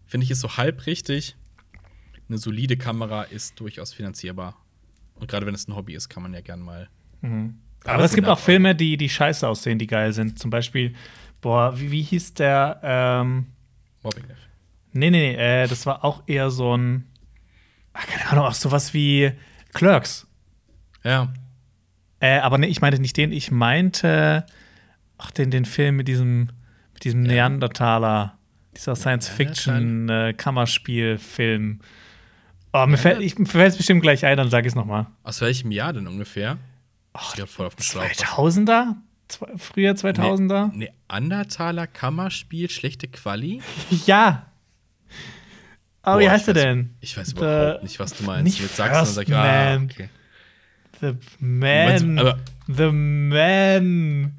Finde 0.06 0.26
ich 0.26 0.32
ist 0.32 0.42
so 0.42 0.58
halb 0.58 0.86
richtig. 0.86 1.36
Eine 2.28 2.38
solide 2.38 2.78
Kamera 2.78 3.24
ist 3.24 3.60
durchaus 3.60 3.94
finanzierbar. 3.94 4.58
Und 5.16 5.30
gerade 5.30 5.46
wenn 5.46 5.56
es 5.56 5.68
ein 5.68 5.76
Hobby 5.76 5.94
ist, 5.94 6.10
kann 6.10 6.24
man 6.24 6.34
ja 6.34 6.42
gern 6.42 6.60
mal. 6.62 6.90
Aber 7.84 8.04
es 8.04 8.14
gibt 8.14 8.28
auch 8.28 8.40
Filme, 8.40 8.76
die, 8.76 8.96
die 8.98 9.10
scheiße 9.10 9.48
aussehen, 9.48 9.80
die 9.80 9.88
geil 9.88 10.14
sind. 10.14 10.40
Zum 10.40 10.50
Beispiel, 10.50 10.94
boah, 11.42 11.78
wie, 11.80 11.92
wie 11.92 12.02
hieß 12.02 12.36
der? 12.36 12.80
Ähm, 12.84 13.48
Mobbing 14.04 14.28
Life. 14.28 14.51
Nee, 14.94 15.10
nee, 15.10 15.34
nee, 15.34 15.64
äh, 15.64 15.68
das 15.68 15.86
war 15.86 16.04
auch 16.04 16.24
eher 16.28 16.50
so 16.50 16.76
ein, 16.78 17.06
ach, 17.94 18.06
keine 18.08 18.30
Ahnung, 18.30 18.46
auch 18.46 18.54
sowas 18.54 18.94
wie 18.94 19.32
Clerks. 19.74 20.28
Ja. 21.04 21.32
Äh, 22.20 22.40
aber 22.40 22.58
nee, 22.58 22.68
ich 22.68 22.82
meinte 22.82 23.02
nicht 23.02 23.18
den, 23.18 23.32
ich 23.32 23.52
meinte, 23.52 24.46
ach, 25.18 25.32
den, 25.32 25.52
den 25.52 25.66
Film 25.66 25.96
mit 25.96 26.08
diesem, 26.08 26.50
mit 26.94 27.04
diesem 27.04 27.24
Neandertaler, 27.24 28.38
dieser 28.76 28.96
Science-Fiction-Kammerspiel-Film. 28.96 31.80
oh, 32.74 32.86
mir 32.86 32.98
fällt 32.98 33.22
ich- 33.22 33.38
mir 33.38 33.46
fällt 33.46 33.72
es 33.72 33.78
bestimmt 33.78 34.02
gleich 34.02 34.26
ein, 34.26 34.38
dann 34.38 34.50
sag 34.50 34.62
ich 34.66 34.70
es 34.70 34.76
nochmal. 34.76 35.08
Aus 35.24 35.42
welchem 35.42 35.72
Jahr 35.72 35.94
denn 35.94 36.08
ungefähr? 36.08 36.58
Ich 37.16 37.22
stehe 37.32 37.48
voll 37.48 37.68
auf 37.68 37.74
Schlauch. 37.80 38.04
2000er? 38.06 38.96
Zwei, 39.28 39.48
früher 39.58 39.94
2000er? 39.94 40.74
Ne 40.76 40.90
Neandertaler 41.10 41.88
Kammerspiel, 41.88 42.70
schlechte 42.70 43.08
Quali? 43.08 43.62
Ja. 44.06 44.48
Aber 46.04 46.20
wie 46.20 46.26
Boah, 46.26 46.32
heißt 46.32 46.48
er 46.48 46.54
denn? 46.56 46.96
Ich 47.00 47.16
weiß 47.18 47.28
The- 47.30 47.36
überhaupt 47.38 47.84
nicht, 47.84 48.00
was 48.00 48.14
du 48.14 48.24
meinst. 48.24 48.44
nicht 48.46 48.60
Jetzt 48.62 48.76
sagst 48.76 48.92
du, 48.92 48.96
dann 48.96 49.06
First 49.06 49.16
sag 49.16 49.28
ich, 49.28 49.36
ah, 49.36 49.78
Man. 49.78 49.84
okay. 49.92 50.10
The 51.00 51.14
meinst- 51.40 52.06
Man. 52.06 52.20
aber- 52.20 52.40
the 52.68 52.92
Man. 52.92 54.34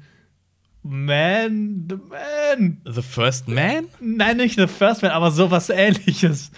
Man. 0.83 1.87
The 1.87 1.95
Man. 1.95 2.81
The 2.85 3.01
First 3.01 3.47
Man? 3.47 3.85
Nein, 4.01 4.37
nicht 4.37 4.55
The 4.57 4.67
First 4.67 5.01
Man, 5.01 5.11
aber 5.11 5.31
sowas 5.31 5.69
ähnliches. 5.69 6.51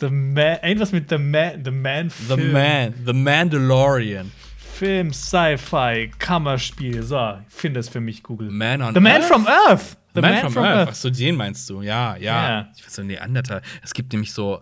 The 0.00 0.08
Man. 0.10 0.58
Irgendwas 0.62 0.92
mit 0.92 1.08
The 1.08 1.18
Man. 1.18 1.64
The 1.64 1.70
Man. 1.70 2.08
The 2.10 2.34
Film. 2.36 2.52
Man. 2.52 2.94
The 3.06 3.12
Mandalorian. 3.12 4.32
Film, 4.56 5.12
Sci-Fi, 5.12 6.10
Kammerspiel. 6.18 7.02
So, 7.02 7.34
ich 7.48 7.54
finde 7.54 7.80
es 7.80 7.88
für 7.88 8.00
mich, 8.00 8.22
Google. 8.22 8.50
Man 8.50 8.80
on 8.82 8.94
The 8.94 9.00
Man 9.00 9.20
Earth? 9.20 9.24
from 9.28 9.46
Earth. 9.46 9.96
The 10.14 10.20
Man, 10.20 10.50
from, 10.50 10.64
Earth. 10.64 10.88
Achso, 10.88 11.10
den 11.10 11.36
meinst 11.36 11.68
du. 11.70 11.82
Ja, 11.82 12.16
ja. 12.16 12.48
Ja. 12.60 12.72
Ich 12.76 12.84
weiß 12.84 12.94
so, 12.96 13.02
Neandertal. 13.02 13.62
Es 13.82 13.94
gibt 13.94 14.12
nämlich 14.12 14.32
so 14.32 14.60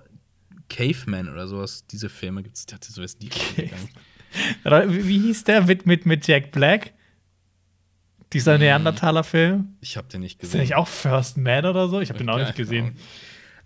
Caveman 0.69 1.29
oder 1.29 1.49
sowas. 1.49 1.87
Diese 1.87 2.09
Filme 2.09 2.43
gibt 2.43 2.57
es. 2.57 2.63
Ich 2.63 2.67
dachte, 2.67 2.93
so 2.93 3.03
ist 3.03 3.23
die 3.23 3.31
wie, 4.65 5.19
hieß 5.21 5.45
der 5.45 5.63
mit, 5.63 5.87
mit, 5.87 6.05
mit 6.07 6.27
Jack 6.27 6.51
Black? 6.53 6.93
Dieser 8.35 8.59
Neandertaler-Film? 8.59 9.77
Ich 9.81 9.97
habe 9.97 10.07
den 10.09 10.21
nicht 10.21 10.35
Ist 10.43 10.53
der 10.53 10.61
gesehen. 10.61 10.61
nicht 10.61 10.75
auch 10.75 10.87
First 10.89 11.39
Man 11.39 11.65
oder 11.65 11.89
so? 11.89 12.01
Ich 12.01 12.11
habe 12.11 12.19
den 12.19 12.29
auch 12.29 12.39
nicht 12.39 12.55
gesehen. 12.55 12.95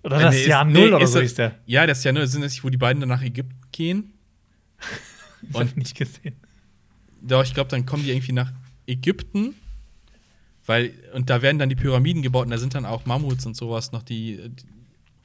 Oder 0.05 0.21
das 0.21 0.35
Nee, 0.35 0.47
Jahr 0.47 0.67
ist- 0.67 0.73
Null 0.73 0.89
nee, 0.89 0.95
oder 0.95 1.05
ist 1.05 1.13
so 1.13 1.21
hieß 1.21 1.35
der. 1.35 1.57
Ja, 1.67 1.87
das 1.87 2.05
Jahr 2.05 2.13
Null 2.15 2.27
sind 2.29 2.43
es, 2.45 2.63
wo 2.63 2.69
die 2.71 2.77
beiden 2.77 3.01
dann 3.01 3.09
nach 3.09 3.23
Ägypten 3.23 3.61
gehen. 3.73 4.13
Ich 5.49 5.57
habe 5.57 5.71
nicht 5.75 5.97
gesehen. 5.97 6.37
Doch, 7.21 7.43
ich 7.43 7.53
glaube, 7.53 7.69
dann 7.69 7.85
kommen 7.85 8.05
die 8.05 8.11
irgendwie 8.13 8.31
nach 8.31 8.53
Ägypten. 8.87 9.57
Weil, 10.67 10.93
und 11.15 11.29
da 11.31 11.43
werden 11.43 11.59
dann 11.59 11.69
die 11.69 11.75
Pyramiden 11.75 12.23
gebaut 12.23 12.45
und 12.45 12.51
da 12.51 12.59
sind 12.59 12.75
dann 12.75 12.87
auch 12.87 13.05
Mammuts 13.05 13.47
und 13.47 13.57
sowas 13.57 13.93
noch 13.93 14.03
die. 14.03 14.37
die 14.49 14.65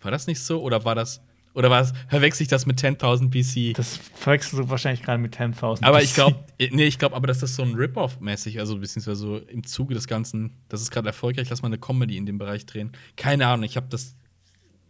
war 0.01 0.11
das 0.11 0.27
nicht 0.27 0.39
so? 0.39 0.61
Oder 0.61 0.85
war 0.85 0.95
das. 0.95 1.21
Oder 1.53 1.71
war 1.71 1.79
das, 1.79 1.93
verwechsel 2.07 2.43
ich 2.43 2.49
das 2.49 2.67
mit 2.67 2.79
10.000 2.79 3.29
BC? 3.29 3.75
Das 3.75 3.97
verwechselst 3.97 4.59
du 4.59 4.69
wahrscheinlich 4.69 5.01
gerade 5.01 5.19
mit 5.19 5.35
10.000. 5.35 5.83
aber 5.83 6.03
ich 6.03 6.13
glaube, 6.13 6.45
nee, 6.59 6.85
ich 6.85 6.99
glaube 6.99 7.15
aber, 7.15 7.25
dass 7.25 7.39
das 7.39 7.55
so 7.55 7.63
ein 7.63 7.73
Rip-Off-mäßig, 7.73 8.59
also 8.59 8.77
beziehungsweise 8.77 9.19
so 9.19 9.37
im 9.37 9.65
Zuge 9.65 9.95
des 9.95 10.05
Ganzen, 10.05 10.53
das 10.69 10.83
ist 10.83 10.91
gerade 10.91 11.07
erfolgreich, 11.07 11.49
lass 11.49 11.63
mal 11.63 11.69
eine 11.69 11.79
Comedy 11.79 12.15
in 12.15 12.27
dem 12.27 12.37
Bereich 12.37 12.67
drehen. 12.67 12.91
Keine 13.15 13.47
Ahnung, 13.47 13.63
ich 13.63 13.75
habe 13.75 13.87
das. 13.89 14.15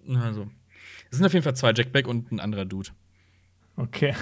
Also. 0.09 0.49
Es 1.09 1.17
sind 1.17 1.25
auf 1.25 1.31
jeden 1.31 1.43
Fall 1.43 1.55
zwei, 1.55 1.71
Jack 1.71 1.93
Black 1.93 2.05
und 2.05 2.33
ein 2.33 2.41
anderer 2.41 2.65
Dude. 2.65 2.89
Okay. 3.77 4.13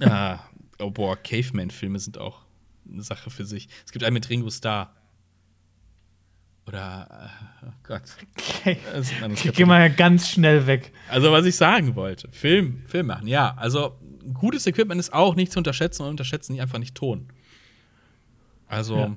ah, 0.00 0.40
oh 0.78 0.90
boah, 0.90 1.16
Caveman-Filme 1.16 1.98
sind 1.98 2.18
auch 2.18 2.42
eine 2.86 3.02
Sache 3.02 3.30
für 3.30 3.46
sich. 3.46 3.68
Es 3.86 3.92
gibt 3.92 4.04
einen 4.04 4.14
mit 4.14 4.28
Ringo 4.28 4.50
Starr. 4.50 4.94
Oder, 6.66 7.30
äh, 7.62 7.66
oh 7.66 7.72
Gott. 7.82 8.02
okay. 8.60 8.78
Ich 9.34 9.52
gehe 9.52 9.66
mal 9.66 9.90
ganz 9.90 10.28
schnell 10.30 10.66
weg. 10.66 10.92
Also, 11.10 11.30
was 11.30 11.44
ich 11.44 11.56
sagen 11.56 11.94
wollte, 11.94 12.28
Film, 12.32 12.82
Film 12.86 13.08
machen, 13.08 13.26
ja. 13.26 13.54
Also, 13.56 13.98
gutes 14.32 14.66
Equipment 14.66 14.98
ist 14.98 15.12
auch 15.12 15.34
nicht 15.34 15.52
zu 15.52 15.58
unterschätzen 15.58 16.02
und 16.02 16.08
unterschätzen 16.10 16.58
einfach 16.60 16.78
nicht 16.78 16.94
Ton. 16.94 17.28
Also, 18.66 18.96
Ja. 18.96 19.16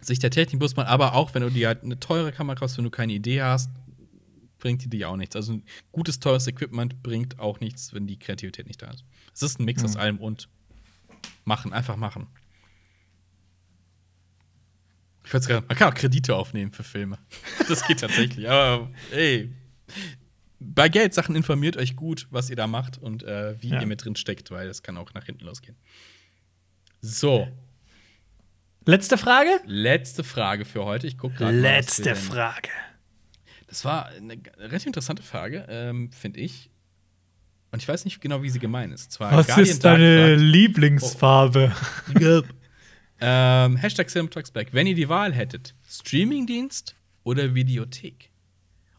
sich 0.00 0.18
der 0.18 0.30
Technik 0.30 0.60
muss 0.60 0.76
man, 0.76 0.86
aber 0.86 1.14
auch 1.14 1.34
wenn 1.34 1.42
du 1.42 1.50
dir 1.50 1.68
halt 1.68 1.82
eine 1.84 1.98
teure 1.98 2.32
Kamera 2.32 2.54
kaufst, 2.56 2.76
wenn 2.76 2.84
du 2.84 2.90
keine 2.90 3.12
Idee 3.14 3.42
hast, 3.42 3.70
bringt 4.58 4.84
die 4.84 4.88
dir 4.90 5.08
auch 5.08 5.16
nichts. 5.16 5.34
Also, 5.34 5.58
gutes, 5.90 6.20
teures 6.20 6.46
Equipment 6.46 7.02
bringt 7.02 7.38
auch 7.38 7.60
nichts, 7.60 7.94
wenn 7.94 8.06
die 8.06 8.18
Kreativität 8.18 8.66
nicht 8.66 8.82
da 8.82 8.90
ist. 8.90 9.04
Es 9.34 9.42
ist 9.42 9.58
ein 9.58 9.64
Mix 9.64 9.82
aus 9.82 9.96
allem 9.96 10.18
und 10.18 10.48
machen, 11.44 11.72
einfach 11.72 11.96
machen. 11.96 12.26
Ich 15.24 15.32
wollte 15.32 15.46
gerade, 15.48 15.66
man 15.68 15.76
kann 15.76 15.88
auch 15.90 15.94
Kredite 15.94 16.34
aufnehmen 16.34 16.72
für 16.72 16.82
Filme. 16.82 17.18
Das 17.68 17.86
geht 17.86 18.00
tatsächlich. 18.00 18.48
Aber 18.48 18.90
ey, 19.12 19.50
bei 20.58 20.88
Geldsachen 20.88 21.34
informiert 21.36 21.76
euch 21.76 21.96
gut, 21.96 22.26
was 22.30 22.50
ihr 22.50 22.56
da 22.56 22.66
macht 22.66 22.98
und 22.98 23.22
äh, 23.22 23.60
wie 23.62 23.68
Ja. 23.70 23.80
ihr 23.80 23.86
mit 23.86 24.04
drin 24.04 24.16
steckt, 24.16 24.50
weil 24.50 24.66
das 24.66 24.82
kann 24.82 24.96
auch 24.96 25.12
nach 25.14 25.24
hinten 25.24 25.44
losgehen. 25.44 25.76
So, 27.00 27.48
Letzte 28.84 29.16
Frage? 29.16 29.48
letzte 29.64 30.24
Frage 30.24 30.64
für 30.64 30.84
heute. 30.84 31.06
Ich 31.06 31.16
gucke 31.16 31.36
gerade. 31.36 31.52
mal, 31.52 31.60
Letzte 31.60 32.02
denn- 32.02 32.16
Frage. 32.16 32.68
Das 33.68 33.84
war 33.84 34.06
eine 34.08 34.38
relativ 34.58 34.86
interessante 34.88 35.22
Frage, 35.22 35.64
ähm, 35.68 36.10
finde 36.12 36.40
ich. 36.40 36.68
Und 37.70 37.80
ich 37.80 37.88
weiß 37.88 38.04
nicht 38.04 38.20
genau, 38.20 38.42
wie 38.42 38.50
sie 38.50 38.58
gemeint 38.58 38.92
ist. 38.92 39.12
Zwar 39.12 39.32
Was 39.34 39.46
Guardian 39.46 39.66
ist 39.68 39.84
deine 39.84 40.34
Lieblingsfarbe? 40.34 41.70
fragt, 42.12 42.44
ähm, 43.22 43.76
Hashtag 43.76 44.08
Cinematalksback. 44.08 44.74
Wenn 44.74 44.86
ihr 44.86 44.96
die 44.96 45.08
Wahl 45.08 45.32
hättet, 45.32 45.74
Streamingdienst 45.88 46.96
oder 47.22 47.54
Videothek? 47.54 48.30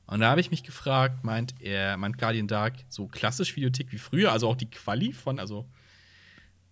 Und 0.07 0.21
da 0.21 0.30
habe 0.30 0.41
ich 0.41 0.49
mich 0.49 0.63
gefragt, 0.63 1.24
meint 1.24 1.55
er, 1.59 1.97
meint 1.97 2.17
Guardian 2.17 2.47
Dark 2.47 2.76
so 2.88 3.07
klassisch 3.07 3.55
Videothek 3.55 3.91
wie 3.91 3.97
früher, 3.97 4.32
also 4.32 4.47
auch 4.47 4.55
die 4.55 4.69
Quali 4.69 5.11
von, 5.11 5.39
also 5.39 5.65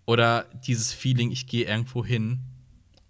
oder 0.06 0.46
dieses 0.66 0.94
Feeling, 0.94 1.32
ich 1.32 1.48
gehe 1.48 1.66
irgendwo 1.66 2.06
hin 2.06 2.40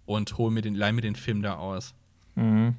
und 0.06 0.36
hole 0.38 0.52
mir 0.52 0.62
den, 0.62 0.74
leih 0.74 0.92
mir 0.92 1.00
den 1.00 1.16
Film 1.16 1.42
da 1.42 1.56
aus. 1.56 1.94
Mhm. 2.34 2.76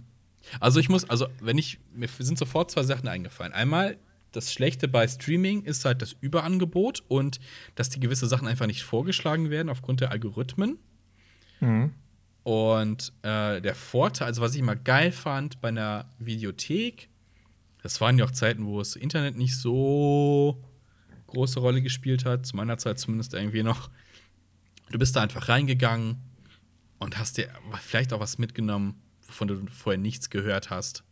Also 0.59 0.79
ich 0.79 0.89
muss, 0.89 1.09
also 1.09 1.27
wenn 1.41 1.57
ich, 1.57 1.79
mir 1.93 2.07
sind 2.07 2.37
sofort 2.37 2.71
zwei 2.71 2.83
Sachen 2.83 3.07
eingefallen. 3.07 3.53
Einmal, 3.53 3.97
das 4.31 4.51
Schlechte 4.51 4.87
bei 4.87 5.07
Streaming 5.07 5.63
ist 5.63 5.85
halt 5.85 6.01
das 6.01 6.15
Überangebot 6.19 7.03
und 7.07 7.39
dass 7.75 7.89
die 7.89 7.99
gewisse 7.99 8.27
Sachen 8.27 8.47
einfach 8.47 8.65
nicht 8.67 8.83
vorgeschlagen 8.83 9.49
werden 9.49 9.69
aufgrund 9.69 10.01
der 10.01 10.11
Algorithmen. 10.11 10.79
Mhm. 11.63 11.93
Und 12.43 13.13
äh, 13.21 13.61
der 13.61 13.73
Vorteil, 13.75 14.27
also 14.27 14.41
was 14.41 14.53
ich 14.53 14.59
immer 14.59 14.75
geil 14.75 15.11
fand 15.11 15.61
bei 15.61 15.69
einer 15.69 16.09
Videothek, 16.19 17.09
das 17.81 18.01
waren 18.01 18.17
ja 18.17 18.25
auch 18.25 18.31
Zeiten, 18.31 18.65
wo 18.65 18.79
das 18.79 18.95
Internet 18.95 19.37
nicht 19.37 19.57
so 19.57 20.61
große 21.27 21.59
Rolle 21.59 21.81
gespielt 21.81 22.25
hat, 22.25 22.45
zu 22.45 22.55
meiner 22.55 22.77
Zeit 22.77 22.99
zumindest 22.99 23.33
irgendwie 23.33 23.63
noch. 23.63 23.89
Du 24.91 24.99
bist 24.99 25.15
da 25.15 25.21
einfach 25.21 25.49
reingegangen 25.49 26.17
und 26.99 27.17
hast 27.17 27.37
dir 27.37 27.49
vielleicht 27.81 28.13
auch 28.13 28.19
was 28.19 28.37
mitgenommen, 28.37 29.01
wovon 29.27 29.47
du 29.47 29.65
vorher 29.67 29.99
nichts 29.99 30.29
gehört 30.29 30.69
hast 30.69 31.03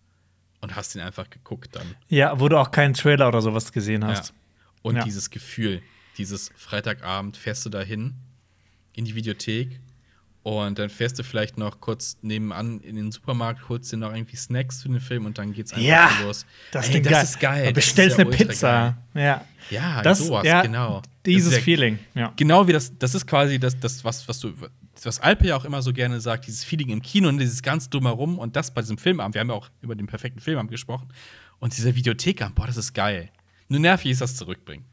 und 0.60 0.76
hast 0.76 0.96
ihn 0.96 1.02
einfach 1.02 1.30
geguckt 1.30 1.76
dann. 1.76 1.96
Ja, 2.08 2.40
wo 2.40 2.50
du 2.50 2.58
auch 2.60 2.72
keinen 2.72 2.94
Trailer 2.94 3.28
oder 3.28 3.42
sowas 3.42 3.72
gesehen 3.72 4.06
hast. 4.06 4.30
Ja. 4.30 4.36
Und 4.84 4.96
Ja. 4.98 5.04
dieses 5.04 5.30
Gefühl, 5.30 5.82
dieses 6.18 6.52
Freitagabend 6.56 7.38
fährst 7.38 7.66
du 7.66 7.70
dahin 7.70 8.16
in 8.94 9.06
die 9.06 9.16
Videothek 9.16 9.80
und 10.44 10.80
dann 10.80 10.90
fährst 10.90 11.20
du 11.20 11.24
vielleicht 11.24 11.58
noch 11.58 11.80
kurz 11.82 12.18
nebenan 12.24 12.80
in 12.80 12.96
den 12.96 13.12
Supermarkt, 13.12 13.70
holst 13.70 13.92
dir 13.92 13.98
noch 13.98 14.14
irgendwie 14.14 14.36
Snacks 14.36 14.82
für 14.82 14.90
den 14.90 15.00
Film 15.00 15.26
und 15.26 15.38
dann 15.38 15.54
geht's 15.54 15.72
einfach 15.74 15.86
Ja, 15.86 16.10
los. 16.24 16.46
Das, 16.72 16.90
Ey, 16.90 17.02
das 17.02 17.12
geil. 17.12 17.24
ist 17.24 17.40
geil. 17.40 17.68
Du 17.68 17.74
bestellst 17.74 18.18
ja 18.18 18.26
eine 18.26 18.32
Pizza. 18.36 18.98
Ja. 19.14 19.36
Geil. 19.36 19.42
Ja, 19.70 20.02
Das, 20.02 20.20
sowas, 20.20 20.44
ja, 20.46 20.64
genau. 20.64 21.02
Dieses 21.26 21.54
ja 21.54 21.60
Feeling, 21.60 22.00
ja. 22.16 22.34
Genau 22.36 22.68
wie 22.68 22.74
das, 22.74 22.98
das 22.98 23.14
ist 23.14 23.28
quasi 23.28 23.60
das, 23.60 23.80
das 23.80 24.04
was, 24.04 24.28
was 24.28 24.40
du, 24.40 24.52
was 25.04 25.20
Alpe 25.20 25.48
ja 25.48 25.56
auch 25.56 25.66
immer 25.66 25.84
so 25.84 25.94
gerne 25.94 26.20
sagt, 26.20 26.48
dieses 26.48 26.64
Feeling 26.64 26.90
im 26.90 27.02
Kino 27.04 27.30
und 27.30 27.38
dieses 27.38 27.62
ganz 27.62 27.90
dumm 27.90 28.06
herum 28.08 28.40
und 28.40 28.56
das 28.56 28.74
bei 28.74 28.82
diesem 28.82 28.98
Filmabend. 28.98 29.36
Wir 29.36 29.42
haben 29.42 29.50
ja 29.50 29.56
auch 29.56 29.70
über 29.82 29.94
den 29.96 30.08
perfekten 30.08 30.40
Filmabend 30.40 30.72
gesprochen. 30.72 31.08
Und 31.60 31.78
dieser 31.78 31.94
Videothekabend, 31.94 32.56
boah, 32.56 32.66
das 32.66 32.78
ist 32.78 32.94
geil. 32.94 33.30
Nur 33.68 33.80
nervig 33.80 34.10
ist 34.12 34.22
das 34.22 34.36
Zurückbringen. 34.36 34.86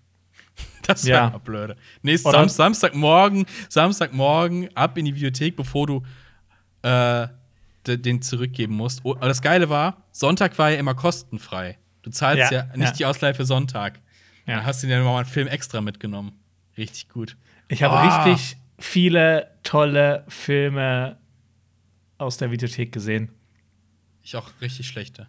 Das 0.86 1.04
Ja. 1.06 1.22
war 1.22 1.28
immer 1.30 1.38
blöde. 1.40 1.76
Nächsten 2.02 2.28
Oder- 2.28 2.38
Sam 2.38 2.48
Samstagmorgen, 2.48 3.44
Samstagmorgen 3.68 4.74
ab 4.74 4.96
in 4.96 5.04
die 5.04 5.14
Videothek, 5.14 5.54
bevor 5.56 5.86
du 5.86 6.02
äh, 6.82 7.28
de- 7.86 7.96
den 7.98 8.22
zurückgeben 8.22 8.74
musst. 8.74 9.00
Oh, 9.04 9.12
aber 9.14 9.28
das 9.28 9.42
Geile 9.42 9.68
war, 9.68 10.04
Sonntag 10.12 10.56
war 10.58 10.70
ja 10.70 10.78
immer 10.78 10.94
kostenfrei. 10.94 11.76
Du 12.02 12.10
zahlst 12.10 12.50
ja, 12.52 12.58
Ja, 12.70 12.76
nicht 12.76 12.86
ja. 12.86 12.92
die 12.92 13.04
Ausleihe 13.06 13.34
für 13.34 13.44
Sonntag. 13.44 14.00
Ja. 14.46 14.56
Dann 14.56 14.66
hast 14.66 14.82
du 14.82 14.86
dir 14.86 14.96
dann 14.96 15.04
mal 15.04 15.16
einen 15.18 15.26
Film 15.26 15.46
extra 15.48 15.80
mitgenommen. 15.80 16.32
Richtig 16.78 17.08
gut. 17.10 17.36
Ich 17.68 17.82
habe 17.82 17.94
Ah. 17.94 18.22
richtig 18.24 18.56
viele 18.78 19.50
tolle 19.64 20.24
Filme 20.28 21.18
aus 22.16 22.38
der 22.38 22.50
Videothek 22.50 22.92
gesehen. 22.92 23.30
Ich 24.22 24.36
auch 24.36 24.48
richtig 24.62 24.86
schlechte. 24.88 25.26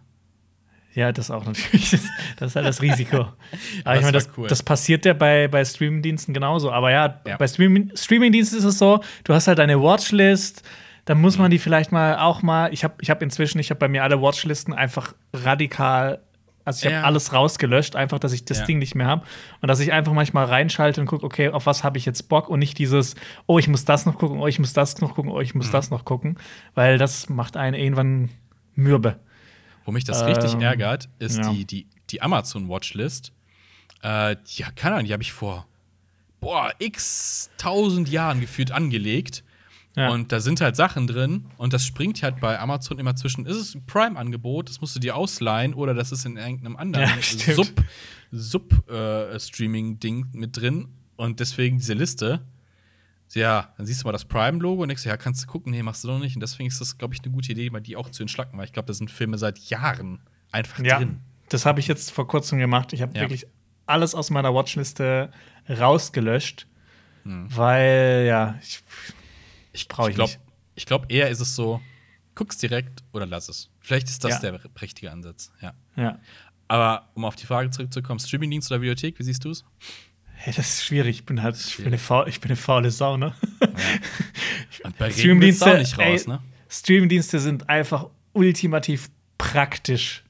Ja, 0.94 1.12
das 1.12 1.30
auch 1.30 1.44
natürlich. 1.44 1.90
Das, 1.92 2.00
das 2.38 2.48
ist 2.50 2.56
halt 2.56 2.66
das 2.66 2.82
Risiko. 2.82 3.16
Aber 3.84 3.94
ich 3.94 4.00
Das 4.00 4.02
meine, 4.02 4.12
das, 4.12 4.30
cool. 4.36 4.48
das 4.48 4.62
passiert 4.62 5.04
ja 5.04 5.12
bei, 5.12 5.46
bei 5.48 5.64
Streamingdiensten 5.64 6.34
genauso. 6.34 6.72
Aber 6.72 6.90
ja, 6.90 7.20
Ja. 7.26 7.36
bei 7.36 7.46
Streaming, 7.46 7.92
Streamingdiensten 7.94 8.58
ist 8.58 8.64
es 8.64 8.78
so, 8.78 9.00
du 9.24 9.32
hast 9.34 9.46
halt 9.46 9.58
deine 9.58 9.80
Watchlist, 9.80 10.62
dann 11.04 11.20
muss 11.20 11.38
man 11.38 11.50
die 11.50 11.58
vielleicht 11.58 11.92
mal 11.92 12.18
auch 12.18 12.42
mal. 12.42 12.72
Ich 12.72 12.82
habe 12.84 12.94
ich 13.00 13.08
hab 13.10 13.22
inzwischen, 13.22 13.58
ich 13.58 13.70
habe 13.70 13.78
bei 13.78 13.88
mir 13.88 14.02
alle 14.02 14.20
Watchlisten 14.20 14.74
einfach 14.74 15.14
radikal. 15.32 16.20
Also 16.64 16.80
ich 16.80 16.84
habe 16.86 16.96
Ja. 17.00 17.02
alles 17.06 17.32
rausgelöscht, 17.32 17.96
einfach, 17.96 18.18
dass 18.18 18.32
ich 18.32 18.44
das 18.44 18.58
Ja. 18.60 18.64
Ding 18.66 18.78
nicht 18.78 18.94
mehr 18.94 19.06
habe. 19.06 19.24
Und 19.62 19.68
dass 19.68 19.80
ich 19.80 19.92
einfach 19.92 20.12
manchmal 20.12 20.44
reinschalte 20.44 21.00
und 21.00 21.06
gucke, 21.06 21.24
okay, 21.24 21.48
auf 21.48 21.66
was 21.66 21.84
habe 21.84 21.98
ich 21.98 22.04
jetzt 22.04 22.28
Bock 22.28 22.48
und 22.48 22.58
nicht 22.58 22.78
dieses, 22.78 23.14
oh, 23.46 23.58
ich 23.58 23.66
muss 23.66 23.84
das 23.86 24.06
noch 24.06 24.18
gucken, 24.18 24.38
oh, 24.40 24.46
ich 24.46 24.58
muss 24.58 24.72
das 24.72 25.00
noch 25.00 25.14
gucken, 25.14 25.30
oh, 25.32 25.40
ich 25.40 25.54
muss 25.54 25.68
Mhm. 25.68 25.72
das 25.72 25.90
noch 25.90 26.04
gucken. 26.04 26.36
Weil 26.74 26.98
das 26.98 27.28
macht 27.28 27.56
einen 27.56 27.74
irgendwann 27.74 28.28
mürbe. 28.74 29.16
Wo 29.84 29.92
mich 29.92 30.04
das 30.04 30.24
richtig 30.24 30.52
Ähm, 30.54 30.60
ärgert, 30.60 31.08
ist 31.18 31.38
ja. 31.38 31.52
die, 31.52 31.64
die, 31.64 31.86
die 32.10 32.22
Amazon-Watchlist. 32.22 33.32
Äh, 34.02 34.36
ja, 34.46 34.70
keine 34.74 34.96
Ahnung, 34.96 35.06
die 35.06 35.12
habe 35.12 35.22
ich 35.22 35.32
vor 35.32 35.66
boah, 36.40 36.72
x 36.78 37.50
tausend 37.58 38.08
Jahren 38.08 38.40
gefühlt 38.40 38.72
angelegt. 38.72 39.44
Ja. 39.96 40.10
Und 40.10 40.30
da 40.32 40.40
sind 40.40 40.60
halt 40.60 40.76
Sachen 40.76 41.06
drin 41.08 41.46
und 41.58 41.72
das 41.72 41.84
springt 41.84 42.22
halt 42.22 42.40
bei 42.40 42.58
Amazon 42.60 42.98
immer 43.00 43.16
zwischen, 43.16 43.44
ist 43.44 43.56
es 43.56 43.74
ein 43.74 43.84
Prime-Angebot, 43.86 44.68
das 44.68 44.80
musst 44.80 44.94
du 44.94 45.00
dir 45.00 45.16
ausleihen 45.16 45.74
oder 45.74 45.94
das 45.94 46.12
ist 46.12 46.24
in 46.24 46.36
irgendeinem 46.36 46.76
anderen 46.76 47.08
Ja, 47.08 47.16
stimmt. 47.22 47.56
Sub- 47.56 47.84
Sub-Streaming-Ding 48.30 50.26
mit 50.32 50.56
drin. 50.56 50.88
Und 51.16 51.40
deswegen 51.40 51.78
diese 51.78 51.94
Liste, 51.94 52.40
ja, 53.34 53.72
dann 53.76 53.86
siehst 53.86 54.02
du 54.02 54.06
mal 54.06 54.12
das 54.12 54.24
Prime-Logo 54.24 54.82
und 54.82 54.88
denkst, 54.88 55.04
ja, 55.06 55.16
kannst 55.16 55.42
du 55.42 55.46
gucken, 55.46 55.72
nee, 55.72 55.82
machst 55.82 56.02
du 56.04 56.08
doch 56.08 56.18
nicht. 56.18 56.34
Und 56.36 56.40
deswegen 56.40 56.68
ist 56.68 56.80
das, 56.80 56.98
glaube 56.98 57.14
ich, 57.14 57.22
eine 57.22 57.32
gute 57.32 57.52
Idee, 57.52 57.70
mal 57.70 57.80
die 57.80 57.96
auch 57.96 58.10
zu 58.10 58.22
entschlacken, 58.22 58.58
weil 58.58 58.64
ich 58.64 58.72
glaube, 58.72 58.86
da 58.86 58.92
sind 58.94 59.10
Filme 59.10 59.38
seit 59.38 59.58
Jahren 59.58 60.20
einfach 60.52 60.82
Ja, 60.84 60.98
drin. 60.98 61.20
das 61.48 61.66
habe 61.66 61.80
ich 61.80 61.86
jetzt 61.86 62.10
vor 62.10 62.26
kurzem 62.26 62.58
gemacht. 62.58 62.92
Ich 62.92 63.02
habe 63.02 63.14
Ja. 63.14 63.22
wirklich 63.22 63.46
alles 63.86 64.14
aus 64.14 64.30
meiner 64.30 64.52
Watchliste 64.54 65.30
rausgelöscht, 65.68 66.66
Hm. 67.24 67.46
weil 67.54 68.24
ja, 68.26 68.58
ich, 68.62 68.82
Ich, 69.72 69.86
Brauch 69.88 70.06
ich 70.06 70.10
ich 70.10 70.14
glaube, 70.16 70.30
nicht. 70.32 70.40
ich 70.74 70.86
glaub, 70.86 71.12
eher 71.12 71.28
ist 71.30 71.40
es 71.40 71.54
so, 71.54 71.80
guck's 72.34 72.58
direkt 72.58 73.04
oder 73.12 73.26
lass 73.26 73.48
es. 73.48 73.70
Vielleicht 73.80 74.08
ist 74.08 74.24
das 74.24 74.42
Ja. 74.42 74.50
der 74.50 74.60
richtige 74.82 75.12
Ansatz, 75.12 75.52
ja. 75.60 75.74
ja. 75.96 76.18
Aber 76.66 77.08
um 77.14 77.24
auf 77.24 77.36
die 77.36 77.46
Frage 77.46 77.70
zurückzukommen, 77.70 78.18
Streamingdienst 78.20 78.70
oder 78.70 78.78
Bibliothek, 78.80 79.18
wie 79.18 79.22
siehst 79.24 79.44
du 79.44 79.50
es? 79.50 79.64
Hey, 80.42 80.54
das 80.56 80.70
ist 80.70 80.84
schwierig. 80.86 81.18
Ich 81.18 81.26
bin 81.26 81.42
halt, 81.42 81.54
ich 81.54 81.76
bin 81.76 81.88
eine, 81.88 81.98
faul, 81.98 82.26
ich 82.26 82.40
bin 82.40 82.48
eine 82.48 82.56
faule 82.56 82.90
Sau, 82.90 83.18
ne? 83.18 83.34
Und 84.84 84.96
bei 84.96 85.10
auch 85.74 85.78
nicht 85.78 85.98
raus, 85.98 86.26
ne? 86.26 86.40
Streamingdienste 86.66 87.38
sind 87.40 87.68
einfach 87.68 88.06
ultimativ 88.32 89.10
praktisch. 89.36 90.24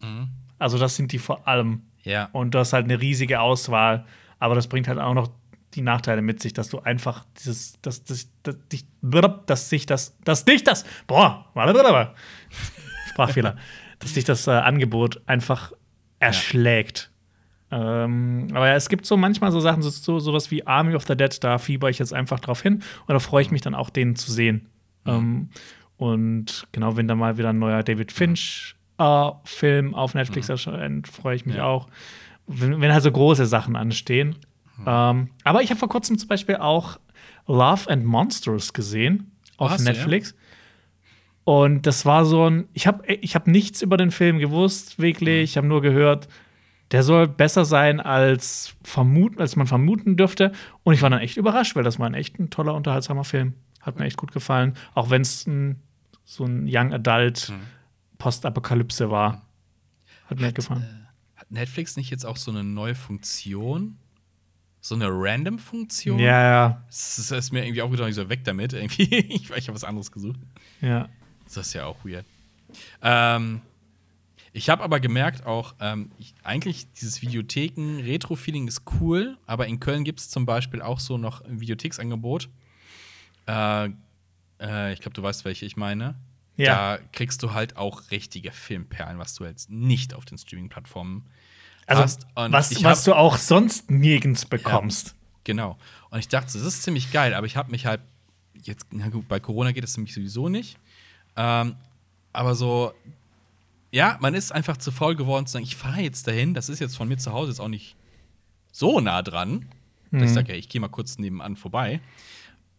Mhm. 0.00 0.28
Also, 0.60 0.78
das 0.78 0.94
sind 0.94 1.10
die 1.10 1.18
vor 1.18 1.48
allem. 1.48 1.82
Ja. 2.04 2.28
Und 2.30 2.54
du 2.54 2.60
hast 2.60 2.72
halt 2.72 2.84
eine 2.84 3.00
riesige 3.00 3.40
Auswahl, 3.40 4.06
aber 4.38 4.54
das 4.54 4.68
bringt 4.68 4.86
halt 4.86 5.00
auch 5.00 5.14
noch 5.14 5.32
die 5.74 5.82
Nachteile 5.82 6.22
mit 6.22 6.40
sich, 6.40 6.52
dass 6.52 6.68
du 6.68 6.78
einfach 6.78 7.24
dieses, 7.36 7.80
dass, 7.82 8.04
dass, 8.04 8.28
dass, 8.44 8.56
dich, 8.68 8.84
dass 9.02 9.68
sich 9.68 9.86
das, 9.86 10.16
dass 10.22 10.44
dich 10.44 10.62
das, 10.62 10.84
boah. 11.08 11.50
Sprachfehler, 13.10 13.56
dass 13.98 14.12
dich 14.12 14.22
das 14.22 14.46
äh, 14.46 14.52
Angebot 14.52 15.20
einfach 15.26 15.72
erschlägt. 16.20 17.10
Ähm, 17.70 18.46
aber 18.52 18.68
ja, 18.68 18.74
es 18.74 18.88
gibt 18.88 19.06
so 19.06 19.16
manchmal 19.16 19.50
so 19.50 19.58
Sachen, 19.60 19.82
so, 19.82 19.90
so 19.90 20.18
sowas 20.20 20.50
wie 20.50 20.66
Army 20.66 20.94
of 20.94 21.04
the 21.06 21.16
Dead, 21.16 21.42
da 21.42 21.58
fieber 21.58 21.90
ich 21.90 21.98
jetzt 21.98 22.14
einfach 22.14 22.38
drauf 22.40 22.62
hin 22.62 22.74
und 23.06 23.12
da 23.12 23.18
freue 23.18 23.42
ich 23.42 23.50
mich 23.50 23.60
dann 23.60 23.74
auch, 23.74 23.90
den 23.90 24.14
zu 24.16 24.30
sehen. 24.30 24.68
Ähm, 25.04 25.48
und 25.96 26.66
genau, 26.72 26.96
wenn 26.96 27.08
da 27.08 27.14
mal 27.14 27.38
wieder 27.38 27.50
ein 27.50 27.58
neuer 27.58 27.82
David 27.82 28.12
Finch-Film 28.12 29.94
auf 29.94 30.14
Netflix 30.14 30.48
erscheint, 30.48 31.08
freue 31.08 31.36
ich 31.36 31.46
mich 31.46 31.56
Ja. 31.56 31.64
auch. 31.64 31.88
Wenn, 32.46 32.80
wenn 32.80 32.92
halt 32.92 33.02
so 33.02 33.10
große 33.10 33.46
Sachen 33.46 33.74
anstehen. 33.76 34.36
Ähm, 34.86 35.30
aber 35.42 35.62
ich 35.62 35.70
habe 35.70 35.78
vor 35.78 35.88
kurzem 35.88 36.18
zum 36.18 36.28
Beispiel 36.28 36.56
auch 36.56 36.98
Love 37.48 37.90
and 37.90 38.04
Monsters 38.04 38.72
gesehen 38.72 39.32
auf 39.56 39.70
hast 39.70 39.80
du, 39.80 39.84
ja? 39.84 39.92
Netflix. 39.92 40.34
Und 41.44 41.86
das 41.86 42.04
war 42.04 42.24
so 42.24 42.48
ein, 42.50 42.68
ich 42.74 42.86
habe 42.86 43.06
ich 43.06 43.34
hab 43.34 43.46
nichts 43.46 43.80
über 43.80 43.96
den 43.96 44.10
Film 44.10 44.38
gewusst, 44.38 44.98
wirklich. 44.98 45.44
Ich 45.52 45.56
habe 45.56 45.66
nur 45.66 45.80
gehört, 45.80 46.28
der 46.92 47.02
soll 47.02 47.26
besser 47.26 47.64
sein 47.64 48.00
als, 48.00 48.74
vermuten, 48.82 49.40
als 49.40 49.56
man 49.56 49.66
vermuten 49.66 50.16
dürfte. 50.16 50.52
Und 50.84 50.94
ich 50.94 51.02
war 51.02 51.10
dann 51.10 51.20
echt 51.20 51.36
überrascht, 51.36 51.74
weil 51.76 51.84
das 51.84 51.98
war 51.98 52.06
ein 52.06 52.14
echt 52.14 52.38
ein 52.38 52.50
toller, 52.50 52.74
unterhaltsamer 52.74 53.24
Film. 53.24 53.54
Hat 53.80 53.98
mir 53.98 54.04
echt 54.04 54.16
gut 54.16 54.32
gefallen. 54.32 54.74
Auch 54.94 55.10
wenn 55.10 55.22
es 55.22 55.48
so 56.24 56.44
ein 56.44 56.66
Young 56.68 56.92
Adult 56.92 57.52
Postapokalypse 58.18 59.10
war. 59.10 59.42
Hat 60.26 60.40
mir 60.40 60.52
gefallen. 60.52 61.06
Hat 61.36 61.50
Netflix 61.50 61.96
nicht 61.96 62.10
jetzt 62.10 62.24
auch 62.24 62.36
so 62.36 62.50
eine 62.50 62.64
neue 62.64 62.94
Funktion? 62.94 63.98
So 64.80 64.94
eine 64.94 65.08
Random-Funktion? 65.08 66.18
ja, 66.18 66.42
ja, 66.42 66.84
Das 66.86 67.18
ist, 67.18 67.30
das 67.32 67.46
ist 67.46 67.52
mir 67.52 67.64
irgendwie 67.64 67.82
auch 67.82 67.90
wieder 67.90 68.10
so 68.12 68.28
weg 68.28 68.44
damit. 68.44 68.72
Irgendwie. 68.72 69.14
ich 69.16 69.50
ich 69.50 69.68
habe 69.68 69.74
was 69.74 69.84
anderes 69.84 70.12
gesucht. 70.12 70.38
ja. 70.80 71.08
Das 71.44 71.56
ist 71.58 71.74
ja 71.74 71.84
auch 71.84 72.04
weird. 72.04 72.24
Ähm, 73.02 73.60
ich 74.56 74.70
habe 74.70 74.82
aber 74.82 75.00
gemerkt 75.00 75.44
auch, 75.44 75.74
ähm, 75.80 76.10
ich, 76.18 76.34
eigentlich 76.42 76.90
dieses 76.92 77.20
Videotheken-Retro-Feeling 77.20 78.66
ist 78.66 78.84
cool, 79.00 79.36
aber 79.46 79.66
in 79.66 79.80
Köln 79.80 80.02
gibt 80.02 80.18
es 80.18 80.30
zum 80.30 80.46
Beispiel 80.46 80.80
auch 80.80 80.98
so 80.98 81.18
noch 81.18 81.42
ein 81.42 81.60
Videotheksangebot. 81.60 82.48
Äh, 83.46 83.90
äh, 84.58 84.94
ich 84.94 85.00
glaube, 85.00 85.12
du 85.12 85.22
weißt, 85.22 85.44
welche 85.44 85.66
ich 85.66 85.76
meine. 85.76 86.14
Ja. 86.56 86.96
Da 86.96 87.02
kriegst 87.12 87.42
du 87.42 87.52
halt 87.52 87.76
auch 87.76 88.10
richtige 88.10 88.50
Filmperlen, 88.50 89.18
was 89.18 89.34
du 89.34 89.44
jetzt 89.44 89.68
nicht 89.68 90.14
auf 90.14 90.24
den 90.24 90.38
Streaming-Plattformen 90.38 91.26
Also, 91.86 92.02
hast. 92.02 92.26
Und 92.34 92.52
was, 92.52 92.70
ich 92.70 92.82
was 92.82 93.04
du 93.04 93.12
auch 93.12 93.36
sonst 93.36 93.90
nirgends 93.90 94.46
bekommst. 94.46 95.16
Genau. 95.44 95.76
Und 96.08 96.18
ich 96.18 96.28
dachte, 96.28 96.54
das 96.54 96.62
ist 96.62 96.82
ziemlich 96.82 97.12
geil, 97.12 97.34
aber 97.34 97.46
ich 97.46 97.58
habe 97.58 97.70
mich 97.70 97.84
halt 97.84 98.00
jetzt, 98.62 98.86
na 98.90 99.10
gut, 99.10 99.28
bei 99.28 99.38
Corona 99.38 99.72
geht 99.72 99.84
das 99.84 99.98
nämlich 99.98 100.14
sowieso 100.14 100.48
nicht. 100.48 100.78
Ähm, 101.36 101.76
aber 102.32 102.54
so 102.54 102.94
ja, 103.96 104.18
man 104.20 104.34
ist 104.34 104.52
einfach 104.52 104.76
zu 104.76 104.92
faul 104.92 105.16
geworden 105.16 105.46
zu 105.46 105.54
sagen, 105.54 105.64
ich 105.64 105.74
fahre 105.74 106.02
jetzt 106.02 106.26
dahin. 106.26 106.52
Das 106.52 106.68
ist 106.68 106.80
jetzt 106.80 106.98
von 106.98 107.08
mir 107.08 107.16
zu 107.16 107.32
Hause 107.32 107.52
jetzt 107.52 107.60
auch 107.60 107.68
nicht 107.68 107.96
so 108.70 109.00
nah 109.00 109.22
dran. 109.22 109.70
Dass 110.10 110.24
ich 110.24 110.34
sage, 110.34 110.52
ja, 110.52 110.58
ich 110.58 110.68
gehe 110.68 110.82
mal 110.82 110.88
kurz 110.88 111.16
nebenan 111.16 111.56
vorbei 111.56 112.00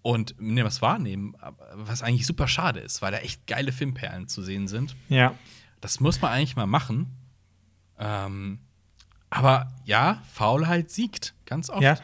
und 0.03 0.39
mir 0.39 0.64
was 0.64 0.81
wahrnehmen, 0.81 1.35
was 1.73 2.03
eigentlich 2.03 2.27
super 2.27 2.48
schade 2.48 2.80
ist, 2.80 3.02
weil 3.02 3.11
da 3.11 3.18
echt 3.18 3.48
geile 3.48 3.72
Filmperlen 3.72 4.27
zu 4.27 4.44
sehen 4.44 4.68
sind. 4.68 4.95
Ja. 5.10 5.34
Das 5.81 5.99
muss 5.99 6.22
man 6.22 6.31
eigentlich 6.31 6.56
mal 6.56 6.68
machen. 6.68 7.07
Ähm, 7.99 8.60
aber 9.31 9.73
ja, 9.85 10.22
Faulheit 10.31 10.91
siegt 10.91 11.34
ganz 11.45 11.69
oft. 11.69 11.81
Ja. 11.81 11.98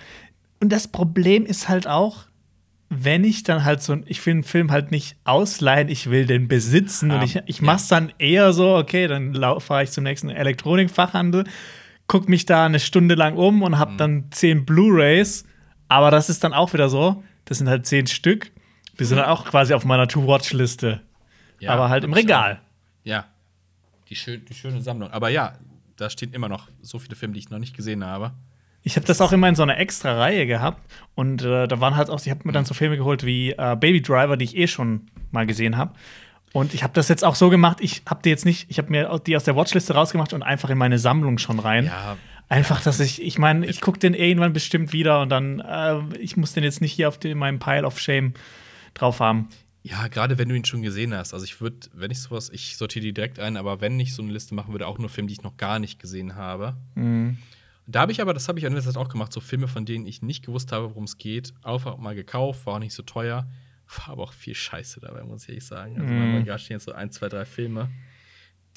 Und 0.60 0.70
das 0.70 0.88
Problem 0.88 1.46
ist 1.46 1.70
halt 1.70 1.88
auch, 1.88 2.26
wenn 2.98 3.24
ich 3.24 3.44
dann 3.44 3.64
halt 3.64 3.82
so, 3.82 3.98
ich 4.06 4.26
will 4.26 4.34
einen 4.34 4.44
Film 4.44 4.72
halt 4.72 4.92
nicht 4.92 5.16
ausleihen, 5.24 5.90
ich 5.90 6.10
will 6.10 6.26
den 6.26 6.48
besitzen 6.48 7.12
Ah, 7.12 7.16
und 7.16 7.24
ich, 7.24 7.40
ich 7.46 7.62
mach's 7.62 7.88
dann 7.88 8.12
eher 8.20 8.54
so, 8.54 8.76
okay, 8.76 9.08
dann 9.08 9.34
fahre 9.60 9.84
ich 9.84 9.92
zum 9.92 10.04
nächsten 10.04 10.30
Elektronikfachhandel, 10.30 11.46
guck 12.08 12.30
mich 12.30 12.46
da 12.46 12.66
eine 12.66 12.80
Stunde 12.80 13.16
lang 13.16 13.36
um 13.38 13.62
und 13.62 13.74
Mhm. 13.74 13.80
hab 13.80 13.98
dann 13.98 14.26
zehn 14.32 14.66
Blu-Rays, 14.66 15.46
aber 15.88 16.12
das 16.12 16.30
ist 16.30 16.44
dann 16.44 16.54
auch 16.54 16.74
wieder 16.74 16.90
so, 16.90 17.24
das 17.46 17.58
sind 17.60 17.70
halt 17.70 17.86
zehn 17.86 18.08
Stück, 18.08 18.52
die 19.00 19.06
sind 19.06 19.18
dann 19.18 19.28
auch 19.30 19.46
quasi 19.46 19.74
auf 19.74 19.86
meiner 19.86 20.08
To-Watch-Liste, 20.08 21.02
Ja, 21.60 21.72
aber 21.74 21.90
halt 21.90 22.04
im 22.04 22.14
Regal. 22.14 22.62
Ja. 23.04 23.26
Die, 24.10 24.16
schön, 24.16 24.44
die 24.46 24.54
schöne 24.54 24.82
Sammlung. 24.82 25.10
Aber 25.12 25.30
ja, 25.30 25.54
da 25.98 26.10
stehen 26.10 26.34
immer 26.34 26.50
noch 26.50 26.68
so 26.82 27.00
viele 27.00 27.16
Filme, 27.16 27.34
die 27.34 27.40
ich 27.40 27.50
noch 27.50 27.60
nicht 27.60 27.76
gesehen 27.76 28.04
habe. 28.04 28.32
Ich 28.84 28.96
habe 28.96 29.06
das 29.06 29.22
auch 29.22 29.32
immer 29.32 29.48
in 29.48 29.56
so 29.56 29.64
einer 29.64 29.78
extra 29.78 30.14
Reihe 30.18 30.46
gehabt 30.46 30.82
und 31.16 31.42
äh, 31.42 31.68
da 31.68 31.80
waren 31.80 31.96
halt 31.96 32.10
auch, 32.10 32.20
ich 32.20 32.30
habe 32.30 32.42
mir 32.44 32.52
dann 32.52 32.66
so 32.66 32.74
Filme 32.74 32.98
geholt 32.98 33.26
wie 33.26 33.52
äh, 33.52 33.78
Baby 33.80 34.02
Driver, 34.02 34.38
die 34.38 34.46
ich 34.46 34.58
eh 34.58 34.68
schon 34.68 35.08
mal 35.32 35.46
gesehen 35.46 35.78
habe. 35.78 35.94
Und 36.52 36.74
ich 36.74 36.84
habe 36.84 36.94
das 36.94 37.08
jetzt 37.08 37.24
auch 37.24 37.36
so 37.36 37.50
gemacht, 37.50 37.78
ich 37.82 38.04
habe 38.08 38.22
die 38.24 38.30
jetzt 38.30 38.46
nicht, 38.46 38.70
ich 38.70 38.78
habe 38.78 38.92
mir 38.92 39.20
die 39.26 39.36
aus 39.36 39.44
der 39.44 39.56
Watchliste 39.56 39.94
rausgemacht 39.94 40.34
und 40.34 40.44
einfach 40.44 40.70
in 40.70 40.78
meine 40.78 41.00
Sammlung 41.00 41.40
schon 41.40 41.60
rein. 41.60 41.86
Ja, 41.86 42.18
Einfach, 42.50 42.82
dass 42.82 43.00
ich, 43.00 43.22
ich 43.22 43.40
meine, 43.40 43.66
ich 43.66 43.82
gucke 43.82 43.98
den 43.98 44.14
irgendwann 44.14 44.54
bestimmt 44.54 44.94
wieder 44.94 45.22
und 45.22 45.30
dann, 45.30 45.60
äh, 45.60 46.18
ich 46.20 46.38
muss 46.38 46.54
den 46.54 46.64
jetzt 46.64 46.82
nicht 46.82 46.92
hier 46.92 47.08
auf 47.08 47.18
den, 47.18 47.38
meinem 47.38 47.58
Pile 47.58 47.84
of 47.84 48.00
Shame 48.00 48.34
drauf 48.94 49.20
haben. 49.22 49.50
Ja, 49.82 50.08
gerade 50.08 50.38
wenn 50.38 50.50
du 50.50 50.56
ihn 50.56 50.64
schon 50.64 50.82
gesehen 50.82 51.16
hast. 51.16 51.34
Also 51.34 51.46
ich 51.46 51.62
würde, 51.62 51.78
wenn 51.94 52.12
ich 52.12 52.20
sowas, 52.20 52.50
ich 52.54 52.78
sortiere 52.78 53.06
die 53.06 53.14
direkt 53.14 53.40
ein, 53.40 53.58
aber 53.58 53.82
wenn 53.82 54.00
ich 54.00 54.14
so 54.14 54.22
eine 54.22 54.32
Liste 54.32 54.54
machen 54.54 54.72
würde, 54.72 54.88
auch 54.88 55.00
nur 55.00 55.10
Filme, 55.10 55.28
die 55.28 55.34
ich 55.34 55.42
noch 55.42 55.58
gar 55.58 55.80
nicht 55.80 56.00
gesehen 56.00 56.36
habe. 56.36 56.76
Da 57.86 58.02
habe 58.02 58.12
ich 58.12 58.22
aber, 58.22 58.34
das 58.34 58.48
habe 58.48 58.60
ich 58.60 58.66
an 58.66 58.74
letzter 58.74 58.92
Zeit 58.94 59.02
auch 59.02 59.10
gemacht, 59.10 59.34
so 59.34 59.42
Filme, 59.42 59.68
von 59.68 59.86
denen 59.86 60.06
ich 60.06 60.22
nicht 60.22 60.46
gewusst 60.46 60.72
habe, 60.72 60.90
worum 60.90 61.04
es 61.04 61.18
geht, 61.18 61.54
einfach 61.64 61.98
mal 61.98 62.16
gekauft, 62.16 62.66
war 62.66 62.76
auch 62.76 62.80
nicht 62.80 62.94
so 62.94 63.04
teuer, 63.04 63.48
war 63.98 64.10
aber 64.14 64.24
auch 64.24 64.34
viel 64.34 64.56
Scheiße 64.56 65.00
dabei, 65.02 65.24
muss 65.24 65.44
ich 65.44 65.50
ehrlich 65.50 65.66
sagen. 65.66 66.00
Also 66.00 66.14
Mhm. 66.14 66.32
mm. 66.34 66.36
Regal 66.38 66.60
stehen 66.60 66.76
jetzt 66.76 66.86
so 66.86 66.94
ein, 66.94 67.12
zwei, 67.12 67.28
drei 67.30 67.46
Filme, 67.46 67.90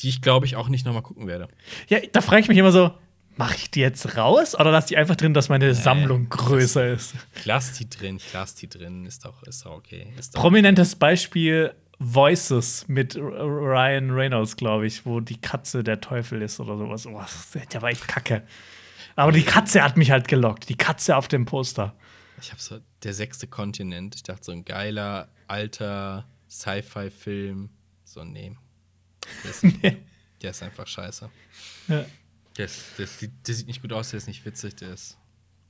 die 0.01 0.09
ich 0.09 0.23
glaube 0.23 0.47
ich 0.47 0.57
auch 0.57 0.69
nicht 0.69 0.85
nochmal 0.85 1.03
gucken 1.03 1.27
werde. 1.27 1.49
Ja, 1.89 1.99
da 2.12 2.20
frage 2.20 2.41
ich 2.43 2.49
mich 2.49 2.59
immer 2.59 2.73
so, 2.73 2.91
mache 3.37 3.55
ich 3.57 3.70
die 3.70 3.81
jetzt 3.81 4.16
raus 4.16 4.55
oder 4.59 4.70
lass 4.73 4.87
die 4.87 4.97
einfach 4.97 5.15
drin, 5.16 5.35
dass 5.35 5.49
meine 5.49 5.74
Sammlung 5.74 6.28
größer 6.28 6.89
ist? 6.89 7.15
Ich 7.37 7.45
lass 7.47 7.74
die 7.74 7.89
drin, 7.89 8.16
ich 8.16 8.33
lass 8.33 8.55
die 8.55 8.69
drin, 8.69 9.07
ist 9.07 9.24
doch, 9.24 9.43
ist 9.45 9.65
doch 9.65 9.73
okay. 9.73 10.12
Ist 10.19 10.35
doch 10.35 10.41
Prominentes 10.41 10.97
Beispiel 10.97 11.73
Voices 11.99 12.85
mit 12.89 13.16
Ryan 13.16 14.11
Reynolds, 14.11 14.57
glaube 14.57 14.87
ich, 14.87 15.07
wo 15.07 15.20
die 15.20 15.41
Katze 15.41 15.83
der 15.85 16.01
Teufel 16.01 16.43
ist 16.43 16.61
oder 16.61 16.77
sowas. 16.77 17.07
Oh, 17.07 17.23
der 17.73 17.83
war 17.83 17.89
echt 17.91 18.07
kacke. 18.07 18.43
Aber 19.16 19.32
die 19.32 19.43
Katze 19.43 19.82
hat 19.82 19.97
mich 19.97 20.10
halt 20.10 20.28
gelockt. 20.28 20.68
Die 20.68 20.76
Katze 20.76 21.16
auf 21.16 21.26
dem 21.26 21.47
Poster. 21.47 21.97
Ich 22.40 22.51
habe 22.51 22.60
so 22.60 22.78
der 23.02 23.14
sechste 23.14 23.47
Kontinent. 23.47 24.14
Ich 24.14 24.22
dachte 24.22 24.44
so 24.44 24.52
ein 24.52 24.64
geiler 24.64 25.28
alter 25.48 26.28
Sci-Fi-Film. 26.48 27.70
So 28.05 28.24
nee, 28.24 28.56
der 29.43 29.51
ist, 29.51 29.62
der 30.43 30.51
ist 30.51 30.62
einfach 30.62 30.86
scheiße. 30.86 31.30
Ja. 31.88 32.05
Der, 32.56 32.64
ist, 32.64 32.98
der, 32.98 33.05
ist, 33.05 33.20
der 33.47 33.55
sieht 33.55 33.66
nicht 33.66 33.82
gut 33.82 33.93
aus, 33.93 34.10
der 34.10 34.18
ist 34.18 34.26
nicht 34.26 34.44
witzig, 34.44 34.76
der 34.76 34.93
ist 34.93 35.16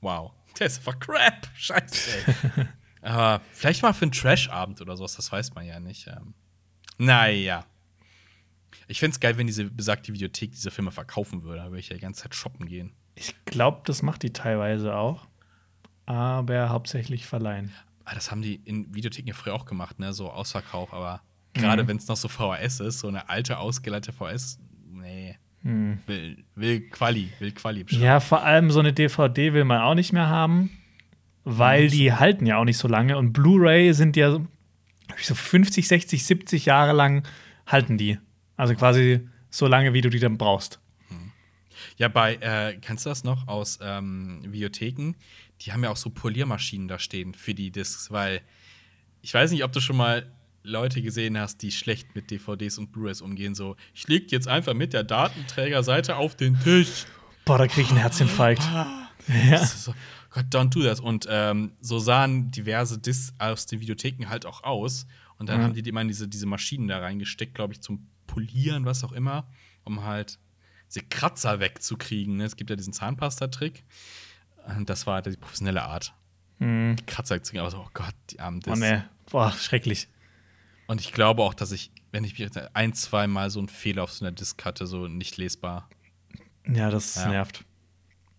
wow. 0.01 0.31
Der 0.59 0.67
ist 0.67 0.77
einfach 0.79 0.99
Crap. 0.99 1.47
Scheiße. 1.55 2.11
Ey. 2.55 2.67
Aber 3.01 3.43
vielleicht 3.53 3.83
mal 3.83 3.93
für 3.93 4.03
einen 4.03 4.11
Trash-Abend 4.11 4.81
oder 4.81 4.97
sowas. 4.97 5.15
Das 5.15 5.31
weiß 5.31 5.53
man 5.53 5.65
ja 5.65 5.79
nicht. 5.79 6.07
Ähm, 6.07 6.33
naja. 6.97 7.65
Ich 8.87 8.99
find's 8.99 9.19
geil, 9.19 9.37
wenn 9.37 9.47
diese 9.47 9.65
besagte 9.65 10.13
Videothek 10.13 10.51
diese 10.51 10.71
Filme 10.71 10.91
verkaufen 10.91 11.43
würde. 11.43 11.59
Da 11.59 11.65
würde 11.65 11.79
ich 11.79 11.89
ja 11.89 11.95
die 11.95 12.01
ganze 12.01 12.23
Zeit 12.23 12.35
shoppen 12.35 12.65
gehen. 12.65 12.95
Ich 13.17 13.35
glaube, 13.45 13.81
das 13.85 14.01
macht 14.01 14.23
die 14.23 14.31
teilweise 14.31 14.95
auch. 14.95 15.27
Aber 16.05 16.69
hauptsächlich 16.69 17.25
verleihen. 17.25 17.73
Ah, 18.05 18.15
das 18.15 18.31
haben 18.31 18.41
die 18.41 18.61
in 18.63 18.93
Videotheken 18.93 19.27
ja 19.27 19.33
früher 19.33 19.53
auch 19.53 19.65
gemacht, 19.65 19.99
ne? 19.99 20.13
So 20.13 20.29
Ausverkauf, 20.31 20.93
aber 20.93 21.21
gerade 21.53 21.87
wenn 21.87 21.97
es 21.97 22.07
noch 22.07 22.15
so 22.15 22.29
VHS 22.29 22.79
ist, 22.79 22.99
so 22.99 23.07
eine 23.07 23.29
alte, 23.29 23.57
ausgeleitete 23.57 24.15
VHS, 24.15 24.59
nee. 24.89 25.35
Will, 25.63 26.45
will 26.55 26.89
Quali, 26.89 27.29
will 27.39 27.51
Quali 27.51 27.83
bestimmt. 27.83 28.03
Ja, 28.03 28.21
vor 28.21 28.43
allem 28.43 28.71
so 28.71 28.79
eine 28.79 28.93
DVD 28.93 29.51
will 29.51 29.65
man 29.65 29.81
auch 29.81 29.95
nicht 29.95 30.13
mehr 30.13 30.27
haben, 30.27 30.69
weil 31.43 31.89
die 31.89 32.13
halten 32.13 32.45
ja 32.45 32.57
auch 32.57 32.63
nicht 32.63 32.77
so 32.77 32.87
lange. 32.87 33.17
Und 33.17 33.33
Blu-ray 33.33 33.91
sind 33.93 34.15
ja 34.15 34.31
so 34.31 34.47
so 35.21 35.35
50, 35.35 35.87
60, 35.87 36.25
70 36.25 36.65
Jahre 36.65 36.93
lang 36.93 37.23
halten 37.65 37.97
die. 37.97 38.19
Also 38.55 38.75
quasi 38.75 39.27
so 39.49 39.67
lange, 39.67 39.93
wie 39.93 40.01
du 40.01 40.09
die 40.09 40.19
dann 40.19 40.37
brauchst. 40.37 40.79
Ja, 41.97 42.07
bei, 42.07 42.35
äh, 42.35 42.77
kennst 42.81 43.05
du 43.05 43.09
das 43.09 43.23
noch 43.23 43.47
aus 43.47 43.79
ähm, 43.81 44.41
Videotheken? 44.43 45.13
Die 45.61 45.71
haben 45.71 45.83
ja 45.83 45.89
auch 45.89 45.97
so 45.97 46.09
Poliermaschinen 46.09 46.87
da 46.87 46.99
stehen 46.99 47.33
für 47.33 47.53
die 47.53 47.71
Discs, 47.71 48.11
weil 48.11 48.41
ich 49.21 49.33
weiß 49.33 49.51
nicht, 49.51 49.63
ob 49.63 49.71
du 49.71 49.79
schon 49.79 49.97
mal 49.97 50.31
Leute 50.63 51.01
gesehen 51.01 51.37
hast, 51.37 51.61
die 51.61 51.71
schlecht 51.71 52.13
mit 52.13 52.29
DVDs 52.29 52.77
und 52.77 52.91
Blu-rays 52.91 53.21
umgehen. 53.21 53.55
So, 53.55 53.75
ich 53.93 54.07
leg 54.07 54.31
jetzt 54.31 54.47
einfach 54.47 54.73
mit 54.73 54.93
der 54.93 55.03
Datenträgerseite 55.03 56.17
auf 56.17 56.35
den 56.35 56.59
Tisch. 56.59 57.05
Boah, 57.45 57.57
da 57.57 57.67
krieg 57.67 57.85
ich 57.85 57.89
einen 57.89 57.99
Herzinfarkt. 57.99 58.61
Ist 59.51 59.83
so, 59.83 59.93
Gott, 60.31 60.45
don't 60.51 60.69
do 60.69 60.83
that. 60.83 60.99
Und 60.99 61.27
ähm, 61.29 61.71
so 61.81 61.99
sahen 61.99 62.51
diverse 62.51 62.99
Discs 62.99 63.33
aus 63.39 63.65
den 63.65 63.79
Videotheken 63.79 64.27
halt 64.29 64.45
auch 64.45 64.63
aus. 64.63 65.07
Und 65.37 65.49
dann 65.49 65.61
haben 65.61 65.73
die 65.73 65.87
immer 65.87 66.03
diese, 66.03 66.27
diese 66.27 66.45
Maschinen 66.45 66.87
da 66.87 66.99
reingesteckt, 66.99 67.53
glaube 67.53 67.73
ich, 67.73 67.81
zum 67.81 68.07
Polieren, 68.25 68.85
was 68.85 69.03
auch 69.03 69.11
immer, 69.11 69.47
um 69.83 70.03
halt 70.03 70.39
diese 70.89 71.01
Kratzer 71.05 71.59
wegzukriegen. 71.59 72.37
Ne? 72.37 72.45
Es 72.45 72.55
gibt 72.55 72.69
ja 72.69 72.75
diesen 72.75 72.93
Zahnpasta-Trick. 72.93 73.83
Und 74.77 74.89
das 74.89 75.05
war 75.07 75.15
halt 75.15 75.25
die 75.27 75.37
professionelle 75.37 75.83
Art. 75.83 76.13
Die 76.59 76.95
Kratzer 77.05 77.35
wegzukriegen. 77.35 77.61
Aber 77.61 77.71
so, 77.71 77.79
oh 77.79 77.89
Gott, 77.93 78.15
die 78.31 78.39
armen 78.39 78.57
Oh 78.65 78.71
Discs. 78.71 78.79
ne, 78.79 79.09
boah, 79.29 79.51
schrecklich. 79.51 80.07
Und 80.87 81.01
ich 81.01 81.11
glaube 81.13 81.43
auch, 81.43 81.53
dass 81.53 81.71
ich, 81.71 81.91
wenn 82.11 82.23
ich 82.23 82.37
mich 82.39 82.49
ein, 82.73 82.93
zwei 82.93 83.27
Mal 83.27 83.49
so 83.49 83.59
einen 83.59 83.67
Fehler 83.69 84.03
auf 84.03 84.11
so 84.13 84.25
einer 84.25 84.31
Disk 84.31 84.63
hatte, 84.65 84.87
so 84.87 85.07
nicht 85.07 85.37
lesbar. 85.37 85.89
Ja, 86.65 86.89
das 86.89 87.15
Ja. 87.15 87.27
nervt. 87.29 87.63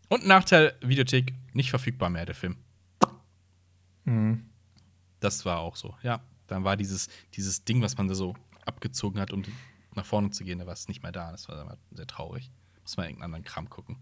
Und 0.08 0.26
Nachteil, 0.26 0.74
Videothek, 0.80 1.34
nicht 1.52 1.70
verfügbar 1.70 2.08
mehr, 2.10 2.24
der 2.26 2.34
Film. 2.34 2.56
Das 5.20 5.44
war 5.44 5.58
auch 5.58 5.76
so, 5.76 5.94
ja. 6.02 6.20
Dann 6.46 6.64
war 6.64 6.76
dieses, 6.78 7.08
dieses 7.34 7.64
Ding, 7.64 7.82
was 7.82 7.98
man 7.98 8.08
da 8.08 8.14
so 8.14 8.34
abgezogen 8.64 9.20
hat, 9.20 9.32
um 9.34 9.42
nach 9.98 10.06
vorne 10.06 10.30
zu 10.30 10.44
gehen, 10.44 10.58
da 10.58 10.66
war 10.66 10.72
es 10.72 10.88
nicht 10.88 11.02
mehr 11.02 11.12
da. 11.12 11.30
Das 11.30 11.48
war 11.48 11.76
sehr 11.90 12.06
traurig. 12.06 12.50
Muss 12.82 12.96
man 12.96 13.06
irgendeinen 13.06 13.34
anderen 13.34 13.44
Kram 13.44 13.68
gucken. 13.68 13.96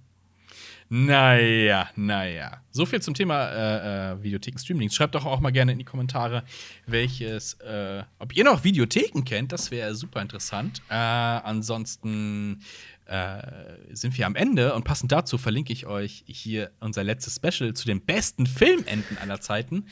Naja, 0.88 1.88
naja. 1.96 2.62
So 2.70 2.86
viel 2.86 3.02
zum 3.02 3.14
Thema 3.14 3.48
äh, 3.48 4.12
äh, 4.12 4.22
Videotheken 4.22 4.58
Streaming. 4.58 4.90
Schreibt 4.90 5.14
doch 5.16 5.24
auch 5.24 5.40
mal 5.40 5.50
gerne 5.50 5.72
in 5.72 5.78
die 5.78 5.84
Kommentare, 5.84 6.44
welches, 6.86 7.54
äh, 7.54 8.04
ob 8.18 8.36
ihr 8.36 8.44
noch 8.44 8.62
Videotheken 8.62 9.24
kennt. 9.24 9.52
Das 9.52 9.70
wäre 9.70 9.94
super 9.94 10.22
interessant. 10.22 10.82
Äh, 10.88 10.94
ansonsten 10.94 12.62
äh, 13.06 13.42
sind 13.90 14.16
wir 14.16 14.26
am 14.26 14.36
Ende 14.36 14.74
und 14.74 14.84
passend 14.84 15.10
dazu 15.10 15.38
verlinke 15.38 15.72
ich 15.72 15.86
euch 15.86 16.24
hier 16.26 16.70
unser 16.80 17.02
letztes 17.02 17.36
Special 17.36 17.74
zu 17.74 17.86
den 17.86 18.00
besten 18.00 18.46
Filmenden 18.46 19.18
aller 19.18 19.40
Zeiten. 19.40 19.86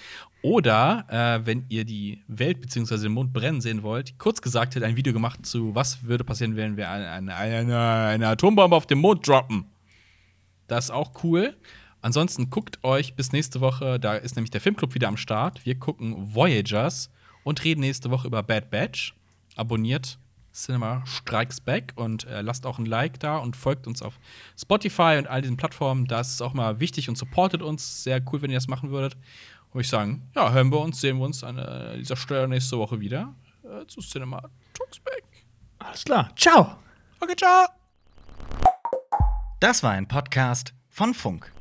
Oder 0.44 1.06
äh, 1.08 1.46
wenn 1.46 1.64
ihr 1.70 1.86
die 1.86 2.22
Welt 2.28 2.60
bzw. 2.60 2.98
den 2.98 3.12
Mond 3.12 3.32
brennen 3.32 3.62
sehen 3.62 3.82
wollt, 3.82 4.18
kurz 4.18 4.42
gesagt, 4.42 4.76
hat 4.76 4.82
ein 4.82 4.94
Video 4.94 5.14
gemacht 5.14 5.46
zu, 5.46 5.74
was 5.74 6.04
würde 6.04 6.22
passieren, 6.22 6.54
wenn 6.54 6.76
wir 6.76 6.90
eine, 6.90 7.08
eine, 7.08 7.34
eine, 7.34 7.78
eine 7.80 8.28
Atombombe 8.28 8.76
auf 8.76 8.84
den 8.84 8.98
Mond 8.98 9.26
droppen. 9.26 9.64
Das 10.66 10.84
ist 10.84 10.90
auch 10.90 11.24
cool. 11.24 11.56
Ansonsten 12.02 12.50
guckt 12.50 12.84
euch 12.84 13.14
bis 13.14 13.32
nächste 13.32 13.62
Woche, 13.62 13.98
da 13.98 14.16
ist 14.16 14.36
nämlich 14.36 14.50
der 14.50 14.60
Filmclub 14.60 14.94
wieder 14.94 15.08
am 15.08 15.16
Start. 15.16 15.64
Wir 15.64 15.78
gucken 15.78 16.34
Voyagers 16.34 17.08
und 17.42 17.64
reden 17.64 17.80
nächste 17.80 18.10
Woche 18.10 18.26
über 18.26 18.42
Bad 18.42 18.68
Batch. 18.68 19.14
Abonniert 19.56 20.18
Cinema 20.52 21.02
Strikes 21.06 21.60
Back 21.60 21.94
und 21.96 22.26
äh, 22.26 22.42
lasst 22.42 22.66
auch 22.66 22.78
ein 22.78 22.84
Like 22.84 23.18
da 23.18 23.38
und 23.38 23.56
folgt 23.56 23.86
uns 23.86 24.02
auf 24.02 24.18
Spotify 24.60 25.16
und 25.18 25.26
all 25.26 25.40
diesen 25.40 25.56
Plattformen. 25.56 26.06
Das 26.06 26.32
ist 26.32 26.42
auch 26.42 26.52
mal 26.52 26.80
wichtig 26.80 27.08
und 27.08 27.16
supportet 27.16 27.62
uns. 27.62 28.04
Sehr 28.04 28.22
cool, 28.30 28.42
wenn 28.42 28.50
ihr 28.50 28.58
das 28.58 28.68
machen 28.68 28.90
würdet. 28.90 29.16
Und 29.74 29.80
ich 29.80 29.88
sagen, 29.88 30.30
ja, 30.36 30.52
hören 30.52 30.70
wir 30.70 30.78
uns, 30.78 31.00
sehen 31.00 31.18
wir 31.18 31.24
uns 31.24 31.42
an 31.42 31.58
äh, 31.58 31.98
dieser 31.98 32.16
Stelle 32.16 32.46
nächste 32.46 32.78
Woche 32.78 33.00
wieder 33.00 33.34
äh, 33.64 33.84
zu 33.86 34.00
Cinema 34.00 34.40
Talks 34.72 35.00
Back. 35.00 35.24
Alles 35.80 36.04
klar. 36.04 36.30
Ciao. 36.36 36.76
Okay, 37.20 37.34
ciao. 37.36 37.66
Das 39.58 39.82
war 39.82 39.90
ein 39.90 40.06
Podcast 40.06 40.74
von 40.90 41.12
Funk. 41.12 41.53